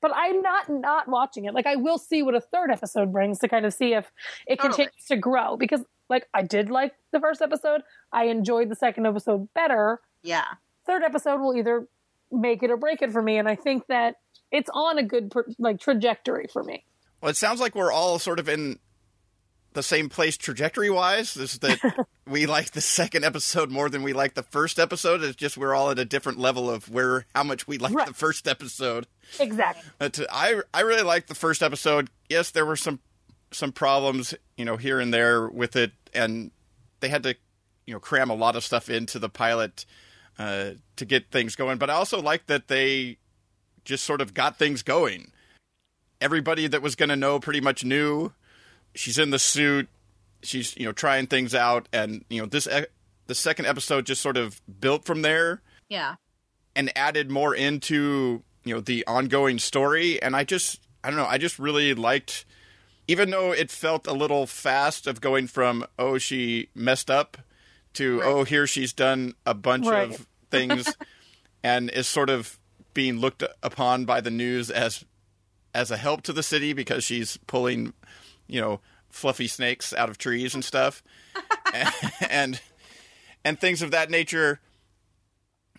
But 0.02 0.14
I'm 0.16 0.42
not 0.42 0.68
not 0.70 1.08
watching 1.08 1.46
it. 1.46 1.54
Like, 1.54 1.68
I 1.68 1.76
will 1.76 2.00
see 2.00 2.24
what 2.24 2.34
a 2.34 2.42
third 2.42 2.72
episode 2.72 3.12
brings 3.12 3.38
to 3.40 3.48
kind 3.48 3.66
of 3.68 3.74
see 3.74 3.94
if 3.94 4.12
it 4.48 4.56
Totally. 4.60 4.86
continues 4.86 5.06
to 5.10 5.16
grow. 5.18 5.58
Because, 5.58 5.82
like, 6.10 6.28
I 6.34 6.42
did 6.42 6.70
like 6.72 6.94
the 7.12 7.20
first 7.20 7.42
episode. 7.42 7.82
I 8.12 8.26
enjoyed 8.26 8.70
the 8.70 8.76
second 8.76 9.06
episode 9.06 9.48
better. 9.54 10.00
Yeah. 10.24 10.46
Third 10.88 11.04
episode 11.04 11.40
will 11.40 11.56
either 11.56 11.88
make 12.32 12.64
it 12.64 12.72
or 12.72 12.78
break 12.78 13.02
it 13.04 13.12
for 13.12 13.22
me, 13.22 13.38
and 13.38 13.48
I 13.48 13.56
think 13.56 13.86
that 13.88 14.16
it's 14.52 14.70
on 14.74 14.98
a 14.98 15.04
good 15.04 15.34
like 15.60 15.80
trajectory 15.80 16.48
for 16.52 16.64
me. 16.64 16.86
Well, 17.22 17.30
it 17.32 17.38
sounds 17.38 17.60
like 17.60 17.76
we're 17.76 17.92
all 17.92 18.20
sort 18.20 18.40
of 18.40 18.48
in 18.48 18.80
the 19.74 19.84
same 19.84 20.10
place 20.10 20.38
trajectory 20.38 20.90
wise. 20.90 21.36
Is 21.38 21.60
that 21.60 21.80
we 22.28 22.46
like 22.46 22.72
the 22.72 22.82
second 22.82 23.24
episode 23.26 23.70
more 23.72 23.90
than 23.90 24.04
we 24.04 24.14
like 24.14 24.34
the 24.34 24.44
first 24.44 24.80
episode. 24.80 25.22
It's 25.24 25.36
just 25.36 25.58
we're 25.58 25.76
all 25.76 25.90
at 25.92 26.00
a 26.00 26.06
different 26.06 26.40
level 26.40 26.70
of 26.70 26.90
where 26.90 27.26
how 27.36 27.44
much 27.44 27.68
we 27.68 27.78
like 27.78 27.94
Right. 27.94 28.08
the 28.08 28.14
first 28.14 28.48
episode. 28.48 29.08
Exactly. 29.40 29.84
But 30.00 30.20
I 30.32 30.62
I 30.74 30.82
really 30.82 31.04
liked 31.04 31.28
the 31.28 31.36
first 31.36 31.62
episode. 31.62 32.10
Yes, 32.30 32.52
there 32.52 32.66
were 32.66 32.76
some 32.76 33.00
some 33.52 33.72
problems, 33.72 34.34
you 34.58 34.66
know, 34.66 34.78
here 34.78 35.00
and 35.00 35.14
there 35.14 35.48
with 35.48 35.76
it, 35.76 35.92
and 36.14 36.52
they 37.00 37.08
had 37.10 37.24
to, 37.24 37.36
you 37.86 37.94
know, 37.94 38.00
cram 38.00 38.30
a 38.30 38.36
lot 38.36 38.56
of 38.56 38.64
stuff 38.64 38.90
into 38.90 39.20
the 39.20 39.30
pilot 39.30 39.86
uh, 40.38 40.72
to 40.98 41.06
get 41.06 41.32
things 41.32 41.56
going. 41.56 41.78
But 41.78 41.90
I 41.90 41.94
also 41.94 42.22
liked 42.22 42.48
that 42.48 42.68
they 42.68 43.18
just 43.88 44.06
sort 44.06 44.22
of 44.22 44.34
got 44.34 44.58
things 44.60 44.84
going. 44.84 45.32
Everybody 46.20 46.68
that 46.68 46.82
was 46.82 46.96
going 46.96 47.10
to 47.10 47.16
know 47.16 47.40
pretty 47.40 47.62
much 47.62 47.84
knew. 47.84 48.34
She's 48.96 49.18
in 49.20 49.30
the 49.30 49.40
suit. 49.40 49.88
She's 50.44 50.76
you 50.78 50.86
know 50.86 50.92
trying 50.92 51.28
things 51.28 51.56
out, 51.56 51.88
and 51.94 52.24
you 52.30 52.42
know 52.42 52.48
this 52.48 52.68
e- 52.68 52.86
the 53.28 53.36
second 53.36 53.66
episode 53.66 54.06
just 54.06 54.22
sort 54.22 54.38
of 54.38 54.62
built 54.80 55.04
from 55.06 55.22
there 55.22 55.62
Yeah. 55.90 56.16
and 56.76 56.96
added 56.98 57.30
more 57.32 57.54
into 57.56 58.44
you 58.64 58.74
know 58.76 58.80
the 58.82 59.06
ongoing 59.08 59.60
story 59.60 60.22
and 60.22 60.36
i 60.36 60.44
just 60.46 60.80
i 61.04 61.10
don't 61.10 61.18
know 61.18 61.26
i 61.26 61.38
just 61.38 61.58
really 61.60 61.94
liked 61.94 62.46
even 63.08 63.30
though 63.32 63.52
it 63.52 63.70
felt 63.72 64.08
a 64.08 64.14
little 64.14 64.46
fast 64.48 65.08
of 65.08 65.20
going 65.22 65.48
from 65.48 65.86
oh 66.00 66.18
she 66.18 66.70
messed 66.76 67.10
up 67.12 67.38
to 67.94 68.20
Right. 68.20 68.28
oh 68.28 68.44
here 68.46 68.66
she's 68.68 68.94
done 68.94 69.34
a 69.46 69.54
bunch 69.54 69.86
Right. 69.88 70.10
of 70.10 70.26
things 70.52 70.96
and 71.64 71.90
is 71.90 72.08
sort 72.08 72.30
of 72.30 72.58
being 72.98 73.20
looked 73.20 73.44
upon 73.62 74.06
by 74.06 74.20
the 74.20 74.32
news 74.32 74.72
as 74.72 75.06
as 75.72 75.92
a 75.92 75.98
help 75.98 76.24
to 76.24 76.34
the 76.34 76.42
city 76.42 76.74
because 76.74 77.04
she's 77.04 77.38
pulling 77.46 77.94
you 78.48 78.60
know 78.60 78.80
fluffy 79.12 79.46
snakes 79.46 79.94
out 79.94 80.10
of 80.10 80.18
trees 80.18 80.56
and 80.56 80.66
stuff 80.66 81.04
and 82.32 82.60
and 83.46 83.60
things 83.60 83.84
of 83.84 83.92
that 83.92 84.10
nature 84.10 84.60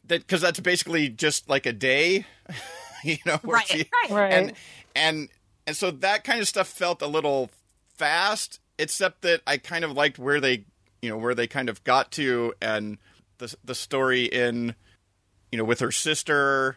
that 0.04 0.20
because 0.20 0.40
that's 0.40 0.60
basically 0.60 1.08
just 1.08 1.48
like 1.48 1.66
a 1.66 1.72
day 1.72 2.24
you 3.02 3.16
know 3.26 3.38
where 3.42 3.56
Right. 3.56 3.66
she- 3.66 3.88
Right. 4.04 4.10
Right. 4.10 4.32
and 4.32 4.52
and 4.94 5.28
and 5.66 5.76
so 5.76 5.90
that 5.90 6.22
kind 6.22 6.40
of 6.40 6.46
stuff 6.46 6.68
felt 6.68 7.02
a 7.02 7.08
little 7.08 7.50
fast 7.96 8.60
except 8.78 9.22
that 9.22 9.40
i 9.44 9.56
kind 9.58 9.84
of 9.84 9.90
liked 9.90 10.20
where 10.20 10.38
they 10.40 10.64
you 11.02 11.10
know 11.10 11.16
where 11.16 11.34
they 11.34 11.48
kind 11.48 11.68
of 11.68 11.82
got 11.82 12.12
to 12.12 12.54
and 12.62 12.98
the 13.38 13.52
the 13.64 13.74
story 13.74 14.26
in 14.26 14.76
you 15.50 15.58
know 15.58 15.64
with 15.64 15.80
her 15.80 15.90
sister 15.90 16.76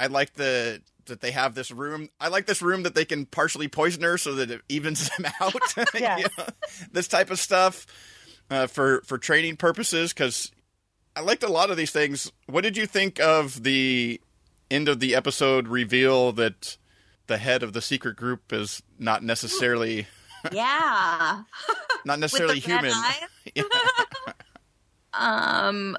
i 0.00 0.06
like 0.06 0.34
the 0.34 0.80
that 1.06 1.20
they 1.20 1.30
have 1.32 1.54
this 1.54 1.70
room 1.70 2.08
i 2.20 2.28
like 2.28 2.46
this 2.46 2.62
room 2.62 2.82
that 2.84 2.94
they 2.94 3.04
can 3.04 3.26
partially 3.26 3.68
poison 3.68 4.02
her 4.02 4.16
so 4.18 4.34
that 4.34 4.50
it 4.50 4.60
evens 4.68 5.08
them 5.18 5.30
out 5.40 5.54
Yes. 5.94 6.20
You 6.20 6.26
know, 6.38 6.44
this 6.92 7.08
type 7.08 7.30
of 7.30 7.38
stuff 7.38 7.86
uh, 8.50 8.66
for 8.66 9.02
for 9.02 9.18
training 9.18 9.56
purposes 9.56 10.12
because 10.12 10.50
I 11.16 11.20
liked 11.22 11.42
a 11.42 11.48
lot 11.48 11.70
of 11.70 11.76
these 11.76 11.90
things. 11.90 12.30
What 12.46 12.62
did 12.62 12.76
you 12.76 12.86
think 12.86 13.18
of 13.20 13.64
the 13.64 14.20
end 14.70 14.88
of 14.88 15.00
the 15.00 15.14
episode 15.16 15.66
reveal 15.66 16.30
that 16.32 16.76
the 17.26 17.36
head 17.38 17.62
of 17.64 17.72
the 17.72 17.80
secret 17.82 18.14
group 18.16 18.52
is 18.52 18.80
not 18.98 19.22
necessarily 19.24 20.06
Yeah. 20.52 21.42
not 22.04 22.18
necessarily 22.20 22.60
human? 22.60 22.92
eyes? 22.94 23.64
Um. 25.12 25.96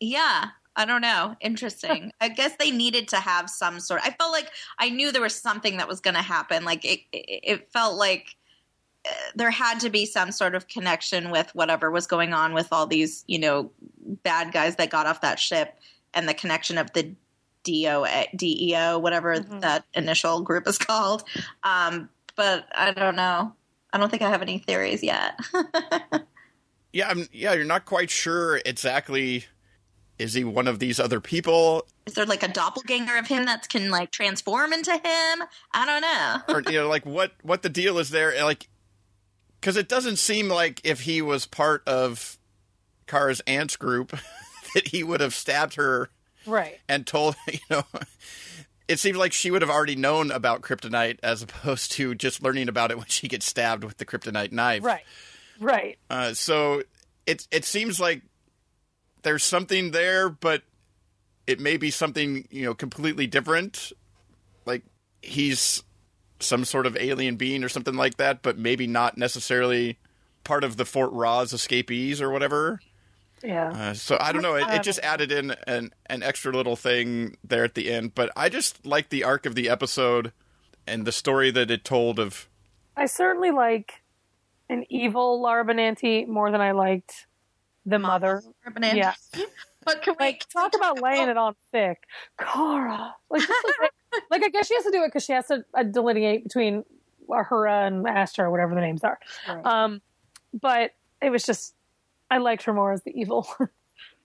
Yeah. 0.00 0.46
I 0.76 0.84
don't 0.84 1.00
know. 1.02 1.36
Interesting. 1.40 2.12
I 2.20 2.28
guess 2.28 2.52
they 2.58 2.70
needed 2.70 3.08
to 3.08 3.16
have 3.16 3.48
some 3.48 3.78
sort. 3.80 4.00
I 4.04 4.10
felt 4.10 4.32
like 4.32 4.50
I 4.78 4.90
knew 4.90 5.12
there 5.12 5.22
was 5.22 5.34
something 5.34 5.76
that 5.76 5.86
was 5.88 6.00
going 6.00 6.14
to 6.14 6.22
happen. 6.22 6.64
Like 6.64 6.84
it, 6.84 7.00
it, 7.12 7.40
it 7.42 7.72
felt 7.72 7.96
like 7.96 8.34
uh, 9.06 9.12
there 9.36 9.50
had 9.50 9.80
to 9.80 9.90
be 9.90 10.04
some 10.06 10.32
sort 10.32 10.54
of 10.54 10.66
connection 10.66 11.30
with 11.30 11.54
whatever 11.54 11.90
was 11.90 12.06
going 12.06 12.32
on 12.32 12.54
with 12.54 12.68
all 12.72 12.86
these, 12.86 13.24
you 13.28 13.38
know, 13.38 13.70
bad 14.24 14.52
guys 14.52 14.76
that 14.76 14.90
got 14.90 15.06
off 15.06 15.20
that 15.20 15.38
ship, 15.38 15.74
and 16.12 16.28
the 16.28 16.34
connection 16.34 16.76
of 16.78 16.92
the 16.92 17.14
DOA, 17.64 18.26
DEO, 18.36 18.98
whatever 18.98 19.36
Mhm. 19.36 19.60
that 19.60 19.84
initial 19.94 20.42
group 20.42 20.66
is 20.66 20.78
called. 20.90 21.22
Um, 21.62 22.08
but 22.36 22.66
I 22.74 22.92
don't 22.92 23.16
know. 23.16 23.54
I 23.92 23.98
don't 23.98 24.10
think 24.10 24.22
I 24.22 24.28
have 24.30 24.42
any 24.42 24.58
theories 24.58 25.02
yet. 25.04 25.38
Yeah, 26.92 27.08
I'm, 27.08 27.26
yeah, 27.32 27.54
you're 27.54 27.64
not 27.64 27.86
quite 27.86 28.08
sure 28.08 28.60
exactly. 28.64 29.46
Is 30.18 30.34
he 30.34 30.44
one 30.44 30.68
of 30.68 30.78
these 30.78 31.00
other 31.00 31.20
people, 31.20 31.86
Is 32.06 32.14
there 32.14 32.24
like 32.26 32.42
a 32.44 32.48
doppelganger 32.48 33.16
of 33.16 33.26
him 33.26 33.46
that 33.46 33.68
can 33.68 33.90
like 33.90 34.10
transform 34.12 34.72
into 34.72 34.92
him? 34.92 35.42
I 35.72 35.84
don't 35.86 36.00
know. 36.02 36.36
or 36.54 36.62
you 36.72 36.80
know, 36.80 36.88
like 36.88 37.04
what 37.04 37.32
what 37.42 37.62
the 37.62 37.68
deal 37.68 37.98
is 37.98 38.10
there? 38.10 38.32
Like, 38.44 38.68
because 39.60 39.76
it 39.76 39.88
doesn't 39.88 40.16
seem 40.16 40.48
like 40.48 40.80
if 40.84 41.00
he 41.00 41.20
was 41.22 41.46
part 41.46 41.82
of 41.88 42.38
Kara's 43.06 43.40
aunt's 43.46 43.76
group 43.76 44.10
that 44.74 44.88
he 44.88 45.02
would 45.02 45.20
have 45.20 45.34
stabbed 45.34 45.74
her 45.74 46.10
Right. 46.46 46.78
and 46.88 47.06
told 47.06 47.36
you 47.52 47.58
know 47.70 47.84
it 48.86 48.98
seems 48.98 49.16
like 49.16 49.32
she 49.32 49.50
would 49.50 49.62
have 49.62 49.70
already 49.70 49.96
known 49.96 50.30
about 50.30 50.60
kryptonite 50.60 51.18
as 51.22 51.40
opposed 51.42 51.92
to 51.92 52.14
just 52.14 52.42
learning 52.42 52.68
about 52.68 52.90
it 52.90 52.98
when 52.98 53.06
she 53.06 53.28
gets 53.28 53.46
stabbed 53.46 53.82
with 53.82 53.96
the 53.96 54.04
kryptonite 54.04 54.52
knife 54.52 54.84
Right. 54.84 55.02
Right. 55.58 55.98
uh, 56.10 56.34
so 56.34 56.82
it 57.26 57.48
it 57.50 57.64
seems 57.64 57.98
like 57.98 58.20
there's 59.24 59.42
something 59.44 59.90
there 59.90 60.28
but 60.28 60.62
it 61.46 61.58
may 61.60 61.76
be 61.76 61.90
something 61.90 62.46
you 62.50 62.64
know 62.64 62.74
completely 62.74 63.26
different 63.26 63.92
like 64.64 64.82
he's 65.22 65.82
some 66.40 66.64
sort 66.64 66.86
of 66.86 66.96
alien 66.96 67.36
being 67.36 67.64
or 67.64 67.68
something 67.68 67.94
like 67.96 68.16
that 68.16 68.42
but 68.42 68.56
maybe 68.56 68.86
not 68.86 69.18
necessarily 69.18 69.98
part 70.44 70.62
of 70.62 70.76
the 70.76 70.84
Fort 70.84 71.10
Rozz 71.12 71.52
escapees 71.52 72.20
or 72.20 72.30
whatever 72.30 72.80
Yeah. 73.42 73.70
uh, 73.70 73.94
so 73.94 74.16
I 74.20 74.32
don't 74.32 74.42
know. 74.42 74.54
It, 74.56 74.68
it 74.68 74.82
just 74.82 75.00
added 75.00 75.32
in 75.32 75.54
an 75.66 75.92
an 76.06 76.22
extra 76.22 76.52
little 76.52 76.76
thing 76.76 77.36
there 77.44 77.64
at 77.64 77.74
the 77.74 77.90
end. 77.92 78.14
But 78.14 78.30
I 78.36 78.48
just 78.48 78.84
like 78.86 79.08
the 79.10 79.24
arc 79.24 79.44
of 79.46 79.54
the 79.54 79.68
episode 79.68 80.32
and 80.86 81.06
the 81.06 81.12
story 81.12 81.50
that 81.50 81.70
it 81.70 81.84
told 81.84 82.18
of. 82.18 82.48
I 82.96 83.06
certainly 83.06 83.50
like 83.50 84.02
an 84.70 84.84
evil 84.90 85.40
Laura 85.42 85.64
Benanti 85.64 86.26
more 86.26 86.50
than 86.50 86.60
I 86.60 86.72
liked 86.72 87.26
the 87.86 87.98
mother. 87.98 88.42
Yeah. 88.80 89.14
But 89.84 90.00
can 90.00 90.14
we 90.18 90.24
Like, 90.24 90.48
talk 90.48 90.74
about 90.74 91.02
laying 91.02 91.28
it 91.28 91.36
on 91.36 91.54
thick. 91.70 91.98
Cara. 92.38 93.14
Like, 93.28 93.42
just 93.42 93.64
like, 93.78 93.90
like, 94.30 94.42
I 94.42 94.48
guess 94.48 94.66
she 94.66 94.74
has 94.76 94.84
to 94.84 94.90
do 94.90 95.02
it 95.02 95.08
because 95.08 95.24
she 95.24 95.34
has 95.34 95.46
to 95.48 95.62
uh, 95.74 95.82
delineate 95.82 96.42
between 96.44 96.84
Alura 97.28 97.86
and 97.86 98.08
Astra, 98.08 98.46
or 98.46 98.50
whatever 98.50 98.74
the 98.74 98.80
names 98.80 99.04
are. 99.04 99.18
Um, 99.46 100.00
but 100.58 100.92
it 101.20 101.28
was 101.28 101.42
just, 101.42 101.74
I 102.30 102.38
liked 102.38 102.62
her 102.62 102.72
more 102.72 102.92
as 102.92 103.02
the 103.02 103.10
evil. 103.14 103.46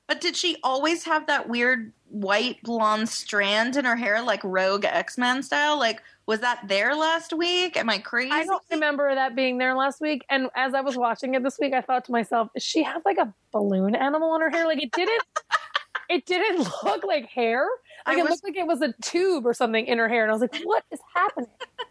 But 0.09 0.21
did 0.21 0.35
she 0.35 0.57
always 0.63 1.03
have 1.05 1.27
that 1.27 1.47
weird 1.47 1.93
white 2.09 2.61
blonde 2.63 3.07
strand 3.09 3.77
in 3.77 3.85
her 3.85 3.95
hair, 3.95 4.23
like 4.23 4.43
Rogue 4.43 4.83
X 4.83 5.19
Men 5.19 5.43
style? 5.43 5.77
Like, 5.77 6.01
was 6.25 6.39
that 6.39 6.67
there 6.67 6.95
last 6.95 7.31
week? 7.31 7.77
Am 7.77 7.91
I 7.91 7.99
crazy? 7.99 8.31
I 8.31 8.43
don't 8.43 8.63
remember 8.71 9.13
that 9.13 9.35
being 9.35 9.59
there 9.59 9.75
last 9.75 10.01
week. 10.01 10.25
And 10.27 10.49
as 10.55 10.73
I 10.73 10.81
was 10.81 10.97
watching 10.97 11.35
it 11.35 11.43
this 11.43 11.59
week, 11.59 11.73
I 11.73 11.81
thought 11.81 12.05
to 12.05 12.11
myself, 12.11 12.49
does 12.55 12.63
she 12.63 12.81
have 12.81 13.03
like 13.05 13.19
a 13.19 13.31
balloon 13.51 13.93
animal 13.93 14.33
in 14.33 14.41
her 14.41 14.49
hair? 14.49 14.65
Like 14.65 14.81
it 14.81 14.91
didn't, 14.91 15.21
it 16.09 16.25
didn't 16.25 16.67
look 16.83 17.03
like 17.03 17.27
hair. 17.27 17.67
Like 18.07 18.17
I 18.17 18.19
it 18.21 18.23
was- 18.23 18.31
looked 18.31 18.43
like 18.45 18.57
it 18.57 18.65
was 18.65 18.81
a 18.81 18.93
tube 19.03 19.45
or 19.45 19.53
something 19.53 19.85
in 19.85 19.99
her 19.99 20.09
hair, 20.09 20.23
and 20.23 20.31
I 20.31 20.33
was 20.33 20.41
like, 20.41 20.55
"What 20.63 20.85
is 20.89 20.99
happening?" 21.13 21.49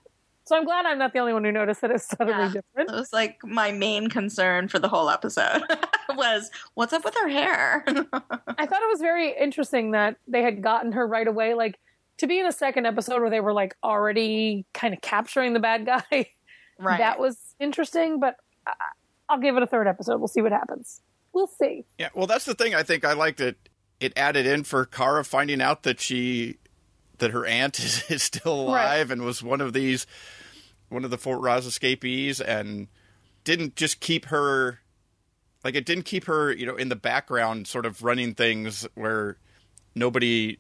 so 0.49 0.57
I'm 0.57 0.65
glad 0.65 0.87
I'm 0.87 0.99
not 0.99 1.13
the 1.13 1.19
only 1.19 1.33
one 1.33 1.45
who 1.45 1.53
noticed 1.53 1.81
that 1.83 1.91
it's 1.91 2.07
suddenly 2.09 2.33
Yeah. 2.33 2.53
different. 2.53 2.91
It 2.91 2.95
was 2.95 3.13
like 3.13 3.39
my 3.45 3.71
main 3.73 4.09
concern 4.09 4.69
for 4.69 4.79
the 4.79 4.89
whole 4.89 5.11
episode 5.11 5.63
was 6.17 6.51
what's 6.75 6.93
up 6.93 7.05
with 7.05 7.15
her 7.15 7.29
hair? 7.29 7.85
I 7.87 8.67
thought 8.67 8.83
it 8.83 8.89
was 8.91 9.01
very 9.01 9.35
interesting 9.39 9.91
that 9.93 10.17
they 10.27 10.43
had 10.43 10.63
gotten 10.63 10.93
her 10.93 11.07
right 11.07 11.29
away. 11.29 11.55
Like 11.55 11.79
to 12.19 12.27
be 12.27 12.39
in 12.41 12.47
a 12.47 12.53
second 12.53 12.87
episode 12.87 13.21
where 13.21 13.31
they 13.31 13.41
were 13.41 13.53
like 13.53 13.77
already 13.85 14.65
kind 14.75 14.95
of 14.95 15.01
capturing 15.01 15.53
the 15.53 15.61
bad 15.61 15.85
guy. 15.87 16.03
right. 16.79 16.99
That 16.99 17.21
was 17.21 17.55
interesting, 17.61 18.19
but 18.21 18.37
I- 18.67 18.73
I'll 19.29 19.39
give 19.39 19.57
it 19.59 19.63
a 19.63 19.67
third 19.67 19.87
episode. 19.87 20.19
We'll 20.19 20.29
see 20.29 20.41
what 20.41 20.53
happens. 20.53 21.03
We'll 21.35 21.47
see. 21.47 21.85
Yeah, 21.99 22.09
well, 22.15 22.27
that's 22.27 22.47
the 22.47 22.55
thing. 22.55 22.75
I 22.75 22.83
think 22.83 23.05
I 23.05 23.13
liked 23.13 23.41
it. 23.41 23.59
It 24.01 24.15
added 24.17 24.47
in 24.47 24.65
for 24.65 24.87
Kara 24.87 25.23
finding 25.25 25.61
out 25.61 25.83
that 25.83 26.01
she 26.01 26.57
that 27.19 27.33
her 27.33 27.45
aunt 27.45 27.79
is, 27.85 28.05
is 28.09 28.23
still 28.23 28.73
Right. 28.73 28.83
alive 28.85 29.11
and 29.11 29.23
was 29.23 29.43
one 29.43 29.61
of 29.61 29.73
these 29.75 30.07
one 30.89 31.05
of 31.05 31.11
the 31.11 31.19
Fort 31.19 31.41
Rozz 31.41 31.67
escapees, 31.67 32.41
and 32.41 32.89
didn't 33.45 33.77
just 33.77 34.01
keep 34.01 34.27
her 34.27 34.81
like 35.65 35.75
it 35.75 35.85
didn't 35.87 36.05
keep 36.05 36.25
her 36.27 36.53
you 36.53 36.67
know 36.67 36.77
in 36.77 36.89
the 36.89 36.97
background, 36.97 37.67
sort 37.67 37.87
of 37.87 38.03
running 38.03 38.35
things 38.35 38.87
where 38.95 39.37
nobody 39.95 40.59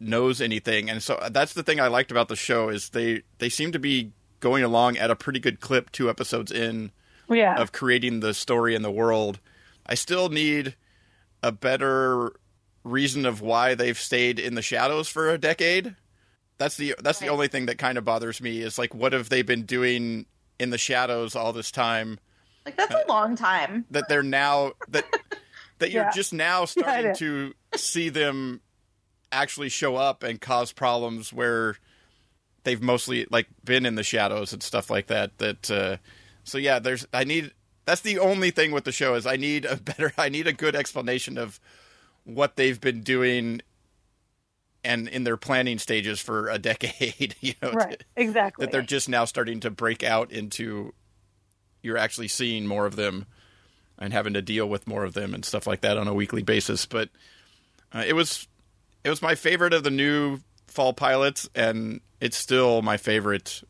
knows 0.00 0.40
anything. 0.40 0.90
And 0.90 1.02
so 1.02 1.14
uh, 1.16 1.28
that's 1.28 1.52
the 1.54 1.62
thing 1.62 1.80
I 1.80 1.86
liked 1.88 2.10
about 2.10 2.28
the 2.28 2.36
show 2.36 2.68
is 2.68 2.90
they 2.90 3.22
they 3.38 3.48
seem 3.48 3.72
to 3.72 3.78
be 3.78 4.12
going 4.40 4.64
along 4.64 4.96
at 4.96 5.10
a 5.10 5.16
pretty 5.16 5.38
good 5.40 5.60
clip. 5.60 5.90
Two 5.92 6.10
episodes 6.10 6.50
in 6.50 6.90
Yeah. 7.28 7.54
of 7.60 7.72
creating 7.72 8.20
the 8.20 8.34
story 8.34 8.74
and 8.74 8.84
the 8.84 8.90
world. 8.90 9.38
I 9.86 9.94
still 9.94 10.28
need 10.28 10.76
a 11.42 11.52
better 11.52 12.32
reason 12.84 13.24
of 13.26 13.40
why 13.40 13.74
they've 13.74 13.98
stayed 13.98 14.38
in 14.40 14.54
the 14.54 14.62
shadows 14.62 15.08
for 15.08 15.30
a 15.30 15.38
decade. 15.38 15.94
That's 16.62 16.76
the 16.76 16.94
that's 17.02 17.18
the 17.18 17.26
only 17.28 17.48
thing 17.48 17.66
that 17.66 17.78
kind 17.78 17.98
of 17.98 18.04
bothers 18.04 18.40
me 18.40 18.60
is 18.60 18.78
like 18.78 18.94
what 18.94 19.12
have 19.12 19.28
they 19.28 19.42
been 19.42 19.64
doing 19.64 20.26
in 20.60 20.70
the 20.70 20.78
shadows 20.78 21.34
all 21.34 21.52
this 21.52 21.72
time 21.72 22.20
like 22.64 22.76
that's 22.76 22.94
a 22.94 23.04
long 23.08 23.34
time. 23.34 23.84
that 23.90 24.08
they're 24.08 24.22
now 24.22 24.72
that 24.88 25.04
that 25.80 25.90
you're 25.90 26.04
Yeah. 26.04 26.10
just 26.14 26.32
now 26.32 26.64
starting 26.64 27.10
is. 27.10 27.18
to 27.18 27.54
see 27.74 28.08
them 28.10 28.60
actually 29.32 29.70
show 29.70 29.96
up 29.96 30.22
and 30.22 30.40
cause 30.40 30.70
problems 30.72 31.32
where 31.32 31.76
they've 32.62 32.80
mostly 32.82 33.26
like 33.30 33.48
been 33.64 33.84
in 33.84 33.96
the 33.96 34.04
shadows 34.04 34.52
and 34.52 34.62
stuff 34.62 34.88
like 34.88 35.08
that 35.08 35.36
that 35.38 35.68
uh 35.68 35.96
so 36.44 36.58
yeah 36.58 36.78
there's 36.78 37.04
i 37.12 37.24
need 37.24 37.50
that's 37.86 38.02
the 38.02 38.20
only 38.20 38.52
thing 38.52 38.70
with 38.70 38.84
the 38.84 38.92
show 38.92 39.14
is 39.14 39.26
i 39.26 39.34
need 39.36 39.64
a 39.64 39.76
better 39.82 40.12
i 40.16 40.28
need 40.28 40.46
a 40.46 40.52
good 40.52 40.76
explanation 40.76 41.36
of 41.36 41.58
what 42.22 42.54
they've 42.54 42.80
been 42.80 43.00
doing 43.00 43.60
and 44.84 45.08
in 45.08 45.24
their 45.24 45.36
planning 45.36 45.78
stages 45.78 46.20
for 46.20 46.48
a 46.48 46.58
decade 46.58 47.34
you 47.40 47.54
know 47.62 47.72
right. 47.72 48.04
Exactly. 48.16 48.64
that 48.64 48.72
they're 48.72 48.82
just 48.82 49.08
now 49.08 49.24
starting 49.24 49.60
to 49.60 49.70
break 49.70 50.02
out 50.02 50.30
into 50.32 50.92
you're 51.82 51.98
actually 51.98 52.28
seeing 52.28 52.66
more 52.66 52.86
of 52.86 52.96
them 52.96 53.26
and 53.98 54.12
having 54.12 54.34
to 54.34 54.42
deal 54.42 54.68
with 54.68 54.86
more 54.86 55.04
of 55.04 55.14
them 55.14 55.34
and 55.34 55.44
stuff 55.44 55.66
like 55.66 55.80
that 55.82 55.96
on 55.96 56.08
a 56.08 56.14
weekly 56.14 56.42
basis 56.42 56.86
but 56.86 57.08
uh, 57.94 58.04
it 58.06 58.14
was 58.14 58.48
it 59.04 59.10
was 59.10 59.22
my 59.22 59.34
favorite 59.34 59.72
of 59.72 59.84
the 59.84 59.90
new 59.90 60.38
fall 60.66 60.92
pilots 60.92 61.48
and 61.54 62.00
it's 62.20 62.36
still 62.36 62.82
my 62.82 62.96
favorite 62.96 63.62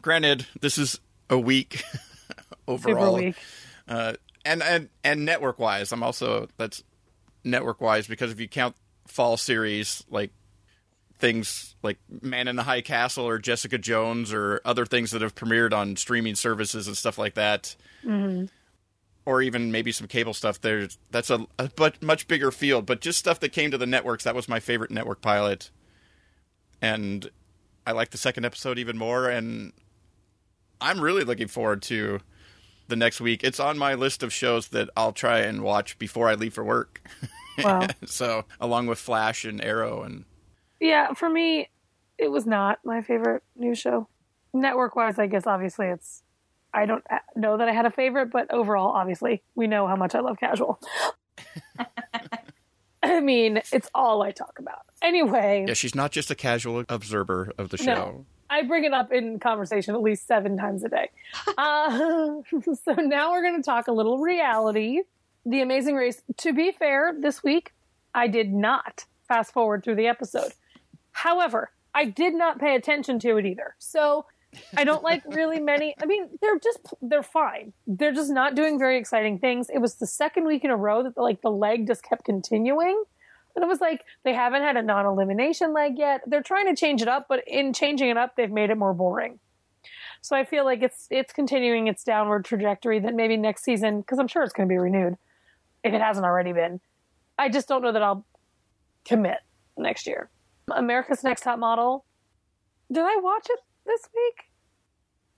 granted 0.00 0.46
this 0.60 0.78
is 0.78 1.00
a 1.28 1.38
week 1.38 1.82
overall 2.68 3.16
weak. 3.16 3.36
uh, 3.88 4.14
and 4.44 4.62
and 4.62 4.88
and 5.04 5.24
network 5.24 5.58
wise, 5.58 5.92
I'm 5.92 6.02
also 6.02 6.48
that's 6.56 6.82
network 7.44 7.80
wise 7.80 8.06
because 8.06 8.30
if 8.30 8.40
you 8.40 8.48
count 8.48 8.76
fall 9.12 9.36
series 9.36 10.04
like 10.10 10.30
things 11.22 11.76
like 11.84 11.98
Man 12.20 12.48
in 12.48 12.56
the 12.56 12.64
High 12.64 12.80
Castle 12.80 13.28
or 13.28 13.38
Jessica 13.38 13.78
Jones 13.78 14.32
or 14.32 14.60
other 14.64 14.84
things 14.84 15.12
that 15.12 15.22
have 15.22 15.36
premiered 15.36 15.72
on 15.72 15.94
streaming 15.94 16.34
services 16.34 16.88
and 16.88 16.96
stuff 16.96 17.16
like 17.16 17.34
that, 17.34 17.76
mm-hmm. 18.04 18.46
or 19.24 19.40
even 19.40 19.70
maybe 19.70 19.92
some 19.92 20.08
cable 20.08 20.34
stuff. 20.34 20.60
There's 20.60 20.98
that's 21.12 21.30
a, 21.30 21.46
a 21.60 21.70
but 21.76 22.02
much 22.02 22.26
bigger 22.26 22.50
field, 22.50 22.86
but 22.86 23.00
just 23.00 23.20
stuff 23.20 23.38
that 23.40 23.50
came 23.50 23.70
to 23.70 23.78
the 23.78 23.86
networks. 23.86 24.24
That 24.24 24.34
was 24.34 24.48
my 24.48 24.58
favorite 24.58 24.90
network 24.90 25.20
pilot, 25.20 25.70
and 26.82 27.30
I 27.86 27.92
like 27.92 28.10
the 28.10 28.18
second 28.18 28.44
episode 28.44 28.78
even 28.78 28.98
more. 28.98 29.28
And 29.28 29.72
I'm 30.80 31.00
really 31.00 31.22
looking 31.22 31.48
forward 31.48 31.82
to 31.82 32.18
the 32.88 32.96
next 32.96 33.20
week. 33.20 33.44
It's 33.44 33.60
on 33.60 33.78
my 33.78 33.94
list 33.94 34.24
of 34.24 34.32
shows 34.32 34.68
that 34.68 34.90
I'll 34.96 35.12
try 35.12 35.38
and 35.38 35.62
watch 35.62 35.98
before 36.00 36.28
I 36.28 36.34
leave 36.34 36.54
for 36.54 36.64
work. 36.64 37.00
Wow. 37.58 37.86
so, 38.04 38.44
along 38.60 38.86
with 38.86 38.98
Flash 38.98 39.44
and 39.44 39.62
Arrow 39.62 40.02
and 40.02 40.24
Yeah, 40.80 41.12
for 41.14 41.28
me, 41.28 41.68
it 42.18 42.30
was 42.30 42.46
not 42.46 42.78
my 42.84 43.02
favorite 43.02 43.42
news 43.56 43.78
show. 43.78 44.08
Network 44.54 44.96
wise, 44.96 45.18
I 45.18 45.26
guess 45.26 45.46
obviously 45.46 45.86
it's. 45.86 46.22
I 46.74 46.86
don't 46.86 47.04
know 47.36 47.58
that 47.58 47.68
I 47.68 47.72
had 47.72 47.84
a 47.84 47.90
favorite, 47.90 48.30
but 48.32 48.50
overall, 48.50 48.92
obviously, 48.92 49.42
we 49.54 49.66
know 49.66 49.86
how 49.86 49.96
much 49.96 50.14
I 50.14 50.20
love 50.20 50.38
casual. 50.40 50.80
I 53.02 53.20
mean, 53.20 53.60
it's 53.72 53.90
all 53.94 54.22
I 54.22 54.30
talk 54.30 54.58
about. 54.58 54.86
Anyway, 55.02 55.66
yeah, 55.68 55.74
she's 55.74 55.94
not 55.94 56.12
just 56.12 56.30
a 56.30 56.34
casual 56.34 56.84
observer 56.88 57.52
of 57.58 57.68
the 57.68 57.76
show. 57.76 57.94
No. 57.94 58.26
I 58.48 58.62
bring 58.62 58.84
it 58.84 58.92
up 58.92 59.12
in 59.12 59.38
conversation 59.38 59.94
at 59.94 60.02
least 60.02 60.26
seven 60.26 60.56
times 60.56 60.84
a 60.84 60.88
day. 60.88 61.10
Uh, 61.58 62.40
so 62.84 62.94
now 62.94 63.32
we're 63.32 63.42
going 63.42 63.56
to 63.56 63.62
talk 63.62 63.88
a 63.88 63.92
little 63.92 64.18
reality. 64.18 65.00
The 65.44 65.60
Amazing 65.60 65.96
Race. 65.96 66.22
To 66.38 66.52
be 66.52 66.72
fair, 66.72 67.14
this 67.18 67.42
week 67.42 67.72
I 68.14 68.28
did 68.28 68.52
not 68.52 69.04
fast 69.26 69.52
forward 69.52 69.82
through 69.82 69.96
the 69.96 70.06
episode. 70.06 70.52
However, 71.12 71.70
I 71.94 72.06
did 72.06 72.34
not 72.34 72.58
pay 72.58 72.74
attention 72.74 73.18
to 73.20 73.36
it 73.36 73.46
either. 73.46 73.74
So 73.78 74.26
I 74.76 74.84
don't 74.84 75.02
like 75.02 75.22
really 75.26 75.60
many. 75.72 75.94
I 76.00 76.06
mean, 76.06 76.28
they're 76.40 76.58
just 76.58 76.94
they're 77.00 77.22
fine. 77.22 77.72
They're 77.86 78.12
just 78.12 78.30
not 78.30 78.54
doing 78.54 78.78
very 78.78 78.98
exciting 78.98 79.38
things. 79.38 79.68
It 79.68 79.78
was 79.78 79.96
the 79.96 80.06
second 80.06 80.44
week 80.44 80.64
in 80.64 80.70
a 80.70 80.76
row 80.76 81.02
that 81.02 81.16
like 81.16 81.42
the 81.42 81.50
leg 81.50 81.86
just 81.86 82.02
kept 82.02 82.24
continuing. 82.24 83.02
And 83.54 83.62
it 83.62 83.68
was 83.68 83.80
like 83.80 84.04
they 84.24 84.32
haven't 84.32 84.62
had 84.62 84.76
a 84.76 84.82
non-elimination 84.82 85.74
leg 85.74 85.98
yet. 85.98 86.22
They're 86.26 86.42
trying 86.42 86.66
to 86.66 86.76
change 86.76 87.02
it 87.02 87.08
up, 87.08 87.26
but 87.28 87.46
in 87.46 87.74
changing 87.74 88.08
it 88.08 88.16
up, 88.16 88.36
they've 88.36 88.50
made 88.50 88.70
it 88.70 88.78
more 88.78 88.94
boring. 88.94 89.40
So 90.22 90.36
I 90.36 90.44
feel 90.44 90.64
like 90.64 90.82
it's 90.82 91.08
it's 91.10 91.32
continuing 91.32 91.88
its 91.88 92.04
downward 92.04 92.44
trajectory. 92.44 93.00
That 93.00 93.14
maybe 93.14 93.36
next 93.36 93.64
season, 93.64 94.00
because 94.00 94.18
I'm 94.18 94.28
sure 94.28 94.42
it's 94.42 94.52
going 94.52 94.68
to 94.68 94.72
be 94.72 94.78
renewed, 94.78 95.18
if 95.84 95.92
it 95.92 96.00
hasn't 96.00 96.26
already 96.26 96.52
been. 96.52 96.80
I 97.38 97.48
just 97.48 97.68
don't 97.68 97.82
know 97.82 97.92
that 97.92 98.02
I'll 98.02 98.24
commit 99.04 99.38
next 99.76 100.06
year. 100.06 100.30
America's 100.70 101.24
Next 101.24 101.42
Top 101.42 101.58
Model. 101.58 102.04
Did 102.90 103.04
I 103.04 103.16
watch 103.22 103.46
it 103.48 103.60
this 103.86 104.08
week? 104.14 104.44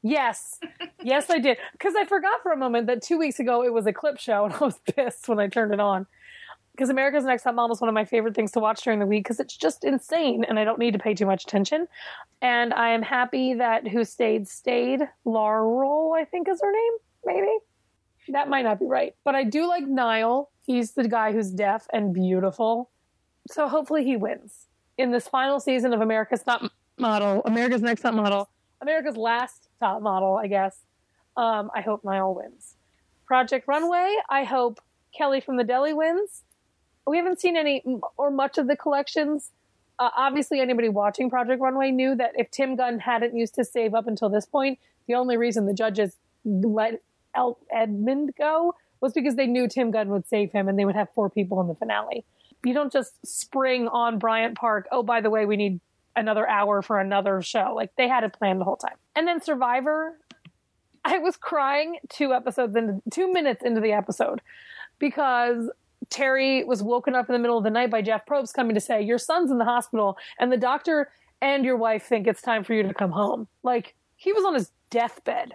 Yes. 0.02 0.58
Yes, 1.02 1.28
I 1.28 1.38
did. 1.38 1.58
Because 1.72 1.94
I 1.96 2.06
forgot 2.06 2.42
for 2.42 2.50
a 2.50 2.56
moment 2.56 2.86
that 2.86 3.02
two 3.02 3.18
weeks 3.18 3.38
ago 3.38 3.62
it 3.62 3.74
was 3.74 3.86
a 3.86 3.92
clip 3.92 4.18
show 4.18 4.44
and 4.46 4.54
I 4.54 4.58
was 4.58 4.78
pissed 4.94 5.28
when 5.28 5.38
I 5.38 5.48
turned 5.48 5.74
it 5.74 5.80
on. 5.80 6.06
Because 6.72 6.88
America's 6.88 7.24
Next 7.24 7.42
Top 7.42 7.54
Model 7.54 7.74
is 7.74 7.80
one 7.82 7.88
of 7.88 7.94
my 7.94 8.06
favorite 8.06 8.34
things 8.34 8.50
to 8.52 8.58
watch 8.60 8.82
during 8.82 9.00
the 9.00 9.06
week 9.06 9.24
because 9.24 9.38
it's 9.38 9.54
just 9.54 9.84
insane 9.84 10.44
and 10.48 10.58
I 10.58 10.64
don't 10.64 10.78
need 10.78 10.92
to 10.94 10.98
pay 10.98 11.12
too 11.12 11.26
much 11.26 11.44
attention. 11.44 11.86
And 12.40 12.72
I 12.72 12.88
am 12.90 13.02
happy 13.02 13.52
that 13.54 13.86
Who 13.86 14.02
Stayed 14.04 14.48
Stayed, 14.48 15.02
Laurel, 15.26 16.14
I 16.18 16.24
think 16.24 16.48
is 16.48 16.60
her 16.62 16.72
name, 16.72 16.92
maybe. 17.26 17.58
That 18.28 18.48
might 18.48 18.62
not 18.62 18.78
be 18.78 18.86
right. 18.86 19.14
But 19.24 19.34
I 19.34 19.44
do 19.44 19.66
like 19.68 19.86
Nyle. 19.86 20.50
He's 20.66 20.92
the 20.92 21.08
guy 21.08 21.32
who's 21.32 21.50
deaf 21.50 21.86
and 21.92 22.14
beautiful. 22.14 22.90
So 23.50 23.68
hopefully 23.68 24.04
he 24.04 24.16
wins 24.16 24.66
in 24.96 25.10
this 25.10 25.28
final 25.28 25.60
season 25.60 25.92
of 25.92 26.00
America's 26.00 26.42
Top 26.42 26.62
Model, 26.98 27.42
America's 27.44 27.82
Next 27.82 28.00
Top 28.02 28.14
Model, 28.14 28.48
America's 28.80 29.16
last 29.16 29.68
top 29.80 30.02
model, 30.02 30.36
I 30.36 30.46
guess. 30.46 30.78
Um, 31.36 31.70
I 31.74 31.80
hope 31.80 32.04
Nyle 32.04 32.34
wins. 32.34 32.76
Project 33.26 33.66
Runway, 33.66 34.14
I 34.28 34.44
hope 34.44 34.80
Kelly 35.16 35.40
from 35.40 35.56
the 35.56 35.64
Deli 35.64 35.92
wins. 35.92 36.42
We 37.06 37.16
haven't 37.16 37.40
seen 37.40 37.56
any 37.56 37.82
or 38.16 38.30
much 38.30 38.58
of 38.58 38.66
the 38.66 38.76
collections. 38.76 39.50
Uh, 39.98 40.10
obviously, 40.16 40.60
anybody 40.60 40.88
watching 40.88 41.30
Project 41.30 41.60
Runway 41.60 41.90
knew 41.90 42.14
that 42.16 42.32
if 42.36 42.50
Tim 42.50 42.76
Gunn 42.76 42.98
hadn't 42.98 43.36
used 43.36 43.56
his 43.56 43.70
save 43.70 43.94
up 43.94 44.06
until 44.06 44.28
this 44.28 44.46
point, 44.46 44.78
the 45.06 45.14
only 45.14 45.36
reason 45.36 45.66
the 45.66 45.74
judges 45.74 46.16
let 46.44 47.00
El- 47.36 47.58
Edmond 47.74 48.34
go 48.36 48.74
was 49.00 49.12
because 49.12 49.36
they 49.36 49.46
knew 49.46 49.68
Tim 49.68 49.90
Gunn 49.90 50.08
would 50.08 50.26
save 50.26 50.52
him 50.52 50.68
and 50.68 50.78
they 50.78 50.84
would 50.84 50.94
have 50.94 51.08
four 51.14 51.28
people 51.28 51.60
in 51.60 51.68
the 51.68 51.74
finale. 51.74 52.24
You 52.64 52.72
don't 52.72 52.92
just 52.92 53.14
spring 53.26 53.88
on 53.88 54.18
Bryant 54.18 54.56
Park, 54.56 54.86
oh, 54.90 55.02
by 55.02 55.20
the 55.20 55.30
way, 55.30 55.44
we 55.44 55.56
need 55.56 55.80
another 56.16 56.48
hour 56.48 56.80
for 56.80 56.98
another 57.00 57.42
show. 57.42 57.72
Like 57.74 57.94
they 57.96 58.08
had 58.08 58.24
it 58.24 58.32
planned 58.32 58.60
the 58.60 58.64
whole 58.64 58.76
time. 58.76 58.96
And 59.14 59.26
then 59.26 59.40
Survivor, 59.40 60.18
I 61.04 61.18
was 61.18 61.36
crying 61.36 61.98
two 62.08 62.32
episodes 62.32 62.76
into 62.76 63.02
two 63.10 63.32
minutes 63.32 63.62
into 63.62 63.80
the 63.80 63.92
episode 63.92 64.40
because 64.98 65.70
Terry 66.10 66.64
was 66.64 66.82
woken 66.82 67.14
up 67.14 67.28
in 67.28 67.32
the 67.32 67.38
middle 67.38 67.58
of 67.58 67.64
the 67.64 67.70
night 67.70 67.90
by 67.90 68.02
Jeff 68.02 68.24
Probst 68.26 68.54
coming 68.54 68.74
to 68.74 68.80
say, 68.80 69.02
Your 69.02 69.18
son's 69.18 69.50
in 69.50 69.58
the 69.58 69.64
hospital, 69.64 70.16
and 70.38 70.50
the 70.50 70.56
doctor 70.56 71.10
and 71.40 71.64
your 71.64 71.76
wife 71.76 72.04
think 72.04 72.26
it's 72.26 72.40
time 72.40 72.64
for 72.64 72.72
you 72.72 72.82
to 72.82 72.94
come 72.94 73.10
home. 73.10 73.48
Like 73.62 73.94
he 74.16 74.32
was 74.32 74.44
on 74.44 74.54
his 74.54 74.70
deathbed. 74.90 75.54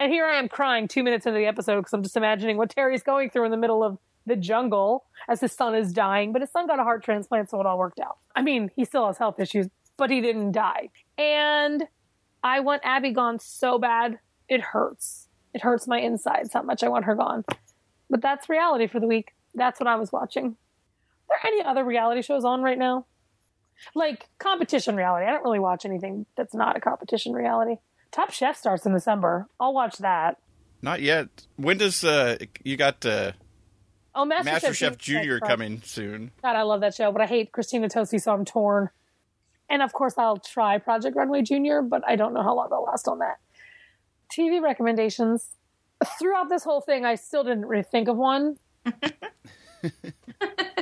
And 0.00 0.10
here 0.10 0.24
I 0.24 0.36
am 0.36 0.48
crying 0.48 0.88
two 0.88 1.02
minutes 1.02 1.26
into 1.26 1.38
the 1.38 1.44
episode 1.44 1.76
because 1.76 1.92
I'm 1.92 2.02
just 2.02 2.16
imagining 2.16 2.56
what 2.56 2.70
Terry's 2.70 3.02
going 3.02 3.28
through 3.28 3.44
in 3.44 3.50
the 3.50 3.58
middle 3.58 3.84
of 3.84 3.98
the 4.24 4.34
jungle 4.34 5.04
as 5.28 5.42
his 5.42 5.52
son 5.52 5.74
is 5.74 5.92
dying, 5.92 6.32
but 6.32 6.40
his 6.40 6.50
son 6.50 6.66
got 6.66 6.80
a 6.80 6.84
heart 6.84 7.04
transplant, 7.04 7.50
so 7.50 7.60
it 7.60 7.66
all 7.66 7.78
worked 7.78 8.00
out. 8.00 8.16
I 8.34 8.40
mean, 8.40 8.70
he 8.74 8.86
still 8.86 9.06
has 9.06 9.18
health 9.18 9.38
issues, 9.38 9.68
but 9.98 10.10
he 10.10 10.22
didn't 10.22 10.52
die. 10.52 10.88
And 11.18 11.84
I 12.42 12.60
want 12.60 12.80
Abby 12.82 13.10
gone 13.10 13.38
so 13.40 13.78
bad, 13.78 14.18
it 14.48 14.62
hurts. 14.62 15.28
It 15.52 15.60
hurts 15.60 15.86
my 15.86 16.00
insides 16.00 16.54
how 16.54 16.62
much 16.62 16.82
I 16.82 16.88
want 16.88 17.04
her 17.04 17.14
gone. 17.14 17.44
But 18.08 18.22
that's 18.22 18.48
reality 18.48 18.86
for 18.86 19.00
the 19.00 19.06
week. 19.06 19.34
That's 19.54 19.78
what 19.78 19.86
I 19.86 19.96
was 19.96 20.10
watching. 20.10 20.56
Are 21.28 21.36
there 21.42 21.52
any 21.52 21.62
other 21.62 21.84
reality 21.84 22.22
shows 22.22 22.44
on 22.44 22.62
right 22.62 22.78
now? 22.78 23.04
Like 23.94 24.28
competition 24.38 24.96
reality. 24.96 25.26
I 25.26 25.30
don't 25.30 25.44
really 25.44 25.58
watch 25.58 25.84
anything 25.84 26.24
that's 26.36 26.54
not 26.54 26.76
a 26.76 26.80
competition 26.80 27.34
reality. 27.34 27.76
Top 28.10 28.30
Chef 28.30 28.56
starts 28.56 28.86
in 28.86 28.92
December. 28.92 29.48
I'll 29.58 29.74
watch 29.74 29.98
that. 29.98 30.38
Not 30.82 31.02
yet. 31.02 31.28
When 31.56 31.78
does 31.78 32.04
uh 32.04 32.38
you 32.64 32.76
got 32.76 33.04
uh 33.04 33.32
Oh, 34.12 34.24
MasterChef, 34.24 34.44
Master 34.44 34.74
Chef 34.74 34.98
Junior 34.98 35.20
Junior 35.20 35.38
right. 35.38 35.48
coming 35.48 35.82
soon? 35.84 36.32
God, 36.42 36.56
I 36.56 36.62
love 36.62 36.80
that 36.80 36.94
show, 36.94 37.12
but 37.12 37.22
I 37.22 37.26
hate 37.26 37.52
Christina 37.52 37.88
Tosi, 37.88 38.20
so 38.20 38.32
I'm 38.32 38.44
torn. 38.44 38.90
And 39.68 39.82
of 39.82 39.92
course, 39.92 40.14
I'll 40.18 40.38
try 40.38 40.78
Project 40.78 41.16
Runway 41.16 41.42
Junior, 41.42 41.80
but 41.80 42.02
I 42.06 42.16
don't 42.16 42.34
know 42.34 42.42
how 42.42 42.56
long 42.56 42.68
I'll 42.72 42.82
last 42.82 43.06
on 43.06 43.20
that. 43.20 43.36
TV 44.36 44.60
recommendations. 44.60 45.50
Throughout 46.18 46.48
this 46.48 46.64
whole 46.64 46.80
thing, 46.80 47.04
I 47.04 47.14
still 47.14 47.44
didn't 47.44 47.66
really 47.66 47.84
think 47.84 48.08
of 48.08 48.16
one. 48.16 48.56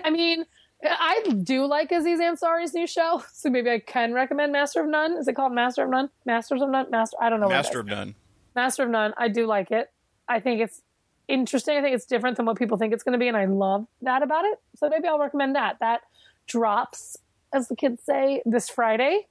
I 0.04 0.10
mean, 0.10 0.44
I 0.84 1.22
do 1.42 1.66
like 1.66 1.90
Aziz 1.90 2.20
Ansari's 2.20 2.72
new 2.74 2.86
show, 2.86 3.22
so 3.32 3.50
maybe 3.50 3.70
I 3.70 3.80
can 3.80 4.12
recommend 4.12 4.52
Master 4.52 4.82
of 4.82 4.88
None. 4.88 5.16
Is 5.16 5.28
it 5.28 5.34
called 5.34 5.52
Master 5.52 5.84
of 5.84 5.90
None? 5.90 6.10
Masters 6.24 6.62
of 6.62 6.70
None? 6.70 6.90
Master? 6.90 7.16
I 7.20 7.28
don't 7.30 7.40
know. 7.40 7.48
Master 7.48 7.80
of 7.80 7.86
None. 7.86 8.14
Master 8.54 8.84
of 8.84 8.90
None. 8.90 9.12
I 9.16 9.28
do 9.28 9.46
like 9.46 9.70
it. 9.70 9.90
I 10.28 10.40
think 10.40 10.60
it's 10.60 10.82
interesting. 11.26 11.76
I 11.76 11.82
think 11.82 11.94
it's 11.94 12.06
different 12.06 12.36
than 12.36 12.46
what 12.46 12.56
people 12.56 12.78
think 12.78 12.92
it's 12.92 13.02
going 13.02 13.12
to 13.12 13.18
be, 13.18 13.28
and 13.28 13.36
I 13.36 13.46
love 13.46 13.86
that 14.02 14.22
about 14.22 14.44
it. 14.44 14.58
So 14.76 14.88
maybe 14.88 15.08
I'll 15.08 15.18
recommend 15.18 15.56
that. 15.56 15.78
That 15.80 16.02
drops, 16.46 17.16
as 17.52 17.68
the 17.68 17.76
kids 17.76 18.02
say, 18.04 18.42
this 18.44 18.68
Friday, 18.68 19.26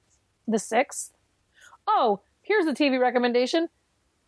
the 0.47 0.57
6th. 0.57 1.11
Oh, 1.87 2.19
here's 2.41 2.65
a 2.65 2.73
TV 2.73 2.99
recommendation. 2.99 3.69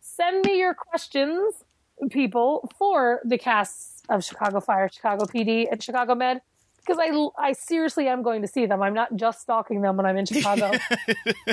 Send 0.00 0.44
me 0.44 0.58
your 0.58 0.74
questions, 0.74 1.64
people, 2.10 2.70
for 2.78 3.20
the 3.24 3.36
casts 3.36 4.02
of 4.08 4.24
Chicago 4.24 4.60
Fire, 4.60 4.88
Chicago 4.90 5.26
PD, 5.26 5.66
and 5.70 5.82
Chicago 5.82 6.14
Med. 6.14 6.40
Because 6.90 7.30
I, 7.38 7.48
I 7.48 7.52
seriously 7.52 8.08
am 8.08 8.22
going 8.22 8.42
to 8.42 8.48
see 8.48 8.66
them. 8.66 8.82
I'm 8.82 8.94
not 8.94 9.14
just 9.14 9.40
stalking 9.40 9.80
them 9.82 9.96
when 9.96 10.06
I'm 10.06 10.16
in 10.16 10.26
Chicago. 10.32 10.72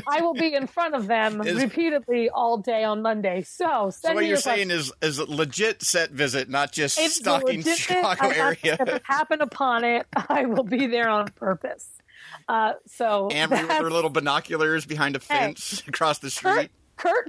I 0.07 0.21
will 0.21 0.33
be 0.33 0.53
in 0.53 0.65
front 0.67 0.95
of 0.95 1.05
them 1.07 1.41
Is- 1.41 1.61
repeatedly 1.61 2.29
all 2.29 2.57
day 2.57 2.83
on 2.83 3.01
Monday. 3.03 3.43
So 3.43 3.91
So 3.91 4.13
what 4.13 4.21
you're 4.21 4.29
your 4.29 4.37
saying 4.37 4.69
questions. 4.69 4.93
is 5.01 5.17
is 5.17 5.19
a 5.19 5.25
legit 5.25 5.83
set 5.83 6.09
visit, 6.11 6.49
not 6.49 6.71
just 6.71 6.97
It's 6.99 7.15
stalking 7.17 7.57
legit. 7.59 7.77
Chicago 7.77 8.07
I 8.21 8.33
have 8.33 8.61
to 8.61 8.79
area. 8.81 9.01
happen 9.03 9.41
upon 9.41 9.83
it. 9.83 10.07
I 10.29 10.45
will 10.45 10.63
be 10.63 10.87
there 10.87 11.09
on 11.09 11.27
purpose. 11.29 11.87
Uh, 12.49 12.73
so 12.87 13.29
Amber 13.31 13.55
with 13.57 13.69
her 13.71 13.91
little 13.91 14.09
binoculars 14.09 14.85
behind 14.85 15.15
a 15.15 15.19
fence 15.19 15.83
across 15.87 16.19
the 16.19 16.29
street. 16.31 16.53
Kurt 16.55 16.69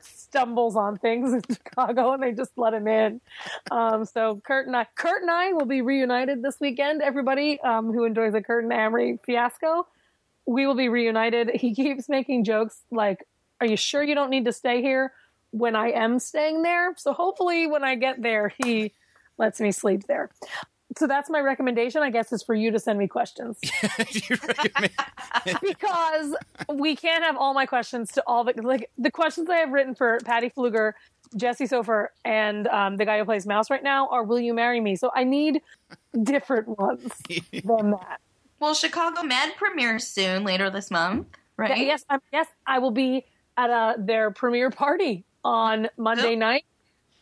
stumbles 0.03 0.77
on 0.77 0.99
things 0.99 1.33
in 1.33 1.43
Chicago 1.51 2.13
and 2.13 2.23
they 2.23 2.33
just 2.33 2.53
let 2.57 2.75
him 2.75 2.87
in. 2.87 3.21
Um, 3.71 4.05
so 4.05 4.41
Kurt 4.45 4.67
and 4.67 4.77
I, 4.77 4.87
Kurt 4.95 5.23
and 5.23 5.31
I 5.31 5.53
will 5.53 5.67
be 5.67 5.83
reunited 5.83 6.43
this 6.43 6.59
weekend. 6.61 7.03
Everybody 7.03 7.61
um, 7.61 7.93
who 7.93 8.05
enjoys 8.05 8.33
the 8.33 8.43
Kurt 8.43 8.65
and 8.65 8.73
Amrie 8.73 9.19
fiasco, 9.25 9.87
we 10.47 10.67
will 10.67 10.77
be 10.77 10.89
reunited. 10.89 11.51
He 11.55 11.75
keeps 11.75 12.09
making 12.09 12.45
jokes 12.45 12.81
like, 12.91 13.25
"Are 13.61 13.67
you 13.67 13.77
sure 13.77 14.03
you 14.03 14.15
don't 14.15 14.31
need 14.31 14.47
to 14.47 14.53
stay 14.53 14.83
here?" 14.83 15.13
When 15.51 15.75
I 15.75 15.93
am 15.93 16.19
staying 16.19 16.63
there, 16.63 16.95
so 16.97 17.15
hopefully 17.15 17.67
when 17.67 17.83
I 17.83 17.95
get 17.95 18.21
there, 18.21 18.53
he 18.63 18.93
lets 19.39 19.61
me 19.61 19.73
sleep 19.73 20.07
there. 20.07 20.31
So 20.99 21.07
that's 21.07 21.31
my 21.31 21.39
recommendation. 21.39 22.03
I 22.03 22.11
guess 22.11 22.33
is 22.33 22.43
for 22.43 22.57
you 22.57 22.73
to 22.73 22.81
send 22.81 22.99
me 22.99 23.07
questions 23.07 23.57
because 25.63 26.35
we 26.75 26.97
can't 26.97 27.23
have 27.23 27.37
all 27.37 27.55
my 27.55 27.67
questions 27.67 28.11
to 28.13 28.25
all 28.27 28.43
the 28.43 28.55
like 28.61 28.91
the 28.99 29.11
questions 29.11 29.49
I 29.49 29.59
have 29.59 29.71
written 29.71 29.95
for 29.95 30.19
Patty 30.25 30.51
Flueger, 30.51 30.95
Jesse 31.37 31.67
Soffer, 31.67 32.11
and 32.25 32.67
um, 32.67 32.97
the 32.97 33.05
guy 33.05 33.19
who 33.19 33.25
plays 33.25 33.47
Mouse 33.47 33.71
right 33.71 33.83
now 33.83 34.09
are 34.09 34.25
"Will 34.25 34.41
you 34.41 34.53
marry 34.53 34.81
me?" 34.81 34.97
So 34.97 35.11
I 35.15 35.23
need 35.23 35.63
different 36.21 36.77
ones 36.79 37.13
than 37.53 37.93
that. 37.93 38.21
Well, 38.59 38.75
Chicago 38.75 39.23
Med 39.23 39.55
premieres 39.57 40.09
soon 40.09 40.43
later 40.43 40.69
this 40.69 40.91
month, 40.91 41.29
right? 41.57 41.79
Yeah, 41.79 41.85
Yes, 41.85 42.05
I'm, 42.11 42.21
yes, 42.33 42.49
I 42.67 42.81
will 42.81 42.91
be 42.91 43.25
at 43.57 43.71
uh, 43.71 43.95
their 43.99 44.33
premiere 44.33 44.71
party 44.71 45.25
on 45.45 45.89
Monday 45.97 46.31
Yep. 46.31 46.39
night 46.39 46.65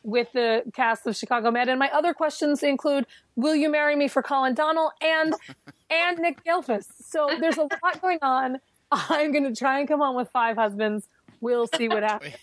with 0.07 0.33
the 0.33 0.63
cast 0.73 1.07
of 1.07 1.17
Chicago 1.17 1.51
Med. 1.51 1.69
And 1.69 1.79
my 1.79 1.91
other 1.91 2.15
questions 2.15 2.63
include: 2.63 3.07
Will 3.35 3.55
you 3.55 3.69
marry 3.69 3.97
me 3.97 4.09
for 4.09 4.23
Colin 4.23 4.55
Donnell 4.55 4.93
and 5.03 5.35
and 5.91 6.19
Nick 6.19 6.43
Gehlfuss? 6.45 6.87
So 7.05 7.29
there's 7.39 7.59
a 7.59 7.69
lot 7.83 8.01
going 8.01 8.21
on. 8.23 8.59
I'm 8.91 9.33
going 9.33 9.45
to 9.45 9.55
try 9.55 9.81
and 9.81 9.89
come 9.89 10.01
on 10.01 10.15
with 10.15 10.31
five 10.31 10.57
husbands. 10.57 11.09
We'll 11.41 11.67
see 11.67 11.89
what 11.89 12.03
happens. 12.03 12.35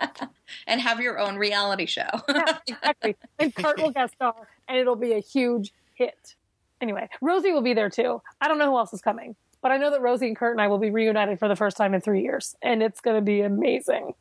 And 0.66 0.80
have 0.82 1.00
your 1.00 1.18
own 1.18 1.36
reality 1.36 1.86
show. 1.86 2.08
Yeah, 2.28 2.58
exactly. 2.68 3.16
And 3.38 3.54
Kurt 3.54 3.80
will 3.80 3.90
guest 3.90 4.14
star, 4.14 4.34
and 4.68 4.76
it'll 4.76 4.96
be 4.96 5.12
a 5.12 5.18
huge 5.18 5.72
hit. 5.94 6.34
Anyway, 6.80 7.08
Rosie 7.22 7.52
will 7.52 7.62
be 7.62 7.72
there 7.72 7.88
too. 7.88 8.20
I 8.40 8.48
don't 8.48 8.58
know 8.58 8.70
who 8.70 8.76
else 8.76 8.92
is 8.92 9.00
coming, 9.00 9.34
but 9.62 9.72
I 9.72 9.78
know 9.78 9.90
that 9.90 10.02
Rosie 10.02 10.26
and 10.26 10.36
Kurt 10.36 10.52
and 10.52 10.60
I 10.60 10.66
will 10.66 10.78
be 10.78 10.90
reunited 10.90 11.38
for 11.38 11.48
the 11.48 11.56
first 11.56 11.76
time 11.78 11.94
in 11.94 12.00
three 12.02 12.22
years, 12.22 12.54
and 12.60 12.82
it's 12.82 13.00
going 13.00 13.16
to 13.16 13.22
be 13.22 13.40
amazing. 13.40 14.12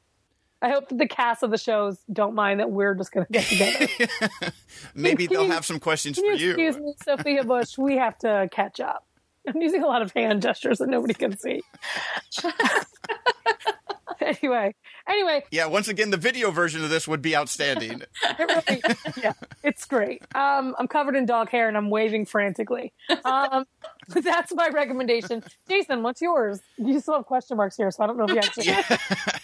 I 0.61 0.69
hope 0.69 0.89
that 0.89 0.97
the 0.97 1.07
cast 1.07 1.41
of 1.43 1.51
the 1.51 1.57
shows 1.57 1.97
don't 2.11 2.35
mind 2.35 2.59
that 2.59 2.69
we're 2.71 2.93
just 2.93 3.11
going 3.11 3.25
to 3.25 3.31
get 3.31 3.45
together. 3.45 4.53
Maybe 4.95 5.25
they'll 5.27 5.45
you- 5.45 5.51
have 5.51 5.65
some 5.65 5.79
questions 5.79 6.19
for 6.19 6.25
you 6.25 6.51
excuse 6.51 6.77
me, 6.77 6.93
Sophia 7.03 7.43
Bush? 7.43 7.77
We 7.77 7.97
have 7.97 8.17
to 8.19 8.47
catch 8.51 8.79
up. 8.79 9.05
I'm 9.47 9.59
using 9.59 9.81
a 9.81 9.87
lot 9.87 10.03
of 10.03 10.11
hand 10.13 10.43
gestures 10.43 10.77
that 10.77 10.87
nobody 10.87 11.15
can 11.15 11.35
see. 11.35 11.63
anyway, 14.21 14.75
anyway, 15.07 15.43
Yeah, 15.49 15.65
once 15.65 15.87
again, 15.87 16.11
the 16.11 16.17
video 16.17 16.51
version 16.51 16.83
of 16.83 16.89
this 16.91 17.07
would 17.07 17.21
be 17.21 17.35
outstanding. 17.35 18.03
It 18.39 18.39
really, 18.39 18.81
yeah, 19.21 19.33
it's 19.63 19.85
great. 19.85 20.23
Um, 20.35 20.75
I'm 20.79 20.87
covered 20.87 21.15
in 21.15 21.25
dog 21.25 21.49
hair 21.49 21.67
and 21.67 21.75
I'm 21.75 21.89
waving 21.89 22.25
frantically. 22.25 22.93
Um, 23.25 23.65
that's 24.09 24.53
my 24.53 24.69
recommendation. 24.69 25.43
Jason, 25.67 26.01
what's 26.03 26.21
yours? 26.21 26.59
You 26.77 26.99
still 26.99 27.15
have 27.15 27.25
question 27.25 27.57
marks 27.57 27.77
here, 27.77 27.91
so 27.91 28.03
I 28.03 28.07
don't 28.07 28.17
know 28.17 28.25
if 28.25 28.31
you 28.31 28.37
actually. 28.37 29.40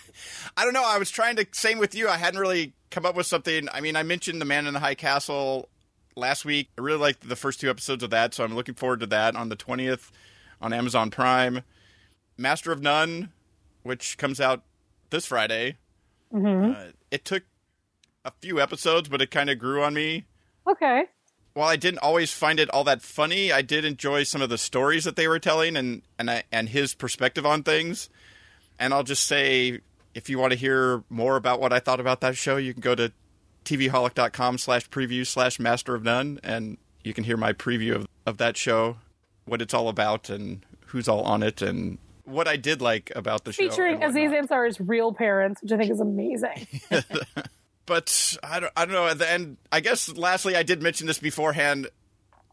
I 0.57 0.63
don't 0.63 0.73
know. 0.73 0.83
I 0.83 0.97
was 0.97 1.11
trying 1.11 1.35
to 1.35 1.47
same 1.51 1.77
with 1.77 1.93
you. 1.93 2.09
I 2.09 2.17
hadn't 2.17 2.39
really 2.39 2.73
come 2.89 3.05
up 3.05 3.15
with 3.15 3.27
something. 3.27 3.69
I 3.71 3.79
mean, 3.79 3.95
I 3.95 4.01
mentioned 4.01 4.41
the 4.41 4.45
Man 4.45 4.65
in 4.65 4.73
the 4.73 4.79
High 4.79 4.95
Castle 4.95 5.69
last 6.15 6.45
week. 6.45 6.69
I 6.77 6.81
really 6.81 6.99
liked 6.99 7.29
the 7.29 7.35
first 7.35 7.61
two 7.61 7.69
episodes 7.69 8.01
of 8.01 8.09
that, 8.09 8.33
so 8.33 8.43
I'm 8.43 8.55
looking 8.55 8.73
forward 8.73 8.99
to 9.01 9.05
that 9.05 9.35
on 9.35 9.49
the 9.49 9.55
20th 9.55 10.09
on 10.59 10.73
Amazon 10.73 11.11
Prime. 11.11 11.61
Master 12.37 12.71
of 12.71 12.81
None, 12.81 13.29
which 13.83 14.17
comes 14.17 14.41
out 14.41 14.63
this 15.11 15.27
Friday. 15.27 15.77
Mm-hmm. 16.33 16.71
Uh, 16.71 16.91
it 17.11 17.23
took 17.23 17.43
a 18.25 18.31
few 18.41 18.59
episodes, 18.59 19.09
but 19.09 19.21
it 19.21 19.31
kind 19.31 19.51
of 19.51 19.59
grew 19.59 19.83
on 19.83 19.93
me. 19.93 20.25
Okay. 20.67 21.05
While 21.53 21.69
I 21.69 21.75
didn't 21.75 21.99
always 21.99 22.31
find 22.31 22.59
it 22.59 22.69
all 22.71 22.83
that 22.83 23.01
funny, 23.01 23.51
I 23.51 23.61
did 23.61 23.85
enjoy 23.85 24.23
some 24.23 24.41
of 24.41 24.49
the 24.49 24.57
stories 24.57 25.03
that 25.05 25.15
they 25.15 25.27
were 25.27 25.39
telling 25.39 25.75
and 25.75 26.01
and 26.19 26.29
I, 26.29 26.43
and 26.51 26.69
his 26.69 26.93
perspective 26.93 27.45
on 27.45 27.63
things. 27.63 28.09
And 28.79 28.93
I'll 28.93 29.03
just 29.03 29.23
say, 29.23 29.79
if 30.17 30.31
you 30.31 30.39
want 30.39 30.51
to 30.51 30.57
hear 30.57 31.03
more 31.09 31.35
about 31.35 31.61
what 31.61 31.71
I 31.71 31.77
thought 31.77 31.99
about 31.99 32.21
that 32.21 32.35
show, 32.35 32.57
you 32.57 32.73
can 32.73 32.81
go 32.81 32.95
to 32.95 33.11
tvholic.com 33.65 34.57
slash 34.57 34.89
preview 34.89 35.25
slash 35.27 35.59
master 35.59 35.93
of 35.93 36.03
none, 36.03 36.39
and 36.43 36.79
you 37.03 37.13
can 37.13 37.23
hear 37.23 37.37
my 37.37 37.53
preview 37.53 37.93
of, 37.93 38.07
of 38.25 38.37
that 38.37 38.57
show, 38.57 38.97
what 39.45 39.61
it's 39.61 39.75
all 39.75 39.89
about, 39.89 40.31
and 40.31 40.65
who's 40.87 41.07
all 41.07 41.21
on 41.21 41.43
it, 41.43 41.61
and 41.61 41.99
what 42.25 42.47
I 42.47 42.55
did 42.55 42.81
like 42.81 43.11
about 43.15 43.43
the 43.43 43.53
show. 43.53 43.69
Featuring 43.69 44.03
Aziz. 44.03 44.31
Ansari's 44.31 44.79
real 44.79 45.13
parents, 45.13 45.61
which 45.61 45.71
I 45.71 45.77
think 45.77 45.91
is 45.91 46.01
amazing. 46.01 46.67
but 47.85 48.37
I 48.41 48.59
don't, 48.59 48.73
I 48.75 48.85
don't 48.85 48.93
know. 48.95 49.05
At 49.05 49.19
the 49.19 49.31
end, 49.31 49.57
I 49.71 49.81
guess. 49.81 50.09
Lastly, 50.09 50.55
I 50.55 50.63
did 50.63 50.81
mention 50.81 51.05
this 51.05 51.19
beforehand. 51.19 51.89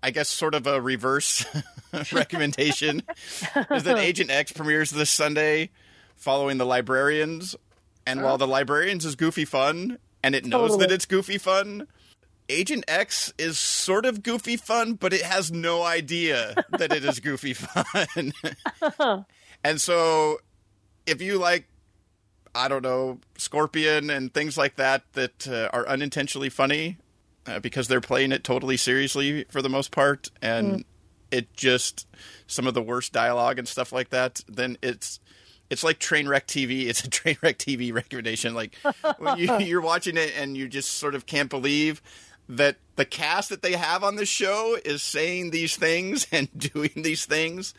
I 0.03 0.11
guess 0.11 0.29
sort 0.29 0.55
of 0.55 0.67
a 0.67 0.83
reverse 0.83 1.47
recommendation 2.13 3.03
is 3.71 3.85
that 3.85 3.97
Agent 3.97 4.31
X 4.31 4.53
premieres 4.53 4.91
this 4.91 5.09
Sunday, 5.09 5.71
following 6.17 6.59
the 6.59 6.67
Librarians. 6.67 7.57
And 8.07 8.23
while 8.23 8.37
the 8.37 8.47
Librarians 8.47 9.05
is 9.05 9.17
goofy 9.17 9.45
fun, 9.45 9.99
and 10.23 10.35
it 10.35 10.45
knows 10.45 10.73
Totally. 10.73 10.87
that 10.87 10.93
it's 10.93 11.07
goofy 11.07 11.39
fun, 11.39 11.87
Agent 12.49 12.85
X 12.87 13.33
is 13.39 13.59
sort 13.59 14.05
of 14.05 14.23
goofy 14.23 14.57
fun, 14.57 14.95
but 14.95 15.13
it 15.15 15.23
has 15.23 15.51
no 15.51 15.83
idea 15.83 16.55
that 16.71 16.93
it 16.93 17.05
is 17.05 17.21
goofy 17.21 17.53
fun. 17.55 18.33
and 19.65 19.81
so, 19.81 20.39
if 21.07 21.23
you 21.23 21.39
like 21.39 21.67
I 22.55 22.69
don't 22.69 22.83
know, 22.83 23.19
Scorpion 23.37 24.11
and 24.11 24.33
things 24.33 24.57
like 24.57 24.77
that 24.77 25.03
that 25.15 25.49
uh, 25.49 25.69
are 25.73 25.87
unintentionally 25.89 26.49
funny 26.49 26.99
uh, 27.47 27.59
because 27.59 27.89
they're 27.89 28.01
playing 28.01 28.33
it 28.33 28.45
totally 28.45 28.77
seriously 28.77 29.45
for 29.51 29.61
the 29.61 29.69
most 29.69 29.91
part, 29.91 30.31
and 30.41 30.85
it 31.31 31.53
just 31.55 32.07
some 32.47 32.67
of 32.67 32.75
the 32.75 32.83
worst 32.83 33.13
dialogue 33.13 33.59
and 33.59 33.67
stuff 33.67 33.93
like 33.93 34.11
that. 34.11 34.43
Then 34.47 34.79
it's 34.83 35.19
it's 35.71 35.83
like 35.85 35.99
Trainwreck 35.99 36.47
TV. 36.47 36.87
It's 36.89 37.05
a 37.05 37.09
Trainwreck 37.11 37.57
TV 37.57 37.93
recommendation. 37.93 38.55
Like 38.55 38.77
when 39.19 39.39
you, 39.39 39.59
you're 39.61 39.81
watching 39.81 40.17
it 40.17 40.33
and 40.39 40.57
you 40.57 40.69
just 40.69 40.93
sort 40.93 41.15
of 41.15 41.27
can't 41.27 41.51
believe 41.51 42.03
that 42.49 42.77
the 42.97 43.05
cast 43.05 43.49
that 43.49 43.63
they 43.63 43.73
have 43.73 44.05
on 44.05 44.17
the 44.17 44.27
show 44.27 44.77
is 44.85 45.03
saying 45.03 45.51
these 45.51 45.77
things 45.77 46.27
and 46.33 46.49
doing 46.59 46.91
these 46.95 47.25
things. 47.25 47.75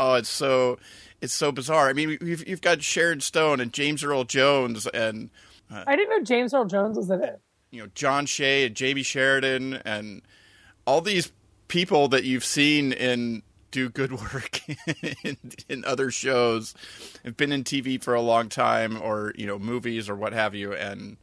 Oh, 0.00 0.14
it's 0.14 0.28
so 0.28 0.78
it's 1.20 1.34
so 1.34 1.50
bizarre. 1.52 1.88
I 1.88 1.92
mean, 1.92 2.16
you've, 2.20 2.46
you've 2.46 2.60
got 2.60 2.82
Sharon 2.82 3.20
Stone 3.20 3.60
and 3.60 3.72
James 3.72 4.02
Earl 4.04 4.24
Jones 4.24 4.86
and 4.88 5.30
uh, 5.70 5.84
I 5.86 5.96
didn't 5.96 6.10
know 6.10 6.24
James 6.24 6.54
Earl 6.54 6.64
Jones 6.64 6.96
was 6.96 7.10
in 7.10 7.22
it. 7.22 7.40
you 7.70 7.82
know 7.82 7.90
John 7.94 8.24
Shea 8.26 8.64
and 8.66 8.74
Jamey 8.74 9.04
Sheridan 9.04 9.74
and 9.84 10.22
all 10.86 11.00
these 11.02 11.30
people 11.66 12.08
that 12.08 12.24
you've 12.24 12.44
seen 12.44 12.92
in 12.92 13.42
do 13.70 13.88
good 13.88 14.12
work 14.32 14.60
in, 15.24 15.36
in 15.68 15.84
other 15.84 16.10
shows 16.10 16.74
have 17.24 17.36
been 17.36 17.52
in 17.52 17.64
TV 17.64 18.02
for 18.02 18.14
a 18.14 18.20
long 18.20 18.48
time 18.48 19.00
or 19.00 19.32
you 19.36 19.46
know 19.46 19.58
movies 19.58 20.08
or 20.08 20.14
what 20.16 20.32
have 20.32 20.54
you 20.54 20.72
and 20.72 21.16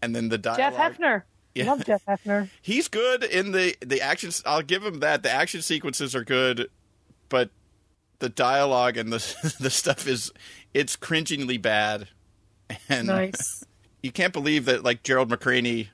and 0.00 0.14
then 0.14 0.28
the 0.28 0.38
dialogue 0.38 0.72
Jeff 0.74 0.98
Hephner. 0.98 1.22
Yeah. 1.54 1.66
Love 1.66 1.84
Jeff 1.84 2.02
Hephner. 2.06 2.48
he's 2.62 2.88
good 2.88 3.22
in 3.24 3.52
the 3.52 3.76
the 3.84 4.00
action 4.00 4.30
I'll 4.46 4.62
give 4.62 4.82
him 4.82 5.00
that 5.00 5.22
the 5.22 5.30
action 5.30 5.60
sequences 5.60 6.14
are 6.14 6.24
good 6.24 6.70
but 7.28 7.50
the 8.20 8.30
dialogue 8.30 8.96
and 8.96 9.12
the 9.12 9.54
the 9.60 9.68
stuff 9.68 10.06
is 10.06 10.32
it's 10.72 10.96
cringingly 10.96 11.58
bad 11.58 12.08
and 12.88 13.06
Nice. 13.08 13.64
you 14.02 14.10
can't 14.10 14.32
believe 14.32 14.64
that 14.64 14.82
like 14.82 15.02
Gerald 15.02 15.28
McRaney 15.30 15.88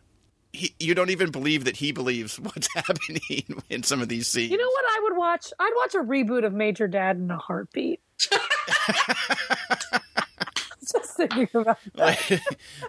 he, 0.52 0.74
you 0.78 0.94
don't 0.94 1.10
even 1.10 1.30
believe 1.30 1.64
that 1.64 1.76
he 1.76 1.92
believes 1.92 2.38
what's 2.40 2.68
happening 2.74 3.62
in 3.70 3.82
some 3.82 4.00
of 4.00 4.08
these 4.08 4.28
scenes. 4.28 4.50
You 4.50 4.58
know 4.58 4.68
what 4.68 4.84
I 4.88 5.00
would 5.04 5.16
watch? 5.16 5.52
I'd 5.58 5.72
watch 5.76 5.94
a 5.94 5.98
reboot 5.98 6.44
of 6.44 6.52
Major 6.52 6.88
Dad 6.88 7.16
in 7.16 7.30
a 7.30 7.38
heartbeat. 7.38 8.00
Just 10.90 11.16
thinking 11.18 11.48
about 11.52 11.78
that. 11.94 12.20
like, 12.30 12.30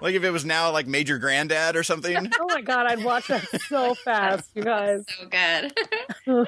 like 0.01 0.15
if 0.15 0.23
it 0.23 0.31
was 0.31 0.45
now 0.45 0.71
like 0.71 0.87
Major 0.87 1.17
Granddad 1.17 1.75
or 1.75 1.83
something. 1.83 2.31
Oh 2.39 2.45
my 2.47 2.61
god, 2.61 2.85
I'd 2.87 3.03
watch 3.03 3.27
that 3.27 3.45
so 3.67 3.93
fast, 3.93 4.49
you 4.55 4.63
guys. 4.63 5.03
So 5.19 5.27
good. 5.27 6.47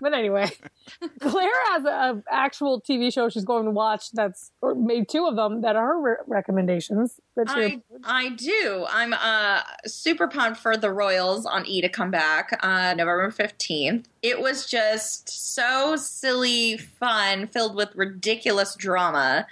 But 0.00 0.14
anyway, 0.14 0.50
Claire 1.20 1.50
has 1.72 1.84
a 1.84 2.22
actual 2.30 2.80
TV 2.80 3.12
show 3.12 3.28
she's 3.28 3.44
going 3.44 3.64
to 3.64 3.70
watch. 3.70 4.10
That's 4.12 4.52
or 4.62 4.74
maybe 4.74 5.04
two 5.04 5.26
of 5.26 5.36
them 5.36 5.62
that 5.62 5.74
are 5.76 5.86
her 5.88 6.00
re- 6.00 6.16
recommendations. 6.26 7.18
That 7.36 7.46
I, 7.48 7.82
I 8.04 8.30
do. 8.30 8.86
I'm 8.88 9.12
uh, 9.12 9.62
super 9.86 10.28
pumped 10.28 10.60
for 10.60 10.76
the 10.76 10.92
Royals 10.92 11.46
on 11.46 11.66
E 11.66 11.80
to 11.80 11.88
come 11.88 12.10
back 12.10 12.58
uh, 12.62 12.94
November 12.96 13.30
15th. 13.30 14.04
It 14.22 14.40
was 14.40 14.66
just 14.66 15.28
so 15.28 15.96
silly, 15.96 16.76
fun, 16.76 17.48
filled 17.48 17.74
with 17.74 17.94
ridiculous 17.94 18.74
drama. 18.76 19.46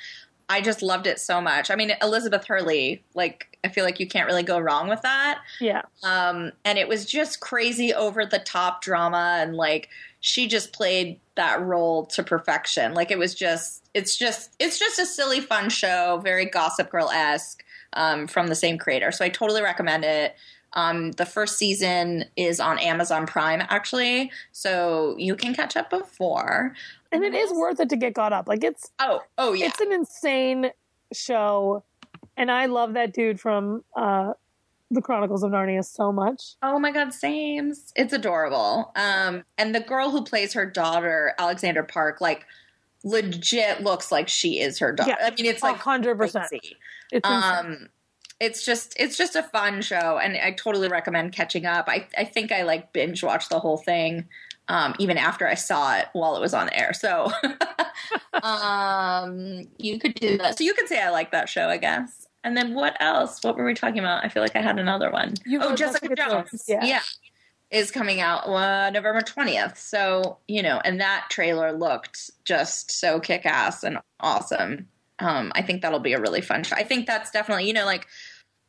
I 0.49 0.61
just 0.61 0.81
loved 0.81 1.09
it 1.09 1.19
so 1.19 1.41
much. 1.41 1.73
I 1.73 1.75
mean, 1.75 1.93
Elizabeth 2.01 2.45
Hurley, 2.47 3.03
like, 3.15 3.59
I 3.65 3.69
feel 3.69 3.85
like 3.85 3.99
you 3.99 4.07
can't 4.07 4.29
really 4.29 4.45
go 4.45 4.61
wrong 4.61 4.89
with 4.89 5.03
that. 5.03 5.41
yeah, 5.61 5.83
Um, 6.05 6.53
and 6.65 6.79
it 6.79 6.87
was 6.87 7.05
just 7.05 7.41
crazy 7.41 7.93
over 7.93 8.25
the 8.25 8.39
top 8.39 8.81
drama 8.81 9.39
and 9.41 9.57
like 9.57 9.89
she 10.27 10.49
just 10.49 10.73
played 10.73 11.21
that 11.37 11.63
role 11.63 12.05
to 12.07 12.25
perfection. 12.25 12.95
Like 12.95 13.13
it 13.13 13.19
was 13.19 13.33
just 13.33 13.89
it's 13.95 14.17
just 14.17 14.51
it's 14.59 14.77
just 14.77 14.99
a 14.99 15.07
silly 15.07 15.41
fun 15.41 15.71
show, 15.71 16.21
very 16.21 16.47
gossip 16.47 16.91
girl 16.91 17.09
esque, 17.11 17.63
um, 17.93 18.27
from 18.27 18.49
the 18.49 18.57
same 18.57 18.77
creator. 18.77 19.13
So 19.13 19.25
I 19.25 19.29
totally 19.29 19.63
recommend 19.63 20.05
it. 20.05 20.35
Um, 20.73 21.13
the 21.13 21.25
first 21.27 21.59
season 21.59 22.25
is 22.37 22.59
on 22.59 22.81
Amazon 22.81 23.25
Prime 23.27 23.63
actually, 23.71 24.33
so 24.51 25.15
you 25.17 25.37
can 25.37 25.55
catch 25.55 25.77
up 25.77 25.91
before. 25.91 26.75
and 27.13 27.23
it 27.23 27.33
is 27.33 27.53
worth 27.53 27.79
it 27.79 27.89
to 27.91 27.97
get 27.97 28.17
caught 28.17 28.33
up. 28.33 28.49
Like 28.49 28.65
it's 28.65 28.91
Oh, 28.99 29.21
oh 29.39 29.53
yeah. 29.53 29.67
it's 29.67 29.81
an 29.81 29.93
insane 29.93 30.71
show, 31.13 31.85
and 32.37 32.51
I 32.51 32.67
love 32.67 32.95
that 32.95 33.15
dude 33.15 33.39
from 33.39 33.85
uh, 33.95 34.33
the 34.91 35.03
Chronicles 35.03 35.43
of 35.43 35.51
Narnia 35.51 35.85
so 35.85 36.13
much. 36.13 36.55
Oh 36.63 36.79
my 36.79 36.93
god, 36.93 37.13
Sames. 37.13 37.93
It's 37.97 38.13
adorable. 38.13 38.93
Um, 38.95 39.45
and 39.59 39.75
the 39.75 39.81
girl 39.81 40.11
who 40.11 40.23
plays 40.25 40.53
her 40.53 40.67
daughter, 40.67 41.35
Alexandra 41.39 41.85
Park, 41.85 42.21
like 42.21 42.47
legit 43.05 43.83
looks 43.83 44.13
like 44.13 44.29
she 44.29 44.61
is 44.61 44.79
her 44.79 44.93
daughter. 44.93 45.17
Yeah, 45.19 45.27
I 45.27 45.31
mean, 45.31 45.47
it's 45.47 45.63
like 45.63 45.77
hundred 45.77 46.19
percent. 46.19 46.49
It's 46.53 47.29
insane. 47.29 47.31
Um, 47.31 47.89
it's 48.39 48.65
just 48.65 48.95
it's 48.99 49.17
just 49.17 49.35
a 49.35 49.43
fun 49.43 49.83
show, 49.83 50.19
and 50.19 50.37
I 50.37 50.53
totally 50.53 50.89
recommend 50.89 51.33
catching 51.33 51.67
up. 51.67 51.87
I 51.89 52.07
I 52.17 52.25
think 52.25 52.53
I 52.53 52.63
like 52.63 52.93
binge 52.93 53.23
watched 53.23 53.51
the 53.51 53.59
whole 53.59 53.79
thing. 53.79 54.29
Um, 54.69 54.97
even 54.99 55.17
after 55.17 55.47
I 55.47 55.55
saw 55.55 55.97
it 55.97 56.07
while 56.13 56.37
it 56.37 56.41
was 56.41 56.53
on 56.53 56.69
air, 56.71 56.93
so 56.93 57.31
um, 58.43 59.63
you 59.79 60.01
could 60.01 60.15
do 60.15 60.39
that. 60.39 60.59
So 60.59 60.65
you 60.65 60.75
could 60.75 60.89
say 60.89 61.01
I 61.01 61.11
like 61.11 61.31
that 61.31 61.49
show, 61.49 61.69
I 61.69 61.77
guess. 61.77 62.26
And 62.47 62.57
then 62.57 62.75
what 62.75 62.97
else? 63.01 63.43
What 63.43 63.57
were 63.57 63.65
we 63.65 63.75
talking 63.75 63.99
about? 63.99 64.25
I 64.25 64.29
feel 64.29 64.41
like 64.41 64.55
I 64.55 64.63
had 64.63 64.79
another 64.79 65.11
one. 65.11 65.35
You 65.45 65.61
oh, 65.61 65.71
wrote 65.71 65.79
Jessica, 65.79 66.15
Jessica 66.15 66.31
Jones. 66.31 66.65
Jones, 66.69 66.89
yeah. 66.89 67.01
is 67.73 67.91
coming 67.91 68.21
out 68.21 68.47
uh, 68.47 68.89
November 68.91 69.21
20th. 69.21 69.77
So, 69.77 70.39
you 70.47 70.63
know, 70.63 70.81
and 70.85 71.01
that 71.01 71.27
trailer 71.29 71.73
looked 71.73 72.31
just 72.45 72.93
so 72.93 73.19
kick 73.19 73.47
ass 73.47 73.83
and 73.83 73.99
awesome. 74.21 74.87
Um, 75.19 75.51
I 75.57 75.63
think 75.63 75.83
that'll 75.83 75.99
be 75.99 76.13
a 76.13 76.21
really 76.21 76.41
fun 76.41 76.63
show. 76.63 76.77
I 76.77 76.85
think 76.85 77.09
that's 77.09 77.33
definitely, 77.33 77.67
you 77.67 77.73
know, 77.73 77.85
like, 77.85 78.07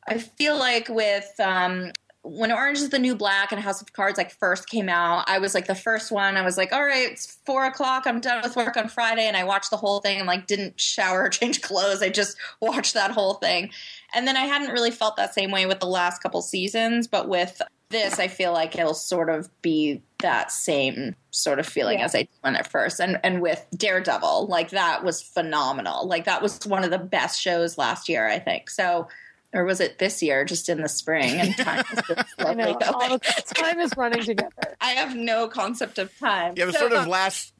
I 0.08 0.18
feel 0.18 0.58
like 0.58 0.90
with 0.90 1.32
um, 1.40 1.91
when 2.30 2.52
Orange 2.52 2.78
is 2.80 2.90
the 2.90 2.99
New 2.99 3.16
Black 3.16 3.52
and 3.52 3.62
House 3.62 3.82
of 3.82 3.94
Cards 3.94 4.18
like 4.18 4.32
first 4.32 4.70
came 4.70 4.90
out, 4.90 5.24
I 5.28 5.40
was 5.40 5.54
like 5.54 5.68
the 5.68 5.76
first 5.76 6.12
one. 6.12 6.38
I 6.38 6.41
was 6.44 6.58
like, 6.58 6.74
all 6.74 6.84
right, 6.84 7.12
it's 7.12 7.38
four 7.45 7.66
o'clock. 7.66 8.04
I'm 8.06 8.20
done 8.20 8.41
with 8.44 8.56
work 8.56 8.76
on 8.78 8.90
Friday, 8.90 9.24
and 9.28 9.38
I 9.38 9.44
watched 9.44 9.70
the 9.72 9.78
whole 9.78 9.99
thing 10.02 10.18
and 10.18 10.28
like 10.28 10.48
didn't 10.48 10.80
shower 10.80 11.24
or 11.24 11.30
change 11.40 11.62
clothes. 11.62 12.02
I 12.02 12.10
just 12.10 12.38
watched 12.60 12.94
that 12.94 13.12
whole 13.12 13.36
thing, 13.36 13.72
and 14.14 14.28
then 14.28 14.38
I 14.38 14.41
hadn't 14.45 14.72
really 14.72 14.91
felt 14.91 15.16
that 15.18 15.34
same 15.34 15.52
way 15.52 15.66
with 15.66 15.80
the 15.80 15.88
last 15.88 16.22
couple 16.22 16.41
seasons, 16.41 17.08
but 17.08 17.28
with 17.30 17.62
this, 17.90 18.20
I 18.20 18.28
feel 18.28 18.52
like 18.52 18.78
it'll 18.78 18.94
sort 18.94 19.30
of 19.30 19.49
be 19.62 20.02
that 20.20 20.52
same 20.52 21.16
sort 21.32 21.58
of 21.60 21.66
feeling 21.66 21.99
Yeah. 21.99 22.06
as 22.06 22.16
I 22.16 22.20
did 22.24 22.30
when 22.41 22.56
at 22.58 22.70
first. 22.70 22.99
And 22.99 23.18
and 23.24 23.41
with 23.41 23.66
Daredevil, 23.76 24.48
like 24.48 24.72
that 24.72 25.06
was 25.06 25.22
phenomenal. 25.22 26.06
Like 26.06 26.26
that 26.26 26.41
was 26.41 26.60
one 26.66 26.84
of 26.84 26.90
the 26.91 26.98
best 26.98 27.40
shows 27.40 27.78
last 27.78 28.10
year, 28.10 28.28
I 28.28 28.40
think. 28.40 28.70
So 28.70 29.08
or 29.53 29.64
was 29.65 29.80
it 29.80 29.98
this 29.99 30.22
year, 30.22 30.44
just 30.45 30.69
in 30.69 30.82
the 30.82 30.90
spring? 30.90 31.40
And 31.40 31.56
time 31.57 31.84
is 31.94 32.02
just 32.07 32.34
I 32.40 32.53
know 32.53 32.78
all 32.94 33.10
the 33.18 33.19
time 33.56 33.80
is 33.80 33.91
running 33.98 34.24
together. 34.24 34.52
I 34.82 34.91
have 34.91 35.15
no 35.15 35.48
concept 35.48 35.98
of 35.99 36.15
time. 36.19 36.53
Yeah, 36.56 36.64
it 36.64 36.68
was 36.68 36.76
So, 36.76 36.82
sort 36.82 36.94
of 36.94 37.03
um, 37.03 37.10
last, 37.10 37.53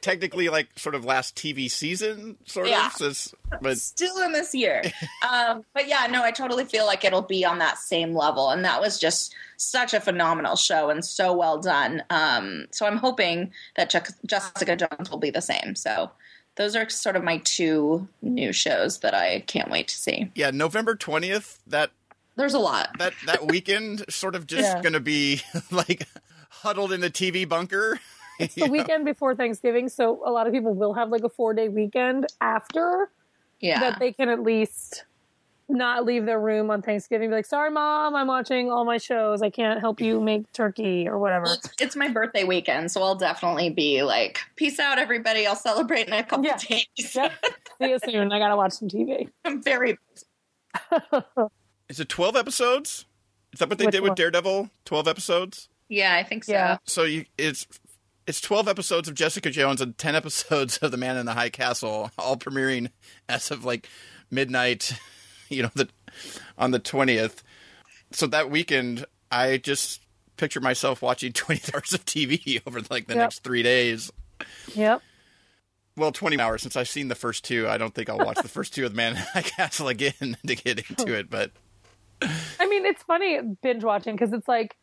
technically 0.00 0.48
like 0.48 0.68
sort 0.76 0.94
of 0.94 1.04
last 1.04 1.36
TV 1.36 1.70
season, 1.70 2.36
sort 2.46 2.68
Yeah. 2.68 2.86
of. 2.88 2.92
So 2.92 3.04
it's- 3.06 3.34
but 3.62 3.78
still 3.78 4.18
in 4.22 4.32
this 4.32 4.54
year. 4.54 4.82
um, 5.28 5.64
but 5.74 5.88
yeah, 5.88 6.06
no, 6.10 6.22
I 6.22 6.30
totally 6.30 6.64
feel 6.64 6.86
like 6.86 7.04
it'll 7.04 7.22
be 7.22 7.44
on 7.44 7.58
that 7.58 7.78
same 7.78 8.14
level. 8.14 8.50
And 8.50 8.64
that 8.64 8.80
was 8.80 8.98
just 8.98 9.34
such 9.56 9.92
a 9.92 10.00
phenomenal 10.00 10.56
show 10.56 10.88
and 10.88 11.04
so 11.04 11.34
well 11.34 11.58
done. 11.58 12.02
Um, 12.10 12.66
so 12.70 12.86
I'm 12.86 12.96
hoping 12.96 13.52
that 13.76 13.90
Je- 13.90 14.00
Jessica 14.26 14.76
Jones 14.76 15.10
will 15.10 15.18
be 15.18 15.30
the 15.30 15.42
same. 15.42 15.74
So 15.74 16.10
those 16.60 16.76
are 16.76 16.86
sort 16.90 17.16
of 17.16 17.24
my 17.24 17.38
two 17.38 18.06
new 18.20 18.52
shows 18.52 18.98
that 18.98 19.14
I 19.14 19.40
can't 19.40 19.70
wait 19.70 19.88
to 19.88 19.96
see. 19.96 20.30
yeah, 20.34 20.50
November 20.50 20.94
twentieth. 20.94 21.58
That 21.66 21.90
There's 22.36 22.52
a 22.52 22.58
lot. 22.58 22.90
that 22.98 23.14
that 23.24 23.46
weekend, 23.46 24.04
sort 24.12 24.34
of 24.34 24.46
just 24.46 24.62
Yeah. 24.76 24.82
going 24.82 24.92
to 24.92 25.00
be 25.00 25.40
like 25.70 26.06
huddled 26.50 26.92
in 26.92 27.00
the 27.00 27.08
TV 27.10 27.48
bunker. 27.48 27.98
It's 28.38 28.54
the 28.54 28.66
weekend 28.70 29.06
before 29.06 29.34
Thanksgiving, 29.34 29.88
so 29.88 30.20
a 30.26 30.30
lot 30.30 30.46
of 30.46 30.52
people 30.52 30.74
will 30.74 30.92
have 30.92 31.08
like 31.08 31.24
a 31.24 31.30
four 31.30 31.54
day 31.54 31.68
weekend 31.70 32.26
after 32.42 33.10
Yeah. 33.60 33.80
that 33.80 33.98
they 33.98 34.12
can 34.12 34.28
at 34.28 34.42
least 34.42 35.04
not 35.70 36.04
leave 36.04 36.26
their 36.26 36.38
room 36.38 36.70
on 36.70 36.82
Thanksgiving. 36.82 37.30
Be 37.30 37.36
like, 37.36 37.46
sorry, 37.46 37.70
mom, 37.70 38.14
I'm 38.14 38.26
watching 38.26 38.70
all 38.70 38.84
my 38.84 38.98
shows. 38.98 39.42
I 39.42 39.50
can't 39.50 39.80
help 39.80 40.00
you 40.00 40.16
mm-hmm. 40.16 40.24
make 40.24 40.52
turkey 40.52 41.08
or 41.08 41.18
whatever. 41.18 41.46
It's, 41.46 41.70
it's 41.80 41.96
my 41.96 42.08
birthday 42.08 42.44
weekend, 42.44 42.90
so 42.90 43.02
I'll 43.02 43.14
definitely 43.14 43.70
be 43.70 44.02
like, 44.02 44.40
peace 44.56 44.78
out, 44.78 44.98
everybody. 44.98 45.46
I'll 45.46 45.56
celebrate 45.56 46.08
in 46.08 46.12
a 46.12 46.22
couple 46.24 46.44
Yeah. 46.46 46.56
days. 46.56 47.14
Yep. 47.14 47.32
See 47.80 47.90
you 47.90 47.98
soon. 48.04 48.32
I 48.32 48.38
gotta 48.38 48.56
watch 48.56 48.72
some 48.72 48.88
TV. 48.88 49.28
I'm 49.44 49.62
very 49.62 49.96
Is 51.88 52.00
it 52.00 52.08
twelve 52.08 52.36
episodes? 52.36 53.06
Is 53.52 53.58
that 53.58 53.68
what 53.68 53.78
they 53.78 53.86
Which 53.86 53.92
did 53.92 54.02
with 54.02 54.10
one? 54.10 54.16
Daredevil? 54.16 54.70
Twelve 54.84 55.08
episodes. 55.08 55.68
Yeah, 55.88 56.14
I 56.14 56.22
think 56.22 56.44
so. 56.44 56.52
Yeah. 56.52 56.78
So 56.84 57.04
you 57.04 57.24
it's 57.36 57.66
it's 58.26 58.40
twelve 58.40 58.68
episodes 58.68 59.08
of 59.08 59.14
Jessica 59.14 59.50
Jones 59.50 59.80
and 59.80 59.96
ten 59.98 60.14
episodes 60.14 60.78
of 60.82 60.90
The 60.90 60.96
Man 60.96 61.16
in 61.16 61.26
the 61.26 61.34
High 61.34 61.50
Castle, 61.50 62.10
all 62.18 62.36
premiering 62.36 62.90
as 63.28 63.50
of 63.50 63.64
like 63.64 63.88
midnight, 64.30 64.92
you 65.56 65.62
know, 65.64 65.70
the 65.74 65.88
on 66.58 66.70
the 66.70 66.78
twentieth. 66.78 67.42
So 68.12 68.26
that 68.28 68.50
weekend, 68.50 69.04
I 69.30 69.58
just 69.58 70.02
picture 70.36 70.60
myself 70.60 71.02
watching 71.02 71.32
twenty 71.34 71.60
hours 71.74 71.92
of 71.92 72.04
TV 72.04 72.60
over 72.66 72.80
like 72.90 73.06
the 73.06 73.14
Yep. 73.14 73.20
next 73.22 73.38
three 73.44 73.62
days. 73.62 74.10
Yep. 74.74 75.02
Well, 75.96 76.12
twenty 76.12 76.40
hours 76.40 76.62
since 76.62 76.76
I've 76.76 76.88
seen 76.88 77.08
the 77.08 77.14
first 77.14 77.44
two. 77.44 77.68
I 77.68 77.76
don't 77.76 77.94
think 77.94 78.08
I'll 78.08 78.18
watch 78.18 78.38
the 78.40 78.48
first 78.48 78.74
two 78.74 78.86
of 78.86 78.92
The 78.92 78.96
Man 78.96 79.16
in 79.16 79.22
the 79.34 79.42
Castle 79.42 79.88
again 79.88 80.36
to 80.46 80.54
get 80.56 80.78
into 80.88 81.12
it, 81.14 81.28
but 81.28 81.50
I 82.22 82.66
mean, 82.66 82.86
it's 82.86 83.02
funny 83.02 83.38
binge 83.62 83.84
watching 83.84 84.14
because 84.14 84.32
it's 84.32 84.48
like 84.48 84.76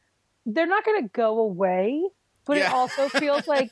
they're 0.45 0.67
not 0.67 0.85
going 0.85 1.03
to 1.03 1.09
go 1.09 1.39
away, 1.39 2.01
but 2.45 2.57
it 2.57 2.65
also 2.71 3.09
feels 3.09 3.47
like 3.47 3.71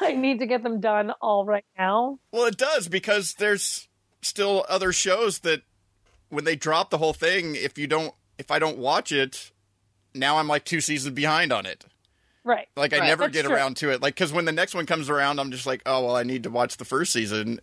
I 0.00 0.12
need 0.12 0.38
to 0.40 0.46
get 0.46 0.62
them 0.62 0.80
done 0.80 1.10
all 1.20 1.44
right 1.44 1.64
now. 1.78 2.18
Well, 2.32 2.44
it 2.46 2.56
does 2.56 2.88
because 2.88 3.34
there's 3.34 3.88
still 4.22 4.64
other 4.68 4.92
shows 4.92 5.40
that 5.40 5.62
when 6.34 6.44
they 6.44 6.56
drop 6.56 6.90
the 6.90 6.98
whole 6.98 7.12
thing, 7.12 7.54
if 7.54 7.78
you 7.78 7.86
don't, 7.86 8.12
if 8.38 8.50
I 8.50 8.58
don't 8.58 8.78
watch 8.78 9.12
it, 9.12 9.52
now 10.14 10.38
I'm 10.38 10.48
like 10.48 10.64
two 10.64 10.80
seasons 10.80 11.14
behind 11.14 11.52
on 11.52 11.66
it. 11.66 11.84
Right. 12.44 12.66
Like 12.76 12.92
I 12.92 12.98
Right. 12.98 13.06
never 13.06 13.24
That's 13.24 13.32
get 13.34 13.44
true. 13.46 13.54
around 13.54 13.76
to 13.78 13.90
it. 13.90 14.02
Like 14.02 14.14
because 14.14 14.32
when 14.32 14.44
the 14.44 14.52
next 14.52 14.74
one 14.74 14.86
comes 14.86 15.08
around, 15.08 15.38
I'm 15.40 15.50
just 15.50 15.66
like, 15.66 15.82
oh 15.86 16.04
well, 16.04 16.16
I 16.16 16.22
need 16.24 16.42
to 16.42 16.50
watch 16.50 16.76
the 16.76 16.84
first 16.84 17.12
season. 17.12 17.60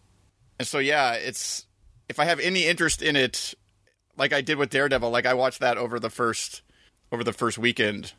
And 0.58 0.68
so 0.68 0.80
yeah, 0.80 1.14
it's 1.14 1.66
if 2.10 2.20
I 2.20 2.26
have 2.26 2.40
any 2.40 2.66
interest 2.66 3.02
in 3.02 3.16
it, 3.16 3.54
like 4.18 4.34
I 4.34 4.42
did 4.42 4.58
with 4.58 4.70
Daredevil, 4.72 5.10
like 5.12 5.26
I 5.26 5.34
watched 5.36 5.60
that 5.60 5.78
over 5.78 6.00
the 6.00 6.10
first 6.10 6.62
over 7.12 7.24
the 7.24 7.34
first 7.34 7.58
weekend. 7.58 8.14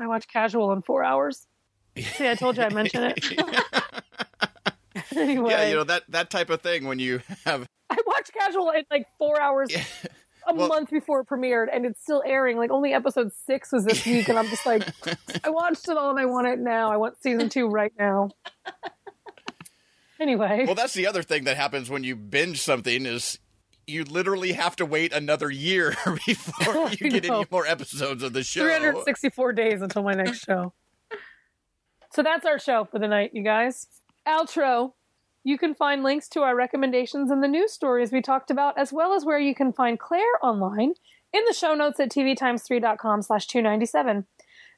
I 0.00 0.06
watch 0.06 0.26
Casual 0.28 0.72
in 0.72 0.82
four 0.82 1.04
hours. 1.04 1.46
See, 1.96 2.28
I 2.28 2.34
told 2.34 2.56
you 2.56 2.62
I'd 2.64 2.72
mention 2.74 3.02
it. 3.04 3.24
anyway, 5.16 5.50
Yeah, 5.50 5.68
you 5.68 5.74
know 5.76 5.84
that 5.84 6.04
that 6.08 6.30
type 6.30 6.50
of 6.50 6.60
thing 6.62 6.86
when 6.86 6.98
you 6.98 7.20
have 7.44 7.66
I 7.90 7.96
watched 8.06 8.32
Casual 8.32 8.70
in 8.70 8.84
like 8.90 9.06
four 9.18 9.40
hours 9.40 9.74
a 10.46 10.54
Well- 10.54 10.68
month 10.68 10.90
before 10.90 11.20
it 11.20 11.26
premiered, 11.28 11.66
and 11.72 11.84
it's 11.86 12.00
still 12.00 12.22
airing. 12.26 12.56
Like 12.58 12.70
only 12.70 12.92
episode 12.92 13.30
six 13.46 13.72
was 13.72 13.84
this 13.84 14.04
week, 14.06 14.28
and 14.28 14.38
I'm 14.38 14.48
just 14.48 14.64
like, 14.66 14.82
I 15.44 15.50
watched 15.50 15.88
it 15.88 15.96
all, 15.96 16.10
and 16.10 16.18
I 16.18 16.24
want 16.26 16.46
it 16.48 16.58
now. 16.58 16.90
I 16.90 16.96
want 16.96 17.20
season 17.22 17.48
two 17.48 17.68
right 17.68 17.92
now. 17.98 18.30
Anyway, 20.20 20.64
well, 20.66 20.74
that's 20.74 20.94
the 20.94 21.06
other 21.06 21.22
thing 21.22 21.44
that 21.44 21.56
happens 21.56 21.88
when 21.88 22.02
you 22.02 22.16
binge 22.16 22.60
something 22.60 23.06
is 23.06 23.38
you 23.86 24.02
literally 24.04 24.52
have 24.52 24.74
to 24.76 24.84
wait 24.84 25.12
another 25.12 25.48
year 25.48 25.94
before 26.26 26.90
you 26.90 27.08
get 27.10 27.24
any 27.24 27.46
more 27.50 27.64
episodes 27.66 28.22
of 28.24 28.32
the 28.32 28.42
show. 28.42 28.62
364 28.62 29.52
days 29.52 29.80
until 29.80 30.02
my 30.02 30.14
next 30.14 30.40
show. 30.44 30.72
So 32.12 32.22
that's 32.24 32.44
our 32.46 32.58
show 32.58 32.84
for 32.90 32.98
the 32.98 33.06
night, 33.06 33.30
you 33.32 33.44
guys. 33.44 33.86
Outro. 34.28 34.92
You 35.42 35.56
can 35.56 35.74
find 35.74 36.02
links 36.02 36.28
to 36.30 36.42
our 36.42 36.54
recommendations 36.54 37.30
and 37.30 37.42
the 37.42 37.48
news 37.48 37.72
stories 37.72 38.12
we 38.12 38.20
talked 38.20 38.50
about, 38.50 38.78
as 38.78 38.92
well 38.92 39.14
as 39.14 39.24
where 39.24 39.38
you 39.38 39.54
can 39.54 39.72
find 39.72 39.98
Claire 39.98 40.22
online 40.42 40.92
in 41.32 41.42
the 41.46 41.54
show 41.54 41.74
notes 41.74 41.98
at 42.00 42.10
tvtimes3.com 42.10 43.22
slash 43.22 43.46
297. 43.46 44.26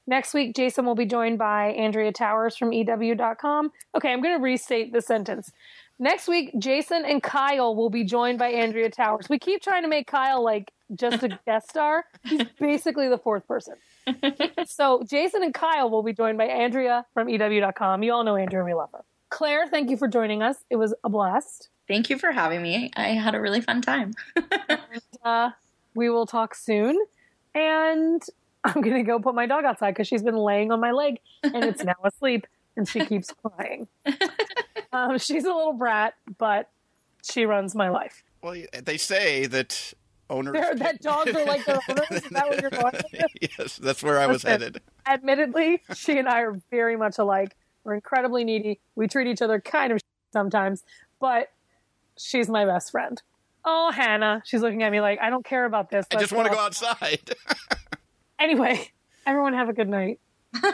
Next 0.07 0.35
week, 0.35 0.55
Jason 0.55 0.87
will 0.87 0.95
be 0.95 1.07
joined 1.07 1.39
by 1.39 1.73
Andrea 1.73 2.13
Towers 2.13 2.57
from 2.57 2.73
EW.com. 2.73 3.71
Okay, 3.95 4.13
I'm 4.13 4.23
going 4.23 4.37
to 4.37 4.43
restate 4.43 4.93
the 4.93 5.01
sentence. 5.01 5.51
Next 5.99 6.29
week, 6.29 6.53
Jason 6.59 7.05
and 7.05 7.23
Kyle 7.23 7.77
will 7.77 7.91
be 7.91 8.05
joined 8.05 8.39
by 8.39 8.49
Andrea 8.49 8.91
Towers. 8.91 9.29
We 9.29 9.39
keep 9.39 9.63
trying 9.63 9.83
to 9.83 9.89
make 9.89 10.07
Kyle 10.07 10.43
like 10.43 10.73
just 10.95 11.23
a 11.23 11.39
guest 11.47 11.69
star. 11.69 12.07
He's 12.25 12.45
basically 12.59 13.09
the 13.09 13.19
fourth 13.19 13.47
person. 13.47 13.75
so 14.67 15.03
Jason 15.09 15.43
and 15.43 15.53
Kyle 15.53 15.91
will 15.91 16.03
be 16.03 16.13
joined 16.13 16.39
by 16.39 16.47
Andrea 16.47 17.05
from 17.13 17.29
EW.com. 17.29 18.03
You 18.03 18.13
all 18.13 18.25
know 18.25 18.37
Andrea, 18.37 18.65
we 18.65 18.73
love 18.73 18.91
her. 18.93 19.05
Claire, 19.31 19.67
thank 19.69 19.91
you 19.91 19.97
for 19.97 20.09
joining 20.09 20.43
us. 20.43 20.57
It 20.71 20.77
was 20.77 20.95
a 21.05 21.09
blast. 21.09 21.69
Thank 21.89 22.11
you 22.11 22.19
for 22.19 22.31
having 22.33 22.63
me. 22.63 22.91
I 22.97 23.09
had 23.11 23.35
a 23.35 23.41
really 23.41 23.61
fun 23.61 23.83
time. 23.83 24.13
Uh, 25.23 25.51
we 25.95 26.09
will 26.09 26.25
talk 26.25 26.55
soon. 26.55 26.97
And 27.55 28.23
I'm 28.65 28.81
going 28.81 28.97
to 28.97 29.03
go 29.03 29.19
put 29.19 29.35
my 29.35 29.45
dog 29.47 29.65
outside 29.67 29.91
because 29.91 30.09
she's 30.09 30.23
been 30.23 30.37
laying 30.37 30.73
on 30.73 30.81
my 30.81 30.93
leg 30.93 31.21
and 31.43 31.63
it's 31.63 31.85
now 31.85 31.95
asleep 32.03 32.47
and 32.77 32.89
she 32.89 33.05
keeps 33.05 33.31
crying. 33.45 33.87
um, 34.95 35.19
she's 35.19 35.45
a 35.45 35.49
little 35.53 35.75
brat, 35.75 36.15
but 36.39 36.71
she 37.23 37.45
runs 37.45 37.75
my 37.75 37.91
life. 37.91 38.23
Well, 38.43 38.57
they 38.83 38.97
say 38.97 39.45
that 39.47 39.93
owners 40.31 40.55
They're, 40.55 40.75
that 40.77 41.03
dogs 41.03 41.35
are 41.35 41.45
like 41.45 41.67
their 41.67 41.81
owners. 41.89 42.11
Is 42.11 42.31
that 42.31 42.49
what 42.49 42.61
you're 42.63 42.71
going 42.71 42.93
with? 43.13 43.51
yes, 43.59 43.77
that's 43.77 44.03
where 44.03 44.19
I 44.19 44.27
was 44.27 44.45
Listen. 44.45 44.51
headed. 44.63 44.83
admittedly, 45.07 45.83
she 45.95 46.19
and 46.19 46.29
I 46.29 46.41
are 46.41 46.59
very 46.71 46.97
much 46.97 47.19
alike. 47.19 47.55
We're 47.85 47.95
incredibly 47.95 48.45
needy. 48.45 48.81
We 48.95 49.09
treat 49.09 49.27
each 49.27 49.43
other 49.43 49.61
kind 49.61 49.93
of 49.93 50.01
sometimes, 50.33 50.85
but 51.21 51.51
she's 52.17 52.49
my 52.49 52.65
best 52.65 52.91
friend. 52.91 53.21
Oh, 53.65 53.91
Hannah. 53.91 54.43
She's 54.45 54.63
looking 54.63 54.83
at 54.83 54.93
me 54.93 55.01
like, 55.01 55.21
I 55.21 55.31
don't 55.31 55.45
care 55.45 55.65
about 55.65 55.91
this. 55.91 56.07
I 56.11 56.17
just 56.17 56.33
want 56.33 56.49
to 56.49 56.55
go 56.55 56.61
outside. 56.61 57.35
Anyway, 58.41 58.91
everyone 59.27 59.53
have 59.53 59.69
a 59.69 59.75
good 59.75 59.89
night. 59.89 60.19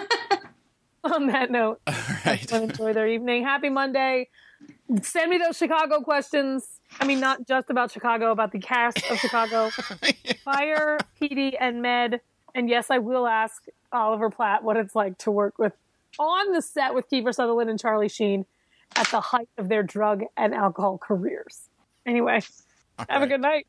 On 1.05 1.27
that 1.27 1.51
note, 1.51 1.81
right. 1.87 2.41
everyone 2.45 2.71
enjoy 2.71 2.93
their 2.93 3.09
evening. 3.09 3.43
Happy 3.43 3.69
Monday. 3.69 4.29
Send 5.03 5.31
me 5.31 5.39
those 5.39 5.57
Chicago 5.57 6.01
questions. 6.01 6.81
I 7.01 7.05
mean, 7.05 7.19
not 7.19 7.47
just 7.47 7.71
about 7.71 7.91
Chicago, 7.91 8.31
about 8.31 8.53
the 8.53 8.61
cast 8.61 8.99
of 9.11 9.19
Chicago. 9.19 9.71
Fire, 10.45 10.99
PD, 11.21 11.57
and 11.59 11.83
Med. 11.83 12.21
And 12.55 12.69
yes, 12.69 12.91
I 12.91 12.99
will 12.99 13.27
ask 13.27 13.65
Oliver 13.93 14.31
Platt 14.31 14.63
what 14.63 14.77
it's 14.77 14.95
like 14.95 15.19
to 15.19 15.31
work 15.33 15.59
with 15.59 15.73
on 16.19 16.53
the 16.53 16.63
set 16.63 16.95
with 16.95 17.09
Kiefer 17.11 17.35
Sutherland 17.35 17.71
and 17.71 17.79
Charlie 17.79 18.09
Sheen 18.09 18.47
at 18.95 19.09
the 19.11 19.21
height 19.21 19.49
of 19.59 19.69
their 19.69 19.83
drug 19.83 20.23
and 20.37 20.55
alcohol 20.55 20.99
careers. 20.99 21.69
Anyway, 22.05 22.41
have 23.09 23.23
a 23.23 23.27
good 23.27 23.41
night. 23.41 23.67